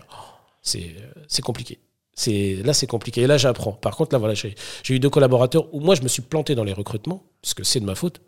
euh, 0.76 0.80
c'est 1.28 1.42
compliqué. 1.42 1.78
C'est 2.18 2.56
là, 2.64 2.74
c'est 2.74 2.88
compliqué. 2.88 3.22
Et 3.22 3.26
là, 3.28 3.38
j'apprends. 3.38 3.72
Par 3.72 3.96
contre, 3.96 4.12
là, 4.12 4.18
voilà, 4.18 4.34
j'ai 4.34 4.54
eu 4.88 4.98
deux 4.98 5.08
collaborateurs 5.08 5.72
où 5.72 5.78
moi, 5.78 5.94
je 5.94 6.02
me 6.02 6.08
suis 6.08 6.20
planté 6.20 6.56
dans 6.56 6.64
les 6.64 6.72
recrutements, 6.72 7.22
parce 7.40 7.54
que 7.54 7.62
c'est 7.62 7.78
de 7.78 7.84
ma 7.84 7.94
faute. 7.94 8.20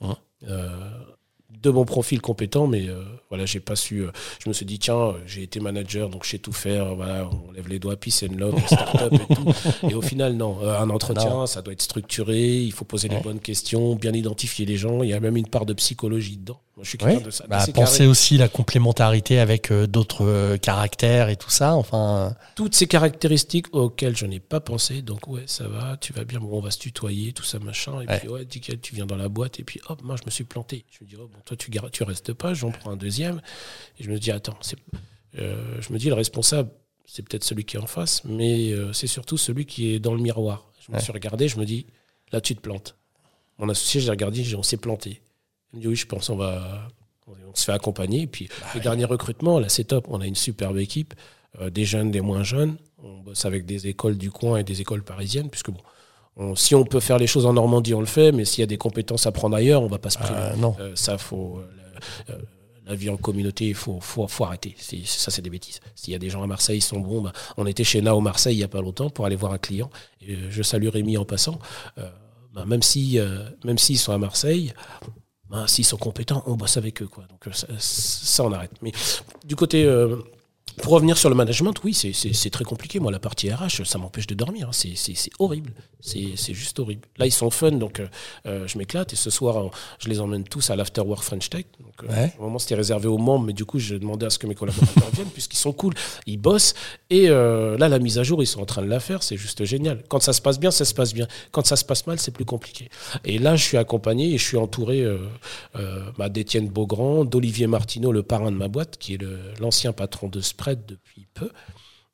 Ouais. 0.00 0.14
Euh, 0.48 0.70
de 1.64 1.70
mon 1.70 1.84
profil 1.84 2.20
compétent, 2.20 2.66
mais 2.66 2.88
euh, 2.88 3.02
voilà, 3.30 3.46
j'ai 3.46 3.58
pas 3.60 3.74
su. 3.76 4.00
euh, 4.02 4.10
je 4.42 4.48
me 4.48 4.54
suis 4.54 4.66
dit, 4.66 4.78
tiens, 4.78 5.14
j'ai 5.26 5.42
été 5.42 5.58
manager, 5.60 6.08
donc 6.10 6.24
je 6.24 6.30
sais 6.30 6.38
tout 6.38 6.52
faire. 6.52 6.94
Voilà, 6.94 7.28
on 7.48 7.52
lève 7.52 7.68
les 7.68 7.78
doigts, 7.78 7.96
peace 7.96 8.22
and 8.30 8.36
love, 8.36 8.54
start-up 8.66 9.12
et 9.14 9.34
tout. 9.34 9.44
Et 9.90 9.94
au 9.94 10.02
final, 10.02 10.34
non. 10.34 10.58
Euh, 10.62 10.78
un 10.78 10.90
entretien, 10.90 11.30
Non. 11.30 11.46
ça 11.46 11.62
doit 11.62 11.72
être 11.72 11.82
structuré. 11.82 12.58
Il 12.60 12.72
faut 12.72 12.84
poser 12.84 13.08
les 13.08 13.18
bonnes 13.20 13.40
questions, 13.40 13.96
bien 13.96 14.12
identifier 14.12 14.66
les 14.66 14.76
gens. 14.76 15.02
Il 15.02 15.08
y 15.08 15.14
a 15.14 15.20
même 15.20 15.36
une 15.36 15.48
part 15.48 15.66
de 15.66 15.72
psychologie 15.72 16.36
dedans. 16.36 16.60
Moi, 16.76 16.82
je 16.84 16.88
suis 16.90 16.98
Ouais. 17.04 17.20
de 17.20 17.30
ça. 17.30 17.44
Bah, 17.48 17.64
carré. 17.72 18.06
aussi 18.08 18.36
la 18.36 18.48
complémentarité 18.48 19.38
avec 19.38 19.72
d'autres 19.72 20.56
caractères 20.56 21.28
et 21.28 21.36
tout 21.36 21.50
ça. 21.50 21.74
Enfin, 21.76 22.34
toutes 22.56 22.74
ces 22.74 22.86
caractéristiques 22.88 23.66
auxquelles 23.72 24.16
je 24.16 24.26
n'ai 24.26 24.40
pas 24.40 24.58
pensé. 24.60 25.00
Donc, 25.02 25.28
ouais, 25.28 25.44
ça 25.46 25.68
va, 25.68 25.96
tu 26.00 26.12
vas 26.12 26.24
bien, 26.24 26.40
bon, 26.40 26.48
on 26.52 26.60
va 26.60 26.72
se 26.72 26.78
tutoyer, 26.78 27.32
tout 27.32 27.44
ça, 27.44 27.58
machin. 27.60 28.00
Et 28.02 28.06
Ouais. 28.08 28.18
puis, 28.18 28.28
ouais, 28.28 28.40
nickel, 28.52 28.80
tu 28.80 28.94
viens 28.94 29.06
dans 29.06 29.16
la 29.16 29.28
boîte. 29.28 29.60
Et 29.60 29.64
puis, 29.64 29.80
hop, 29.88 30.02
moi, 30.02 30.16
je 30.18 30.22
me 30.26 30.30
suis 30.32 30.42
planté. 30.44 30.84
Je 30.90 31.04
me 31.04 31.08
dis, 31.08 31.14
oh, 31.16 31.28
bon, 31.32 31.38
toi, 31.44 31.53
tu, 31.56 32.02
restes 32.04 32.32
pas, 32.32 32.54
j'en 32.54 32.70
prends 32.70 32.90
un 32.90 32.96
deuxième. 32.96 33.40
Et 33.98 34.04
je 34.04 34.10
me 34.10 34.18
dis, 34.18 34.30
attends, 34.30 34.56
c'est, 34.60 34.78
euh, 35.38 35.80
je 35.80 35.92
me 35.92 35.98
dis, 35.98 36.08
le 36.08 36.14
responsable, 36.14 36.70
c'est 37.06 37.22
peut-être 37.26 37.44
celui 37.44 37.64
qui 37.64 37.76
est 37.76 37.80
en 37.80 37.86
face, 37.86 38.24
mais 38.24 38.72
euh, 38.72 38.92
c'est 38.92 39.06
surtout 39.06 39.36
celui 39.36 39.66
qui 39.66 39.94
est 39.94 39.98
dans 40.00 40.14
le 40.14 40.20
miroir. 40.22 40.70
Je 40.80 40.90
me 40.92 40.96
Ouais. 40.96 41.02
suis 41.02 41.12
regardé, 41.12 41.48
je 41.48 41.58
me 41.58 41.64
dis, 41.64 41.86
là, 42.32 42.40
tu 42.40 42.54
te 42.54 42.60
plantes. 42.60 42.96
Mon 43.58 43.68
associé, 43.68 44.00
j'ai 44.00 44.10
regardé, 44.10 44.42
j'ai 44.42 44.50
dit, 44.50 44.56
on 44.56 44.62
s'est 44.62 44.76
planté. 44.76 45.20
Il 45.72 45.76
me 45.76 45.80
dit, 45.82 45.88
oui, 45.88 45.96
je 45.96 46.06
pense, 46.06 46.28
on 46.30 46.36
va. 46.36 46.88
On 47.26 47.54
se 47.54 47.64
fait 47.64 47.72
accompagner. 47.72 48.22
Et 48.22 48.26
puis, 48.26 48.48
Bah 48.60 48.66
les 48.74 48.80
derniers 48.80 49.06
recrutements, 49.06 49.58
là, 49.58 49.70
c'est 49.70 49.84
top. 49.84 50.06
On 50.10 50.20
a 50.20 50.26
une 50.26 50.34
superbe 50.34 50.76
équipe, 50.76 51.14
euh, 51.60 51.70
des 51.70 51.86
jeunes, 51.86 52.10
des 52.10 52.20
moins 52.20 52.42
jeunes. 52.42 52.76
On 53.02 53.18
bosse 53.20 53.46
avec 53.46 53.64
des 53.64 53.86
écoles 53.86 54.18
du 54.18 54.30
coin 54.30 54.58
et 54.58 54.64
des 54.64 54.82
écoles 54.82 55.02
parisiennes, 55.02 55.48
puisque 55.48 55.70
bon, 55.70 55.80
on- 56.36 56.54
si 56.56 56.74
on 56.74 56.84
peut 56.84 57.00
faire 57.00 57.18
les 57.18 57.26
choses 57.26 57.46
en 57.46 57.52
Normandie, 57.52 57.94
on 57.94 58.00
le 58.00 58.06
fait, 58.06 58.32
mais 58.32 58.44
s'il 58.44 58.60
y 58.60 58.64
a 58.64 58.66
des 58.66 58.78
compétences 58.78 59.26
à 59.26 59.32
prendre 59.32 59.56
ailleurs, 59.56 59.82
on 59.82 59.86
va 59.88 59.98
pas 59.98 60.10
se 60.10 60.18
priver. 60.18 60.34
Euh, 60.38 60.56
non. 60.56 60.76
Euh, 60.80 60.92
ça, 60.96 61.18
faut. 61.18 61.58
euh, 61.58 61.66
la, 62.28 62.34
euh, 62.34 62.38
la 62.86 62.94
vie 62.94 63.08
en 63.08 63.16
communauté, 63.16 63.66
il 63.68 63.74
faut, 63.74 63.98
faut, 64.00 64.28
faut 64.28 64.44
arrêter. 64.44 64.74
Ça, 65.06 65.30
c'est 65.30 65.40
des 65.40 65.48
bêtises. 65.48 65.80
S'il 65.94 66.12
y 66.12 66.16
a 66.16 66.18
des 66.18 66.28
gens 66.28 66.42
à 66.42 66.46
Marseille, 66.46 66.78
ils 66.78 66.82
sont 66.82 67.00
bons. 67.00 67.22
bah, 67.22 67.32
on 67.56 67.64
était 67.66 67.82
chez 67.84 68.02
Nao 68.02 68.20
Marseille 68.20 68.56
il 68.56 68.60
y 68.60 68.64
a 68.64 68.68
pas 68.68 68.82
longtemps 68.82 69.08
pour 69.08 69.24
aller 69.24 69.36
voir 69.36 69.52
un 69.52 69.58
client. 69.58 69.88
Et 70.20 70.36
je 70.50 70.62
salue 70.62 70.88
Rémi 70.88 71.16
en 71.16 71.24
passant. 71.24 71.58
Bah, 72.54 72.64
même 72.66 72.82
si, 72.82 73.18
euh, 73.18 73.48
même 73.64 73.78
s'ils 73.78 73.98
sont 73.98 74.12
à 74.12 74.18
Marseille, 74.18 74.74
bah, 75.48 75.64
s'ils 75.66 75.84
sont 75.86 75.96
compétents, 75.96 76.42
on 76.46 76.56
bosse 76.56 76.76
avec 76.76 77.00
eux, 77.02 77.06
quoi. 77.08 77.24
Donc 77.30 77.54
ça, 77.54 77.66
ça, 77.78 78.44
on 78.44 78.52
arrête. 78.52 78.70
Mais 78.82 78.92
du 79.46 79.56
côté 79.56 79.84
euh, 79.84 80.18
pour 80.82 80.92
revenir 80.92 81.16
sur 81.18 81.28
le 81.28 81.34
management, 81.34 81.74
oui, 81.84 81.94
c'est- 81.94 82.50
très 82.50 82.64
compliqué. 82.64 83.00
Moi, 83.00 83.10
la 83.10 83.18
partie 83.18 83.50
RH, 83.50 83.84
ça 83.84 83.98
m'empêche 83.98 84.26
de 84.26 84.34
dormir. 84.34 84.68
hein. 84.68 84.72
C'est 84.72 85.30
horrible. 85.38 85.72
C'est 86.00 86.52
juste 86.54 86.78
horrible. 86.78 87.02
Là, 87.16 87.26
ils 87.26 87.32
sont 87.32 87.48
fun, 87.50 87.72
donc 87.72 87.98
euh, 88.00 88.06
euh, 88.46 88.66
je 88.68 88.76
m'éclate. 88.76 89.12
Et 89.14 89.16
ce 89.16 89.30
soir, 89.30 89.56
euh, 89.58 89.68
je 89.98 90.08
les 90.10 90.20
emmène 90.20 90.44
tous 90.44 90.68
à 90.70 90.76
l'Afterwork 90.76 91.22
French 91.22 91.48
Tech. 91.48 91.64
Donc, 91.80 92.10
euh. 92.10 92.26
Au 92.38 92.42
moment, 92.44 92.58
c'était 92.58 92.74
réservé 92.74 93.08
aux 93.08 93.16
membres, 93.18 93.46
mais 93.46 93.52
du 93.54 93.64
coup, 93.64 93.78
j'ai 93.78 93.98
demandé 93.98 94.26
à 94.26 94.30
ce 94.30 94.38
que 94.38 94.46
mes 94.46 94.54
collaborateurs 94.54 95.08
viennent, 95.14 95.30
puisqu'ils 95.30 95.56
sont 95.58 95.72
cool. 95.72 95.94
Ils 96.26 96.36
bossent. 96.36 96.74
Et 97.08 97.30
euh, 97.30 97.78
là, 97.78 97.88
la 97.88 97.98
mise 97.98 98.18
à 98.18 98.22
jour, 98.22 98.42
ils 98.42 98.46
sont 98.46 98.60
en 98.60 98.66
train 98.66 98.82
de 98.82 98.88
la 98.88 99.00
faire. 99.00 99.22
C'est 99.22 99.38
juste 99.38 99.64
génial. 99.64 100.02
Quand 100.08 100.22
ça 100.22 100.32
se 100.34 100.42
passe 100.42 100.60
bien, 100.60 100.70
ça 100.70 100.84
se 100.84 100.92
passe 100.94 101.14
bien. 101.14 101.26
Quand 101.52 101.64
ça 101.66 101.76
se 101.76 101.84
passe 101.86 102.06
mal, 102.06 102.18
c'est 102.20 102.32
plus 102.32 102.44
compliqué. 102.44 102.90
Et 103.24 103.38
là, 103.38 103.56
je 103.56 103.64
suis 103.64 103.78
accompagné 103.78 104.34
et 104.34 104.38
je 104.38 104.44
suis 104.44 104.56
entouré 104.58 105.04
bah, 106.18 106.28
d'Étienne 106.28 106.68
Beaugrand, 106.68 107.24
d'Olivier 107.24 107.66
Martineau, 107.66 108.12
le 108.12 108.22
parrain 108.22 108.50
de 108.52 108.56
ma 108.56 108.68
boîte, 108.68 108.98
qui 108.98 109.14
est 109.14 109.18
l'ancien 109.60 109.92
patron 109.92 110.28
de 110.28 110.40
Depuis 110.72 111.26
peu. 111.34 111.50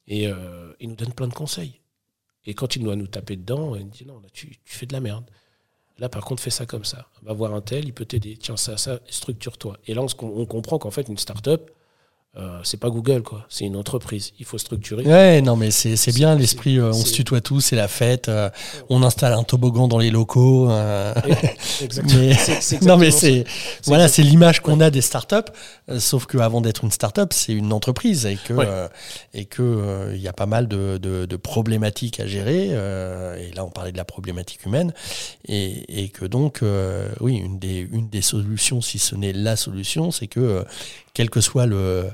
Et 0.07 0.27
euh, 0.27 0.73
il 0.81 0.89
nous 0.91 0.97
donne 0.97 1.13
plein 1.13 1.29
de 1.29 1.35
conseils. 1.35 1.81
Et 2.45 2.55
quand 2.55 2.75
il 2.75 2.83
doit 2.83 2.97
nous 2.97 3.07
taper 3.07 3.37
dedans, 3.37 3.77
il 3.77 3.85
nous 3.85 3.91
dit 3.91 4.05
non, 4.07 4.19
là, 4.19 4.29
tu, 4.33 4.49
tu 4.49 4.75
fais 4.75 4.87
de 4.87 4.93
la 4.93 5.01
merde. 5.01 5.31
Là, 5.99 6.09
par 6.09 6.25
contre, 6.25 6.43
fais 6.43 6.51
ça 6.51 6.67
comme 6.67 6.85
ça. 6.85 7.09
Va 7.23 7.33
voir 7.35 7.55
un 7.55 7.61
tel, 7.61 7.85
il 7.85 7.93
peut 7.93 8.07
t'aider. 8.07 8.37
Tiens, 8.37 8.57
ça, 8.57 8.77
ça, 8.77 9.01
structure-toi. 9.09 9.79
Et 9.87 9.95
là, 9.95 10.03
on, 10.03 10.27
on 10.27 10.47
comprend 10.47 10.79
qu'en 10.79 10.91
fait, 10.91 11.09
une 11.09 11.19
start-up, 11.19 11.71
euh, 12.37 12.61
c'est 12.63 12.79
pas 12.79 12.91
Google, 12.91 13.23
quoi. 13.23 13.45
C'est 13.49 13.65
une 13.65 13.75
entreprise. 13.77 14.31
Il 14.39 14.45
faut 14.45 14.57
structurer. 14.57 15.03
Ouais, 15.05 15.41
non, 15.43 15.57
mais 15.57 15.73
c'est 15.73 15.97
c'est 15.97 16.15
bien 16.15 16.37
l'esprit. 16.37 16.79
euh, 16.79 16.91
on 16.91 16.93
se 16.93 17.13
tutoie 17.13 17.41
tous, 17.41 17.61
c'est 17.61 17.77
la 17.77 17.89
fête. 17.89 18.29
euh, 18.29 18.49
on 18.89 19.03
installe 19.03 19.33
un 19.33 19.43
toboggan 19.43 19.89
dans 19.89 19.99
les 19.99 20.11
locaux. 20.11 20.71
Exactement. 21.83 22.21
mais 22.21 22.37
non, 22.83 22.97
mais 22.99 23.11
c'est 23.11 23.45
voilà, 23.85 24.07
c'est 24.09 24.23
l'image 24.23 24.61
qu'on 24.61 24.81
a 24.81 24.91
des 24.91 25.01
startups. 25.01 25.51
sauf 25.99 26.27
qu'avant 26.27 26.61
d'être 26.61 26.85
une 26.85 26.91
startup, 26.93 27.33
c'est 27.33 27.53
une 27.53 27.73
entreprise 27.73 28.27
et 28.27 28.37
que 28.37 28.53
Ouais. 28.53 28.69
et 29.35 29.47
que 29.47 30.13
il 30.15 30.21
y 30.21 30.29
a 30.29 30.33
pas 30.33 30.47
mal 30.47 30.69
de, 30.69 30.99
de- 30.99 31.27
de 31.27 31.37
problématiques 31.37 32.21
à 32.21 32.27
gérer. 32.27 32.67
et 32.69 33.51
là, 33.55 33.65
on 33.65 33.71
parlait 33.71 33.93
de 33.93 33.97
la 33.97 34.05
problématique 34.05 34.65
humaine 34.67 34.93
et, 35.49 36.03
et 36.05 36.09
que 36.11 36.25
donc, 36.27 36.61
oui, 37.21 37.37
une 37.37 37.59
des 37.59 37.89
une 37.91 38.09
des 38.09 38.23
solutions, 38.23 38.81
si 38.81 38.99
ce 39.01 39.17
n'est 39.17 39.33
la 39.33 39.57
solution, 39.57 40.11
c'est 40.13 40.27
que 40.29 40.65
quel 41.13 41.29
que 41.29 41.41
soit 41.41 41.67
le, 41.67 42.09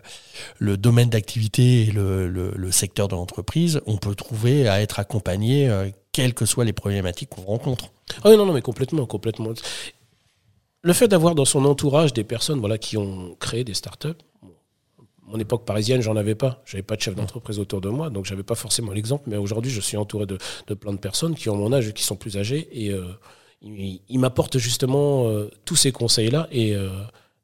le 0.58 0.76
domaine 0.76 1.10
d'activité 1.10 1.82
et 1.82 1.90
le, 1.92 2.28
le- 2.28 2.52
le 2.54 2.70
secteur 2.72 3.08
de 3.08 3.14
l'entreprise, 3.14 3.80
on 3.86 3.96
peut 3.96 4.14
trouver 4.14 4.68
à 4.68 4.80
être 4.80 4.98
accompagné, 4.98 5.68
euh, 5.68 5.88
quelles 6.12 6.34
que 6.34 6.46
soient 6.46 6.64
les 6.64 6.72
problématiques 6.72 7.30
qu'on 7.30 7.42
rencontre. 7.42 7.86
Ah 8.22 8.30
oui, 8.30 8.36
non, 8.36 8.46
non, 8.46 8.52
mais 8.52 8.62
complètement, 8.62 9.06
complètement. 9.06 9.52
Le 10.82 10.92
fait 10.92 11.08
d'avoir 11.08 11.34
dans 11.34 11.44
son 11.44 11.64
entourage 11.64 12.12
des 12.12 12.24
personnes 12.24 12.60
voilà, 12.60 12.78
qui 12.78 12.96
ont 12.96 13.34
créé 13.40 13.64
des 13.64 13.74
startups, 13.74 14.08
mon 15.28 15.40
époque 15.40 15.64
parisienne, 15.64 16.00
j'en 16.02 16.14
avais 16.14 16.36
pas. 16.36 16.62
J'avais 16.64 16.84
pas 16.84 16.94
de 16.94 17.00
chef 17.00 17.16
d'entreprise 17.16 17.58
autour 17.58 17.80
de 17.80 17.88
moi, 17.88 18.10
donc 18.10 18.26
j'avais 18.26 18.44
pas 18.44 18.54
forcément 18.54 18.92
l'exemple. 18.92 19.24
Mais 19.26 19.36
aujourd'hui, 19.36 19.72
je 19.72 19.80
suis 19.80 19.96
entouré 19.96 20.24
de, 20.24 20.38
de 20.68 20.74
plein 20.74 20.92
de 20.92 20.98
personnes 20.98 21.34
qui 21.34 21.48
ont 21.48 21.56
mon 21.56 21.72
âge 21.72 21.88
et 21.88 21.92
qui 21.92 22.04
sont 22.04 22.14
plus 22.14 22.36
âgées. 22.36 22.68
Et 22.70 22.90
euh, 22.92 23.04
ils, 23.60 24.00
ils 24.08 24.20
m'apportent 24.20 24.58
justement 24.58 25.26
euh, 25.28 25.50
tous 25.64 25.74
ces 25.74 25.90
conseils-là 25.90 26.46
et 26.52 26.76
euh, 26.76 26.90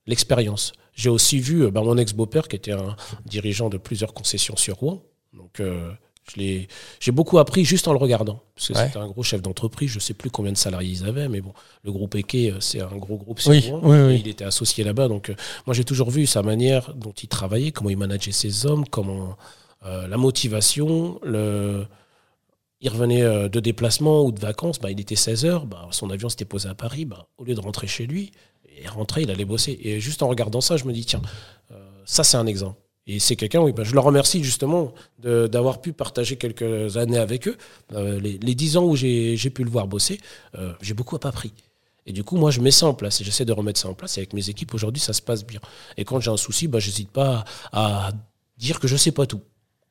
l'expérience. 0.07 0.73
J'ai 0.95 1.09
aussi 1.11 1.39
vu 1.41 1.65
euh, 1.65 1.71
bah, 1.71 1.81
mon 1.83 1.97
ex-beau-père, 1.97 2.49
qui 2.49 2.57
était 2.57 2.73
un 2.73 2.97
dirigeant 3.27 3.69
de 3.69 3.79
plusieurs 3.79 4.13
concessions 4.15 4.57
sur 4.57 4.77
Rouen. 4.77 5.03
Donc, 5.33 5.61
euh, 5.61 5.91
j'ai 6.37 7.11
beaucoup 7.13 7.39
appris 7.39 7.65
juste 7.65 7.89
en 7.89 7.93
le 7.93 7.99
regardant. 7.99 8.41
Parce 8.55 8.69
que 8.69 8.75
Ouais. 8.75 8.87
c'était 8.87 8.99
un 8.99 9.09
gros 9.09 9.23
chef 9.23 9.43
d'entreprise. 9.43 9.91
Je 9.91 9.99
sais 9.99 10.15
plus 10.15 10.31
combien 10.31 10.53
de 10.53 10.57
salariés 10.57 10.91
ils 10.93 11.05
avaient, 11.05 11.29
mais 11.29 11.41
bon, 11.41 11.53
le 11.83 11.91
groupe 11.93 12.15
Eke, 12.15 12.35
euh, 12.35 12.61
c'est 12.61 12.81
un 12.81 12.97
gros 12.97 13.17
groupe 13.17 13.41
sur 13.41 13.51
Oui, 13.51 13.69
Rouen. 13.69 13.81
oui, 13.83 13.99
oui. 14.15 14.21
Il 14.25 14.29
était 14.29 14.45
associé 14.45 14.85
là-bas. 14.85 15.09
Donc, 15.09 15.31
euh, 15.31 15.35
moi, 15.67 15.75
j'ai 15.75 15.85
toujours 15.85 16.11
vu 16.11 16.27
sa 16.27 16.43
manière 16.43 16.95
dont 16.95 17.13
il 17.13 17.29
travaillait, 17.29 17.73
comment 17.73 17.91
il 17.91 17.97
manageait 17.97 18.31
ses 18.33 18.67
hommes, 18.67 18.85
comment 18.89 19.37
euh, 19.85 20.07
la 20.07 20.17
motivation, 20.17 21.19
le. 21.25 21.87
Il 22.85 22.89
revenait 22.91 23.49
de 23.49 23.61
déplacement 23.61 24.25
ou 24.25 24.33
de 24.33 24.41
vacances, 24.41 24.81
bah, 24.81 24.91
il 24.91 24.99
était 25.01 25.15
16 25.15 25.45
heures, 25.45 25.67
bah, 25.67 25.87
son 25.93 26.11
avion 26.11 26.29
s'était 26.29 26.45
posé 26.45 26.69
à 26.69 26.75
Paris, 26.75 27.05
bah, 27.05 27.29
au 27.39 27.45
lieu 27.45 27.55
de 27.55 27.61
rentrer 27.61 27.87
chez 27.87 28.07
lui, 28.09 28.33
et 28.79 28.89
rentrer, 28.89 29.23
il 29.23 29.31
allait 29.31 29.45
bosser. 29.45 29.79
Et 29.83 30.01
juste 30.01 30.23
en 30.23 30.29
regardant 30.29 30.61
ça, 30.61 30.77
je 30.77 30.85
me 30.85 30.93
dis, 30.93 31.05
tiens, 31.05 31.23
euh, 31.71 31.77
ça 32.05 32.25
c'est 32.25 32.37
un 32.37 32.47
exemple. 32.47 32.79
Et 33.07 33.19
c'est 33.19 33.35
quelqu'un, 33.35 33.61
oui, 33.61 33.73
bah, 33.73 33.83
je 33.83 33.95
le 33.95 34.01
remercie 34.01 34.45
justement 34.45 34.95
d'avoir 35.19 35.81
pu 35.81 35.93
partager 35.93 36.37
quelques 36.37 36.97
années 36.97 37.19
avec 37.19 37.49
eux. 37.49 37.57
Euh, 37.95 38.21
les, 38.21 38.55
10 38.55 38.77
ans 38.77 38.85
où 38.85 38.95
j'ai 38.95 39.37
j'ai 39.37 39.51
pu 39.51 39.65
le 39.65 39.71
voir 39.71 39.89
bosser, 39.89 40.21
euh, 40.57 40.73
j'ai 40.81 40.95
beaucoup 40.95 41.17
appris. 41.17 41.53
Et 42.07 42.13
du 42.13 42.23
coup, 42.23 42.37
moi, 42.37 42.51
je 42.51 42.61
mets 42.61 42.71
ça 42.71 42.87
en 42.87 42.95
place 42.95 43.21
et 43.21 43.25
j'essaie 43.25 43.45
de 43.45 43.53
remettre 43.53 43.81
ça 43.81 43.89
en 43.89 43.95
place. 43.95 44.19
Et 44.19 44.21
avec 44.21 44.33
mes 44.35 44.49
équipes, 44.49 44.73
aujourd'hui, 44.75 45.01
ça 45.01 45.13
se 45.13 45.23
passe 45.23 45.45
bien. 45.45 45.61
Et 45.97 46.05
quand 46.05 46.21
j'ai 46.21 46.31
un 46.31 46.37
souci, 46.37 46.69
bah, 46.69 46.79
j'hésite 46.79 47.11
pas 47.11 47.45
à, 47.73 48.09
à 48.09 48.13
dire 48.57 48.79
que 48.79 48.87
je 48.87 48.97
sais 48.97 49.13
pas 49.13 49.27
tout. 49.27 49.41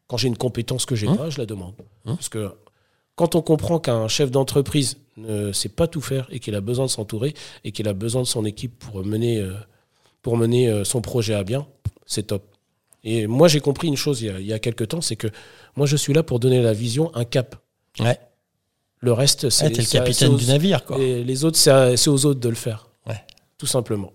Quand 0.07 0.17
j'ai 0.17 0.27
une 0.27 0.37
compétence 0.37 0.85
que 0.85 0.95
j'ai 0.95 1.07
Hein 1.07 1.15
pas, 1.15 1.29
je 1.29 1.37
la 1.37 1.45
demande. 1.45 1.73
Hein 2.05 2.15
Parce 2.15 2.29
que 2.29 2.53
quand 3.21 3.35
on 3.35 3.43
comprend 3.43 3.77
qu'un 3.79 4.07
chef 4.07 4.31
d'entreprise 4.31 4.97
ne 5.15 5.51
sait 5.51 5.69
pas 5.69 5.85
tout 5.85 6.01
faire 6.01 6.25
et 6.31 6.39
qu'il 6.39 6.55
a 6.55 6.61
besoin 6.61 6.85
de 6.85 6.89
s'entourer 6.89 7.35
et 7.63 7.71
qu'il 7.71 7.87
a 7.87 7.93
besoin 7.93 8.23
de 8.23 8.27
son 8.27 8.45
équipe 8.45 8.79
pour 8.79 9.05
mener, 9.05 9.37
euh, 9.39 9.53
pour 10.23 10.37
mener 10.37 10.67
euh, 10.69 10.83
son 10.83 11.01
projet 11.01 11.35
à 11.35 11.43
bien, 11.43 11.67
c'est 12.07 12.23
top. 12.23 12.43
Et 13.03 13.27
moi, 13.27 13.47
j'ai 13.47 13.59
compris 13.59 13.87
une 13.89 13.95
chose 13.95 14.23
il 14.23 14.25
y 14.25 14.29
a, 14.31 14.39
il 14.39 14.45
y 14.47 14.53
a 14.53 14.57
quelques 14.57 14.87
temps, 14.87 15.01
c'est 15.01 15.15
que 15.17 15.27
moi, 15.75 15.85
je 15.85 15.95
suis 15.97 16.13
là 16.13 16.23
pour 16.23 16.39
donner 16.39 16.63
la 16.63 16.73
vision, 16.73 17.11
un 17.15 17.23
cap. 17.23 17.57
Ouais, 17.99 18.19
Le 19.01 19.13
reste, 19.13 19.51
c'est 19.51 19.65
Ouais, 19.65 19.69
le 19.69 19.83
capitaine 19.85 20.33
aux- 20.33 20.37
du 20.37 20.47
navire, 20.47 20.83
quoi. 20.83 20.97
et 20.97 21.23
les 21.23 21.45
autres, 21.45 21.57
c'est 21.59 22.07
aux 22.09 22.25
autres 22.25 22.39
de 22.39 22.49
le 22.49 22.55
faire. 22.55 22.87
Ouais. 23.05 23.21
Tout 23.59 23.67
simplement. 23.67 24.11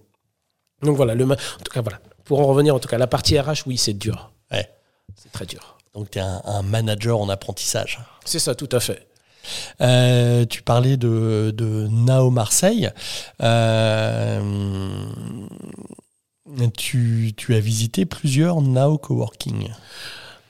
Donc 0.82 0.96
voilà, 0.96 1.14
le, 1.14 1.24
en 1.24 1.36
tout 1.36 1.72
cas, 1.72 1.80
voilà. 1.80 2.00
Pour 2.24 2.40
en 2.40 2.46
revenir, 2.46 2.74
en 2.74 2.80
tout 2.80 2.88
cas, 2.88 2.98
la 2.98 3.06
partie 3.06 3.38
RH, 3.38 3.66
oui, 3.68 3.76
c'est 3.76 3.94
dur. 3.94 4.32
Ouais. 4.50 4.68
C'est 5.14 5.30
très 5.30 5.46
dur. 5.46 5.75
Donc, 5.96 6.10
tu 6.10 6.18
es 6.18 6.22
un, 6.22 6.42
un 6.44 6.62
manager 6.62 7.18
en 7.20 7.28
apprentissage. 7.28 7.98
C'est 8.24 8.38
ça, 8.38 8.54
tout 8.54 8.68
à 8.70 8.80
fait. 8.80 9.06
Euh, 9.80 10.44
tu 10.44 10.62
parlais 10.62 10.96
de, 10.96 11.52
de 11.56 11.86
Nao 11.90 12.30
Marseille. 12.30 12.90
Euh, 13.42 14.40
tu, 16.76 17.32
tu 17.36 17.54
as 17.54 17.60
visité 17.60 18.04
plusieurs 18.06 18.60
Nao 18.60 18.98
Coworking. 18.98 19.68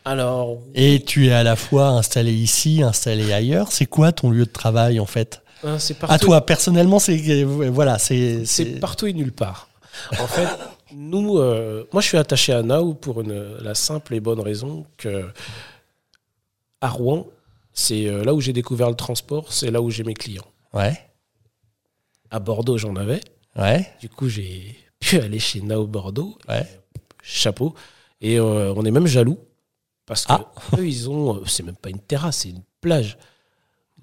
Alors, 0.05 0.59
Et 0.75 1.03
tu 1.05 1.27
es 1.29 1.33
à 1.33 1.43
la 1.43 1.57
fois 1.57 1.89
installé 1.89 2.33
ici, 2.33 2.83
installé 2.83 3.33
ailleurs. 3.33 3.73
C'est 3.73 3.87
quoi 3.87 4.13
ton 4.13 4.31
lieu 4.31 4.45
de 4.47 4.51
travail 4.51 5.01
en 5.01 5.07
fait? 5.07 5.43
Hein, 5.65 5.79
c'est. 5.79 5.97
À 6.05 6.19
toi, 6.19 6.45
personnellement, 6.47 6.99
c'est 6.99 7.43
voilà, 7.45 7.99
c'est- 7.99 8.79
partout 8.81 9.07
et 9.07 9.13
nulle 9.13 9.33
part. 9.33 9.69
En 10.21 10.27
fait, 10.27 10.47
nous, 10.93 11.39
euh, 11.39 11.85
moi, 11.93 12.01
je 12.03 12.09
suis 12.09 12.17
attaché 12.19 12.53
à 12.53 12.63
Nao 12.63 12.95
pour 12.95 13.21
une, 13.21 13.57
la 13.59 13.75
simple 13.75 14.15
et 14.15 14.21
bonne 14.21 14.41
raison 14.41 14.87
que 14.97 15.29
à 16.81 16.89
Rouen, 16.89 17.27
c'est 17.73 18.07
euh, 18.07 18.25
là 18.25 18.35
où 18.35 18.41
j'ai 18.41 18.53
découvert 18.53 18.89
le 18.89 18.95
transport, 18.97 19.53
c'est 19.53 19.71
là 19.71 19.81
où 19.83 19.91
j'ai 19.91 20.05
mes 20.05 20.15
clients. 20.15 20.47
ouais, 20.73 20.99
À 22.31 22.39
Bordeaux, 22.39 22.79
j'en 22.79 22.97
avais. 22.97 23.21
ouais, 23.57 23.87
Du 24.01 24.09
coup, 24.09 24.29
j'ai 24.29 24.77
pu 25.01 25.19
aller 25.19 25.39
chez 25.39 25.61
Nao 25.61 25.87
Bordeaux. 25.87 26.37
ouais. 26.49 26.67
Chapeau. 27.23 27.75
Et 28.21 28.39
euh, 28.39 28.73
on 28.77 28.85
est 28.85 28.91
même 28.93 29.07
jaloux 29.09 29.39
parce 30.07 30.25
que 30.27 30.33
Ah. 30.33 30.51
eux, 30.79 30.87
ils 30.87 31.11
ont. 31.11 31.45
C'est 31.45 31.65
même 31.65 31.75
pas 31.77 31.91
une 31.91 31.99
terrasse, 31.99 32.37
c'est 32.39 32.51
une 32.51 32.63
plage. 32.81 33.19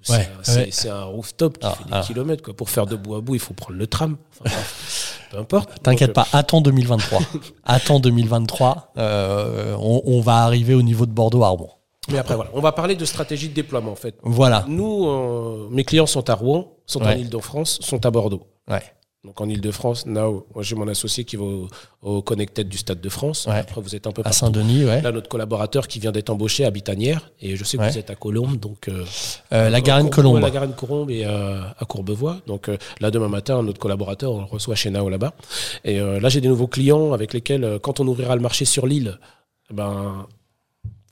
C'est 0.04 0.12
Ouais, 0.12 0.28
un- 0.38 0.66
c'est 0.70 0.88
ouais. 0.90 0.94
un 0.94 1.04
rooftop 1.04 1.58
qui 1.58 1.66
Ah, 1.66 1.70
fait 1.76 1.84
des 1.84 1.90
ah. 1.92 2.02
kilomètres. 2.06 2.42
Quoi. 2.44 2.54
Pour 2.54 2.68
faire 2.70 2.86
de 2.86 2.94
bout 2.94 3.14
à 3.16 3.20
bout, 3.20 3.34
il 3.34 3.40
faut 3.40 3.54
prendre 3.54 3.78
le 3.78 3.86
tram. 3.86 4.16
Enfin, 4.32 4.42
bref, 4.54 5.20
peu 5.30 5.38
importe. 5.38 5.82
T'inquiète 5.82 6.12
pas, 6.12 6.26
attends 6.32 6.60
2023. 6.60 7.20
attends 7.64 8.00
2023. 8.00 8.92
euh, 8.98 9.74
on, 9.80 10.02
on 10.04 10.20
va 10.20 10.44
arriver 10.44 10.74
au 10.74 10.82
niveau 10.82 11.06
de 11.06 11.10
Bordeaux 11.12 11.42
à 11.42 11.48
Rouen. 11.48 11.70
euh, 12.08 12.12
Mais 12.12 12.18
après, 12.18 12.34
voilà. 12.36 12.50
On 12.54 12.60
va 12.60 12.72
parler 12.72 12.94
de 12.96 13.04
stratégie 13.06 13.48
de 13.48 13.54
déploiement, 13.54 13.92
en 13.92 13.96
fait. 13.96 14.14
Voilà. 14.22 14.64
Nous, 14.68 15.06
euh, 15.08 15.68
mes 15.70 15.84
clients 15.84 16.06
sont 16.06 16.28
à 16.28 16.34
Rouen, 16.34 16.72
sont 16.86 17.02
en. 17.02 17.10
Ile-de-France, 17.12 17.78
sont 17.82 18.04
à 18.04 18.10
Bordeaux. 18.10 18.46
Ouais. 18.68 18.82
Donc 19.24 19.40
en 19.40 19.48
Ile-de-France, 19.48 20.04
now, 20.04 20.44
moi 20.54 20.62
j'ai 20.62 20.76
mon 20.76 20.86
associé 20.86 21.24
qui 21.24 21.36
va 21.36 21.44
au, 21.44 21.68
au 22.02 22.20
Connected 22.20 22.68
du 22.68 22.76
Stade 22.76 23.00
de 23.00 23.08
France. 23.08 23.46
Ouais. 23.46 23.54
Après, 23.56 23.80
vous 23.80 23.94
êtes 23.96 24.06
un 24.06 24.12
peu 24.12 24.20
À 24.20 24.24
partout. 24.24 24.38
Saint-Denis, 24.38 24.84
ouais. 24.84 25.00
Là, 25.00 25.12
notre 25.12 25.30
collaborateur 25.30 25.88
qui 25.88 25.98
vient 25.98 26.12
d'être 26.12 26.28
embauché 26.28 26.66
à 26.66 26.70
Bitanière. 26.70 27.30
Et 27.40 27.56
je 27.56 27.64
sais 27.64 27.78
que 27.78 27.82
Ouais. 27.82 27.90
vous 27.90 27.96
êtes 27.98 28.10
à 28.10 28.16
Colombes, 28.16 28.58
donc. 28.58 28.88
euh, 28.88 29.02
Euh, 29.52 29.70
la 29.70 29.78
à 29.78 29.80
Garenne 29.80 30.10
Courbevoie, 30.10 30.32
Colombe. 30.32 30.42
La 30.42 30.50
Garenne 30.50 30.74
Colombe 30.74 31.10
et 31.10 31.24
euh, 31.24 31.60
à 31.78 31.84
Courbevoie. 31.86 32.36
Donc 32.46 32.68
euh, 32.68 32.76
là, 33.00 33.10
demain 33.10 33.28
matin, 33.28 33.62
notre 33.62 33.78
collaborateur, 33.80 34.30
on 34.32 34.40
le 34.40 34.44
reçoit 34.44 34.74
chez 34.74 34.90
Nao 34.90 35.08
là-bas. 35.08 35.32
Et 35.84 36.00
euh, 36.00 36.20
là, 36.20 36.28
j'ai 36.28 36.42
des 36.42 36.48
nouveaux 36.48 36.66
clients 36.68 37.14
avec 37.14 37.32
lesquels, 37.32 37.78
quand 37.80 38.00
on 38.00 38.06
ouvrira 38.06 38.36
le 38.36 38.42
marché 38.42 38.66
sur 38.66 38.86
l'île, 38.86 39.18
ben, 39.72 40.26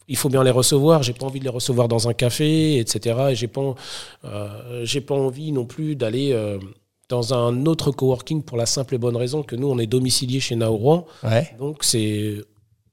il 0.08 0.16
faut 0.18 0.28
bien 0.28 0.44
les 0.44 0.50
recevoir. 0.50 1.02
J'ai 1.02 1.14
pas 1.14 1.24
envie 1.24 1.38
de 1.38 1.44
les 1.44 1.50
recevoir 1.50 1.88
dans 1.88 2.08
un 2.08 2.12
café, 2.12 2.76
etc. 2.78 3.28
Et 3.30 3.34
j'ai 3.36 3.48
pas, 3.48 3.74
euh, 4.26 4.84
j'ai 4.84 5.00
pas 5.00 5.14
envie 5.14 5.50
non 5.52 5.64
plus 5.64 5.96
d'aller 5.96 6.32
euh, 6.32 6.58
dans 7.12 7.34
un 7.34 7.66
autre 7.66 7.90
coworking 7.90 8.42
pour 8.42 8.56
la 8.56 8.64
simple 8.64 8.94
et 8.94 8.98
bonne 8.98 9.18
raison 9.18 9.42
que 9.42 9.54
nous, 9.54 9.68
on 9.68 9.78
est 9.78 9.86
domicilié 9.86 10.40
chez 10.40 10.56
Naourouan. 10.56 11.04
Ouais. 11.22 11.54
Donc 11.58 11.84
c'est, 11.84 12.36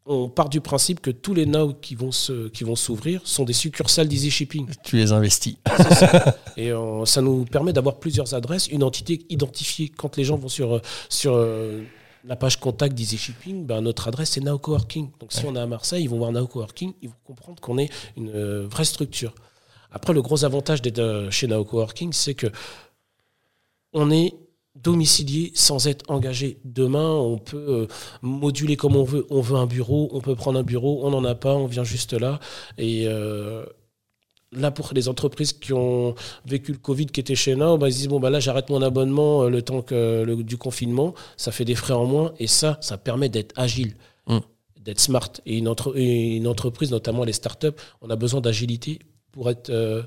on 0.06 0.28
part 0.28 0.50
du 0.50 0.60
principe 0.60 1.00
que 1.00 1.10
tous 1.10 1.34
les 1.34 1.46
Now 1.46 1.72
qui 1.74 1.96
vont 1.96 2.12
se, 2.12 2.50
qui 2.50 2.66
vont 2.66 2.76
s'ouvrir 2.76 3.22
sont 3.24 3.46
des 3.46 3.54
succursales 3.54 4.10
d'Easy 4.10 4.30
Shipping. 4.30 4.68
Tu 4.84 4.98
les 4.98 5.14
investis. 5.14 5.56
Ça. 5.78 6.36
Et 6.58 6.74
euh, 6.74 7.06
ça 7.06 7.22
nous 7.22 7.46
permet 7.46 7.72
d'avoir 7.72 7.96
plusieurs 7.96 8.34
adresses, 8.34 8.68
une 8.68 8.84
entité 8.84 9.26
identifiée. 9.30 9.88
Quand 9.88 10.18
les 10.18 10.26
gens 10.26 10.36
vont 10.36 10.50
sur, 10.50 10.82
sur 11.08 11.36
euh, 11.36 11.82
la 12.26 12.36
page 12.36 12.60
contact 12.60 12.96
d'Easy 12.96 13.18
Shipping, 13.18 13.66
ben, 13.66 13.80
notre 13.80 14.10
adresse 14.10 14.32
c'est 14.32 14.42
Now 14.42 14.58
Coworking. 14.58 15.12
Donc 15.22 15.32
si 15.32 15.46
on 15.46 15.56
est 15.56 15.60
à 15.60 15.66
Marseille, 15.66 16.04
ils 16.04 16.10
vont 16.10 16.18
voir 16.18 16.34
Now 16.34 16.46
Coworking, 16.46 16.92
ils 17.02 17.08
vont 17.08 17.16
comprendre 17.26 17.62
qu'on 17.62 17.78
est 17.78 17.90
une 18.18 18.32
euh, 18.36 18.68
vraie 18.70 18.84
structure. 18.84 19.34
Après, 19.92 20.14
le 20.14 20.22
gros 20.22 20.44
avantage 20.44 20.82
d'être 20.82 21.30
chez 21.32 21.48
Now 21.48 21.64
Coworking, 21.64 22.12
c'est 22.14 22.36
que 22.36 22.48
on 23.94 24.12
est 24.12 24.34
domicilié 24.76 25.52
sans 25.56 25.88
être 25.88 26.06
engagé. 26.10 26.60
Demain, 26.64 27.12
on 27.12 27.38
peut 27.38 27.58
euh, 27.70 27.88
moduler 28.22 28.78
comme 28.78 28.96
on 28.96 29.04
veut. 29.04 29.26
On 29.30 29.42
veut 29.42 29.58
un 29.58 29.66
bureau, 29.66 30.10
on 30.14 30.22
peut 30.22 30.36
prendre 30.36 30.60
un 30.60 30.64
bureau, 30.64 31.02
on 31.04 31.12
n'en 31.12 31.24
a 31.26 31.36
pas, 31.36 31.56
on 31.56 31.66
vient 31.66 31.84
juste 31.84 32.14
là. 32.14 32.40
Et 32.78 33.04
euh, 33.08 33.66
là, 34.52 34.72
pour 34.72 34.92
les 34.94 35.10
entreprises 35.10 35.54
qui 35.54 35.74
ont 35.74 36.16
vécu 36.46 36.72
le 36.72 36.78
Covid, 36.78 37.08
qui 37.08 37.20
étaient 37.20 37.36
chez 37.36 37.56
nous, 37.56 37.78
bah, 37.78 37.90
ils 37.90 37.94
se 37.94 37.98
disent, 37.98 38.08
bon, 38.08 38.20
bah, 38.20 38.30
là, 38.30 38.40
j'arrête 38.40 38.70
mon 38.70 38.82
abonnement 38.82 39.44
euh, 39.44 39.50
le 39.50 39.62
temps 39.62 39.82
que, 39.82 40.24
le- 40.24 40.44
du 40.44 40.58
confinement. 40.58 41.14
Ça 41.36 41.52
fait 41.52 41.66
des 41.66 41.76
frais 41.76 41.94
en 41.94 42.06
moins. 42.06 42.34
Et 42.40 42.48
ça, 42.48 42.78
ça 42.82 42.98
permet 42.98 43.30
d'être 43.30 43.54
agile. 43.58 43.96
Mm. 44.28 44.38
d'être 44.82 45.00
smart. 45.02 45.32
Et 45.46 45.58
une, 45.58 45.68
entre- 45.68 45.98
et 45.98 46.38
une 46.38 46.48
entreprise, 46.48 46.92
notamment 46.92 47.24
les 47.26 47.34
startups, 47.34 47.76
on 48.02 48.10
a 48.10 48.16
besoin 48.16 48.40
d'agilité 48.42 49.00
pour 49.32 49.50
être 49.50 49.70
euh, 49.72 50.04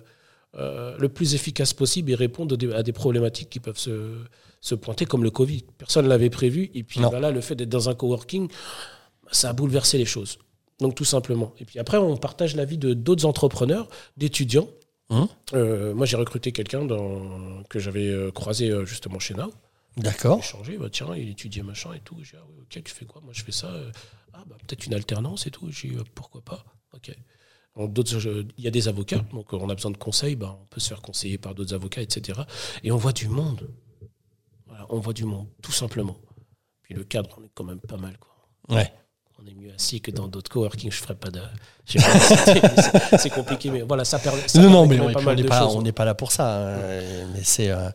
euh, 0.58 0.94
le 0.98 1.08
plus 1.08 1.34
efficace 1.34 1.72
possible 1.72 2.10
et 2.10 2.14
répondre 2.14 2.56
à 2.74 2.82
des 2.82 2.92
problématiques 2.92 3.48
qui 3.48 3.58
peuvent 3.58 3.78
se, 3.78 4.18
se 4.60 4.74
pointer, 4.74 5.06
comme 5.06 5.24
le 5.24 5.30
Covid. 5.30 5.64
Personne 5.78 6.04
ne 6.04 6.10
l'avait 6.10 6.28
prévu. 6.28 6.70
Et 6.74 6.82
puis 6.82 7.00
voilà, 7.00 7.30
le 7.30 7.40
fait 7.40 7.54
d'être 7.54 7.70
dans 7.70 7.88
un 7.88 7.94
coworking, 7.94 8.50
ça 9.30 9.48
a 9.50 9.52
bouleversé 9.54 9.96
les 9.96 10.04
choses. 10.04 10.38
Donc 10.78 10.94
tout 10.94 11.06
simplement. 11.06 11.54
Et 11.58 11.64
puis 11.64 11.78
après, 11.78 11.96
on 11.96 12.18
partage 12.18 12.54
la 12.54 12.66
vie 12.66 12.76
de 12.76 12.92
d'autres 12.92 13.24
entrepreneurs, 13.24 13.88
d'étudiants. 14.18 14.68
Hum. 15.08 15.26
Euh, 15.54 15.94
moi, 15.94 16.04
j'ai 16.04 16.16
recruté 16.16 16.52
quelqu'un 16.52 16.86
que 17.68 17.78
j'avais 17.78 18.08
euh, 18.08 18.30
croisé 18.30 18.70
justement 18.84 19.18
chez 19.18 19.34
Now 19.34 19.52
D'accord. 19.96 20.38
échanger, 20.38 20.78
bah 20.78 20.88
tiens, 20.90 21.14
il 21.16 21.28
étudiait 21.30 21.62
machin 21.62 21.92
et 21.94 22.00
tout. 22.00 22.16
J'ai 22.22 22.36
dit, 22.36 22.42
ah 22.42 22.46
ok, 22.62 22.82
tu 22.84 22.94
fais 22.94 23.04
quoi? 23.04 23.20
Moi, 23.22 23.32
je 23.34 23.42
fais 23.42 23.52
ça. 23.52 23.70
ah, 24.34 24.44
bah 24.46 24.56
peut-être 24.66 24.86
une 24.86 24.94
alternance 24.94 25.46
et 25.46 25.50
tout. 25.50 25.70
J'ai 25.70 25.88
dit, 25.88 25.96
pourquoi 26.14 26.42
pas? 26.42 26.64
Ok. 26.94 27.10
Il 27.76 28.46
y 28.58 28.68
a 28.68 28.70
des 28.70 28.88
avocats, 28.88 29.24
donc 29.32 29.54
euh, 29.54 29.58
on 29.58 29.70
a 29.70 29.74
besoin 29.74 29.90
de 29.90 29.96
conseils, 29.96 30.36
bah, 30.36 30.58
on 30.60 30.66
peut 30.66 30.80
se 30.80 30.88
faire 30.88 31.00
conseiller 31.00 31.38
par 31.38 31.54
d'autres 31.54 31.74
avocats, 31.74 32.02
etc. 32.02 32.40
Et 32.82 32.92
on 32.92 32.96
voit 32.96 33.12
du 33.12 33.28
monde. 33.28 33.70
On 34.88 34.98
voit 34.98 35.12
du 35.12 35.24
monde, 35.24 35.46
tout 35.62 35.72
simplement. 35.72 36.16
Puis 36.82 36.94
le 36.94 37.04
cadre, 37.04 37.30
on 37.38 37.44
est 37.44 37.50
quand 37.54 37.64
même 37.64 37.80
pas 37.80 37.96
mal. 37.96 38.18
Quoi. 38.18 38.76
Ouais. 38.76 38.92
On 39.44 39.50
est 39.50 39.54
mieux 39.54 39.72
assis 39.74 40.00
que 40.00 40.12
dans 40.12 40.28
d'autres 40.28 40.50
coworking. 40.50 40.92
Je 40.92 40.96
ferai 40.98 41.14
pas 41.16 41.30
de. 41.30 41.40
c'est- 43.18 43.30
compliqué, 43.30 43.70
mais 43.70 43.82
voilà, 43.82 44.04
ça 44.04 44.20
permet. 44.20 44.46
ça 44.46 44.60
Non, 44.60 44.70
non, 44.70 44.86
mais 44.86 45.00
on 45.00 45.06
même 45.06 45.14
n'est 45.82 45.92
pas 45.92 46.04
là 46.04 46.14
pour 46.14 46.30
ça. 46.30 46.58
euh, 46.58 47.24
mais 47.34 47.40
c'est, 47.42 47.70
euh, 47.70 47.88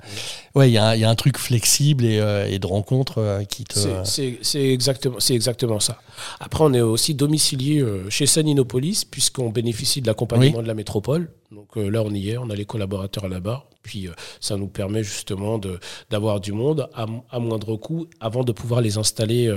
ouais, 0.55 0.69
il 0.69 0.73
y, 0.73 0.77
a 0.77 0.87
un- 0.89 0.95
il 0.95 0.99
y 0.99 1.05
a 1.05 1.09
un 1.09 1.15
truc 1.15 1.37
flexible 1.37 2.03
et, 2.03 2.19
euh, 2.19 2.47
et 2.49 2.59
de 2.59 2.67
rencontre 2.67 3.19
euh, 3.19 3.43
qui 3.45 3.63
te. 3.63 3.79
C'est- 4.03 4.39
exactement, 4.73 5.19
exactement 5.29 5.79
ça. 5.79 6.01
Après, 6.41 6.63
on 6.65 6.73
est 6.73 6.81
aussi 6.81 7.13
domicilié 7.13 7.81
chez 8.09 8.25
Saninopolis, 8.25 9.05
puisqu'on 9.09 9.49
bénéficie 9.49 10.01
de 10.01 10.07
l'accompagnement 10.07 10.57
Oui. 10.57 10.63
de 10.63 10.67
la 10.67 10.73
métropole. 10.73 11.31
Donc 11.51 11.77
là, 11.77 12.03
on 12.03 12.11
y 12.13 12.31
est, 12.31 12.37
on 12.37 12.49
a 12.49 12.55
les 12.55 12.65
collaborateurs 12.65 13.29
barre. 13.39 13.67
Puis 13.83 14.09
ça 14.41 14.57
nous 14.57 14.67
permet 14.67 15.01
justement 15.01 15.61
d'avoir 16.09 16.41
du 16.41 16.51
monde 16.51 16.89
à, 16.93 17.05
à 17.31 17.39
moindre 17.39 17.77
coût 17.77 18.05
avant 18.19 18.43
de 18.43 18.51
pouvoir 18.51 18.81
les 18.81 18.97
installer 18.97 19.49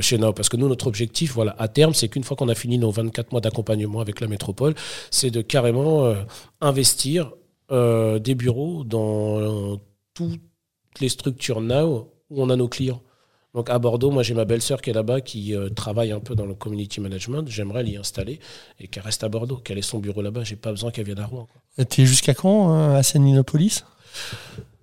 chez 0.00 0.18
nous. 0.18 0.32
Parce 0.32 0.48
que 0.48 0.56
nous, 0.56 0.68
notre 0.68 0.86
objectif, 0.86 1.32
voilà, 1.32 1.54
à 1.58 1.68
terme, 1.68 1.94
c'est 1.94 2.08
qu'une 2.08 2.24
fois 2.24 2.36
qu'on 2.36 2.48
a 2.48 2.54
fini 2.54 2.78
nos 2.78 2.90
24 2.90 3.32
mois 3.32 3.40
d'accompagnement 3.40 4.00
avec 4.00 4.20
la 4.20 4.26
métropole, 4.26 4.74
c'est 5.10 5.30
de 5.30 5.42
carrément 5.42 6.04
euh, 6.04 6.14
investir 6.60 7.32
euh, 7.70 8.18
des 8.18 8.34
bureaux 8.34 8.84
dans 8.84 9.38
euh, 9.40 9.76
toutes 10.14 10.40
les 11.00 11.08
structures 11.08 11.60
now 11.60 12.12
où 12.30 12.42
on 12.42 12.50
a 12.50 12.56
nos 12.56 12.68
clients. 12.68 13.02
Donc 13.56 13.70
à 13.70 13.78
Bordeaux, 13.78 14.10
moi 14.10 14.22
j'ai 14.22 14.34
ma 14.34 14.44
belle-sœur 14.44 14.82
qui 14.82 14.90
est 14.90 14.92
là-bas, 14.92 15.22
qui 15.22 15.54
euh, 15.54 15.70
travaille 15.70 16.12
un 16.12 16.20
peu 16.20 16.34
dans 16.34 16.44
le 16.44 16.54
community 16.54 17.00
management. 17.00 17.48
J'aimerais 17.48 17.82
l'y 17.82 17.96
installer 17.96 18.38
et 18.78 18.86
qu'elle 18.86 19.02
reste 19.02 19.24
à 19.24 19.30
Bordeaux, 19.30 19.56
qu'elle 19.56 19.78
ait 19.78 19.82
son 19.82 19.98
bureau 19.98 20.20
là-bas. 20.20 20.44
J'ai 20.44 20.56
pas 20.56 20.70
besoin 20.70 20.90
qu'elle 20.90 21.06
vienne 21.06 21.20
à 21.20 21.24
Rouen. 21.24 21.48
T'es 21.88 22.04
jusqu'à 22.04 22.34
quand 22.34 22.76
euh, 22.76 22.96
à 22.96 23.02
Séninopolis 23.02 23.84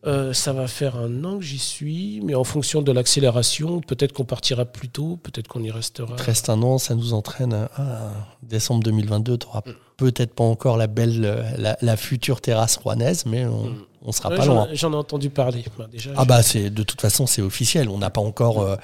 Euh, 0.06 0.34
ça 0.34 0.52
va 0.52 0.68
faire 0.68 0.98
un 0.98 1.24
an 1.24 1.38
que 1.38 1.44
j'y 1.46 1.58
suis, 1.60 2.20
mais 2.26 2.36
en 2.36 2.44
fonction 2.44 2.82
de 2.82 2.92
l'accélération, 2.92 3.80
peut-être 3.80 4.12
qu'on 4.12 4.26
partira 4.26 4.66
plus 4.66 4.90
tôt, 4.90 5.18
peut-être 5.24 5.48
qu'on 5.48 5.64
y 5.64 5.72
restera. 5.72 6.16
Il 6.18 6.22
reste 6.24 6.50
un 6.50 6.62
an, 6.62 6.78
ça 6.78 6.94
nous 6.96 7.14
entraîne 7.14 7.54
à 7.54 8.12
décembre 8.42 8.84
2022. 8.84 9.38
Tu 9.38 9.46
n'auras 9.48 9.62
peut-être 9.96 10.34
pas 10.36 10.44
encore 10.44 10.76
la 10.76 10.88
belle, 10.88 11.22
la, 11.58 11.78
la 11.82 11.98
future 11.98 12.42
terrasse 12.42 12.76
rouennaise, 12.78 13.26
mais 13.26 13.46
on, 13.46 13.64
Mm. 13.68 13.76
on 14.02 14.12
sera 14.12 14.30
Ouais, 14.30 14.36
pas 14.36 14.44
j'en- 14.44 14.54
loin. 14.56 14.68
J'en 14.74 14.92
ai 14.92 14.96
entendu 14.98 15.30
parler. 15.30 15.64
Bah, 15.78 15.88
déjà, 15.90 16.12
Ah 16.18 16.26
bah 16.26 16.44
c'est 16.44 16.70
de 16.70 16.84
toute 16.84 17.00
façon 17.00 17.26
c'est 17.26 17.42
officiel. 17.42 17.88
On 17.88 18.00
n'a 18.00 18.10
pas 18.10 18.20
encore 18.20 18.60
euh, 18.62 18.76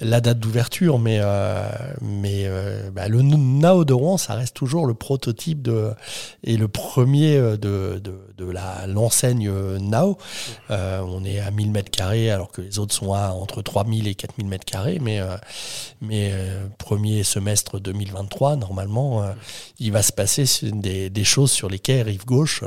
la 0.00 0.20
date 0.20 0.40
d'ouverture, 0.40 0.98
mais 0.98 1.18
euh, 1.20 1.68
mais 2.02 2.50
bah, 2.92 3.06
le 3.06 3.22
Nao 3.22 3.84
de 3.84 3.92
Rouen, 3.92 4.16
ça 4.16 4.34
reste 4.34 4.56
toujours 4.56 4.86
le 4.86 4.94
prototype 4.94 5.62
de 5.62 5.92
et 6.42 6.56
le 6.56 6.66
premier 6.66 7.36
de, 7.38 8.00
de, 8.02 8.18
de 8.36 8.50
la 8.50 8.86
l'enseigne 8.86 9.48
euh, 9.48 9.78
Nao. 9.78 10.18
Euh, 10.70 11.00
on 11.00 11.24
est 11.24 11.40
à 11.40 11.50
1000 11.50 11.70
mètres 11.70 11.90
carrés 11.90 12.30
alors 12.30 12.50
que 12.50 12.60
les 12.60 12.78
autres 12.78 12.94
sont 12.94 13.12
à 13.12 13.30
entre 13.30 13.62
3000 13.62 14.06
et 14.08 14.14
4000 14.14 14.46
mètres 14.46 14.64
carrés, 14.64 14.98
mais 15.00 15.20
euh, 15.20 15.36
mais 16.00 16.30
euh, 16.32 16.66
premier 16.78 17.22
semestre 17.22 17.78
2023 17.80 18.56
normalement 18.56 19.24
il 19.78 19.92
va 19.92 20.02
se 20.02 20.12
passer 20.12 20.44
des, 20.62 21.10
des 21.10 21.24
choses 21.24 21.50
sur 21.50 21.68
les 21.68 21.78
quais 21.78 22.02
rive 22.02 22.24
gauche. 22.24 22.62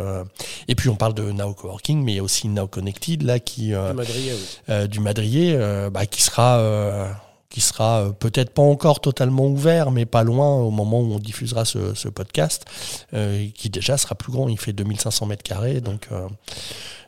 et 0.68 0.76
puis 0.76 0.90
on 0.90 0.96
parle 0.96 1.14
de 1.14 1.32
Nao 1.32 1.54
Coworking, 1.54 2.04
mais 2.04 2.14
il 2.14 2.16
y 2.16 2.20
a 2.20 2.24
aussi 2.24 2.48
Nao 2.48 2.68
Connected 2.68 3.24
là 3.24 3.40
qui 3.40 3.68
du 3.68 3.74
Madrier, 3.74 4.34
oui. 4.68 4.88
du 4.88 5.00
Madrier, 5.00 5.90
bah, 5.92 6.06
qui 6.06 6.22
sera, 6.22 7.20
qui 7.50 7.62
sera 7.62 8.02
euh, 8.02 8.12
peut-être 8.12 8.52
pas 8.52 8.62
encore 8.62 9.02
totalement 9.02 9.48
ouvert, 9.48 9.92
mais 9.92 10.06
pas 10.06 10.24
loin 10.24 10.56
au 10.58 10.70
moment 10.70 11.02
où 11.02 11.14
on 11.14 11.20
diffusera 11.20 11.66
ce, 11.66 12.08
podcast, 12.10 12.66
euh, 13.14 13.48
qui 13.54 13.70
déjà 13.70 13.98
sera 13.98 14.16
plus 14.16 14.32
grand. 14.32 14.48
Il 14.48 14.60
fait 14.60 14.74
2500 14.74 15.26
mètres 15.26 15.44
carrés, 15.44 15.82
donc, 15.82 16.08
euh, 16.12 16.28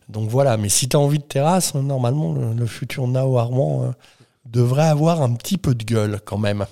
donc 0.10 0.30
voilà. 0.30 0.58
Mais 0.58 0.70
si 0.70 0.90
tu 0.90 0.98
as 0.98 1.00
envie 1.00 1.20
de 1.20 1.24
terrasse, 1.24 1.76
normalement, 1.76 2.34
le, 2.34 2.66
futur 2.66 3.08
Nao 3.08 3.38
Armand 3.38 3.94
devrait 4.46 4.88
avoir 4.88 5.22
un 5.22 5.34
petit 5.34 5.58
peu 5.58 5.76
de 5.76 5.84
gueule 5.84 6.20
quand 6.26 6.40
même. 6.40 6.66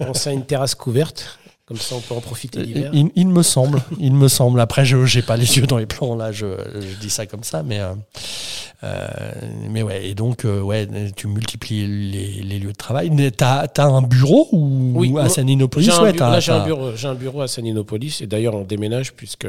On 0.00 0.14
sait 0.14 0.32
une 0.32 0.46
terrasse 0.46 0.74
couverte, 0.74 1.38
comme 1.66 1.76
ça 1.76 1.94
on 1.94 2.00
peut 2.00 2.14
en 2.14 2.20
profiter 2.20 2.62
l'hiver. 2.62 2.90
Il, 2.92 3.10
il 3.14 3.28
me 3.28 3.42
semble, 3.42 3.82
il 3.98 4.12
me 4.12 4.28
semble. 4.28 4.60
Après, 4.60 4.84
je 4.84 4.96
n'ai 4.96 5.22
pas 5.22 5.36
les 5.36 5.56
yeux 5.58 5.66
dans 5.66 5.78
les 5.78 5.86
plans, 5.86 6.14
là, 6.16 6.32
je, 6.32 6.46
je 6.74 6.98
dis 7.00 7.10
ça 7.10 7.26
comme 7.26 7.44
ça, 7.44 7.62
mais, 7.62 7.78
euh, 7.80 7.94
euh, 8.84 9.08
mais 9.70 9.82
ouais, 9.82 10.08
et 10.08 10.14
donc, 10.14 10.44
euh, 10.44 10.60
ouais, 10.60 10.88
tu 11.14 11.28
multiplies 11.28 11.86
les, 11.86 12.42
les 12.42 12.58
lieux 12.58 12.72
de 12.72 12.76
travail. 12.76 13.10
Tu 13.14 13.44
as, 13.44 13.68
un 13.78 14.02
bureau 14.02 14.48
ou 14.52 14.92
Oui, 14.96 15.14
à 15.18 15.28
Saninopolis 15.28 15.88
un, 15.90 16.02
ouais, 16.02 16.12
là, 16.12 16.40
j'ai 16.40 16.52
un 16.52 16.62
un 17.10 17.14
bureau 17.14 17.40
à 17.42 17.48
Saninopolis 17.48 18.18
et 18.22 18.26
d'ailleurs 18.26 18.54
on 18.54 18.64
déménage 18.64 19.12
puisque 19.12 19.46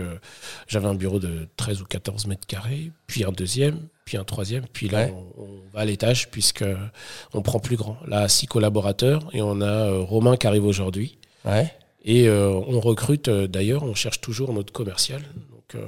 j'avais 0.68 0.88
un 0.88 0.94
bureau 0.96 1.20
de 1.20 1.48
13 1.58 1.82
ou 1.82 1.86
14 1.86 2.28
mètres 2.28 2.46
carrés, 2.46 2.92
puis 3.08 3.24
un 3.26 3.32
deuxième, 3.32 3.80
puis 4.06 4.18
un 4.18 4.24
troisième, 4.24 4.66
puis 4.72 4.88
là 4.90 5.06
Ouais. 5.06 5.14
on, 5.38 5.44
on 5.44 5.48
va 5.74 5.82
à 5.82 5.86
l'étage 5.86 6.30
puisque 6.30 6.66
on 7.34 7.42
prend 7.42 7.60
plus 7.60 7.76
grand. 7.76 7.98
Là 8.08 8.28
six 8.28 8.48
collaborateurs 8.48 9.24
et 9.34 9.42
on 9.42 9.62
a 9.62 9.66
euh, 9.66 10.00
Romain 10.04 10.38
qui 10.38 10.46
arrive 10.48 10.66
aujourd'hui 10.66 11.18
Ouais. 11.46 11.74
Et 12.04 12.28
euh, 12.28 12.50
on 12.52 12.80
recrute 12.80 13.28
euh, 13.28 13.48
d'ailleurs, 13.48 13.84
on 13.84 13.96
cherche 13.96 14.22
toujours 14.22 14.54
notre 14.54 14.74
commercial 14.74 15.22
donc 15.52 15.76
euh, 15.76 15.88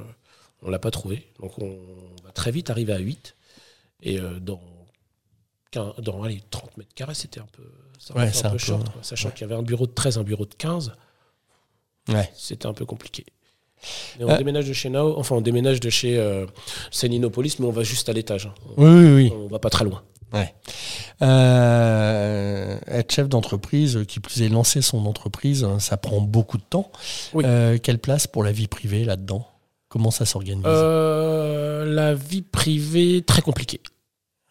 on 0.62 0.70
l'a 0.70 0.78
pas 0.78 0.90
trouvé 0.90 1.26
donc 1.40 1.58
on 1.58 1.76
va 2.24 2.32
très 2.32 2.50
vite 2.50 2.70
arriver 2.70 2.92
à 2.92 2.98
8 2.98 3.34
et 4.02 4.18
dans 4.40 4.60
15 5.70 5.94
dans 6.02 6.22
allez, 6.22 6.42
30 6.50 6.76
mètres 6.78 6.94
carrés 6.94 7.14
c'était 7.14 7.40
un 7.40 7.46
peu 7.52 7.62
ça 7.98 8.14
Ouais, 8.14 8.30
un 8.44 8.48
un 8.48 8.50
peu 8.50 8.58
short 8.58 8.90
quoi. 8.92 9.02
sachant 9.02 9.30
qu'il 9.30 9.42
y 9.42 9.44
avait 9.44 9.54
un 9.54 9.62
bureau 9.62 9.86
de 9.86 9.92
13 9.92 10.18
un 10.18 10.22
bureau 10.22 10.44
de 10.46 10.54
15 10.54 10.92
Ouais. 12.08 12.30
c'était 12.36 12.66
un 12.66 12.72
peu 12.72 12.84
compliqué. 12.86 13.26
Et 14.18 14.24
on 14.24 14.36
déménage 14.38 14.66
de 14.68 14.72
chez 14.72 14.88
Nao, 14.90 15.18
enfin 15.18 15.34
on 15.36 15.40
déménage 15.40 15.80
de 15.80 15.90
chez 15.90 16.16
euh, 16.18 16.46
Séninopolis, 16.90 17.58
mais 17.58 17.66
on 17.66 17.72
va 17.72 17.82
juste 17.82 18.08
à 18.08 18.12
l'étage. 18.12 18.46
hein. 18.46 18.54
Oui, 18.76 18.88
oui, 18.88 19.14
oui. 19.14 19.32
on 19.34 19.48
va 19.48 19.58
pas 19.58 19.70
très 19.70 19.84
loin. 19.84 20.02
Ouais. 20.32 20.54
Euh, 21.22 22.78
être 22.88 23.12
chef 23.12 23.28
d'entreprise, 23.28 24.04
qui 24.06 24.20
plus 24.20 24.42
est 24.42 24.48
lancer 24.48 24.82
son 24.82 25.06
entreprise, 25.06 25.66
ça 25.78 25.96
prend 25.96 26.20
beaucoup 26.20 26.58
de 26.58 26.62
temps. 26.62 26.90
Oui. 27.32 27.44
Euh, 27.46 27.78
quelle 27.82 27.98
place 27.98 28.26
pour 28.26 28.44
la 28.44 28.52
vie 28.52 28.68
privée 28.68 29.04
là-dedans? 29.04 29.46
Comment 29.88 30.10
ça 30.10 30.26
s'organise? 30.26 30.64
Euh, 30.66 31.84
la 31.86 32.14
vie 32.14 32.42
privée, 32.42 33.22
très 33.22 33.40
compliquée. 33.40 33.80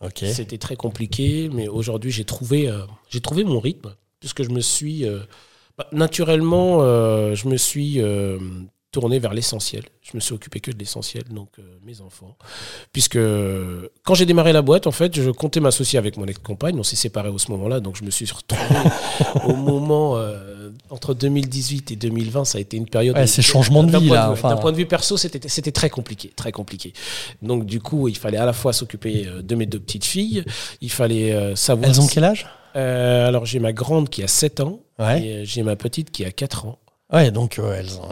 Ok. 0.04 0.24
C'était 0.32 0.58
très 0.58 0.76
compliqué, 0.76 1.50
mais 1.54 1.68
aujourd'hui 1.68 2.12
j'ai 2.12 2.26
trouvé, 2.26 2.68
euh, 2.68 2.80
j'ai 3.10 3.22
trouvé 3.22 3.44
mon 3.44 3.60
rythme, 3.60 3.94
puisque 4.20 4.44
je 4.44 4.50
me 4.50 4.60
suis 4.60 5.06
euh, 5.06 5.20
Bah, 5.78 5.88
naturellement, 5.92 6.78
euh, 6.82 7.36
je 7.36 7.50
me 7.50 7.58
suis 7.58 8.02
euh, 8.02 8.40
tourné 8.96 9.20
vers 9.20 9.34
l'essentiel. 9.34 9.84
Je 10.02 10.12
me 10.16 10.22
suis 10.22 10.34
occupé 10.34 10.62
que 10.62 10.72
de 10.72 10.78
l'essentiel, 10.80 11.24
donc 11.30 11.50
euh, 11.60 11.64
mes 11.86 12.00
enfants. 12.00 12.38
Puisque 12.94 13.18
euh, 13.18 13.90
quand 14.06 14.14
j'ai 14.16 14.26
démarré 14.26 14.54
la 14.54 14.62
boîte, 14.62 14.88
en 14.88 14.92
fait, 14.94 15.14
je 15.20 15.32
comptais 15.32 15.60
m'associer 15.60 16.00
avec 16.00 16.16
mon 16.16 16.26
ex-compagne. 16.28 16.80
On 16.80 16.84
s'est 16.84 16.96
séparés 16.96 17.28
au 17.28 17.38
ce 17.38 17.52
moment-là, 17.52 17.82
donc 17.82 17.98
je 17.98 18.06
me 18.06 18.10
suis 18.10 18.26
retrouvé 18.32 18.64
au 19.44 19.54
moment 19.54 20.16
euh, 20.16 20.70
entre 20.90 21.14
2018 21.14 21.92
et 21.92 21.96
2020. 21.98 22.46
Ça 22.46 22.58
a 22.58 22.62
été 22.62 22.78
une 22.78 22.88
période. 22.88 23.18
Ouais, 23.18 23.28
c'est 23.28 23.42
changement 23.42 23.84
de 23.84 23.98
vie, 23.98 24.08
là, 24.08 24.32
enfin. 24.32 24.48
D'un 24.48 24.56
point 24.56 24.72
de 24.72 24.78
vue 24.78 24.86
perso, 24.86 25.18
c'était 25.18 25.46
c'était 25.50 25.74
très 25.74 25.90
compliqué, 25.90 26.32
très 26.34 26.54
compliqué. 26.54 26.94
Donc 27.42 27.66
du 27.66 27.82
coup, 27.82 28.08
il 28.08 28.18
fallait 28.18 28.38
à 28.38 28.46
la 28.46 28.54
fois 28.54 28.72
s'occuper 28.72 29.28
euh, 29.28 29.42
de 29.42 29.56
mes 29.56 29.66
deux 29.66 29.80
petites 29.80 30.06
filles. 30.06 30.46
Il 30.80 30.90
fallait 30.92 31.54
savoir. 31.58 31.90
Elles 31.90 32.00
ont 32.00 32.08
quel 32.08 32.24
âge? 32.24 32.46
Alors 32.76 33.46
j'ai 33.46 33.60
ma 33.60 33.74
grande 33.74 34.08
qui 34.10 34.24
a 34.24 34.28
7 34.30 34.62
ans 34.62 34.80
Ouais. 35.00 35.22
et 35.22 35.46
j'ai 35.46 35.64
ma 35.64 35.76
petite 35.76 36.12
qui 36.12 36.24
a 36.24 36.32
4 36.32 36.66
ans. 36.68 36.80
Ouais, 37.12 37.30
donc 37.32 37.60
elles, 37.60 37.98
ont- 38.00 38.08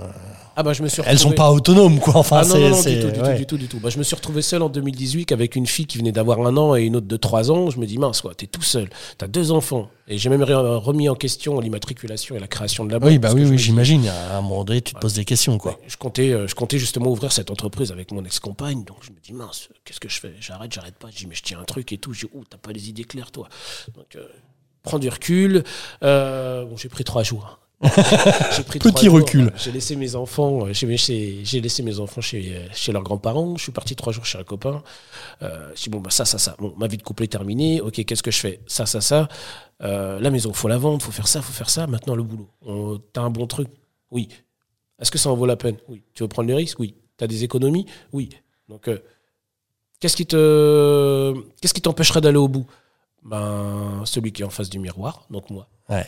Ah 0.56 0.62
bah 0.64 0.74
je 0.74 0.84
me 0.84 0.88
suis 0.88 1.02
elles 1.06 1.18
sont 1.18 1.30
retrouvé- 1.30 1.36
pas 1.36 1.52
autonomes, 1.52 2.00
quoi. 2.00 2.16
Enfin, 2.18 2.42
ah 2.44 2.46
non, 2.48 2.70
non, 2.70 2.82
du 2.82 3.00
tout, 3.00 3.10
du, 3.12 3.20
ouais. 3.20 3.32
tout, 3.34 3.38
du 3.38 3.46
tout, 3.48 3.58
du 3.58 3.68
tout. 3.68 3.80
Bah, 3.80 3.90
je 3.90 3.98
me 3.98 4.04
suis 4.04 4.16
retrouvé 4.16 4.42
seul 4.44 4.62
en 4.62 4.70
2018 4.70 5.32
avec 5.32 5.56
une 5.56 5.66
fille 5.66 5.88
qui 5.88 5.98
venait 5.98 6.12
d'avoir 6.12 6.40
un 6.46 6.56
an 6.58 6.76
et 6.76 6.84
une 6.84 6.96
autre 6.96 7.08
de 7.08 7.18
3 7.18 7.50
ans. 7.52 7.72
Je 7.72 7.80
me 7.80 7.86
dis, 7.88 7.98
mince, 7.98 8.22
quoi, 8.22 8.36
t'es 8.36 8.46
tout 8.46 8.62
seul. 8.62 8.90
T'as 9.18 9.28
deux 9.28 9.52
enfants. 9.52 9.90
Et 10.08 10.18
j'ai 10.20 10.30
même 10.30 10.44
re- 10.44 10.76
remis 10.78 11.10
en 11.10 11.16
question 11.16 11.60
l'immatriculation 11.60 12.36
et 12.36 12.40
la 12.40 12.48
création 12.48 12.86
de 12.86 12.92
la 12.92 13.00
boîte. 13.00 13.12
Oui, 13.12 13.18
bah 13.18 13.32
oui, 13.34 13.46
je 13.46 13.52
oui, 13.52 13.58
j'imagine. 13.58 14.08
À 14.08 14.38
un 14.38 14.42
moment 14.42 14.64
donné, 14.64 14.82
tu 14.82 14.94
te 14.94 15.00
poses 15.00 15.14
des 15.14 15.26
questions, 15.26 15.58
quoi. 15.58 15.80
Je 15.88 15.98
comptais, 15.98 16.32
euh, 16.32 16.46
je 16.48 16.54
comptais 16.56 16.78
justement 16.78 17.10
ouvrir 17.10 17.32
cette 17.32 17.50
entreprise 17.50 17.92
avec 17.92 18.12
mon 18.12 18.24
ex-compagne. 18.24 18.84
Donc 18.84 18.98
je 19.02 19.10
me 19.10 19.16
dis, 19.24 19.34
mince, 19.34 19.70
qu'est-ce 19.86 20.00
que 20.00 20.10
je 20.10 20.20
fais? 20.20 20.34
J'arrête, 20.40 20.72
j'arrête 20.72 20.96
pas. 21.00 21.08
Je 21.12 21.18
dis, 21.18 21.26
mais 21.28 21.36
je 21.36 21.42
tiens 21.42 21.60
un 21.60 21.64
truc 21.66 21.92
et 21.94 21.98
tout. 21.98 22.14
Je 22.14 22.26
dis, 22.28 22.32
oh, 22.36 22.44
t'as 22.48 22.58
pas 22.58 22.72
les 22.72 22.90
idées 22.90 23.06
claires, 23.06 23.32
toi. 23.32 23.48
Donc, 23.96 24.16
euh, 24.16 24.28
prends 24.84 25.00
du 25.00 25.10
recul. 25.10 25.64
Euh, 26.04 26.66
bon, 26.66 26.78
j'ai 26.78 26.90
pris 26.90 27.04
trois 27.04 27.24
jours. 27.24 27.60
Pris 28.68 28.80
Petit 28.80 29.10
recul. 29.10 29.52
J'ai 29.58 29.72
laissé 29.72 29.96
mes 29.96 30.16
enfants. 30.16 30.66
euh, 30.68 30.74
J'ai 30.74 31.62
laissé 31.62 31.84
mes 31.84 32.00
enfants 32.00 32.22
chez, 32.22 32.56
euh, 32.56 32.68
chez 32.74 32.92
leurs 32.92 33.04
grands-parents. 33.04 33.56
Je 33.58 33.64
suis 33.64 33.72
parti 33.72 33.96
trois 33.96 34.14
jours 34.14 34.26
chez 34.26 34.38
un 34.40 34.44
copain. 34.44 34.82
Euh, 35.42 35.70
je 35.76 35.84
dis 35.84 35.90
bon 35.90 36.00
bah 36.00 36.10
ça 36.10 36.26
ça 36.26 36.38
ça. 36.38 36.56
Bon, 36.60 36.74
ma 36.78 36.88
vie 36.88 36.98
de 36.98 37.04
couple 37.04 37.24
est 37.24 37.28
terminée. 37.28 37.82
Ok, 37.82 38.04
qu'est-ce 38.06 38.24
que 38.24 38.32
je 38.32 38.40
fais? 38.40 38.62
Ça 38.68 38.86
ça 38.86 39.02
ça. 39.02 39.28
Euh, 39.82 40.20
la 40.20 40.32
maison, 40.32 40.54
faut 40.54 40.68
la 40.68 40.78
vendre, 40.78 41.02
faut 41.04 41.12
faire 41.12 41.28
ça, 41.28 41.42
faut 41.42 41.52
faire 41.52 41.70
ça. 41.70 41.86
Maintenant 41.88 42.16
le 42.16 42.24
boulot. 42.24 43.00
T'as 43.12 43.22
un 43.22 43.30
bon 43.30 43.48
truc? 43.48 43.68
Oui. 44.12 44.30
Est-ce 45.00 45.12
que 45.12 45.18
ça 45.18 45.30
en 45.30 45.36
vaut 45.36 45.46
la 45.46 45.58
peine? 45.58 45.76
Oui. 45.90 46.04
Tu 46.14 46.24
veux 46.24 46.30
prendre 46.30 46.48
les 46.48 46.56
risques? 46.56 46.80
Oui. 46.80 46.96
T'as 47.18 47.28
des 47.28 47.44
économies? 47.44 47.86
Oui. 48.14 48.30
Donc 48.70 48.88
euh, 48.88 49.00
qu'est-ce 50.00 50.16
qui 50.16 50.26
te 50.26 51.34
qu'est-ce 51.60 51.74
qui 51.74 51.82
t'empêcherait 51.82 52.22
d'aller 52.22 52.38
au 52.38 52.48
bout? 52.48 52.66
Ben 53.24 54.02
celui 54.06 54.32
qui 54.32 54.42
est 54.42 54.46
en 54.46 54.50
face 54.50 54.70
du 54.70 54.80
miroir, 54.80 55.26
donc 55.30 55.50
moi. 55.50 55.68
Ouais. 55.90 56.08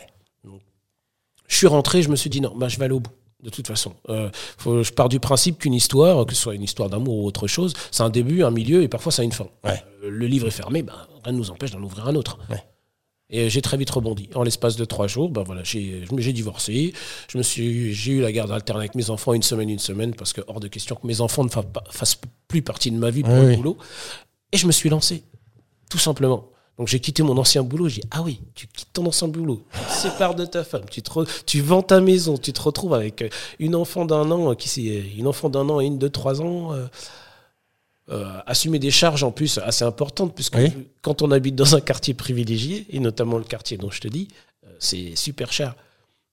Je 1.48 1.56
suis 1.58 1.68
rentré, 1.68 2.02
je 2.02 2.10
me 2.10 2.16
suis 2.16 2.30
dit 2.30 2.42
non, 2.42 2.54
bah, 2.56 2.68
je 2.68 2.78
vais 2.78 2.86
aller 2.86 2.94
au 2.94 3.00
bout. 3.00 3.12
De 3.44 3.50
toute 3.52 3.68
façon, 3.68 3.94
Euh, 4.10 4.30
faut- 4.58 4.82
je 4.82 4.92
pars 4.92 5.08
du 5.10 5.20
principe 5.20 5.60
qu'une 5.60 5.74
histoire, 5.76 6.26
que 6.26 6.34
ce 6.34 6.42
soit 6.42 6.56
une 6.56 6.64
histoire 6.64 6.90
d'amour 6.90 7.20
ou 7.20 7.26
autre 7.28 7.46
chose, 7.48 7.74
c'est 7.92 8.02
un 8.02 8.10
début, 8.10 8.44
un 8.44 8.50
milieu 8.50 8.82
et 8.82 8.88
parfois 8.88 9.12
ça 9.12 9.22
a 9.22 9.26
une 9.26 9.32
fin. 9.32 9.48
Ouais. 9.64 9.84
Euh, 10.04 10.10
le 10.10 10.26
livre 10.26 10.48
est 10.48 10.52
fermé, 10.52 10.82
bah, 10.82 11.08
rien 11.24 11.34
ne 11.34 11.38
nous 11.38 11.52
empêche 11.52 11.70
d'en 11.72 11.82
ouvrir 11.84 12.08
un 12.08 12.16
autre. 12.16 12.40
Ouais. 12.50 12.64
Et 13.30 13.50
j'ai 13.50 13.62
très 13.62 13.76
vite 13.78 13.90
rebondi. 13.90 14.30
En 14.36 14.44
l'espace 14.44 14.76
de 14.76 14.86
trois 14.86 15.08
jours, 15.08 15.30
bah 15.30 15.44
voilà, 15.46 15.64
j'ai 15.64 16.06
divorcé. 16.34 16.94
Je 17.32 17.38
me 17.38 17.44
suis, 17.44 17.94
j'ai 17.94 18.14
eu 18.14 18.22
la 18.22 18.32
garde 18.32 18.52
alternée 18.52 18.82
avec 18.82 18.96
mes 18.96 19.10
enfants 19.10 19.34
une 19.34 19.42
semaine, 19.44 19.70
une 19.70 19.80
semaine, 19.80 20.14
parce 20.16 20.32
que 20.34 20.42
hors 20.48 20.60
de 20.60 20.68
question 20.68 20.96
que 20.96 21.06
mes 21.08 21.22
enfants 21.22 21.44
ne 21.44 21.50
pas- 21.50 21.64
fassent 21.90 22.20
plus 22.48 22.62
partie 22.62 22.90
de 22.92 22.98
ma 22.98 23.10
vie 23.10 23.24
pour 23.24 23.34
Oui, 23.34 23.40
le 23.42 23.48
oui. 23.48 23.56
boulot. 23.58 23.78
Et 24.52 24.58
je 24.58 24.66
me 24.68 24.72
suis 24.72 24.90
lancé, 24.90 25.24
tout 25.90 25.98
simplement. 25.98 26.50
Donc 26.78 26.88
j'ai 26.90 27.00
quitté 27.00 27.24
mon 27.24 27.38
ancien 27.38 27.64
boulot. 27.64 27.88
J'ai 27.88 28.02
dit 28.02 28.08
ah 28.12 28.22
oui, 28.22 28.42
tu 28.54 28.68
quittes 28.68 28.90
ton 28.94 29.06
ancien 29.06 29.28
boulot, 29.30 29.64
tu 29.74 29.80
te 29.86 29.92
sépares 29.94 30.36
de 30.36 30.46
ta 30.46 30.64
femme, 30.64 30.84
tu 30.92 31.02
te 31.02 31.10
re- 31.12 31.28
tu 31.46 31.62
vends 31.62 31.82
ta 31.82 32.02
maison, 32.02 32.38
tu 32.38 32.52
te 32.52 32.62
retrouves 32.62 32.94
avec 32.94 33.22
euh, 33.22 33.30
une 33.60 33.76
enfant 33.76 34.06
d'un 34.06 34.30
an 34.32 34.52
euh, 34.52 34.56
qui 34.56 34.68
c'est 34.70 34.82
une 35.18 35.28
enfant 35.28 35.50
d'un 35.50 35.68
an 35.70 35.80
et 35.80 35.86
une 35.86 35.98
de 36.00 36.08
trois 36.08 36.42
ans. 36.42 36.74
euh, 36.74 36.88
euh, 38.12 38.38
assumer 38.46 38.78
des 38.78 38.92
charges 38.92 39.24
en 39.24 39.32
plus 39.32 39.58
assez 39.58 39.84
importantes 39.84 40.36
puisque 40.36 40.54
Oui. 40.58 40.70
quand 41.02 41.24
on 41.24 41.32
habite 41.32 41.56
dans 41.56 41.76
un 41.76 41.82
quartier 41.82 42.14
privilégié 42.14 42.86
et 42.92 43.00
notamment 43.00 43.40
le 43.40 43.44
quartier 43.44 43.78
dont 43.78 43.90
je 43.90 44.00
te 44.00 44.08
dis 44.08 44.28
euh, 44.64 44.70
c'est 44.78 45.16
super 45.16 45.52
cher 45.52 45.76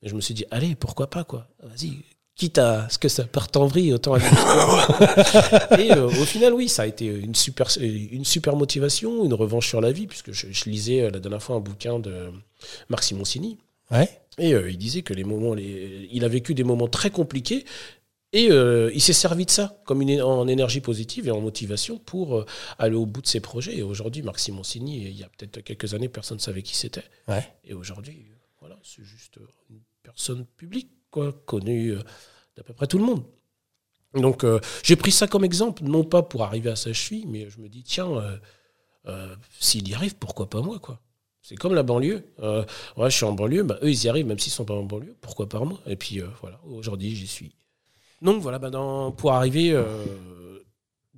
et 0.02 0.10
je 0.10 0.14
me 0.14 0.20
suis 0.20 0.35
dit 0.35 0.44
allez 0.51 0.74
pourquoi 0.74 1.09
pas 1.09 1.24
quoi 1.24 1.47
vas-y 1.62 2.02
quitte 2.43 2.59
à 2.59 2.89
ce 2.89 2.98
que 2.98 3.09
ça 3.09 3.24
parte 3.24 3.56
en 3.56 3.66
vrille 3.66 3.93
autant 3.93 4.14
aller 4.14 4.24
et 5.85 5.93
euh, 5.93 6.06
au 6.06 6.24
final 6.24 6.52
oui 6.52 6.69
ça 6.69 6.82
a 6.82 6.86
été 6.86 7.06
une 7.06 7.35
super 7.36 7.69
une 7.81 8.24
super 8.24 8.56
motivation 8.56 9.24
une 9.24 9.35
revanche 9.35 9.69
sur 9.69 9.81
la 9.81 9.93
vie 9.93 10.06
puisque 10.09 10.32
je, 10.32 10.47
je 10.51 10.64
lisais 10.69 11.02
euh, 11.02 11.10
la 11.10 11.20
dernière 11.20 11.43
fois 11.43 11.55
un 11.56 11.60
bouquin 11.60 11.98
de 11.98 12.32
Marc 12.89 13.05
Simoncini 13.05 13.59
Ouais. 13.90 14.09
et 14.39 14.55
euh, 14.55 14.70
il 14.70 14.78
disait 14.78 15.02
que 15.02 15.12
les 15.12 15.24
moments, 15.24 15.52
les... 15.55 16.09
il 16.10 16.24
a 16.24 16.28
vécu 16.28 16.55
des 16.55 16.64
moments 16.64 16.89
très 16.89 17.10
compliqués 17.10 17.66
et 18.32 18.51
euh, 18.51 18.90
il 18.94 19.02
s'est 19.02 19.12
servi 19.12 19.44
de 19.44 19.51
ça 19.51 19.77
comme 19.85 20.01
une, 20.01 20.23
en 20.23 20.48
énergie 20.48 20.81
positive 20.81 21.28
et 21.28 21.31
en 21.31 21.40
motivation 21.40 21.98
pour 21.98 22.39
euh, 22.39 22.47
aller 22.78 22.97
au 22.97 23.05
bout 23.05 23.20
de 23.20 23.27
ses 23.27 23.40
projets. 23.40 23.77
Et 23.77 23.82
aujourd'hui, 23.82 24.23
Marc 24.23 24.39
Simoncini, 24.39 25.02
il 25.05 25.19
y 25.19 25.23
a 25.23 25.28
peut-être 25.28 25.60
quelques 25.60 25.93
années, 25.93 26.09
personne 26.09 26.39
ne 26.39 26.43
savait 26.43 26.62
qui 26.62 26.74
c'était. 26.74 27.05
Ouais. 27.28 27.47
Et 27.64 27.74
aujourd'hui, 27.74 28.24
voilà, 28.60 28.78
c'est 28.82 29.05
juste 29.05 29.39
une 29.69 29.81
personne 30.02 30.47
publique, 30.56 30.89
quoi, 31.10 31.32
connue 31.44 31.90
euh, 31.90 32.01
d'à 32.56 32.62
peu 32.62 32.72
près 32.72 32.86
tout 32.86 32.98
le 32.98 33.04
monde. 33.04 33.24
Donc 34.14 34.44
euh, 34.44 34.60
j'ai 34.82 34.96
pris 34.96 35.10
ça 35.10 35.26
comme 35.26 35.44
exemple, 35.44 35.82
non 35.84 36.04
pas 36.04 36.22
pour 36.22 36.42
arriver 36.44 36.70
à 36.70 36.76
sa 36.76 36.92
cheville, 36.92 37.26
mais 37.26 37.48
je 37.48 37.60
me 37.60 37.68
dis, 37.68 37.82
tiens, 37.82 38.10
euh, 38.10 38.36
euh, 39.06 39.34
s'il 39.58 39.88
y 39.88 39.94
arrive, 39.94 40.16
pourquoi 40.16 40.50
pas 40.50 40.60
moi, 40.60 40.78
quoi? 40.78 41.00
C'est 41.40 41.56
comme 41.56 41.74
la 41.74 41.82
banlieue. 41.82 42.24
Ouais, 42.38 43.10
je 43.10 43.16
suis 43.16 43.24
en 43.24 43.32
banlieue, 43.32 43.64
bah, 43.64 43.78
eux, 43.82 43.90
ils 43.90 44.04
y 44.04 44.08
arrivent, 44.08 44.26
même 44.26 44.38
s'ils 44.38 44.52
sont 44.52 44.64
pas 44.64 44.74
en 44.74 44.84
banlieue. 44.84 45.16
Pourquoi 45.20 45.48
pas 45.48 45.58
moi? 45.60 45.80
Et 45.86 45.96
puis, 45.96 46.20
voilà, 46.40 46.60
aujourd'hui, 46.66 47.16
j'y 47.16 47.26
suis. 47.26 47.56
Donc, 48.20 48.40
voilà, 48.40 48.60
bah, 48.60 48.70
pour 49.16 49.32
arriver 49.32 49.76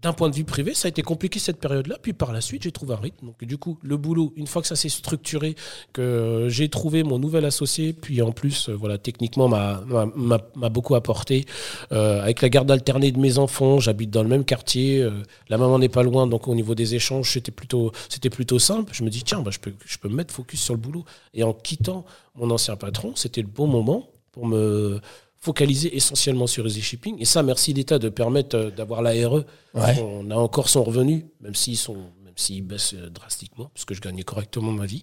d'un 0.04 0.12
point 0.12 0.28
de 0.28 0.34
vue 0.34 0.44
privé, 0.44 0.74
ça 0.74 0.86
a 0.86 0.90
été 0.90 1.02
compliqué 1.02 1.38
cette 1.40 1.58
période-là. 1.58 1.96
Puis, 2.00 2.12
par 2.12 2.32
la 2.32 2.40
suite, 2.42 2.62
j'ai 2.62 2.72
trouvé 2.72 2.92
un 2.94 2.98
rythme. 2.98 3.26
Donc, 3.26 3.42
du 3.42 3.56
coup, 3.58 3.78
le 3.82 3.96
boulot, 3.96 4.32
une 4.36 4.46
fois 4.46 4.60
que 4.62 4.68
ça 4.68 4.76
s'est 4.76 4.90
structuré, 4.90 5.56
que 5.94 6.46
j'ai 6.50 6.68
trouvé 6.68 7.02
mon 7.02 7.18
nouvel 7.18 7.44
associé, 7.46 7.94
puis 7.94 8.20
en 8.20 8.30
plus, 8.30 8.68
euh, 8.68 8.74
voilà, 8.74 8.98
techniquement, 8.98 9.48
m'a- 9.48 10.68
beaucoup 10.68 10.94
apporté. 10.94 11.46
Euh, 11.92 12.22
avec 12.22 12.42
la 12.42 12.50
garde 12.50 12.70
alternée 12.70 13.12
de 13.12 13.18
mes 13.18 13.38
enfants, 13.38 13.80
j'habite 13.80 14.10
dans 14.10 14.22
le 14.22 14.28
même 14.28 14.44
quartier. 14.44 15.00
euh, 15.00 15.10
la 15.48 15.56
maman 15.56 15.78
n'est 15.78 15.88
pas 15.88 16.02
loin, 16.02 16.26
donc 16.26 16.48
au 16.48 16.54
niveau 16.54 16.74
des 16.74 16.94
échanges, 16.94 17.32
c'était 17.32 17.52
plutôt, 17.52 17.90
c'était 18.08 18.30
plutôt 18.30 18.58
simple. 18.58 18.92
Je 18.94 19.02
me 19.04 19.10
dis, 19.10 19.22
tiens, 19.22 19.40
bah, 19.40 19.50
je, 19.50 19.58
peux, 19.58 19.72
je 19.86 19.96
peux 19.98 20.08
me 20.08 20.14
mettre 20.16 20.34
focus 20.34 20.60
sur 20.60 20.74
le 20.74 20.80
boulot. 20.80 21.04
Et 21.32 21.42
en 21.42 21.54
quittant 21.54 22.04
mon 22.34 22.50
ancien 22.50 22.76
patron, 22.76 23.12
c'était 23.16 23.40
le 23.42 23.48
bon 23.48 23.66
moment 23.66 24.08
pour 24.32 24.46
me 24.46 25.00
focaliser 25.44 25.94
essentiellement 25.94 26.46
sur 26.46 26.66
Easy 26.66 26.80
Shipping. 26.80 27.16
Et 27.20 27.26
ça, 27.26 27.42
merci 27.42 27.74
l'État 27.74 27.98
de 27.98 28.08
permettre 28.08 28.56
euh, 28.56 28.70
d'avoir 28.70 29.02
l'ARE. 29.02 29.44
Ouais. 29.74 30.00
On 30.00 30.30
a 30.30 30.36
encore 30.36 30.70
son 30.70 30.82
revenu, 30.82 31.26
même 31.40 31.54
s'ils 31.54 31.76
sont, 31.76 31.96
même 32.24 32.32
s'ils 32.36 32.62
baissent 32.62 32.94
euh, 32.94 33.10
drastiquement, 33.10 33.70
parce 33.74 33.84
que 33.84 33.94
je 33.94 34.00
gagnais 34.00 34.22
correctement 34.22 34.72
ma 34.72 34.86
vie. 34.86 35.02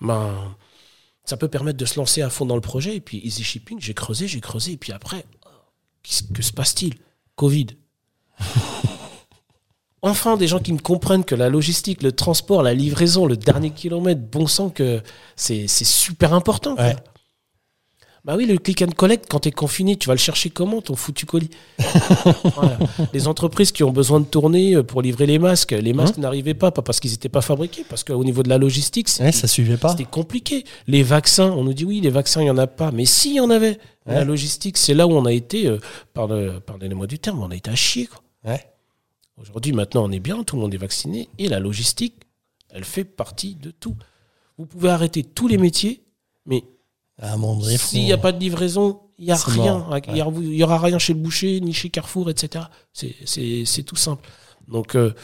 Ben, 0.00 0.56
ça 1.24 1.36
peut 1.36 1.46
permettre 1.46 1.78
de 1.78 1.84
se 1.84 1.98
lancer 2.00 2.20
à 2.20 2.30
fond 2.30 2.46
dans 2.46 2.56
le 2.56 2.60
projet. 2.60 2.96
Et 2.96 3.00
puis 3.00 3.20
Easy 3.22 3.44
Shipping, 3.44 3.78
j'ai 3.80 3.94
creusé, 3.94 4.26
j'ai 4.26 4.40
creusé. 4.40 4.72
Et 4.72 4.76
puis 4.76 4.90
après, 4.92 5.24
oh, 5.46 5.48
que 6.34 6.42
se 6.42 6.52
passe-t-il? 6.52 6.94
Covid. 7.36 7.68
Enfin, 10.02 10.36
des 10.36 10.46
gens 10.46 10.60
qui 10.60 10.72
me 10.72 10.78
comprennent 10.78 11.24
que 11.24 11.34
la 11.34 11.48
logistique, 11.48 12.00
le 12.00 12.12
transport, 12.12 12.62
la 12.62 12.74
livraison, 12.74 13.26
le 13.26 13.36
dernier 13.36 13.70
kilomètre, 13.70 14.20
bon 14.20 14.46
sang 14.46 14.68
que 14.68 15.02
c'est 15.34 15.66
super 15.66 16.32
important. 16.32 16.76
Ouais. 16.76 16.94
Bah 18.26 18.34
oui, 18.36 18.44
le 18.44 18.58
click 18.58 18.82
and 18.82 18.90
collect, 18.90 19.26
quand 19.30 19.38
tu 19.40 19.48
es 19.50 19.52
confiné, 19.52 19.96
tu 19.96 20.08
vas 20.08 20.14
le 20.14 20.18
chercher 20.18 20.50
comment, 20.50 20.82
ton 20.82 20.96
foutu 20.96 21.26
colis 21.26 21.48
Voilà. 22.56 22.76
Les 23.12 23.28
entreprises 23.28 23.70
qui 23.70 23.84
ont 23.84 23.92
besoin 23.92 24.18
de 24.18 24.24
tourner 24.24 24.74
euh, 24.74 24.82
pour 24.82 25.00
livrer 25.00 25.26
les 25.26 25.38
masques, 25.38 25.70
les 25.70 25.92
masques 25.92 26.18
n'arrivaient 26.18 26.54
pas, 26.54 26.72
pas 26.72 26.82
parce 26.82 26.98
qu'ils 26.98 27.12
n'étaient 27.12 27.28
pas 27.28 27.40
fabriqués, 27.40 27.84
parce 27.88 28.02
qu'au 28.02 28.24
niveau 28.24 28.42
de 28.42 28.48
la 28.48 28.58
logistique, 28.58 29.06
Ouais, 29.06 29.12
c'était 29.30 29.32
ça 29.32 29.46
suivait 29.46 29.76
pas. 29.76 29.90
c'était 29.90 30.04
compliqué. 30.10 30.64
Les 30.88 31.04
vaccins, 31.04 31.52
on 31.52 31.62
nous 31.62 31.72
dit 31.72 31.84
oui, 31.84 32.00
les 32.00 32.10
vaccins, 32.10 32.40
il 32.40 32.44
n'y 32.44 32.50
en 32.50 32.58
a 32.58 32.66
pas. 32.66 32.90
Mais 32.90 33.04
si, 33.04 33.30
il 33.30 33.36
y 33.36 33.40
en 33.40 33.48
avait. 33.50 33.78
Ouais. 34.06 34.14
La 34.14 34.24
logistique, 34.24 34.76
c'est 34.76 34.94
là 34.94 35.06
où 35.06 35.12
on 35.12 35.24
a 35.24 35.32
été, 35.32 35.68
euh, 35.68 35.78
pardon- 36.12 36.60
pardonnez-moi 36.66 37.06
du 37.06 37.20
terme, 37.20 37.40
on 37.42 37.50
a 37.50 37.54
été 37.56 37.70
à 37.70 37.76
chier. 37.76 38.06
quoi. 38.06 38.22
Ouais. 38.52 38.64
Aujourd'hui, 39.40 39.72
maintenant, 39.72 40.04
on 40.04 40.10
est 40.10 40.18
bien, 40.20 40.42
tout 40.42 40.56
le 40.56 40.62
monde 40.62 40.74
est 40.74 40.78
vacciné. 40.78 41.28
Et 41.38 41.48
la 41.48 41.60
logistique, 41.60 42.14
elle 42.70 42.84
fait 42.84 43.04
partie 43.04 43.54
de 43.54 43.70
tout. 43.70 43.94
Vous 44.58 44.66
pouvez 44.66 44.88
arrêter 44.90 45.22
tous 45.22 45.46
les 45.46 45.58
métiers, 45.58 46.02
mais 46.46 46.64
À 47.20 47.32
un 47.32 47.36
moment 47.36 47.56
donné, 47.56 47.78
faut- 47.78 47.88
s'il 47.88 48.04
n'y 48.04 48.12
a 48.12 48.18
pas 48.18 48.32
de 48.32 48.38
livraison, 48.38 49.00
il 49.18 49.24
n'y 49.26 49.32
a 49.32 49.36
rien. 49.36 49.86
Il 50.08 50.16
y 50.56 50.62
aura- 50.62 50.78
rien 50.78 50.98
chez 50.98 51.14
le 51.14 51.18
boucher, 51.20 51.60
ni 51.60 51.72
chez 51.72 51.88
Carrefour, 51.90 52.28
etc. 52.30 52.64
C'est- 52.92 53.82
tout 53.84 53.96
simple. 53.96 54.28
Donc, 54.68 54.94
euh, 54.96 55.14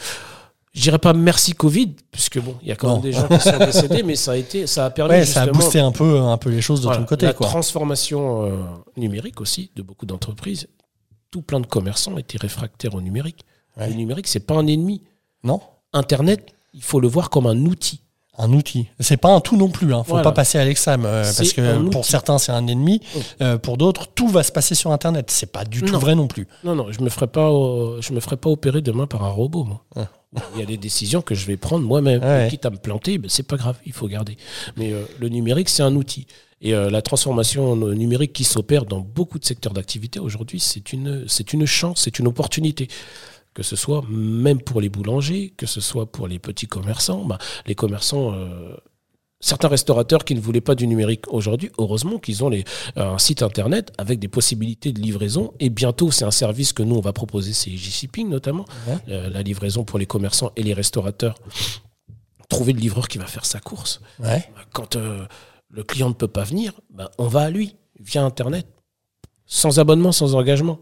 je 0.73 0.81
dirais 0.81 0.97
pas 0.97 1.13
merci 1.13 1.53
Covid, 1.53 1.95
puisque 2.11 2.39
bon, 2.39 2.55
il 2.63 2.69
y 2.69 2.71
a 2.71 2.75
quand 2.75 2.87
Non. 2.87 2.93
même 2.95 3.03
des 3.03 3.11
gens 3.11 3.27
qui 3.27 3.39
sont 3.39 3.57
décédés, 3.59 4.01
mais 4.03 4.15
ça 4.15 4.31
a 4.31 4.37
été, 4.37 4.65
ça 4.65 4.85
a 4.85 4.89
permis 4.89 5.11
Ouais, 5.11 5.25
ça 5.25 5.43
a 5.43 5.47
boosté 5.47 5.79
un 5.79 5.91
peu, 5.91 6.17
un 6.19 6.37
peu 6.37 6.49
les 6.49 6.61
choses 6.61 6.79
de 6.79 6.85
voilà, 6.85 6.99
ton 7.01 7.05
côté, 7.05 7.25
la 7.27 7.33
quoi. 7.33 7.47
transformation 7.47 8.43
euh, 8.45 8.57
numérique 8.97 9.39
aussi 9.41 9.69
de 9.75 9.81
beaucoup 9.83 10.05
d'entreprises. 10.07 10.67
Tout 11.29 11.41
plein 11.41 11.59
de 11.59 11.67
commerçants 11.67 12.17
étaient 12.17 12.37
réfractaires 12.37 12.95
au 12.95 13.01
numérique. 13.01 13.43
Ouais. 13.77 13.87
Le 13.89 13.95
numérique, 13.95 14.27
c'est 14.27 14.39
pas 14.39 14.55
un 14.55 14.65
ennemi. 14.67 15.01
Non 15.43 15.61
Internet, 15.93 16.53
il 16.73 16.81
faut 16.83 16.99
le 16.99 17.07
voir 17.07 17.29
comme 17.29 17.45
un 17.47 17.65
outil. 17.65 18.01
Un 18.37 18.51
outil. 18.53 18.87
C'est 18.99 19.17
pas 19.17 19.29
un 19.31 19.39
tout 19.41 19.57
non 19.57 19.69
plus. 19.69 19.93
Hein. 19.93 20.03
Faut 20.03 20.11
Voilà. 20.13 20.23
pas 20.23 20.31
passer 20.31 20.57
à 20.57 20.65
l'extrême 20.65 21.05
euh, 21.05 21.23
parce 21.23 21.53
que 21.53 21.89
pour 21.89 22.03
certains 22.03 22.39
c'est 22.39 22.51
un 22.51 22.65
ennemi, 22.65 22.99
euh, 23.41 23.59
pour 23.59 23.77
d'autres 23.77 24.07
tout 24.07 24.27
va 24.27 24.41
se 24.41 24.51
passer 24.51 24.73
sur 24.73 24.91
Internet. 24.91 25.29
C'est 25.29 25.51
pas 25.51 25.65
du 25.65 25.81
tout 25.83 25.93
Non. 25.93 25.99
vrai 25.99 26.15
non 26.15 26.25
plus. 26.27 26.47
Non, 26.63 26.73
non, 26.75 26.91
je 26.91 27.01
me 27.01 27.09
ferai 27.09 27.27
pas, 27.27 27.51
euh, 27.51 28.01
je 28.01 28.11
me 28.11 28.19
ferai 28.19 28.37
pas 28.37 28.49
opérer 28.49 28.81
demain 28.81 29.05
par 29.05 29.23
un 29.23 29.29
robot, 29.29 29.65
moi. 29.65 29.83
Ah. 29.95 30.07
Il 30.55 30.59
y 30.59 30.63
a 30.63 30.65
des 30.65 30.77
décisions 30.77 31.21
que 31.21 31.35
je 31.35 31.45
vais 31.45 31.57
prendre 31.57 31.85
moi-même. 31.85 32.21
Ah 32.23 32.27
ouais. 32.37 32.47
Quitte 32.49 32.65
à 32.65 32.71
me 32.71 32.77
planter, 32.77 33.19
ben, 33.19 33.29
c'est 33.29 33.43
pas 33.47 33.55
grave, 33.55 33.77
il 33.85 33.93
faut 33.93 34.07
garder. 34.07 34.35
Mais 34.77 34.91
le 35.19 35.29
numérique, 35.29 35.69
c'est 35.69 35.83
un 35.83 35.95
outil. 35.95 36.25
Et 36.59 36.71
la 36.71 37.01
transformation 37.03 37.75
numérique 37.75 38.33
qui 38.33 38.43
s'opère 38.45 38.85
dans 38.85 38.99
beaucoup 39.01 39.37
de 39.37 39.45
secteurs 39.45 39.73
d'activité 39.73 40.19
aujourd'hui, 40.19 40.59
c'est 40.59 40.91
une, 40.91 41.25
c'est 41.27 41.53
une 41.53 41.67
chance, 41.67 41.99
c'est 42.05 42.17
une 42.17 42.25
opportunité. 42.27 42.87
Que 43.53 43.63
ce 43.63 43.75
soit 43.75 44.03
même 44.09 44.61
pour 44.61 44.81
les 44.81 44.89
boulangers, 44.89 45.53
que 45.55 45.65
ce 45.65 45.79
soit 45.79 46.11
pour 46.11 46.27
les 46.27 46.39
petits 46.39 46.67
commerçants. 46.67 47.23
Ben, 47.25 47.37
les 47.67 47.75
commerçants, 47.75 48.33
euh, 48.33 48.75
certains 49.39 49.67
restaurateurs 49.67 50.25
qui 50.25 50.33
ne 50.33 50.39
voulaient 50.39 50.61
pas 50.61 50.73
du 50.73 50.87
numérique 50.87 51.31
aujourd'hui, 51.31 51.71
heureusement 51.77 52.17
qu'ils 52.17 52.43
ont 52.43 52.49
les, 52.49 52.63
un 52.95 53.19
site 53.19 53.43
internet 53.43 53.91
avec 53.97 54.19
des 54.19 54.27
possibilités 54.27 54.91
de 54.91 54.99
livraison. 54.99 55.53
Et 55.59 55.69
bientôt, 55.69 56.09
c'est 56.09 56.25
un 56.25 56.31
service 56.31 56.73
que 56.73 56.81
nous, 56.81 56.95
on 56.95 57.01
va 57.01 57.13
proposer, 57.13 57.53
c'est 57.53 57.71
J-Shipping 57.71 58.27
notamment, 58.29 58.65
Ouais. 58.87 58.97
Euh, 59.09 59.29
la 59.29 59.43
livraison 59.43 59.83
pour 59.83 59.99
les 59.99 60.05
commerçants 60.07 60.51
et 60.55 60.63
les 60.63 60.73
restaurateurs. 60.73 61.35
Trouver 62.49 62.73
le 62.73 62.79
livreur 62.79 63.07
qui 63.07 63.17
va 63.17 63.25
faire 63.27 63.45
sa 63.45 63.59
course. 63.59 64.01
Ouais. 64.19 64.43
Quand 64.73 64.95
euh, 64.95 65.25
le 65.69 65.83
client 65.83 66.09
ne 66.09 66.13
peut 66.13 66.27
pas 66.27 66.43
venir, 66.43 66.73
ben, 66.89 67.09
on 67.17 67.27
va 67.27 67.41
à 67.41 67.49
lui 67.49 67.75
via 67.99 68.23
Internet, 68.23 68.67
sans 69.45 69.79
abonnement, 69.79 70.11
sans 70.11 70.35
engagement. 70.35 70.79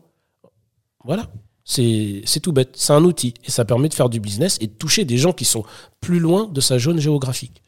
Voilà. 1.04 1.30
C'est 1.64 2.40
tout 2.42 2.52
bête. 2.52 2.72
C'est 2.76 2.94
un 2.94 3.04
outil 3.04 3.34
et 3.46 3.52
ça 3.52 3.66
permet 3.66 3.90
de 3.90 3.94
faire 3.94 4.10
du 4.10 4.20
business 4.20 4.58
et 4.62 4.68
de 4.68 4.74
toucher 4.74 5.06
des 5.06 5.18
gens 5.18 5.34
qui 5.34 5.46
sont 5.46 5.64
plus 6.00 6.20
loin 6.20 6.48
de 6.48 6.62
sa 6.62 6.80
zone 6.80 7.00
géographique. 7.00 7.62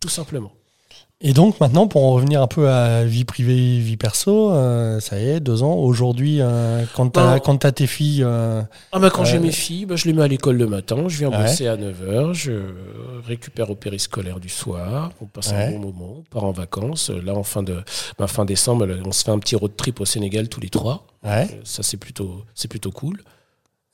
Tout 0.00 0.08
simplement. 0.08 0.52
Et 1.24 1.32
donc 1.34 1.60
maintenant, 1.60 1.86
pour 1.86 2.04
en 2.04 2.10
revenir 2.14 2.42
un 2.42 2.48
peu 2.48 2.68
à 2.68 3.04
vie 3.04 3.24
privée, 3.24 3.78
vie 3.78 3.96
perso, 3.96 4.50
euh, 4.50 4.98
ça 4.98 5.20
y 5.20 5.28
est, 5.28 5.38
deux 5.40 5.62
ans. 5.62 5.74
Aujourd'hui, 5.74 6.38
euh, 6.40 6.84
quand 6.96 7.10
t'as 7.10 7.34
Non. 7.34 7.40
quand 7.40 7.56
t'as 7.58 7.70
tes 7.70 7.86
filles, 7.86 8.24
euh, 8.24 8.60
Ah 8.90 8.98
bah 8.98 9.08
quand 9.08 9.24
j'ai 9.24 9.38
mes 9.38 9.52
filles, 9.52 9.86
bah 9.86 9.94
je 9.94 10.06
les 10.06 10.14
mets 10.14 10.22
à 10.22 10.26
l'école 10.26 10.56
le 10.56 10.66
matin, 10.66 11.04
je 11.06 11.18
viens 11.18 11.30
Ouais. 11.30 11.42
bosser 11.42 11.68
à 11.68 11.76
9h, 11.76 12.32
je 12.34 12.52
récupère 13.24 13.70
au 13.70 13.76
périscolaire 13.76 14.40
du 14.40 14.48
soir, 14.48 15.12
on 15.20 15.26
passe 15.26 15.52
Ouais. 15.52 15.66
un 15.66 15.70
bon 15.70 15.78
moment, 15.92 16.14
on 16.18 16.22
part 16.22 16.42
en 16.42 16.50
vacances. 16.50 17.10
Là, 17.10 17.34
en 17.34 17.44
fin, 17.44 17.62
de, 17.62 17.84
bah, 18.18 18.26
fin 18.26 18.44
décembre, 18.44 18.88
on 19.06 19.12
se 19.12 19.22
fait 19.22 19.30
un 19.30 19.38
petit 19.38 19.54
road 19.54 19.76
trip 19.76 20.00
au 20.00 20.04
Sénégal 20.04 20.48
tous 20.48 20.60
les 20.60 20.70
trois. 20.70 21.06
ouais, 21.24 21.60
Ça, 21.62 21.84
c'est 21.84 21.98
plutôt, 21.98 22.42
plutôt 22.68 22.90
cool. 22.90 23.22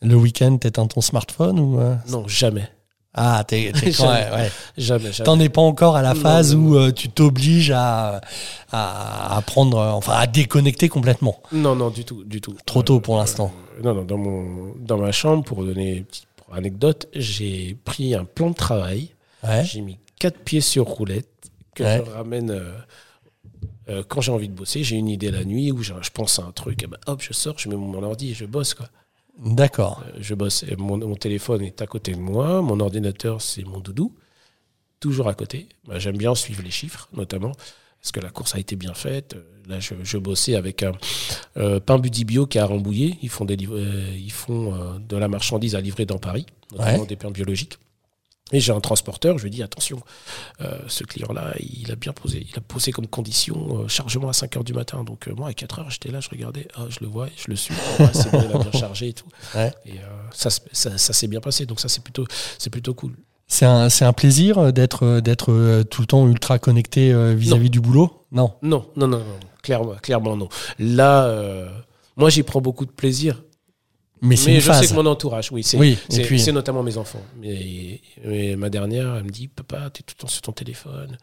le 0.01 0.15
week-end, 0.15 0.57
t'éteins 0.57 0.87
ton 0.87 1.03
smartphone 1.03 1.61
ou 1.61 1.79
Non, 2.09 2.27
jamais. 2.27 2.71
Ah, 3.15 3.43
t'es, 3.47 3.73
Jamais. 3.91 4.11
ouais. 4.33 4.51
Jamais, 4.77 5.13
jamais. 5.13 5.25
T'en 5.25 5.41
es 5.41 5.49
pas 5.49 5.63
encore 5.63 5.97
à 5.97 6.03
la 6.03 6.15
Non, 6.15 6.21
phase 6.21 6.55
non, 6.55 6.63
où 6.63 6.77
euh, 6.77 6.93
tu 6.93 7.09
t'obliges 7.09 7.71
à, 7.73 8.21
à, 8.71 9.37
à 9.37 9.43
prendre, 9.43 9.79
euh, 9.79 9.91
enfin, 9.91 10.13
à 10.13 10.27
déconnecter 10.27 10.89
complètement. 10.89 11.41
Non, 11.53 11.75
non, 11.75 11.91
du 11.91 12.05
tout, 12.05 12.23
du 12.25 12.41
tout. 12.41 12.55
Trop 12.67 12.83
tôt 12.83 13.01
pour 13.01 13.17
l'instant. 13.17 13.53
Euh, 13.79 13.83
non, 13.83 13.95
non, 13.95 14.05
dans, 14.05 14.19
mon, 14.19 14.75
dans 14.79 14.99
ma 14.99 15.11
chambre, 15.11 15.43
pour 15.43 15.65
donner 15.65 15.97
une 15.97 16.05
petite 16.05 16.27
anecdote, 16.53 17.09
j'ai 17.15 17.77
pris 17.85 18.15
un 18.15 18.25
plan 18.25 18.51
de 18.51 18.55
travail, 18.55 19.11
Ouais. 19.43 19.65
j'ai 19.65 19.81
mis 19.81 19.99
quatre 20.19 20.39
pieds 20.39 20.61
sur 20.61 20.85
roulette, 20.87 21.29
que 21.75 21.83
Ouais. 21.85 22.03
je 22.05 22.11
ramène 22.11 22.51
euh, 22.51 22.73
euh, 23.89 24.03
quand 24.07 24.21
j'ai 24.21 24.33
envie 24.33 24.49
de 24.49 24.55
bosser. 24.55 24.83
J'ai 24.85 24.97
une 24.97 25.09
idée 25.09 25.31
la 25.31 25.45
nuit 25.45 25.73
où 25.73 25.83
je, 25.83 25.95
je 26.03 26.11
pense 26.11 26.39
à 26.39 26.43
un 26.43 26.53
truc, 26.53 26.83
et 26.83 26.87
ben, 26.87 26.99
hop, 27.07 27.23
je 27.23 27.33
sors, 27.33 27.59
je 27.59 27.69
mets 27.69 27.77
mon 27.77 28.03
ordi 28.03 28.31
et 28.33 28.35
je 28.35 28.45
bosse. 28.45 28.75
Quoi. 28.75 28.87
D'accord. 29.39 30.03
Euh, 30.07 30.19
Je 30.21 30.35
bosse. 30.35 30.65
Mon, 30.79 30.97
mon 30.99 31.15
téléphone 31.15 31.63
est 31.63 31.81
à 31.83 31.87
côté 31.87 32.13
de 32.13 32.19
moi, 32.21 32.61
mon 32.63 32.81
ordinateur, 32.81 33.41
c'est 33.41 33.65
mon 33.65 33.81
doudou, 33.81 34.15
toujours 35.01 35.29
à 35.29 35.35
côté. 35.35 35.69
Bah, 35.87 35.99
J'aime 35.99 36.17
bien 36.17 36.35
suivre 36.35 36.63
les 36.63 36.71
chiffres, 36.71 37.09
notamment, 37.13 37.53
parce 38.01 38.13
que 38.13 38.21
la 38.21 38.31
course 38.31 38.55
a 38.55 38.59
été 38.59 38.77
bien 38.77 38.95
faite. 38.95 39.37
Là, 39.69 39.81
je, 39.81 39.95
je 40.03 40.19
bossais 40.19 40.55
avec 40.55 40.83
un 40.83 40.93
euh, 41.57 41.79
Pain 41.79 41.99
Buddy 41.99 42.25
Bio 42.25 42.47
qui 42.47 42.59
est 42.59 42.61
à 42.61 42.67
Rambouillet. 42.67 43.19
Ils 43.23 43.29
font, 43.29 43.45
des, 43.45 43.57
euh, 43.71 44.13
ils 44.17 44.33
font 44.33 44.75
euh, 44.75 44.99
de 44.99 45.17
la 45.17 45.29
marchandise 45.29 45.75
à 45.75 45.81
livrer 45.81 46.07
dans 46.07 46.19
Paris, 46.19 46.47
notamment 46.73 47.01
Ouais. 47.01 47.07
des 47.07 47.17
pains 47.17 47.31
biologiques. 47.31 47.79
Et 48.53 48.61
j'ai 48.61 48.73
un 48.73 48.81
transporteur, 48.81 49.37
je 49.39 49.45
lui 49.45 49.51
dis 49.51 49.63
attention, 49.63 50.01
euh, 50.63 50.79
ce 50.89 51.05
client-là, 51.05 51.55
il 51.61 51.91
a 51.93 51.97
bien 51.97 52.13
posé, 52.13 52.47
il 52.49 52.57
a 52.57 52.63
posé 52.63 52.93
comme 52.93 53.07
condition 53.07 53.83
euh, 53.83 53.89
chargement 53.89 54.29
à 54.31 54.33
5 54.33 54.57
heures 54.57 54.65
du 54.65 54.73
matin. 54.73 55.05
Donc 55.05 55.29
euh, 55.29 55.35
moi 55.35 55.49
à 55.49 55.53
4 55.53 55.81
heures, 55.81 55.91
j'étais 55.91 56.11
là, 56.11 56.21
je 56.21 56.31
regardais, 56.31 56.67
ah, 56.75 56.87
je 56.89 57.01
le 57.01 57.09
vois, 57.09 57.29
je 57.37 57.45
le 57.49 57.57
suis, 57.57 57.75
Ah, 57.99 58.11
c'est 58.13 58.31
bon, 58.31 58.43
il 58.49 58.57
a 58.57 58.59
bien 58.59 58.73
chargé 58.81 59.09
et 59.09 59.13
tout. 59.13 59.27
Ouais. 59.55 59.71
Et 59.85 59.97
ça, 60.33 60.49
ça, 60.51 60.97
ça 60.97 61.13
s'est 61.13 61.27
bien 61.29 61.41
passé, 61.41 61.67
donc 61.67 61.81
ça 61.81 61.89
c'est 61.89 62.03
plutôt, 62.03 62.27
c'est 62.59 62.71
plutôt 62.71 62.95
cool. 62.95 63.13
C'est 63.47 63.67
un, 63.67 63.89
un 63.89 64.13
plaisir 64.13 64.73
d'être, 64.73 65.21
d'être 65.21 65.83
tout 65.85 66.03
le 66.03 66.07
temps 66.07 66.27
ultra 66.29 66.59
connecté 66.59 67.15
vis-à-vis 67.35 67.71
du 67.71 67.81
boulot? 67.81 68.27
Non. 68.31 68.55
Non, 68.63 68.87
non, 68.97 69.09
non, 69.09 69.19
non, 69.19 69.25
clairement, 69.63 69.95
clairement 70.03 70.37
non. 70.37 70.49
Là, 70.79 71.67
moi 72.17 72.29
j'y 72.31 72.43
prends 72.43 72.61
beaucoup 72.61 72.85
de 72.87 72.91
plaisir, 72.91 73.43
Mais 74.21 74.37
c'est 74.37 74.47
mais 74.51 74.55
une 74.57 74.61
je 74.61 74.67
phase. 74.67 74.81
sais 74.81 74.89
que 74.89 74.95
mon 74.95 75.07
entourage, 75.07 75.51
oui, 75.53 75.63
c'est 75.63 75.77
Oui, 75.77 75.97
puis- 76.25 76.41
c'est 76.41 76.53
notamment 76.53 76.83
mes 76.83 76.97
enfants. 76.97 77.23
Mais, 77.41 78.01
mais 78.25 78.57
ma 78.57 78.69
dernière, 78.71 79.15
elle 79.17 79.25
me 79.25 79.31
dit, 79.31 79.49
papa, 79.49 79.91
t'es 79.93 80.03
tout 80.03 80.15
le 80.17 80.23
temps 80.23 80.29
sur 80.29 80.43
ton 80.43 80.53
téléphone. 80.53 81.17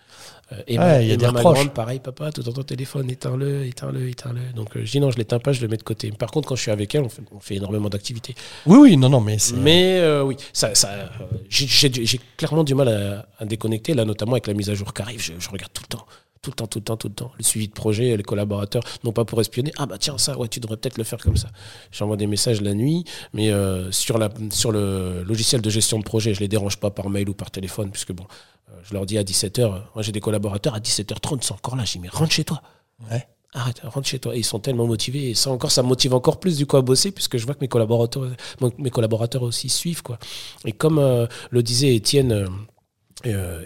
Euh, 0.51 0.57
et 0.67 0.77
Ouais, 0.77 0.85
ma, 0.85 1.01
il 1.01 1.07
y 1.07 1.11
a 1.11 1.13
et 1.15 1.17
des 1.17 1.25
ma- 1.31 1.41
grande, 1.41 1.73
pareil, 1.73 1.99
papa, 1.99 2.31
tout 2.31 2.41
le 2.41 2.45
temps 2.45 2.53
ton 2.53 2.63
téléphone, 2.63 3.09
éteins-le, 3.09 3.65
éteins-le, 3.65 4.09
éteins-le. 4.09 4.53
Donc 4.53 4.77
euh, 4.77 4.81
je 4.85 4.91
dis 4.91 4.99
non, 4.99 5.09
je 5.11 5.17
l'éteins 5.17 5.39
pas, 5.39 5.51
je 5.53 5.61
le 5.61 5.67
mets 5.67 5.77
de 5.77 5.83
côté. 5.83 6.11
Par 6.11 6.29
contre, 6.29 6.47
quand 6.47 6.55
je 6.55 6.61
suis 6.61 6.71
avec 6.71 6.93
elle, 6.93 7.01
on 7.01 7.09
fait, 7.09 7.23
on 7.35 7.39
fait 7.39 7.55
énormément 7.55 7.89
d'activités. 7.89 8.35
Oui, 8.67 8.77
oui, 8.79 8.97
non, 8.97 9.09
non, 9.09 9.21
mais 9.21 9.39
c'est. 9.39 9.55
Mais 9.55 9.97
euh, 9.99 10.21
oui, 10.23 10.35
ça, 10.53 10.75
ça, 10.75 10.89
euh, 10.91 11.07
j'ai- 11.49 12.19
clairement 12.37 12.63
du 12.63 12.75
mal 12.75 12.87
à, 12.89 13.27
à 13.39 13.45
déconnecter, 13.45 13.93
là, 13.95 14.05
notamment 14.05 14.33
avec 14.33 14.45
la 14.47 14.53
mise 14.53 14.69
à 14.69 14.75
jour 14.75 14.93
qui 14.93 15.01
arrive. 15.01 15.21
Je, 15.21 15.33
je 15.39 15.49
regarde 15.49 15.71
tout 15.73 15.83
le 15.89 15.97
temps. 15.97 16.05
Tout 16.45 16.51
le 16.51 16.55
temps, 16.57 16.67
tout 16.67 16.77
le 16.77 16.83
temps, 16.83 16.95
tout 16.95 17.07
le 17.07 17.13
temps. 17.15 17.31
Le 17.39 17.43
suivi 17.43 17.67
de 17.67 17.73
projet, 17.73 18.15
les 18.15 18.21
collaborateurs, 18.21 18.83
non 19.03 19.11
pas 19.11 19.25
pour 19.25 19.41
espionner. 19.41 19.71
Ah 19.77 19.87
bah 19.87 19.97
tiens, 19.97 20.19
ça, 20.19 20.37
ouais, 20.37 20.47
tu 20.47 20.59
devrais 20.59 20.77
peut-être 20.77 20.99
le 20.99 21.03
faire 21.03 21.17
comme 21.17 21.37
ça. 21.37 21.47
J'envoie 21.91 22.17
des 22.17 22.27
messages 22.27 22.61
la 22.61 22.75
nuit, 22.75 23.03
mais 23.33 23.49
euh, 23.49 23.91
sur, 23.91 24.19
la, 24.19 24.29
sur 24.51 24.71
le 24.71 25.23
logiciel 25.23 25.61
de 25.61 25.69
gestion 25.71 25.97
de 25.97 26.03
projet, 26.03 26.35
je 26.35 26.41
les 26.41 26.47
dérange 26.47 26.77
pas 26.77 26.91
par 26.91 27.09
mail 27.09 27.29
ou 27.29 27.33
par 27.33 27.49
téléphone, 27.49 27.89
puisque 27.89 28.13
bon, 28.13 28.25
euh, 28.69 28.73
je 28.83 28.93
leur 28.93 29.07
dis 29.07 29.17
à 29.17 29.23
17h, 29.23 29.69
moi 29.95 30.03
j'ai 30.03 30.11
des 30.11 30.19
collaborateurs 30.19 30.75
à 30.75 30.79
17h30, 30.79 31.39
ils 31.41 31.43
sont 31.43 31.55
encore 31.55 31.75
là. 31.75 31.83
J'ai 31.83 31.93
dit, 31.93 31.99
mais 32.03 32.09
rentre 32.09 32.31
chez 32.31 32.43
toi. 32.43 32.61
Ouais. 33.09 33.25
Arrête, 33.53 33.81
rentre 33.83 34.07
chez 34.07 34.19
toi. 34.19 34.35
Et 34.35 34.39
ils 34.41 34.45
sont 34.45 34.59
tellement 34.59 34.85
motivés. 34.85 35.31
Et 35.31 35.33
ça 35.33 35.49
encore, 35.49 35.71
ça 35.71 35.81
me 35.81 35.87
motive 35.87 36.13
encore 36.13 36.39
plus 36.39 36.57
du 36.57 36.67
coup 36.67 36.77
à 36.77 36.83
bosser, 36.83 37.11
puisque 37.11 37.37
je 37.37 37.45
vois 37.47 37.55
que 37.55 37.61
mes 37.61 37.67
collaborateurs, 37.67 38.29
mes 38.77 38.91
collaborateurs 38.91 39.41
aussi 39.41 39.67
suivent. 39.67 40.03
Quoi. 40.03 40.19
Et 40.63 40.73
comme 40.73 40.99
euh, 40.99 41.25
le 41.49 41.63
disait 41.63 41.95
Étienne, 41.95 42.47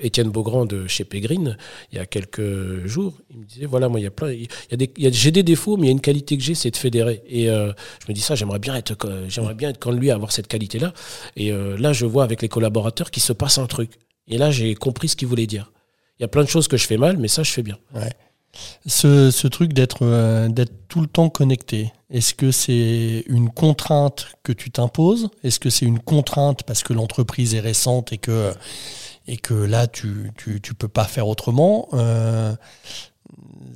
Étienne 0.02 0.30
Beaugrand 0.30 0.66
de 0.66 0.88
chez 0.88 1.04
Pégrine, 1.04 1.58
il 1.92 1.98
y 1.98 2.00
a 2.02 2.06
quelques 2.06 2.86
jours, 2.86 3.14
il 3.32 3.38
me 3.40 3.46
disait 3.46 3.66
voilà, 3.66 3.90
moi, 3.90 4.00
il 4.00 4.04
y 4.04 4.08
a 4.08 4.12
plein. 4.12 4.34
J'ai 4.98 5.32
des 5.32 5.44
défauts, 5.44 5.78
mais 5.78 5.84
il 5.84 5.90
y 5.90 5.90
a 5.90 5.94
une 5.94 6.02
qualité 6.02 6.38
que 6.38 6.44
j'ai, 6.44 6.56
c'est 6.56 6.72
de 6.72 6.78
fédérer. 6.78 7.22
Et 7.28 7.50
euh, 7.50 7.72
je 8.02 8.12
me 8.12 8.14
dis 8.14 8.22
ça, 8.22 8.36
j'aimerais 8.36 8.60
bien 8.60 8.76
être, 8.76 8.96
co- 8.96 9.10
j'aimerais 9.28 9.54
bien 9.56 9.70
être 9.70 9.80
comme 9.80 10.00
lui, 10.00 10.12
avoir 10.12 10.32
cette 10.32 10.48
qualité-là. 10.48 10.94
Et 11.36 11.52
euh, 11.52 11.78
là, 11.78 11.94
je 11.94 12.06
vois 12.06 12.24
avec 12.24 12.42
les 12.42 12.50
collaborateurs 12.50 13.12
qu'il 13.12 13.24
se 13.24 13.34
passe 13.34 13.58
un 13.58 13.68
truc. 13.68 13.92
Et 14.28 14.38
là, 14.38 14.52
j'ai 14.52 14.76
compris 14.76 15.10
ce 15.10 15.16
qu'il 15.16 15.28
voulait 15.28 15.48
dire. 15.48 15.72
Il 16.20 16.24
y 16.24 16.26
a 16.26 16.28
plein 16.28 16.44
de 16.44 16.50
choses 16.50 16.68
que 16.68 16.78
je 16.78 16.86
fais 16.86 16.98
mal, 16.98 17.18
mais 17.18 17.28
ça, 17.28 17.44
je 17.44 17.52
fais 17.52 17.64
bien. 17.64 17.78
Ce, 18.88 19.30
ce 19.32 19.48
truc 19.48 19.74
d'être 19.74 20.00
euh, 20.02 20.50
d'être 20.50 20.74
tout 20.88 21.02
le 21.02 21.08
temps 21.08 21.30
connecté, 21.30 21.94
est-ce 22.10 22.34
que 22.34 22.52
c'est 22.52 23.24
une 23.28 23.52
contrainte 23.52 24.28
que 24.42 24.52
tu 24.52 24.72
t'imposes? 24.72 25.30
Est-ce 25.44 25.60
que 25.60 25.70
c'est 25.70 25.86
une 25.86 26.00
contrainte 26.00 26.64
parce 26.64 26.82
que 26.82 26.94
l'entreprise 26.94 27.54
est 27.54 27.60
récente 27.60 28.12
et 28.12 28.18
que, 28.18 28.52
et 29.32 29.38
que 29.38 29.54
là, 29.54 29.88
tu, 29.88 30.32
tu, 30.38 30.60
tu 30.62 30.74
peux 30.74 30.88
pas 30.88 31.06
faire 31.06 31.28
autrement 31.28 31.88
Euh, 31.94 32.54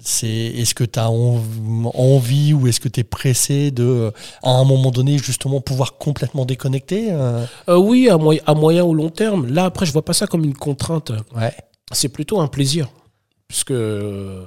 c'est 0.01 0.27
Est-ce 0.27 0.73
que 0.75 0.83
tu 0.83 0.99
as 0.99 1.09
envie 1.09 2.53
ou 2.53 2.67
est-ce 2.67 2.79
que 2.79 2.89
tu 2.89 2.99
es 2.99 3.03
pressé 3.03 3.71
de, 3.71 4.11
à 4.41 4.49
un 4.51 4.63
moment 4.65 4.91
donné, 4.91 5.17
justement, 5.17 5.61
pouvoir 5.61 5.97
complètement 5.97 6.45
déconnecter 6.45 7.11
Euh, 7.11 7.45
Euh, 7.69 7.77
oui, 7.77 8.09
à, 8.09 8.17
moy- 8.17 8.41
à 8.45 8.53
moyen 8.53 8.83
ou 8.83 8.93
long 8.93 9.09
terme. 9.09 9.47
Là, 9.47 9.65
après, 9.65 9.85
je 9.85 9.91
vois 9.93 10.03
pas 10.03 10.13
ça 10.13 10.27
comme 10.27 10.43
une 10.43 10.55
contrainte. 10.55 11.11
Ouais. 11.35 11.53
C'est 11.91 12.09
plutôt 12.09 12.39
un 12.41 12.47
plaisir. 12.47 12.89
Puisque 13.47 13.71
euh, 13.71 14.45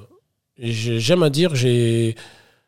j'ai- 0.58 1.00
j'aime 1.00 1.22
à 1.22 1.30
dire, 1.30 1.54
j'ai 1.54 2.16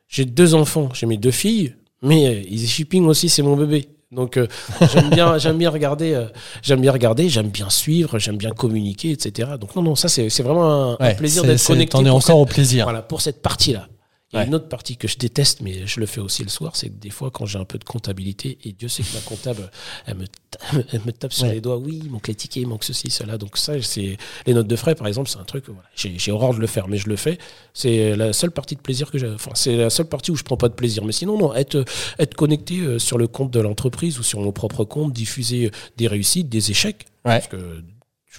j'ai 0.09 0.25
deux 0.25 0.55
enfants, 0.55 0.89
j'ai 0.95 1.05
mes 1.07 1.19
deux 1.19 1.31
filles, 1.33 1.75
mais 2.01 2.43
Easy 2.49 2.67
Shipping 2.69 3.05
aussi, 3.07 3.29
c'est 3.29 3.43
mon 3.43 3.57
bébé. 3.57 3.89
Donc 4.11 4.39
euh, 4.39 4.47
j'aime 4.93 5.11
bien, 5.11 5.37
j'aime 5.39 5.59
bien 5.59 5.71
regarder, 5.71 6.15
euh, 6.15 6.27
j'aime 6.63 6.81
bien 6.81 6.93
regarder, 6.93 7.29
j'aime 7.29 7.49
bien 7.49 7.69
suivre, 7.69 8.19
j'aime 8.19 8.37
bien 8.37 8.51
communiquer, 8.51 9.11
etc. 9.11 9.51
Donc 9.61 9.77
non, 9.77 9.83
non, 9.83 9.95
ça 9.95 10.09
c'est 10.09 10.31
c'est 10.31 10.43
vraiment 10.43 11.01
un, 11.01 11.15
plaisir 11.15 11.45
d'être 11.45 11.65
connecté. 11.65 11.93
T'en 11.93 12.05
es 12.05 12.11
encore 12.11 12.39
au 12.39 12.47
plaisir. 12.47 12.85
voilà, 12.85 13.03
pour 13.03 13.21
cette 13.21 13.43
partie-là. 13.43 13.89
Il 14.33 14.37
y 14.37 14.39
a 14.39 14.43
Ouais. 14.43 14.47
une 14.49 14.55
autre 14.57 14.69
partie 14.69 14.99
que 14.99 15.09
je 15.09 15.17
déteste, 15.17 15.63
mais 15.63 15.87
je 15.87 16.01
le 16.01 16.07
fais 16.07 16.21
aussi 16.21 16.43
le 16.43 16.51
soir, 16.51 16.77
c'est 16.77 16.91
que 16.91 16.99
des 17.01 17.09
fois, 17.09 17.31
quand 17.31 17.47
j'ai 17.47 17.59
un 17.59 17.65
peu 17.65 17.79
de 17.79 17.85
comptabilité, 17.85 18.59
et 18.63 18.73
Dieu 18.73 18.87
sait 18.89 19.03
que 19.03 19.15
ma 19.15 19.21
comptable, 19.21 19.71
elle 20.07 20.17
me, 20.17 20.27
ta- 20.27 20.59
elle 20.93 21.01
me 21.07 21.13
tape 21.13 21.33
sur 21.33 21.47
Ouais. 21.47 21.55
les 21.55 21.61
doigts, 21.63 21.79
oui, 21.79 22.01
il 22.05 22.11
manque 22.11 22.29
les 22.29 22.35
tickets, 22.35 22.63
il 22.63 22.69
manque 22.69 22.85
ceci, 22.85 23.09
cela. 23.11 23.39
Donc 23.39 23.57
ça, 23.57 23.81
c'est 23.81 24.19
les 24.47 24.53
notes 24.53 24.67
de 24.67 24.77
frais, 24.77 24.95
par 24.95 25.07
exemple, 25.07 25.31
c'est 25.31 25.39
un 25.39 25.45
truc, 25.45 25.65
voilà, 25.69 25.89
j'ai 25.97 26.31
horreur 26.31 26.53
de 26.53 26.59
le 26.61 26.67
faire, 26.67 26.89
mais 26.89 26.99
je 26.99 27.09
le 27.09 27.17
fais. 27.17 27.39
C'est 27.73 28.15
la 28.17 28.35
seule 28.35 28.51
partie 28.51 28.77
de 28.77 28.81
plaisir 28.83 29.11
que 29.11 29.17
j'ai. 29.17 29.31
Enfin, 29.31 29.53
c'est 29.55 29.77
la 29.77 29.89
seule 29.89 30.09
partie 30.11 30.31
où 30.31 30.37
je 30.37 30.43
prends 30.45 30.59
pas 30.59 30.69
de 30.69 30.75
plaisir. 30.75 31.07
Mais 31.07 31.13
sinon, 31.13 31.39
non, 31.39 31.55
être, 31.55 31.85
être 32.19 32.35
connecté 32.35 32.81
euh, 32.81 32.99
sur 32.99 33.17
le 33.17 33.29
compte 33.29 33.51
de 33.51 33.61
l'entreprise 33.61 34.19
ou 34.19 34.23
sur 34.23 34.41
mon 34.41 34.53
propre 34.53 34.85
compte, 34.85 35.15
diffuser 35.15 35.71
des 35.97 36.07
réussites, 36.07 36.51
des 36.51 36.71
échecs, 36.71 37.07
Ouais. 37.25 37.39
parce 37.39 37.49
que 37.49 37.83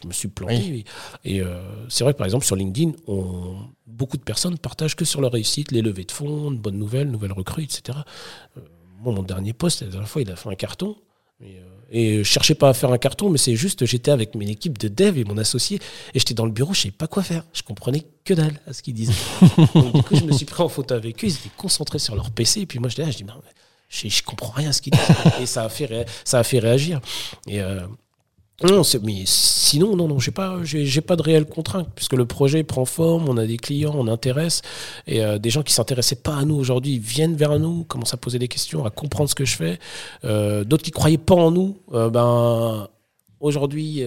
je 0.01 0.07
me 0.07 0.13
suis 0.13 0.27
planté. 0.27 0.85
Et, 1.25 1.41
euh, 1.41 1.61
c'est 1.89 2.03
vrai 2.03 2.13
que 2.13 2.17
par 2.17 2.25
exemple 2.25 2.45
sur 2.45 2.55
LinkedIn, 2.55 2.91
on, 3.07 3.55
beaucoup 3.87 4.17
de 4.17 4.23
personnes 4.23 4.57
partagent 4.57 4.95
que 4.95 5.05
sur 5.05 5.21
leur 5.21 5.31
réussite, 5.31 5.71
les 5.71 5.81
levées 5.81 6.05
de 6.05 6.11
fonds, 6.11 6.51
de 6.51 6.57
bonnes 6.57 6.77
nouvelles, 6.77 7.09
nouvelles 7.09 7.33
recrues, 7.33 7.63
etc. 7.63 7.99
Euh, 8.57 8.61
mon 9.01 9.23
dernier 9.23 9.53
poste, 9.53 9.81
la 9.81 9.87
dernière 9.87 10.09
fois, 10.09 10.21
il 10.21 10.31
a 10.31 10.35
fait 10.35 10.49
un 10.49 10.55
carton. 10.55 10.97
Et, 11.41 11.61
et 11.91 12.17
je 12.17 12.23
cherchais 12.23 12.55
pas 12.55 12.69
à 12.69 12.73
faire 12.73 12.91
un 12.91 12.97
carton, 12.97 13.29
mais 13.29 13.37
c'est 13.37 13.55
juste, 13.55 13.85
j'étais 13.85 14.11
avec 14.11 14.35
mon 14.35 14.41
équipe 14.41 14.77
de 14.77 14.87
dev 14.87 15.17
et 15.17 15.23
mon 15.23 15.37
associé, 15.37 15.79
et 16.13 16.19
j'étais 16.19 16.33
dans 16.33 16.45
le 16.45 16.51
bureau, 16.51 16.73
je 16.73 16.81
savais 16.81 16.91
pas 16.91 17.07
quoi 17.07 17.23
faire. 17.23 17.45
Je 17.53 17.63
comprenais 17.63 18.05
que 18.25 18.33
dalle 18.33 18.59
à 18.67 18.73
ce 18.73 18.83
qu'ils 18.83 18.93
disaient. 18.93 19.13
du 19.41 20.03
coup, 20.03 20.15
je 20.15 20.23
me 20.23 20.31
suis 20.31 20.45
pris 20.45 20.61
en 20.61 20.69
photo 20.69 20.93
avec 20.93 21.23
eux, 21.23 21.27
ils 21.27 21.33
étaient 21.33 21.49
concentrés 21.57 21.99
sur 21.99 22.15
leur 22.15 22.29
PC, 22.31 22.61
et 22.61 22.65
puis 22.65 22.79
moi, 22.79 22.89
j'étais 22.89 23.03
là, 23.03 23.11
je 23.11 23.17
dis, 23.17 23.25
je, 23.89 24.07
je 24.07 24.23
comprends 24.23 24.53
rien 24.53 24.69
à 24.69 24.73
ce 24.73 24.81
qu'ils 24.81 24.93
disent. 24.93 25.41
et 25.41 25.45
ça 25.45 25.63
a 25.63 25.69
fait, 25.69 26.07
ça 26.23 26.39
a 26.39 26.43
fait 26.43 26.59
réagir. 26.59 27.01
Et 27.47 27.61
euh, 27.61 27.87
non, 28.63 28.81
mais 29.03 29.23
sinon, 29.25 29.95
non, 29.95 30.07
non, 30.07 30.19
j'ai 30.19 30.31
pas, 30.31 30.59
j'ai 30.63 31.01
pas 31.01 31.15
de 31.15 31.21
réelle 31.21 31.45
contrainte 31.45 31.87
puisque 31.95 32.13
le 32.13 32.25
projet 32.25 32.63
prend 32.63 32.85
forme, 32.85 33.29
on 33.29 33.37
a 33.37 33.45
des 33.45 33.57
clients, 33.57 33.93
on 33.95 34.07
intéresse 34.07 34.61
et 35.07 35.23
euh, 35.23 35.37
des 35.37 35.49
gens 35.49 35.63
qui 35.63 35.73
s'intéressaient 35.73 36.17
pas 36.17 36.35
à 36.35 36.45
nous 36.45 36.55
aujourd'hui 36.55 36.99
viennent 36.99 37.35
vers 37.35 37.57
nous, 37.57 37.85
commencent 37.85 38.13
à 38.13 38.17
poser 38.17 38.39
des 38.39 38.47
questions, 38.47 38.85
à 38.85 38.89
comprendre 38.89 39.29
ce 39.29 39.35
que 39.35 39.45
je 39.45 39.55
fais. 39.55 39.79
Euh, 40.25 40.63
d'autres 40.63 40.83
qui 40.83 40.91
croyaient 40.91 41.17
pas 41.17 41.35
en 41.35 41.51
nous, 41.51 41.77
ben 41.91 42.89
aujourd'hui 43.39 44.03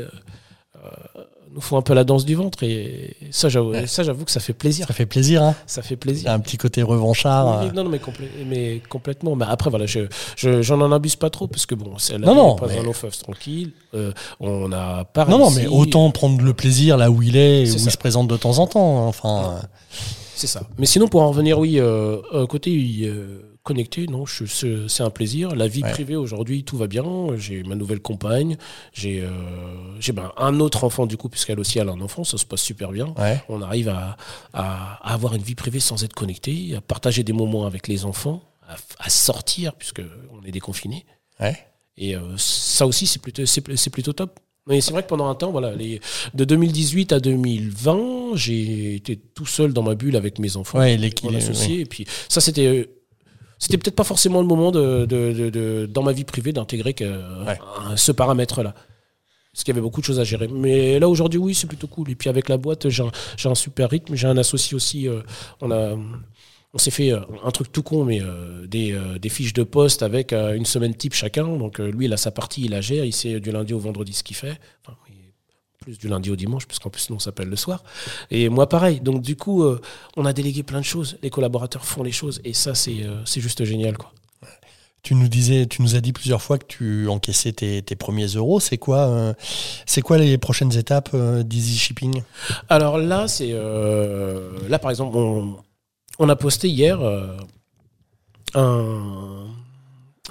nous 1.54 1.60
font 1.60 1.76
un 1.76 1.82
peu 1.82 1.94
la 1.94 2.04
danse 2.04 2.24
du 2.24 2.34
ventre 2.34 2.62
et 2.62 3.16
ça 3.30 3.48
j'avoue 3.48 3.74
ça 3.86 4.02
j'avoue 4.02 4.24
que 4.24 4.30
ça 4.30 4.40
fait 4.40 4.52
plaisir. 4.52 4.86
Ça 4.86 4.94
fait 4.94 5.06
plaisir 5.06 5.42
hein. 5.42 5.54
Ça 5.66 5.82
fait 5.82 5.96
plaisir. 5.96 6.30
Un 6.30 6.40
petit 6.40 6.56
côté 6.56 6.82
revanchard 6.82 7.62
euh. 7.62 7.70
non, 7.72 7.84
non 7.84 7.90
mais, 7.90 8.00
mais 8.46 8.80
complètement. 8.88 9.36
Mais 9.36 9.44
après 9.48 9.70
voilà 9.70 9.86
je 9.86 10.06
j'en 10.36 10.80
en 10.80 10.92
abuse 10.92 11.16
pas 11.16 11.30
trop 11.30 11.46
parce 11.46 11.66
que 11.66 11.74
bon 11.74 11.98
c'est 11.98 12.18
non 12.18 12.34
non 12.34 12.56
pas 12.56 12.70
un 12.70 12.82
long 12.82 12.92
tranquille 12.92 13.72
euh, 13.94 14.12
on 14.40 14.68
n'a 14.68 15.04
pas 15.04 15.26
non 15.26 15.38
non 15.38 15.50
mais 15.50 15.66
autant 15.66 16.10
prendre 16.10 16.42
le 16.42 16.54
plaisir 16.54 16.96
là 16.96 17.10
où 17.10 17.22
il 17.22 17.36
est, 17.36 17.62
où 17.70 17.74
il 17.74 17.90
se 17.90 17.96
présente 17.96 18.28
de 18.28 18.36
temps 18.36 18.58
en 18.58 18.66
temps 18.66 19.02
hein, 19.02 19.06
enfin 19.06 19.60
c'est 20.34 20.46
ça. 20.46 20.62
Mais 20.78 20.86
sinon 20.86 21.08
pour 21.08 21.22
en 21.22 21.28
revenir 21.28 21.58
oui 21.58 21.78
euh, 21.78 22.46
côté 22.46 22.70
connecté, 23.62 24.06
non, 24.06 24.24
c'est 24.26 25.02
un 25.02 25.10
plaisir. 25.10 25.54
La 25.54 25.68
vie 25.68 25.82
privée 25.82 26.16
aujourd'hui, 26.16 26.64
tout 26.64 26.76
va 26.76 26.86
bien. 26.86 27.04
J'ai 27.36 27.62
ma 27.62 27.74
nouvelle 27.74 28.00
compagne, 28.00 28.56
j'ai 28.92 29.20
euh, 29.22 30.12
ben, 30.12 30.32
un 30.36 30.60
autre 30.60 30.84
enfant 30.84 31.06
du 31.06 31.16
coup, 31.16 31.28
puisqu'elle 31.28 31.60
aussi 31.60 31.80
a 31.80 31.84
un 31.84 32.00
enfant, 32.00 32.24
ça 32.24 32.38
se 32.38 32.44
passe 32.44 32.62
super 32.62 32.90
bien. 32.90 33.14
On 33.48 33.62
arrive 33.62 33.88
à, 33.88 34.16
à, 34.52 35.12
avoir 35.12 35.34
une 35.34 35.42
vie 35.42 35.54
privée 35.54 35.80
sans 35.80 36.02
être 36.04 36.14
connecté, 36.14 36.74
à 36.76 36.80
partager 36.80 37.22
des 37.22 37.32
moments 37.32 37.66
avec 37.66 37.88
les 37.88 38.04
enfants, 38.04 38.42
à, 38.98 39.10
sortir, 39.10 39.74
puisqu'on 39.74 40.44
est 40.44 40.52
déconfiné. 40.52 41.04
Et 41.96 42.16
euh, 42.16 42.20
ça 42.36 42.86
aussi, 42.86 43.06
c'est 43.06 43.20
plutôt, 43.20 43.44
c'est 43.46 43.90
plutôt 43.90 44.12
top. 44.12 44.40
Mais 44.66 44.80
c'est 44.80 44.92
vrai 44.92 45.02
que 45.02 45.08
pendant 45.08 45.28
un 45.28 45.34
temps, 45.34 45.50
voilà, 45.50 45.74
les, 45.74 46.00
de 46.34 46.44
2018 46.44 47.12
à 47.12 47.20
2020, 47.20 48.36
j'ai 48.36 48.94
été 48.94 49.16
tout 49.16 49.46
seul 49.46 49.72
dans 49.72 49.82
ma 49.82 49.96
bulle 49.96 50.14
avec 50.14 50.38
mes 50.38 50.56
enfants, 50.56 50.78
ouais, 50.78 50.96
mon 51.24 51.34
associé. 51.34 51.80
Et 51.80 51.84
puis 51.84 52.06
ça, 52.28 52.40
c'était 52.40 52.66
euh, 52.66 53.01
c'était 53.62 53.78
peut-être 53.78 53.94
pas 53.94 54.02
forcément 54.02 54.40
le 54.40 54.46
moment 54.48 54.72
de, 54.72 55.06
de, 55.06 55.50
de, 55.50 55.86
dans 55.86 56.02
ma 56.02 56.10
vie 56.10 56.24
privée 56.24 56.52
d'intégrer 56.52 56.96
ce 57.94 58.10
paramètre-là. 58.10 58.74
Parce 59.52 59.62
qu'il 59.62 59.72
y 59.72 59.76
avait 59.76 59.82
beaucoup 59.82 60.00
de 60.00 60.06
choses 60.06 60.18
à 60.18 60.24
gérer. 60.24 60.48
Mais 60.48 60.98
là, 60.98 61.08
aujourd'hui, 61.08 61.38
oui, 61.38 61.54
c'est 61.54 61.68
plutôt 61.68 61.86
cool. 61.86 62.10
Et 62.10 62.16
puis 62.16 62.28
avec 62.28 62.48
la 62.48 62.56
boîte, 62.56 62.88
j'ai 62.88 63.04
un, 63.04 63.50
un, 63.50 63.54
super 63.54 63.88
rythme. 63.88 64.16
J'ai 64.16 64.26
un 64.26 64.36
associé 64.36 64.74
aussi. 64.74 65.06
Euh, 65.06 65.20
on 65.60 65.70
a. 65.70 65.96
On 66.74 66.78
s'est 66.78 66.90
fait 66.90 67.12
euh, 67.12 67.20
un 67.44 67.50
truc 67.52 67.70
tout 67.70 67.84
con, 67.84 68.04
mais 68.04 68.20
euh, 68.20 68.66
des, 68.66 68.98
des, 69.20 69.28
fiches 69.28 69.52
de 69.52 69.62
poste 69.62 70.02
avec 70.02 70.32
une 70.32 70.66
semaine 70.66 70.94
type 70.94 71.14
chacun. 71.14 71.46
Donc 71.46 71.78
lui, 71.78 72.06
il 72.06 72.12
a 72.12 72.16
sa 72.16 72.32
partie, 72.32 72.62
il 72.62 72.70
la 72.72 72.80
gère, 72.80 73.04
il 73.04 73.12
sait 73.12 73.38
du 73.38 73.52
lundi 73.52 73.74
au 73.74 73.78
vendredi 73.78 74.12
ce 74.12 74.24
qu'il 74.24 74.36
fait. 74.36 74.58
Enfin, 74.82 74.96
plus 75.82 75.98
du 75.98 76.08
lundi 76.08 76.30
au 76.30 76.36
dimanche, 76.36 76.66
puisqu'en 76.66 76.90
plus 76.90 77.10
nous 77.10 77.16
on 77.16 77.18
s'appelle 77.18 77.48
le 77.48 77.56
soir. 77.56 77.84
Et 78.30 78.48
moi 78.48 78.68
pareil. 78.68 79.00
Donc 79.00 79.20
du 79.20 79.36
coup, 79.36 79.64
euh, 79.64 79.80
on 80.16 80.24
a 80.24 80.32
délégué 80.32 80.62
plein 80.62 80.80
de 80.80 80.84
choses. 80.84 81.18
Les 81.22 81.30
collaborateurs 81.30 81.84
font 81.84 82.02
les 82.02 82.12
choses 82.12 82.40
et 82.44 82.54
ça 82.54 82.74
c'est 82.74 83.02
euh, 83.02 83.22
c'est 83.26 83.40
juste 83.40 83.64
génial 83.64 83.98
quoi. 83.98 84.12
Tu 85.02 85.16
nous 85.16 85.26
disais, 85.26 85.66
tu 85.66 85.82
nous 85.82 85.96
as 85.96 86.00
dit 86.00 86.12
plusieurs 86.12 86.40
fois 86.40 86.58
que 86.58 86.66
tu 86.66 87.08
encaissais 87.08 87.50
tes, 87.50 87.82
tes 87.82 87.96
premiers 87.96 88.28
euros. 88.28 88.60
C'est 88.60 88.78
quoi, 88.78 88.98
euh, 89.08 89.34
c'est 89.84 90.00
quoi 90.00 90.16
les 90.16 90.38
prochaines 90.38 90.76
étapes 90.76 91.16
d'Easy 91.16 91.76
Shipping? 91.76 92.22
Alors 92.68 92.98
là, 92.98 93.26
c'est 93.26 93.52
là 93.52 94.78
par 94.78 94.92
exemple, 94.92 95.16
on, 95.16 95.56
on, 96.20 96.28
a 96.28 96.36
posté 96.36 96.68
hier 96.68 97.00
un, 98.54 99.46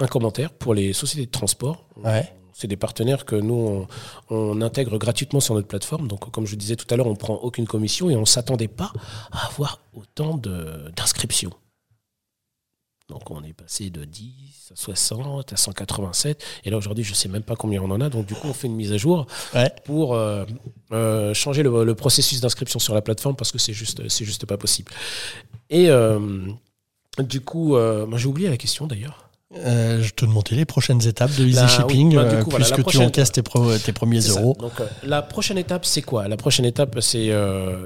un 0.00 0.06
commentaire 0.06 0.50
pour 0.52 0.72
les 0.72 0.94
sociétés 0.94 1.26
de 1.26 1.30
transport. 1.30 1.84
Ouais 2.02 2.32
c'est 2.54 2.68
des 2.68 2.76
partenaires 2.76 3.24
que 3.24 3.36
nous, 3.36 3.86
on, 4.30 4.60
intègre 4.60 4.98
gratuitement 4.98 5.40
sur 5.40 5.54
notre 5.54 5.68
plateforme. 5.68 6.08
Donc, 6.08 6.30
comme 6.30 6.46
je 6.46 6.56
disais 6.56 6.76
tout 6.76 6.86
à 6.92 6.96
l'heure, 6.96 7.06
on 7.06 7.16
prend 7.16 7.34
aucune 7.34 7.66
commission 7.66 8.10
et 8.10 8.16
on 8.16 8.20
ne 8.20 8.26
s'attendait 8.26 8.68
pas 8.68 8.92
à 9.30 9.46
avoir 9.46 9.80
autant 9.94 10.36
d'inscriptions. 10.36 11.52
Donc, 13.08 13.30
on 13.30 13.42
est 13.42 13.52
passé 13.52 13.90
de 13.90 14.04
10 14.04 14.70
à 14.72 14.76
60 14.76 15.52
à 15.52 15.56
187. 15.56 16.42
Et 16.64 16.70
là, 16.70 16.78
aujourd'hui, 16.78 17.04
je 17.04 17.10
ne 17.10 17.14
sais 17.14 17.28
même 17.28 17.42
pas 17.42 17.56
combien 17.56 17.82
on 17.82 17.90
en 17.90 18.00
a. 18.00 18.08
Donc, 18.08 18.26
du 18.26 18.34
coup, 18.34 18.48
on 18.48 18.54
fait 18.54 18.68
une 18.68 18.76
mise 18.76 18.92
à 18.92 18.96
jour 18.96 19.26
pour 19.84 20.14
euh, 20.14 20.46
euh, 20.92 21.34
changer 21.34 21.62
le, 21.62 21.94
processus 21.94 22.40
d'inscription 22.40 22.78
sur 22.78 22.94
la 22.94 23.02
plateforme 23.02 23.36
parce 23.36 23.52
que 23.52 23.58
c'est 23.58 23.74
juste, 23.74 24.08
juste 24.08 24.46
pas 24.46 24.56
possible. 24.56 24.90
Et 25.68 25.90
euh, 25.90 26.46
du 27.18 27.42
coup, 27.42 27.76
j'ai 28.16 28.26
oublié 28.26 28.48
la 28.48 28.56
question 28.56 28.86
d'ailleurs. 28.86 29.21
Euh, 29.54 30.02
je 30.02 30.14
te 30.14 30.24
demandais 30.24 30.56
les 30.56 30.64
prochaines 30.64 31.06
étapes 31.06 31.34
de 31.36 31.44
Easy 31.44 31.68
Shipping, 31.68 32.14
bah, 32.14 32.22
euh, 32.22 32.44
puisque 32.44 32.84
tu 32.86 32.98
encaisses 32.98 33.32
tes, 33.32 33.42
tes 33.84 33.92
premiers 33.92 34.20
euros. 34.20 34.56
Donc, 34.58 34.80
euh, 34.80 34.86
la 35.02 35.20
prochaine 35.20 35.58
étape, 35.58 35.84
c'est 35.84 36.02
quoi? 36.02 36.26
La 36.28 36.36
prochaine 36.36 36.64
étape, 36.64 36.98
c'est 37.00 37.30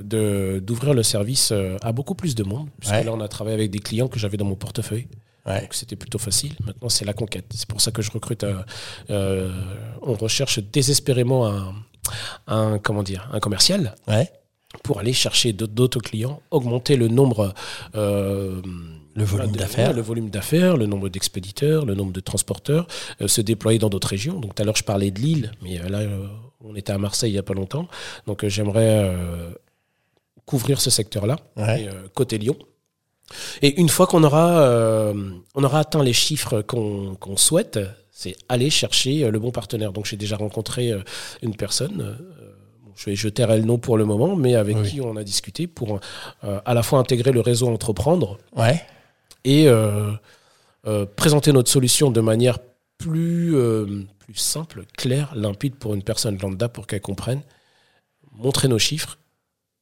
d'ouvrir 0.03 0.95
le 0.95 1.03
service 1.03 1.53
à 1.83 1.93
beaucoup 1.93 2.15
plus 2.15 2.35
de 2.35 2.45
monde. 2.45 2.69
Puisque 2.81 3.05
là, 3.05 3.13
on 3.13 3.21
a 3.21 3.29
travaillé 3.29 3.57
avec 3.57 3.71
des 3.71 3.81
clients 3.81 4.09
que 4.09 4.19
j'avais 4.19 4.37
dans 4.37 4.45
mon 4.45 4.55
portefeuille. 4.55 5.09
Donc, 5.47 5.75
c'était 5.75 5.97
plutôt 5.97 6.19
facile. 6.19 6.53
Maintenant, 6.65 6.89
c'est 6.89 7.05
la 7.05 7.13
conquête. 7.13 7.47
C'est 7.55 7.69
pour 7.69 7.81
ça 7.81 7.91
que 7.91 8.03
je 8.03 8.11
recrute. 8.11 8.47
on 9.09 10.15
recherche 10.15 10.61
désespérément 10.61 11.49
un, 11.49 11.75
un, 12.47 12.79
comment 12.79 13.03
dire, 13.03 13.29
un 13.33 13.41
commercial. 13.41 13.95
Pour 14.83 14.99
aller 15.01 15.13
chercher 15.13 15.53
d'autres 15.53 16.01
clients, 16.01 16.43
augmenter 16.51 16.97
le 16.97 17.09
nombre 17.09 17.55
le 19.17 19.25
volume 19.25 19.53
d'affaires. 19.53 19.93
Le 19.93 20.03
volume 20.03 20.31
d'affaires, 20.31 20.77
le 20.77 20.87
nombre 20.87 21.09
d'expéditeurs, 21.09 21.87
le 21.87 21.95
nombre 21.95 22.13
de 22.13 22.21
transporteurs, 22.21 22.87
euh, 23.21 23.29
se 23.29 23.41
déployer 23.41 23.79
dans 23.79 23.89
d'autres 23.89 24.09
régions. 24.09 24.39
Donc 24.39 24.55
tout 24.55 24.63
à 24.63 24.65
l'heure, 24.65 24.77
je 24.77 24.85
parlais 24.85 25.11
de 25.11 25.19
Lille, 25.19 25.53
mais 25.63 25.81
euh, 25.81 25.89
là, 25.89 26.01
euh, 26.01 26.27
on 26.61 26.77
était 26.77 26.93
à 26.93 26.99
Marseille 26.99 27.31
il 27.31 27.35
n'y 27.35 27.39
a 27.39 27.43
pas 27.43 27.55
longtemps. 27.55 27.89
Donc 28.27 28.47
j'aimerais 28.47 29.15
couvrir 30.45 30.81
ce 30.81 30.91
secteur-là, 30.91 31.37
côté 32.15 32.39
Lyon. 32.39 32.57
Et 33.63 33.81
une 33.81 33.89
fois 33.89 34.07
qu'on 34.07 34.23
aura, 34.25 35.13
on 35.55 35.65
aura 35.65 35.81
atteint 35.81 36.03
les 36.03 36.13
chiffres 36.13 36.63
qu'on 36.63 37.37
souhaite, 37.37 37.79
c'est 38.11 38.37
aller 38.49 38.71
chercher 38.71 39.31
le 39.31 39.39
bon 39.39 39.53
partenaire. 39.53 39.93
Donc 39.93 40.07
j'ai 40.07 40.17
déjà 40.17 40.37
rencontré 40.37 40.93
une 41.43 41.55
personne 41.55 42.19
je 42.97 43.11
vais 43.11 43.17
jeter 43.17 43.47
le 43.47 43.61
nom 43.61 43.77
pour 43.77 43.99
le 43.99 44.07
moment, 44.07 44.35
mais 44.37 44.55
avec 44.55 44.83
qui 44.85 45.01
on 45.03 45.17
a 45.17 45.23
discuté 45.23 45.67
pour 45.67 46.01
à 46.43 46.75
la 46.75 46.83
fois 46.83 46.99
intégrer 46.99 47.31
le 47.31 47.41
réseau 47.41 47.69
entreprendre 47.69 48.39
ouais 48.57 48.83
et 49.47 49.69
euh, 49.69 50.13
euh, 50.87 51.07
présenter 51.07 51.53
notre 51.53 51.71
solution 51.71 52.11
de 52.11 52.21
manière 52.21 52.59
plus, 52.99 53.57
euh, 53.57 54.03
plus 54.19 54.35
simple, 54.35 54.85
claire, 54.99 55.33
limpide 55.37 55.77
pour 55.77 55.95
une 55.95 56.03
personne 56.03 56.37
lambda 56.39 56.69
pour 56.69 56.87
qu'elle 56.87 57.01
comprenne, 57.01 57.43
montrer 58.33 58.69
nos 58.69 58.79
chiffres 58.79 59.19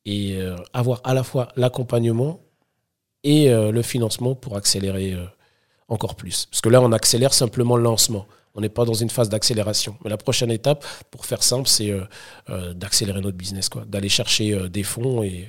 et 0.04 0.38
avoir 0.74 1.00
à 1.04 1.14
la 1.14 1.22
fois 1.22 1.48
l'accompagnement 1.56 2.38
et 3.22 3.48
le 3.50 3.80
financement 3.80 4.34
pour 4.34 4.54
accélérer 4.54 5.16
encore 5.88 6.14
plus. 6.14 6.44
Parce 6.44 6.60
que 6.60 6.68
là, 6.68 6.82
on 6.82 6.92
accélère 6.92 7.32
simplement 7.32 7.78
le 7.78 7.84
lancement. 7.84 8.26
On 8.54 8.60
n'est 8.60 8.68
pas 8.68 8.84
dans 8.84 8.92
une 8.92 9.08
phase 9.08 9.30
d'accélération. 9.30 9.96
Mais 10.04 10.10
la 10.10 10.18
prochaine 10.18 10.50
étape, 10.50 10.84
pour 11.10 11.24
faire 11.24 11.42
simple, 11.42 11.68
c'est 11.68 11.90
d'accélérer 12.74 13.22
notre 13.22 13.38
business, 13.38 13.70
quoi, 13.70 13.86
d'aller 13.86 14.10
chercher 14.10 14.68
des 14.68 14.82
fonds 14.82 15.22
et 15.22 15.48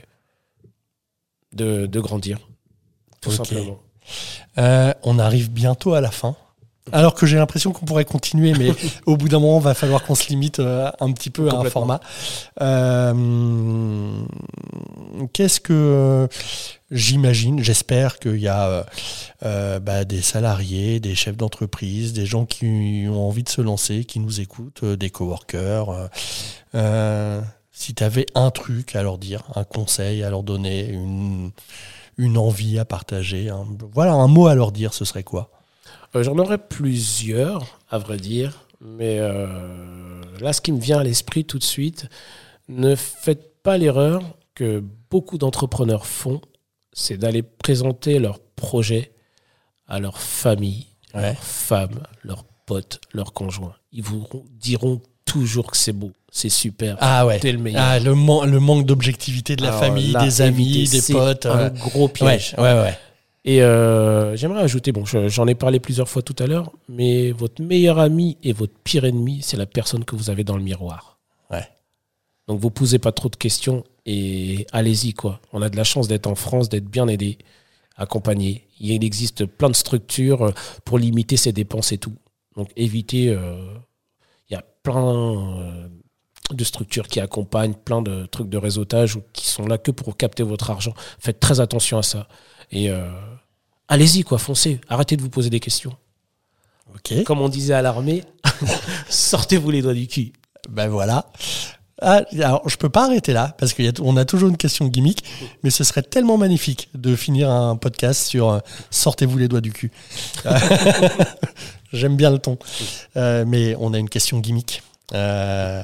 de, 1.51 1.99
grandir, 1.99 2.39
tout 3.19 3.31
simplement. 3.31 3.81
Euh, 4.57 4.93
on 5.03 5.19
arrive 5.19 5.51
bientôt 5.51 5.93
à 5.93 6.01
la 6.01 6.11
fin. 6.11 6.35
Alors 6.91 7.15
que 7.15 7.25
j'ai 7.25 7.37
l'impression 7.37 7.71
qu'on 7.71 7.85
pourrait 7.85 8.05
continuer, 8.05 8.53
mais 8.53 8.69
au 9.07 9.17
bout 9.17 9.27
d'un 9.27 9.39
moment, 9.39 9.57
il 9.59 9.63
va 9.63 9.73
falloir 9.73 10.03
qu'on 10.03 10.13
se 10.13 10.27
limite 10.29 10.59
euh, 10.59 10.91
un 10.99 11.11
petit 11.13 11.31
peu 11.31 11.49
à 11.49 11.55
un 11.55 11.63
format. 11.65 11.99
Euh, 12.61 14.23
qu'est-ce 15.33 15.59
que 15.59 16.27
j'imagine 16.91 17.63
J'espère 17.63 18.19
qu'il 18.19 18.37
y 18.37 18.47
a 18.47 18.85
bah, 19.41 20.05
des 20.05 20.21
salariés, 20.21 20.99
des 20.99 21.15
chefs 21.15 21.37
d'entreprise, 21.37 22.13
des 22.13 22.27
gens 22.27 22.45
qui 22.45 23.07
ont 23.09 23.27
envie 23.27 23.43
de 23.43 23.49
se 23.49 23.61
lancer, 23.61 24.05
qui 24.05 24.19
nous 24.19 24.39
écoutent, 24.39 24.85
des 24.85 25.09
coworkers. 25.09 26.09
si 27.71 27.95
tu 27.95 28.03
avais 28.03 28.27
un 28.35 28.51
truc 28.51 28.95
à 28.95 29.01
leur 29.01 29.17
dire, 29.17 29.41
un 29.55 29.63
conseil 29.63 30.23
à 30.23 30.29
leur 30.29 30.43
donner, 30.43 30.87
une 30.87 31.51
une 32.17 32.37
envie 32.37 32.79
à 32.79 32.85
partager 32.85 33.51
Voilà, 33.93 34.13
un 34.13 34.27
mot 34.27 34.47
à 34.47 34.55
leur 34.55 34.71
dire, 34.71 34.93
ce 34.93 35.05
serait 35.05 35.23
quoi? 35.23 35.51
Euh, 36.15 36.23
J'en 36.23 36.37
aurais 36.37 36.57
plusieurs, 36.57 37.79
à 37.89 37.97
vrai 37.97 38.17
dire, 38.17 38.61
mais 38.81 39.17
euh, 39.19 40.21
là, 40.39 40.53
ce 40.53 40.61
qui 40.61 40.71
me 40.71 40.79
vient 40.79 40.99
à 40.99 41.03
l'esprit 41.03 41.45
tout 41.45 41.59
de 41.59 41.63
suite, 41.63 42.07
ne 42.69 42.95
faites 42.95 43.61
pas 43.63 43.77
l'erreur 43.77 44.21
que 44.53 44.83
beaucoup 45.09 45.37
d'entrepreneurs 45.37 46.05
font, 46.07 46.41
c'est 46.93 47.17
d'aller 47.17 47.43
présenter 47.43 48.19
leur 48.19 48.39
projet 48.39 49.13
à 49.87 49.99
leur 49.99 50.19
famille, 50.19 50.87
Ouais. 51.13 51.21
leurs 51.33 51.43
femmes, 51.43 52.03
leurs 52.23 52.43
potes, 52.65 52.99
leurs 53.13 53.33
conjoints. 53.33 53.75
Ils 53.91 54.03
vous 54.03 54.25
diront 54.51 55.01
toujours 55.25 55.71
que 55.71 55.77
c'est 55.77 55.93
beau, 55.93 56.11
c'est 56.37 56.49
super. 56.49 56.97
Ah 56.99 57.25
ouais. 57.25 57.39
T'es 57.39 57.51
le 57.53 57.59
meilleur. 57.59 57.81
Ah, 57.81 57.99
le, 57.99 58.13
man- 58.13 58.49
le 58.49 58.59
manque 58.59 58.85
d'objectivité 58.85 59.55
de 59.55 59.61
la 59.61 59.69
Alors 59.69 59.79
famille, 59.79 60.11
là, 60.11 60.23
des 60.25 60.41
amis, 60.41 60.87
des 60.89 61.01
potes. 61.13 61.45
Un 61.45 61.59
euh, 61.59 61.69
gros 61.69 62.07
ouais, 62.07 62.11
piège. 62.11 62.55
ouais, 62.57 62.73
ouais. 62.73 62.97
Et 63.45 63.61
euh, 63.61 64.35
j'aimerais 64.35 64.61
ajouter, 64.61 64.91
bon, 64.91 65.05
je- 65.05 65.29
j'en 65.29 65.47
ai 65.47 65.55
parlé 65.55 65.79
plusieurs 65.79 66.09
fois 66.09 66.21
tout 66.21 66.35
à 66.39 66.47
l'heure, 66.47 66.71
mais 66.89 67.31
votre 67.31 67.61
meilleur 67.61 67.99
ami 67.99 68.37
et 68.43 68.53
votre 68.53 68.73
pire 68.83 69.05
ennemi, 69.05 69.39
c'est 69.43 69.55
la 69.55 69.65
personne 69.67 70.03
que 70.03 70.15
vous 70.15 70.29
avez 70.29 70.43
dans 70.43 70.57
le 70.57 70.63
miroir. 70.63 71.19
Ouais. 71.51 71.65
Donc 72.47 72.59
vous 72.59 72.69
posez 72.71 72.99
pas 72.99 73.11
trop 73.11 73.29
de 73.29 73.35
questions 73.35 73.83
et 74.05 74.65
allez-y 74.71 75.13
quoi. 75.13 75.39
On 75.53 75.61
a 75.61 75.69
de 75.69 75.77
la 75.77 75.83
chance 75.83 76.07
d'être 76.07 76.27
en 76.27 76.35
France, 76.35 76.69
d'être 76.69 76.85
bien 76.89 77.07
aidé, 77.07 77.37
accompagné. 77.97 78.67
Il 78.79 79.03
existe 79.03 79.45
plein 79.45 79.69
de 79.69 79.75
structures 79.75 80.51
pour 80.83 80.97
limiter 80.99 81.37
ses 81.37 81.53
dépenses 81.53 81.91
et 81.91 81.97
tout. 81.97 82.13
Donc 82.57 82.69
évitez. 82.75 83.29
euh, 83.29 83.57
Il 84.49 84.53
y 84.53 84.57
a 84.57 84.63
plein 84.83 85.59
euh, 85.59 85.87
de 86.53 86.63
structures 86.63 87.07
qui 87.07 87.19
accompagnent, 87.19 87.73
plein 87.73 88.01
de 88.01 88.25
trucs 88.25 88.49
de 88.49 88.57
réseautage 88.57 89.15
ou 89.15 89.23
qui 89.33 89.47
sont 89.47 89.65
là 89.65 89.77
que 89.77 89.91
pour 89.91 90.17
capter 90.17 90.43
votre 90.43 90.69
argent. 90.69 90.93
Faites 91.19 91.39
très 91.39 91.59
attention 91.59 91.97
à 91.97 92.03
ça. 92.03 92.27
Et 92.71 92.89
euh, 92.89 93.09
allez-y 93.87 94.23
quoi, 94.23 94.37
foncez. 94.37 94.81
Arrêtez 94.89 95.17
de 95.17 95.21
vous 95.21 95.29
poser 95.29 95.49
des 95.49 95.59
questions. 95.59 95.95
Comme 97.25 97.41
on 97.41 97.49
disait 97.49 97.73
à 97.73 97.81
l'armée, 97.81 98.23
sortez-vous 99.09 99.69
les 99.69 99.81
doigts 99.81 99.93
du 99.93 100.07
cul. 100.07 100.31
Ben 100.69 100.87
voilà. 100.87 101.27
Ah, 102.01 102.21
alors, 102.33 102.67
je 102.67 102.75
peux 102.75 102.89
pas 102.89 103.05
arrêter 103.05 103.31
là, 103.31 103.55
parce 103.57 103.73
qu'on 103.73 104.17
a 104.17 104.25
toujours 104.25 104.49
une 104.49 104.57
question 104.57 104.87
gimmick, 104.87 105.23
mais 105.63 105.69
ce 105.69 105.83
serait 105.83 106.01
tellement 106.01 106.37
magnifique 106.37 106.89
de 106.93 107.15
finir 107.15 107.49
un 107.49 107.77
podcast 107.77 108.27
sur 108.27 108.49
euh, 108.49 108.59
Sortez-vous 108.91 109.37
les 109.37 109.47
doigts 109.47 109.61
du 109.61 109.71
cul. 109.71 109.91
J'aime 111.93 112.17
bien 112.17 112.31
le 112.31 112.39
ton. 112.39 112.57
Euh, 113.15 113.45
mais 113.47 113.75
on 113.79 113.93
a 113.93 113.97
une 113.97 114.09
question 114.09 114.39
gimmick. 114.39 114.83
Euh, 115.13 115.83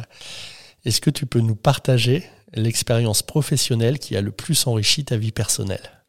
Est-ce 0.86 1.02
que 1.02 1.10
tu 1.10 1.26
peux 1.26 1.40
nous 1.40 1.56
partager 1.56 2.24
l'expérience 2.54 3.22
professionnelle 3.22 4.00
qui 4.00 4.16
a 4.18 4.22
le 4.22 4.32
plus 4.32 4.66
enrichi 4.68 5.06
ta 5.06 5.18
vie 5.18 5.32
personnelle? 5.32 6.04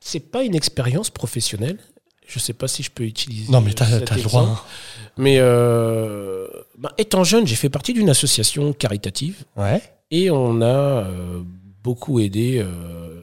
C'est 0.00 0.20
pas 0.20 0.42
une 0.42 0.54
expérience 0.54 1.10
professionnelle. 1.10 1.78
Je 2.26 2.38
sais 2.38 2.52
pas 2.52 2.66
si 2.68 2.82
je 2.82 2.90
peux 2.90 3.04
utiliser. 3.04 3.50
Non, 3.52 3.60
mais 3.60 3.72
t'as 3.74 3.86
cet 3.86 4.06
t'as 4.06 4.16
le 4.16 4.22
droit. 4.22 4.42
hein. 4.42 4.60
Mais 5.16 5.36
euh, 5.38 6.46
bah, 6.78 6.92
étant 6.98 7.24
jeune, 7.24 7.46
j'ai 7.46 7.56
fait 7.56 7.68
partie 7.68 7.92
d'une 7.92 8.08
association 8.10 8.72
caritative 8.72 9.44
Ouais. 9.56 9.82
et 10.10 10.30
on 10.30 10.60
a 10.62 10.64
euh, 11.04 11.42
beaucoup 11.82 12.20
aidé 12.20 12.58
euh, 12.64 13.22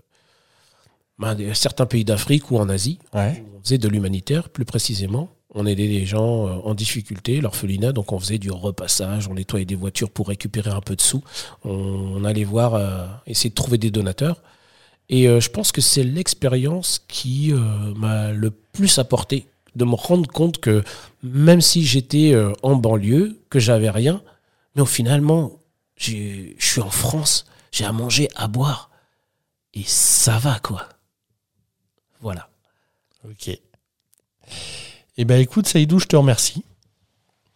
bah, 1.18 1.36
certains 1.54 1.86
pays 1.86 2.06
d'Afrique 2.06 2.52
ou 2.52 2.58
en 2.60 2.70
Asie. 2.70 3.00
Ouais. 3.14 3.44
On 3.58 3.64
faisait 3.64 3.78
de 3.78 3.88
l'humanitaire, 3.90 4.50
plus 4.50 4.66
précisément. 4.66 5.30
On 5.56 5.66
aidait 5.66 5.88
des 5.88 6.06
gens 6.06 6.48
euh, 6.48 6.52
en 6.64 6.76
difficulté, 6.76 7.42
l'orphelinat, 7.42 7.92
donc 7.92 8.12
on 8.12 8.20
faisait 8.20 8.38
du 8.38 8.52
repassage, 8.52 9.28
on 9.28 9.34
nettoyait 9.34 9.66
des 9.66 9.76
voitures 9.76 10.12
pour 10.12 10.28
récupérer 10.28 10.70
un 10.70 10.82
peu 10.82 10.96
de 10.96 11.02
sous. 11.02 11.24
On, 11.64 12.24
allait 12.24 12.44
voir, 12.44 12.76
euh, 12.76 13.08
essayer 13.26 13.50
de 13.50 13.56
trouver 13.56 13.80
des 13.80 13.90
donateurs. 13.90 14.42
Et 15.10 15.28
euh, 15.28 15.40
je 15.40 15.50
pense 15.50 15.72
que 15.72 15.82
c'est 15.82 16.04
l'expérience 16.04 17.04
qui 17.08 17.52
m'a 17.96 18.32
le 18.32 18.52
plus 18.52 19.00
apporté, 19.00 19.48
de 19.76 19.86
me 19.86 19.96
rendre 19.96 20.30
compte 20.30 20.60
que 20.60 20.84
même 21.24 21.62
si 21.62 21.84
j'étais 21.84 22.36
en 22.62 22.76
banlieue, 22.76 23.40
que 23.50 23.60
j'avais 23.60 23.90
rien, 23.90 24.22
mais 24.76 24.86
finalement, 24.86 25.54
je 25.96 26.54
suis 26.60 26.82
en 26.82 26.90
France, 26.92 27.46
j'ai 27.72 27.86
à 27.86 27.92
manger, 27.92 28.30
à 28.36 28.48
boire, 28.48 28.92
et 29.74 29.84
ça 29.86 30.38
va 30.38 30.60
quoi. 30.60 30.88
Voilà. 32.22 32.50
Ok. 33.26 33.60
Eh 35.22 35.26
ben 35.26 35.38
écoute, 35.41 35.68
Saïdou, 35.68 36.00
je 36.00 36.06
te 36.06 36.16
remercie. 36.16 36.64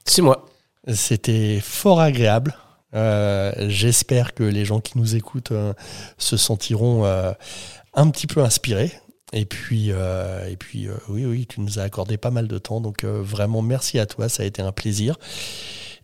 C'est 0.04 0.22
moi. 0.22 0.50
C'était 0.94 1.62
fort 1.62 2.02
agréable. 2.02 2.58
Euh, 2.94 3.54
J'espère 3.70 4.34
que 4.34 4.44
les 4.44 4.66
gens 4.66 4.82
qui 4.82 4.98
nous 4.98 5.16
écoutent 5.16 5.54
euh, 5.54 5.74
se 6.18 6.36
sentiront 6.36 7.06
euh, 7.06 7.32
un 7.94 8.10
petit 8.10 8.28
peu 8.28 8.44
inspirés. 8.44 8.92
Et 9.32 9.46
puis, 9.46 9.92
et 9.92 10.58
puis 10.60 10.90
oui, 11.08 11.26
oui, 11.26 11.48
tu 11.48 11.62
nous 11.62 11.80
as 11.80 11.84
accordé 11.84 12.18
pas 12.18 12.32
mal 12.32 12.50
de 12.50 12.58
temps. 12.58 12.82
Donc 12.82 13.06
vraiment, 13.06 13.62
merci 13.62 13.98
à 13.98 14.06
toi. 14.06 14.28
Ça 14.28 14.44
a 14.44 14.46
été 14.46 14.62
un 14.62 14.74
plaisir. 14.74 15.18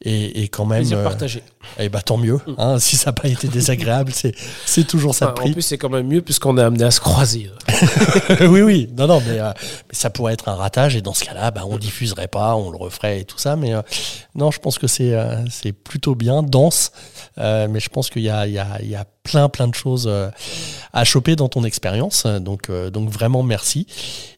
Et, 0.01 0.43
et 0.43 0.47
quand 0.47 0.65
même, 0.65 0.79
Plaisir 0.79 0.99
euh, 0.99 1.03
partagé. 1.03 1.43
eh 1.77 1.89
ben, 1.89 1.99
tant 1.99 2.15
mieux. 2.17 2.39
hein, 2.57 2.79
si 2.79 2.95
ça 2.95 3.07
n'a 3.07 3.13
pas 3.13 3.27
été 3.27 3.47
désagréable, 3.49 4.11
c'est 4.13 4.33
c'est 4.65 4.87
toujours 4.87 5.13
ça 5.13 5.25
de 5.25 5.31
Enfin, 5.31 5.41
en 5.41 5.43
prix. 5.43 5.51
plus, 5.53 5.61
c'est 5.61 5.77
quand 5.77 5.89
même 5.89 6.07
mieux 6.07 6.21
puisqu'on 6.21 6.57
est 6.57 6.61
amené 6.61 6.85
à 6.85 6.91
se 6.91 7.01
croiser. 7.01 7.51
oui, 8.41 8.61
oui, 8.61 8.89
non, 8.97 9.07
non, 9.07 9.21
mais, 9.27 9.39
euh, 9.39 9.51
mais 9.89 9.93
ça 9.93 10.09
pourrait 10.09 10.33
être 10.33 10.47
un 10.47 10.55
ratage 10.55 10.95
et 10.95 11.01
dans 11.01 11.13
ce 11.13 11.25
cas-là, 11.25 11.51
bah, 11.51 11.63
on 11.67 11.77
diffuserait 11.77 12.27
pas, 12.29 12.55
on 12.55 12.69
le 12.71 12.77
referait 12.77 13.21
et 13.21 13.25
tout 13.25 13.37
ça. 13.37 13.55
Mais 13.57 13.73
euh, 13.73 13.81
non, 14.35 14.51
je 14.51 14.59
pense 14.59 14.77
que 14.79 14.87
c'est 14.87 15.13
euh, 15.13 15.35
c'est 15.49 15.73
plutôt 15.73 16.15
bien, 16.15 16.43
dense. 16.43 16.91
Euh, 17.37 17.67
mais 17.69 17.79
je 17.81 17.89
pense 17.89 18.09
qu'il 18.09 18.21
y 18.23 18.29
a, 18.29 18.47
il 18.47 18.53
y, 18.53 18.59
a, 18.59 18.77
il 18.81 18.89
y 18.89 18.95
a 18.95 19.05
plein, 19.29 19.47
plein 19.47 19.67
de 19.67 19.75
choses 19.75 20.07
euh, 20.07 20.29
à 20.91 21.03
choper 21.03 21.35
dans 21.35 21.49
ton 21.49 21.63
expérience. 21.63 22.25
Donc, 22.25 22.69
euh, 22.69 22.89
donc 22.89 23.09
vraiment 23.09 23.43
merci. 23.43 23.85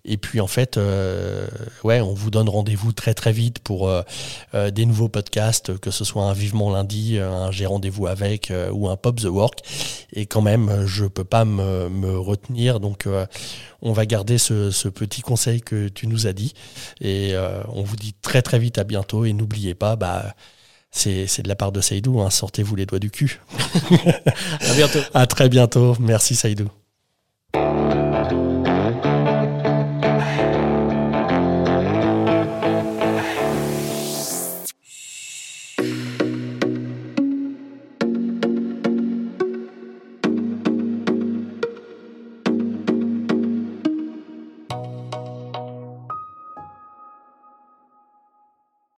Et 0.03 0.17
puis 0.17 0.41
en 0.41 0.47
fait, 0.47 0.75
euh, 0.75 1.47
ouais, 1.83 2.01
on 2.01 2.13
vous 2.13 2.29
donne 2.29 2.49
rendez-vous 2.49 2.91
très, 2.91 3.13
très 3.13 3.31
vite 3.31 3.59
pour 3.59 3.89
des 4.53 4.85
nouveaux 4.85 5.09
podcasts, 5.09 5.77
que 5.77 5.91
ce 5.91 6.03
soit 6.03 6.23
un 6.23 6.33
Vivement 6.33 6.71
Lundi, 6.71 7.19
un 7.19 7.51
J'ai 7.51 7.65
rendez-vous 7.65 8.07
avec 8.07 8.51
ou 8.71 8.89
un 8.89 8.97
Pop 8.97 9.21
the 9.21 9.25
Work. 9.25 9.59
Et 10.13 10.25
quand 10.25 10.41
même, 10.41 10.85
je 10.87 11.05
peux 11.05 11.23
pas 11.23 11.45
me, 11.45 12.17
retenir. 12.17 12.79
Donc, 12.79 13.07
on 13.81 13.93
va 13.93 14.05
garder 14.05 14.37
ce, 14.37 14.71
ce 14.71 14.89
petit 14.89 15.21
conseil 15.21 15.61
que 15.61 15.87
tu 15.87 16.07
nous 16.07 16.25
as 16.25 16.33
dit. 16.33 16.53
Et 16.99 17.35
on 17.69 17.83
vous 17.83 17.95
dit 17.95 18.15
très 18.21 18.41
très 18.41 18.57
vite 18.57 18.79
à 18.79 18.83
bientôt. 18.83 19.23
Et 19.25 19.33
n'oubliez 19.33 19.75
pas, 19.75 19.95
bah, 19.95 20.33
c'est 20.91 21.41
de 21.41 21.47
la 21.47 21.55
part 21.55 21.71
de 21.71 21.81
Saïdou. 21.81 22.19
Hein. 22.21 22.29
Sortez-vous 22.29 22.75
les 22.75 22.85
doigts 22.85 22.99
du 22.99 23.09
cul. 23.09 23.41
à 24.59 24.73
bientôt. 24.75 24.99
À 25.13 25.25
très 25.25 25.49
bientôt. 25.49 25.95
Merci 25.99 26.35
Saïdou. 26.35 26.69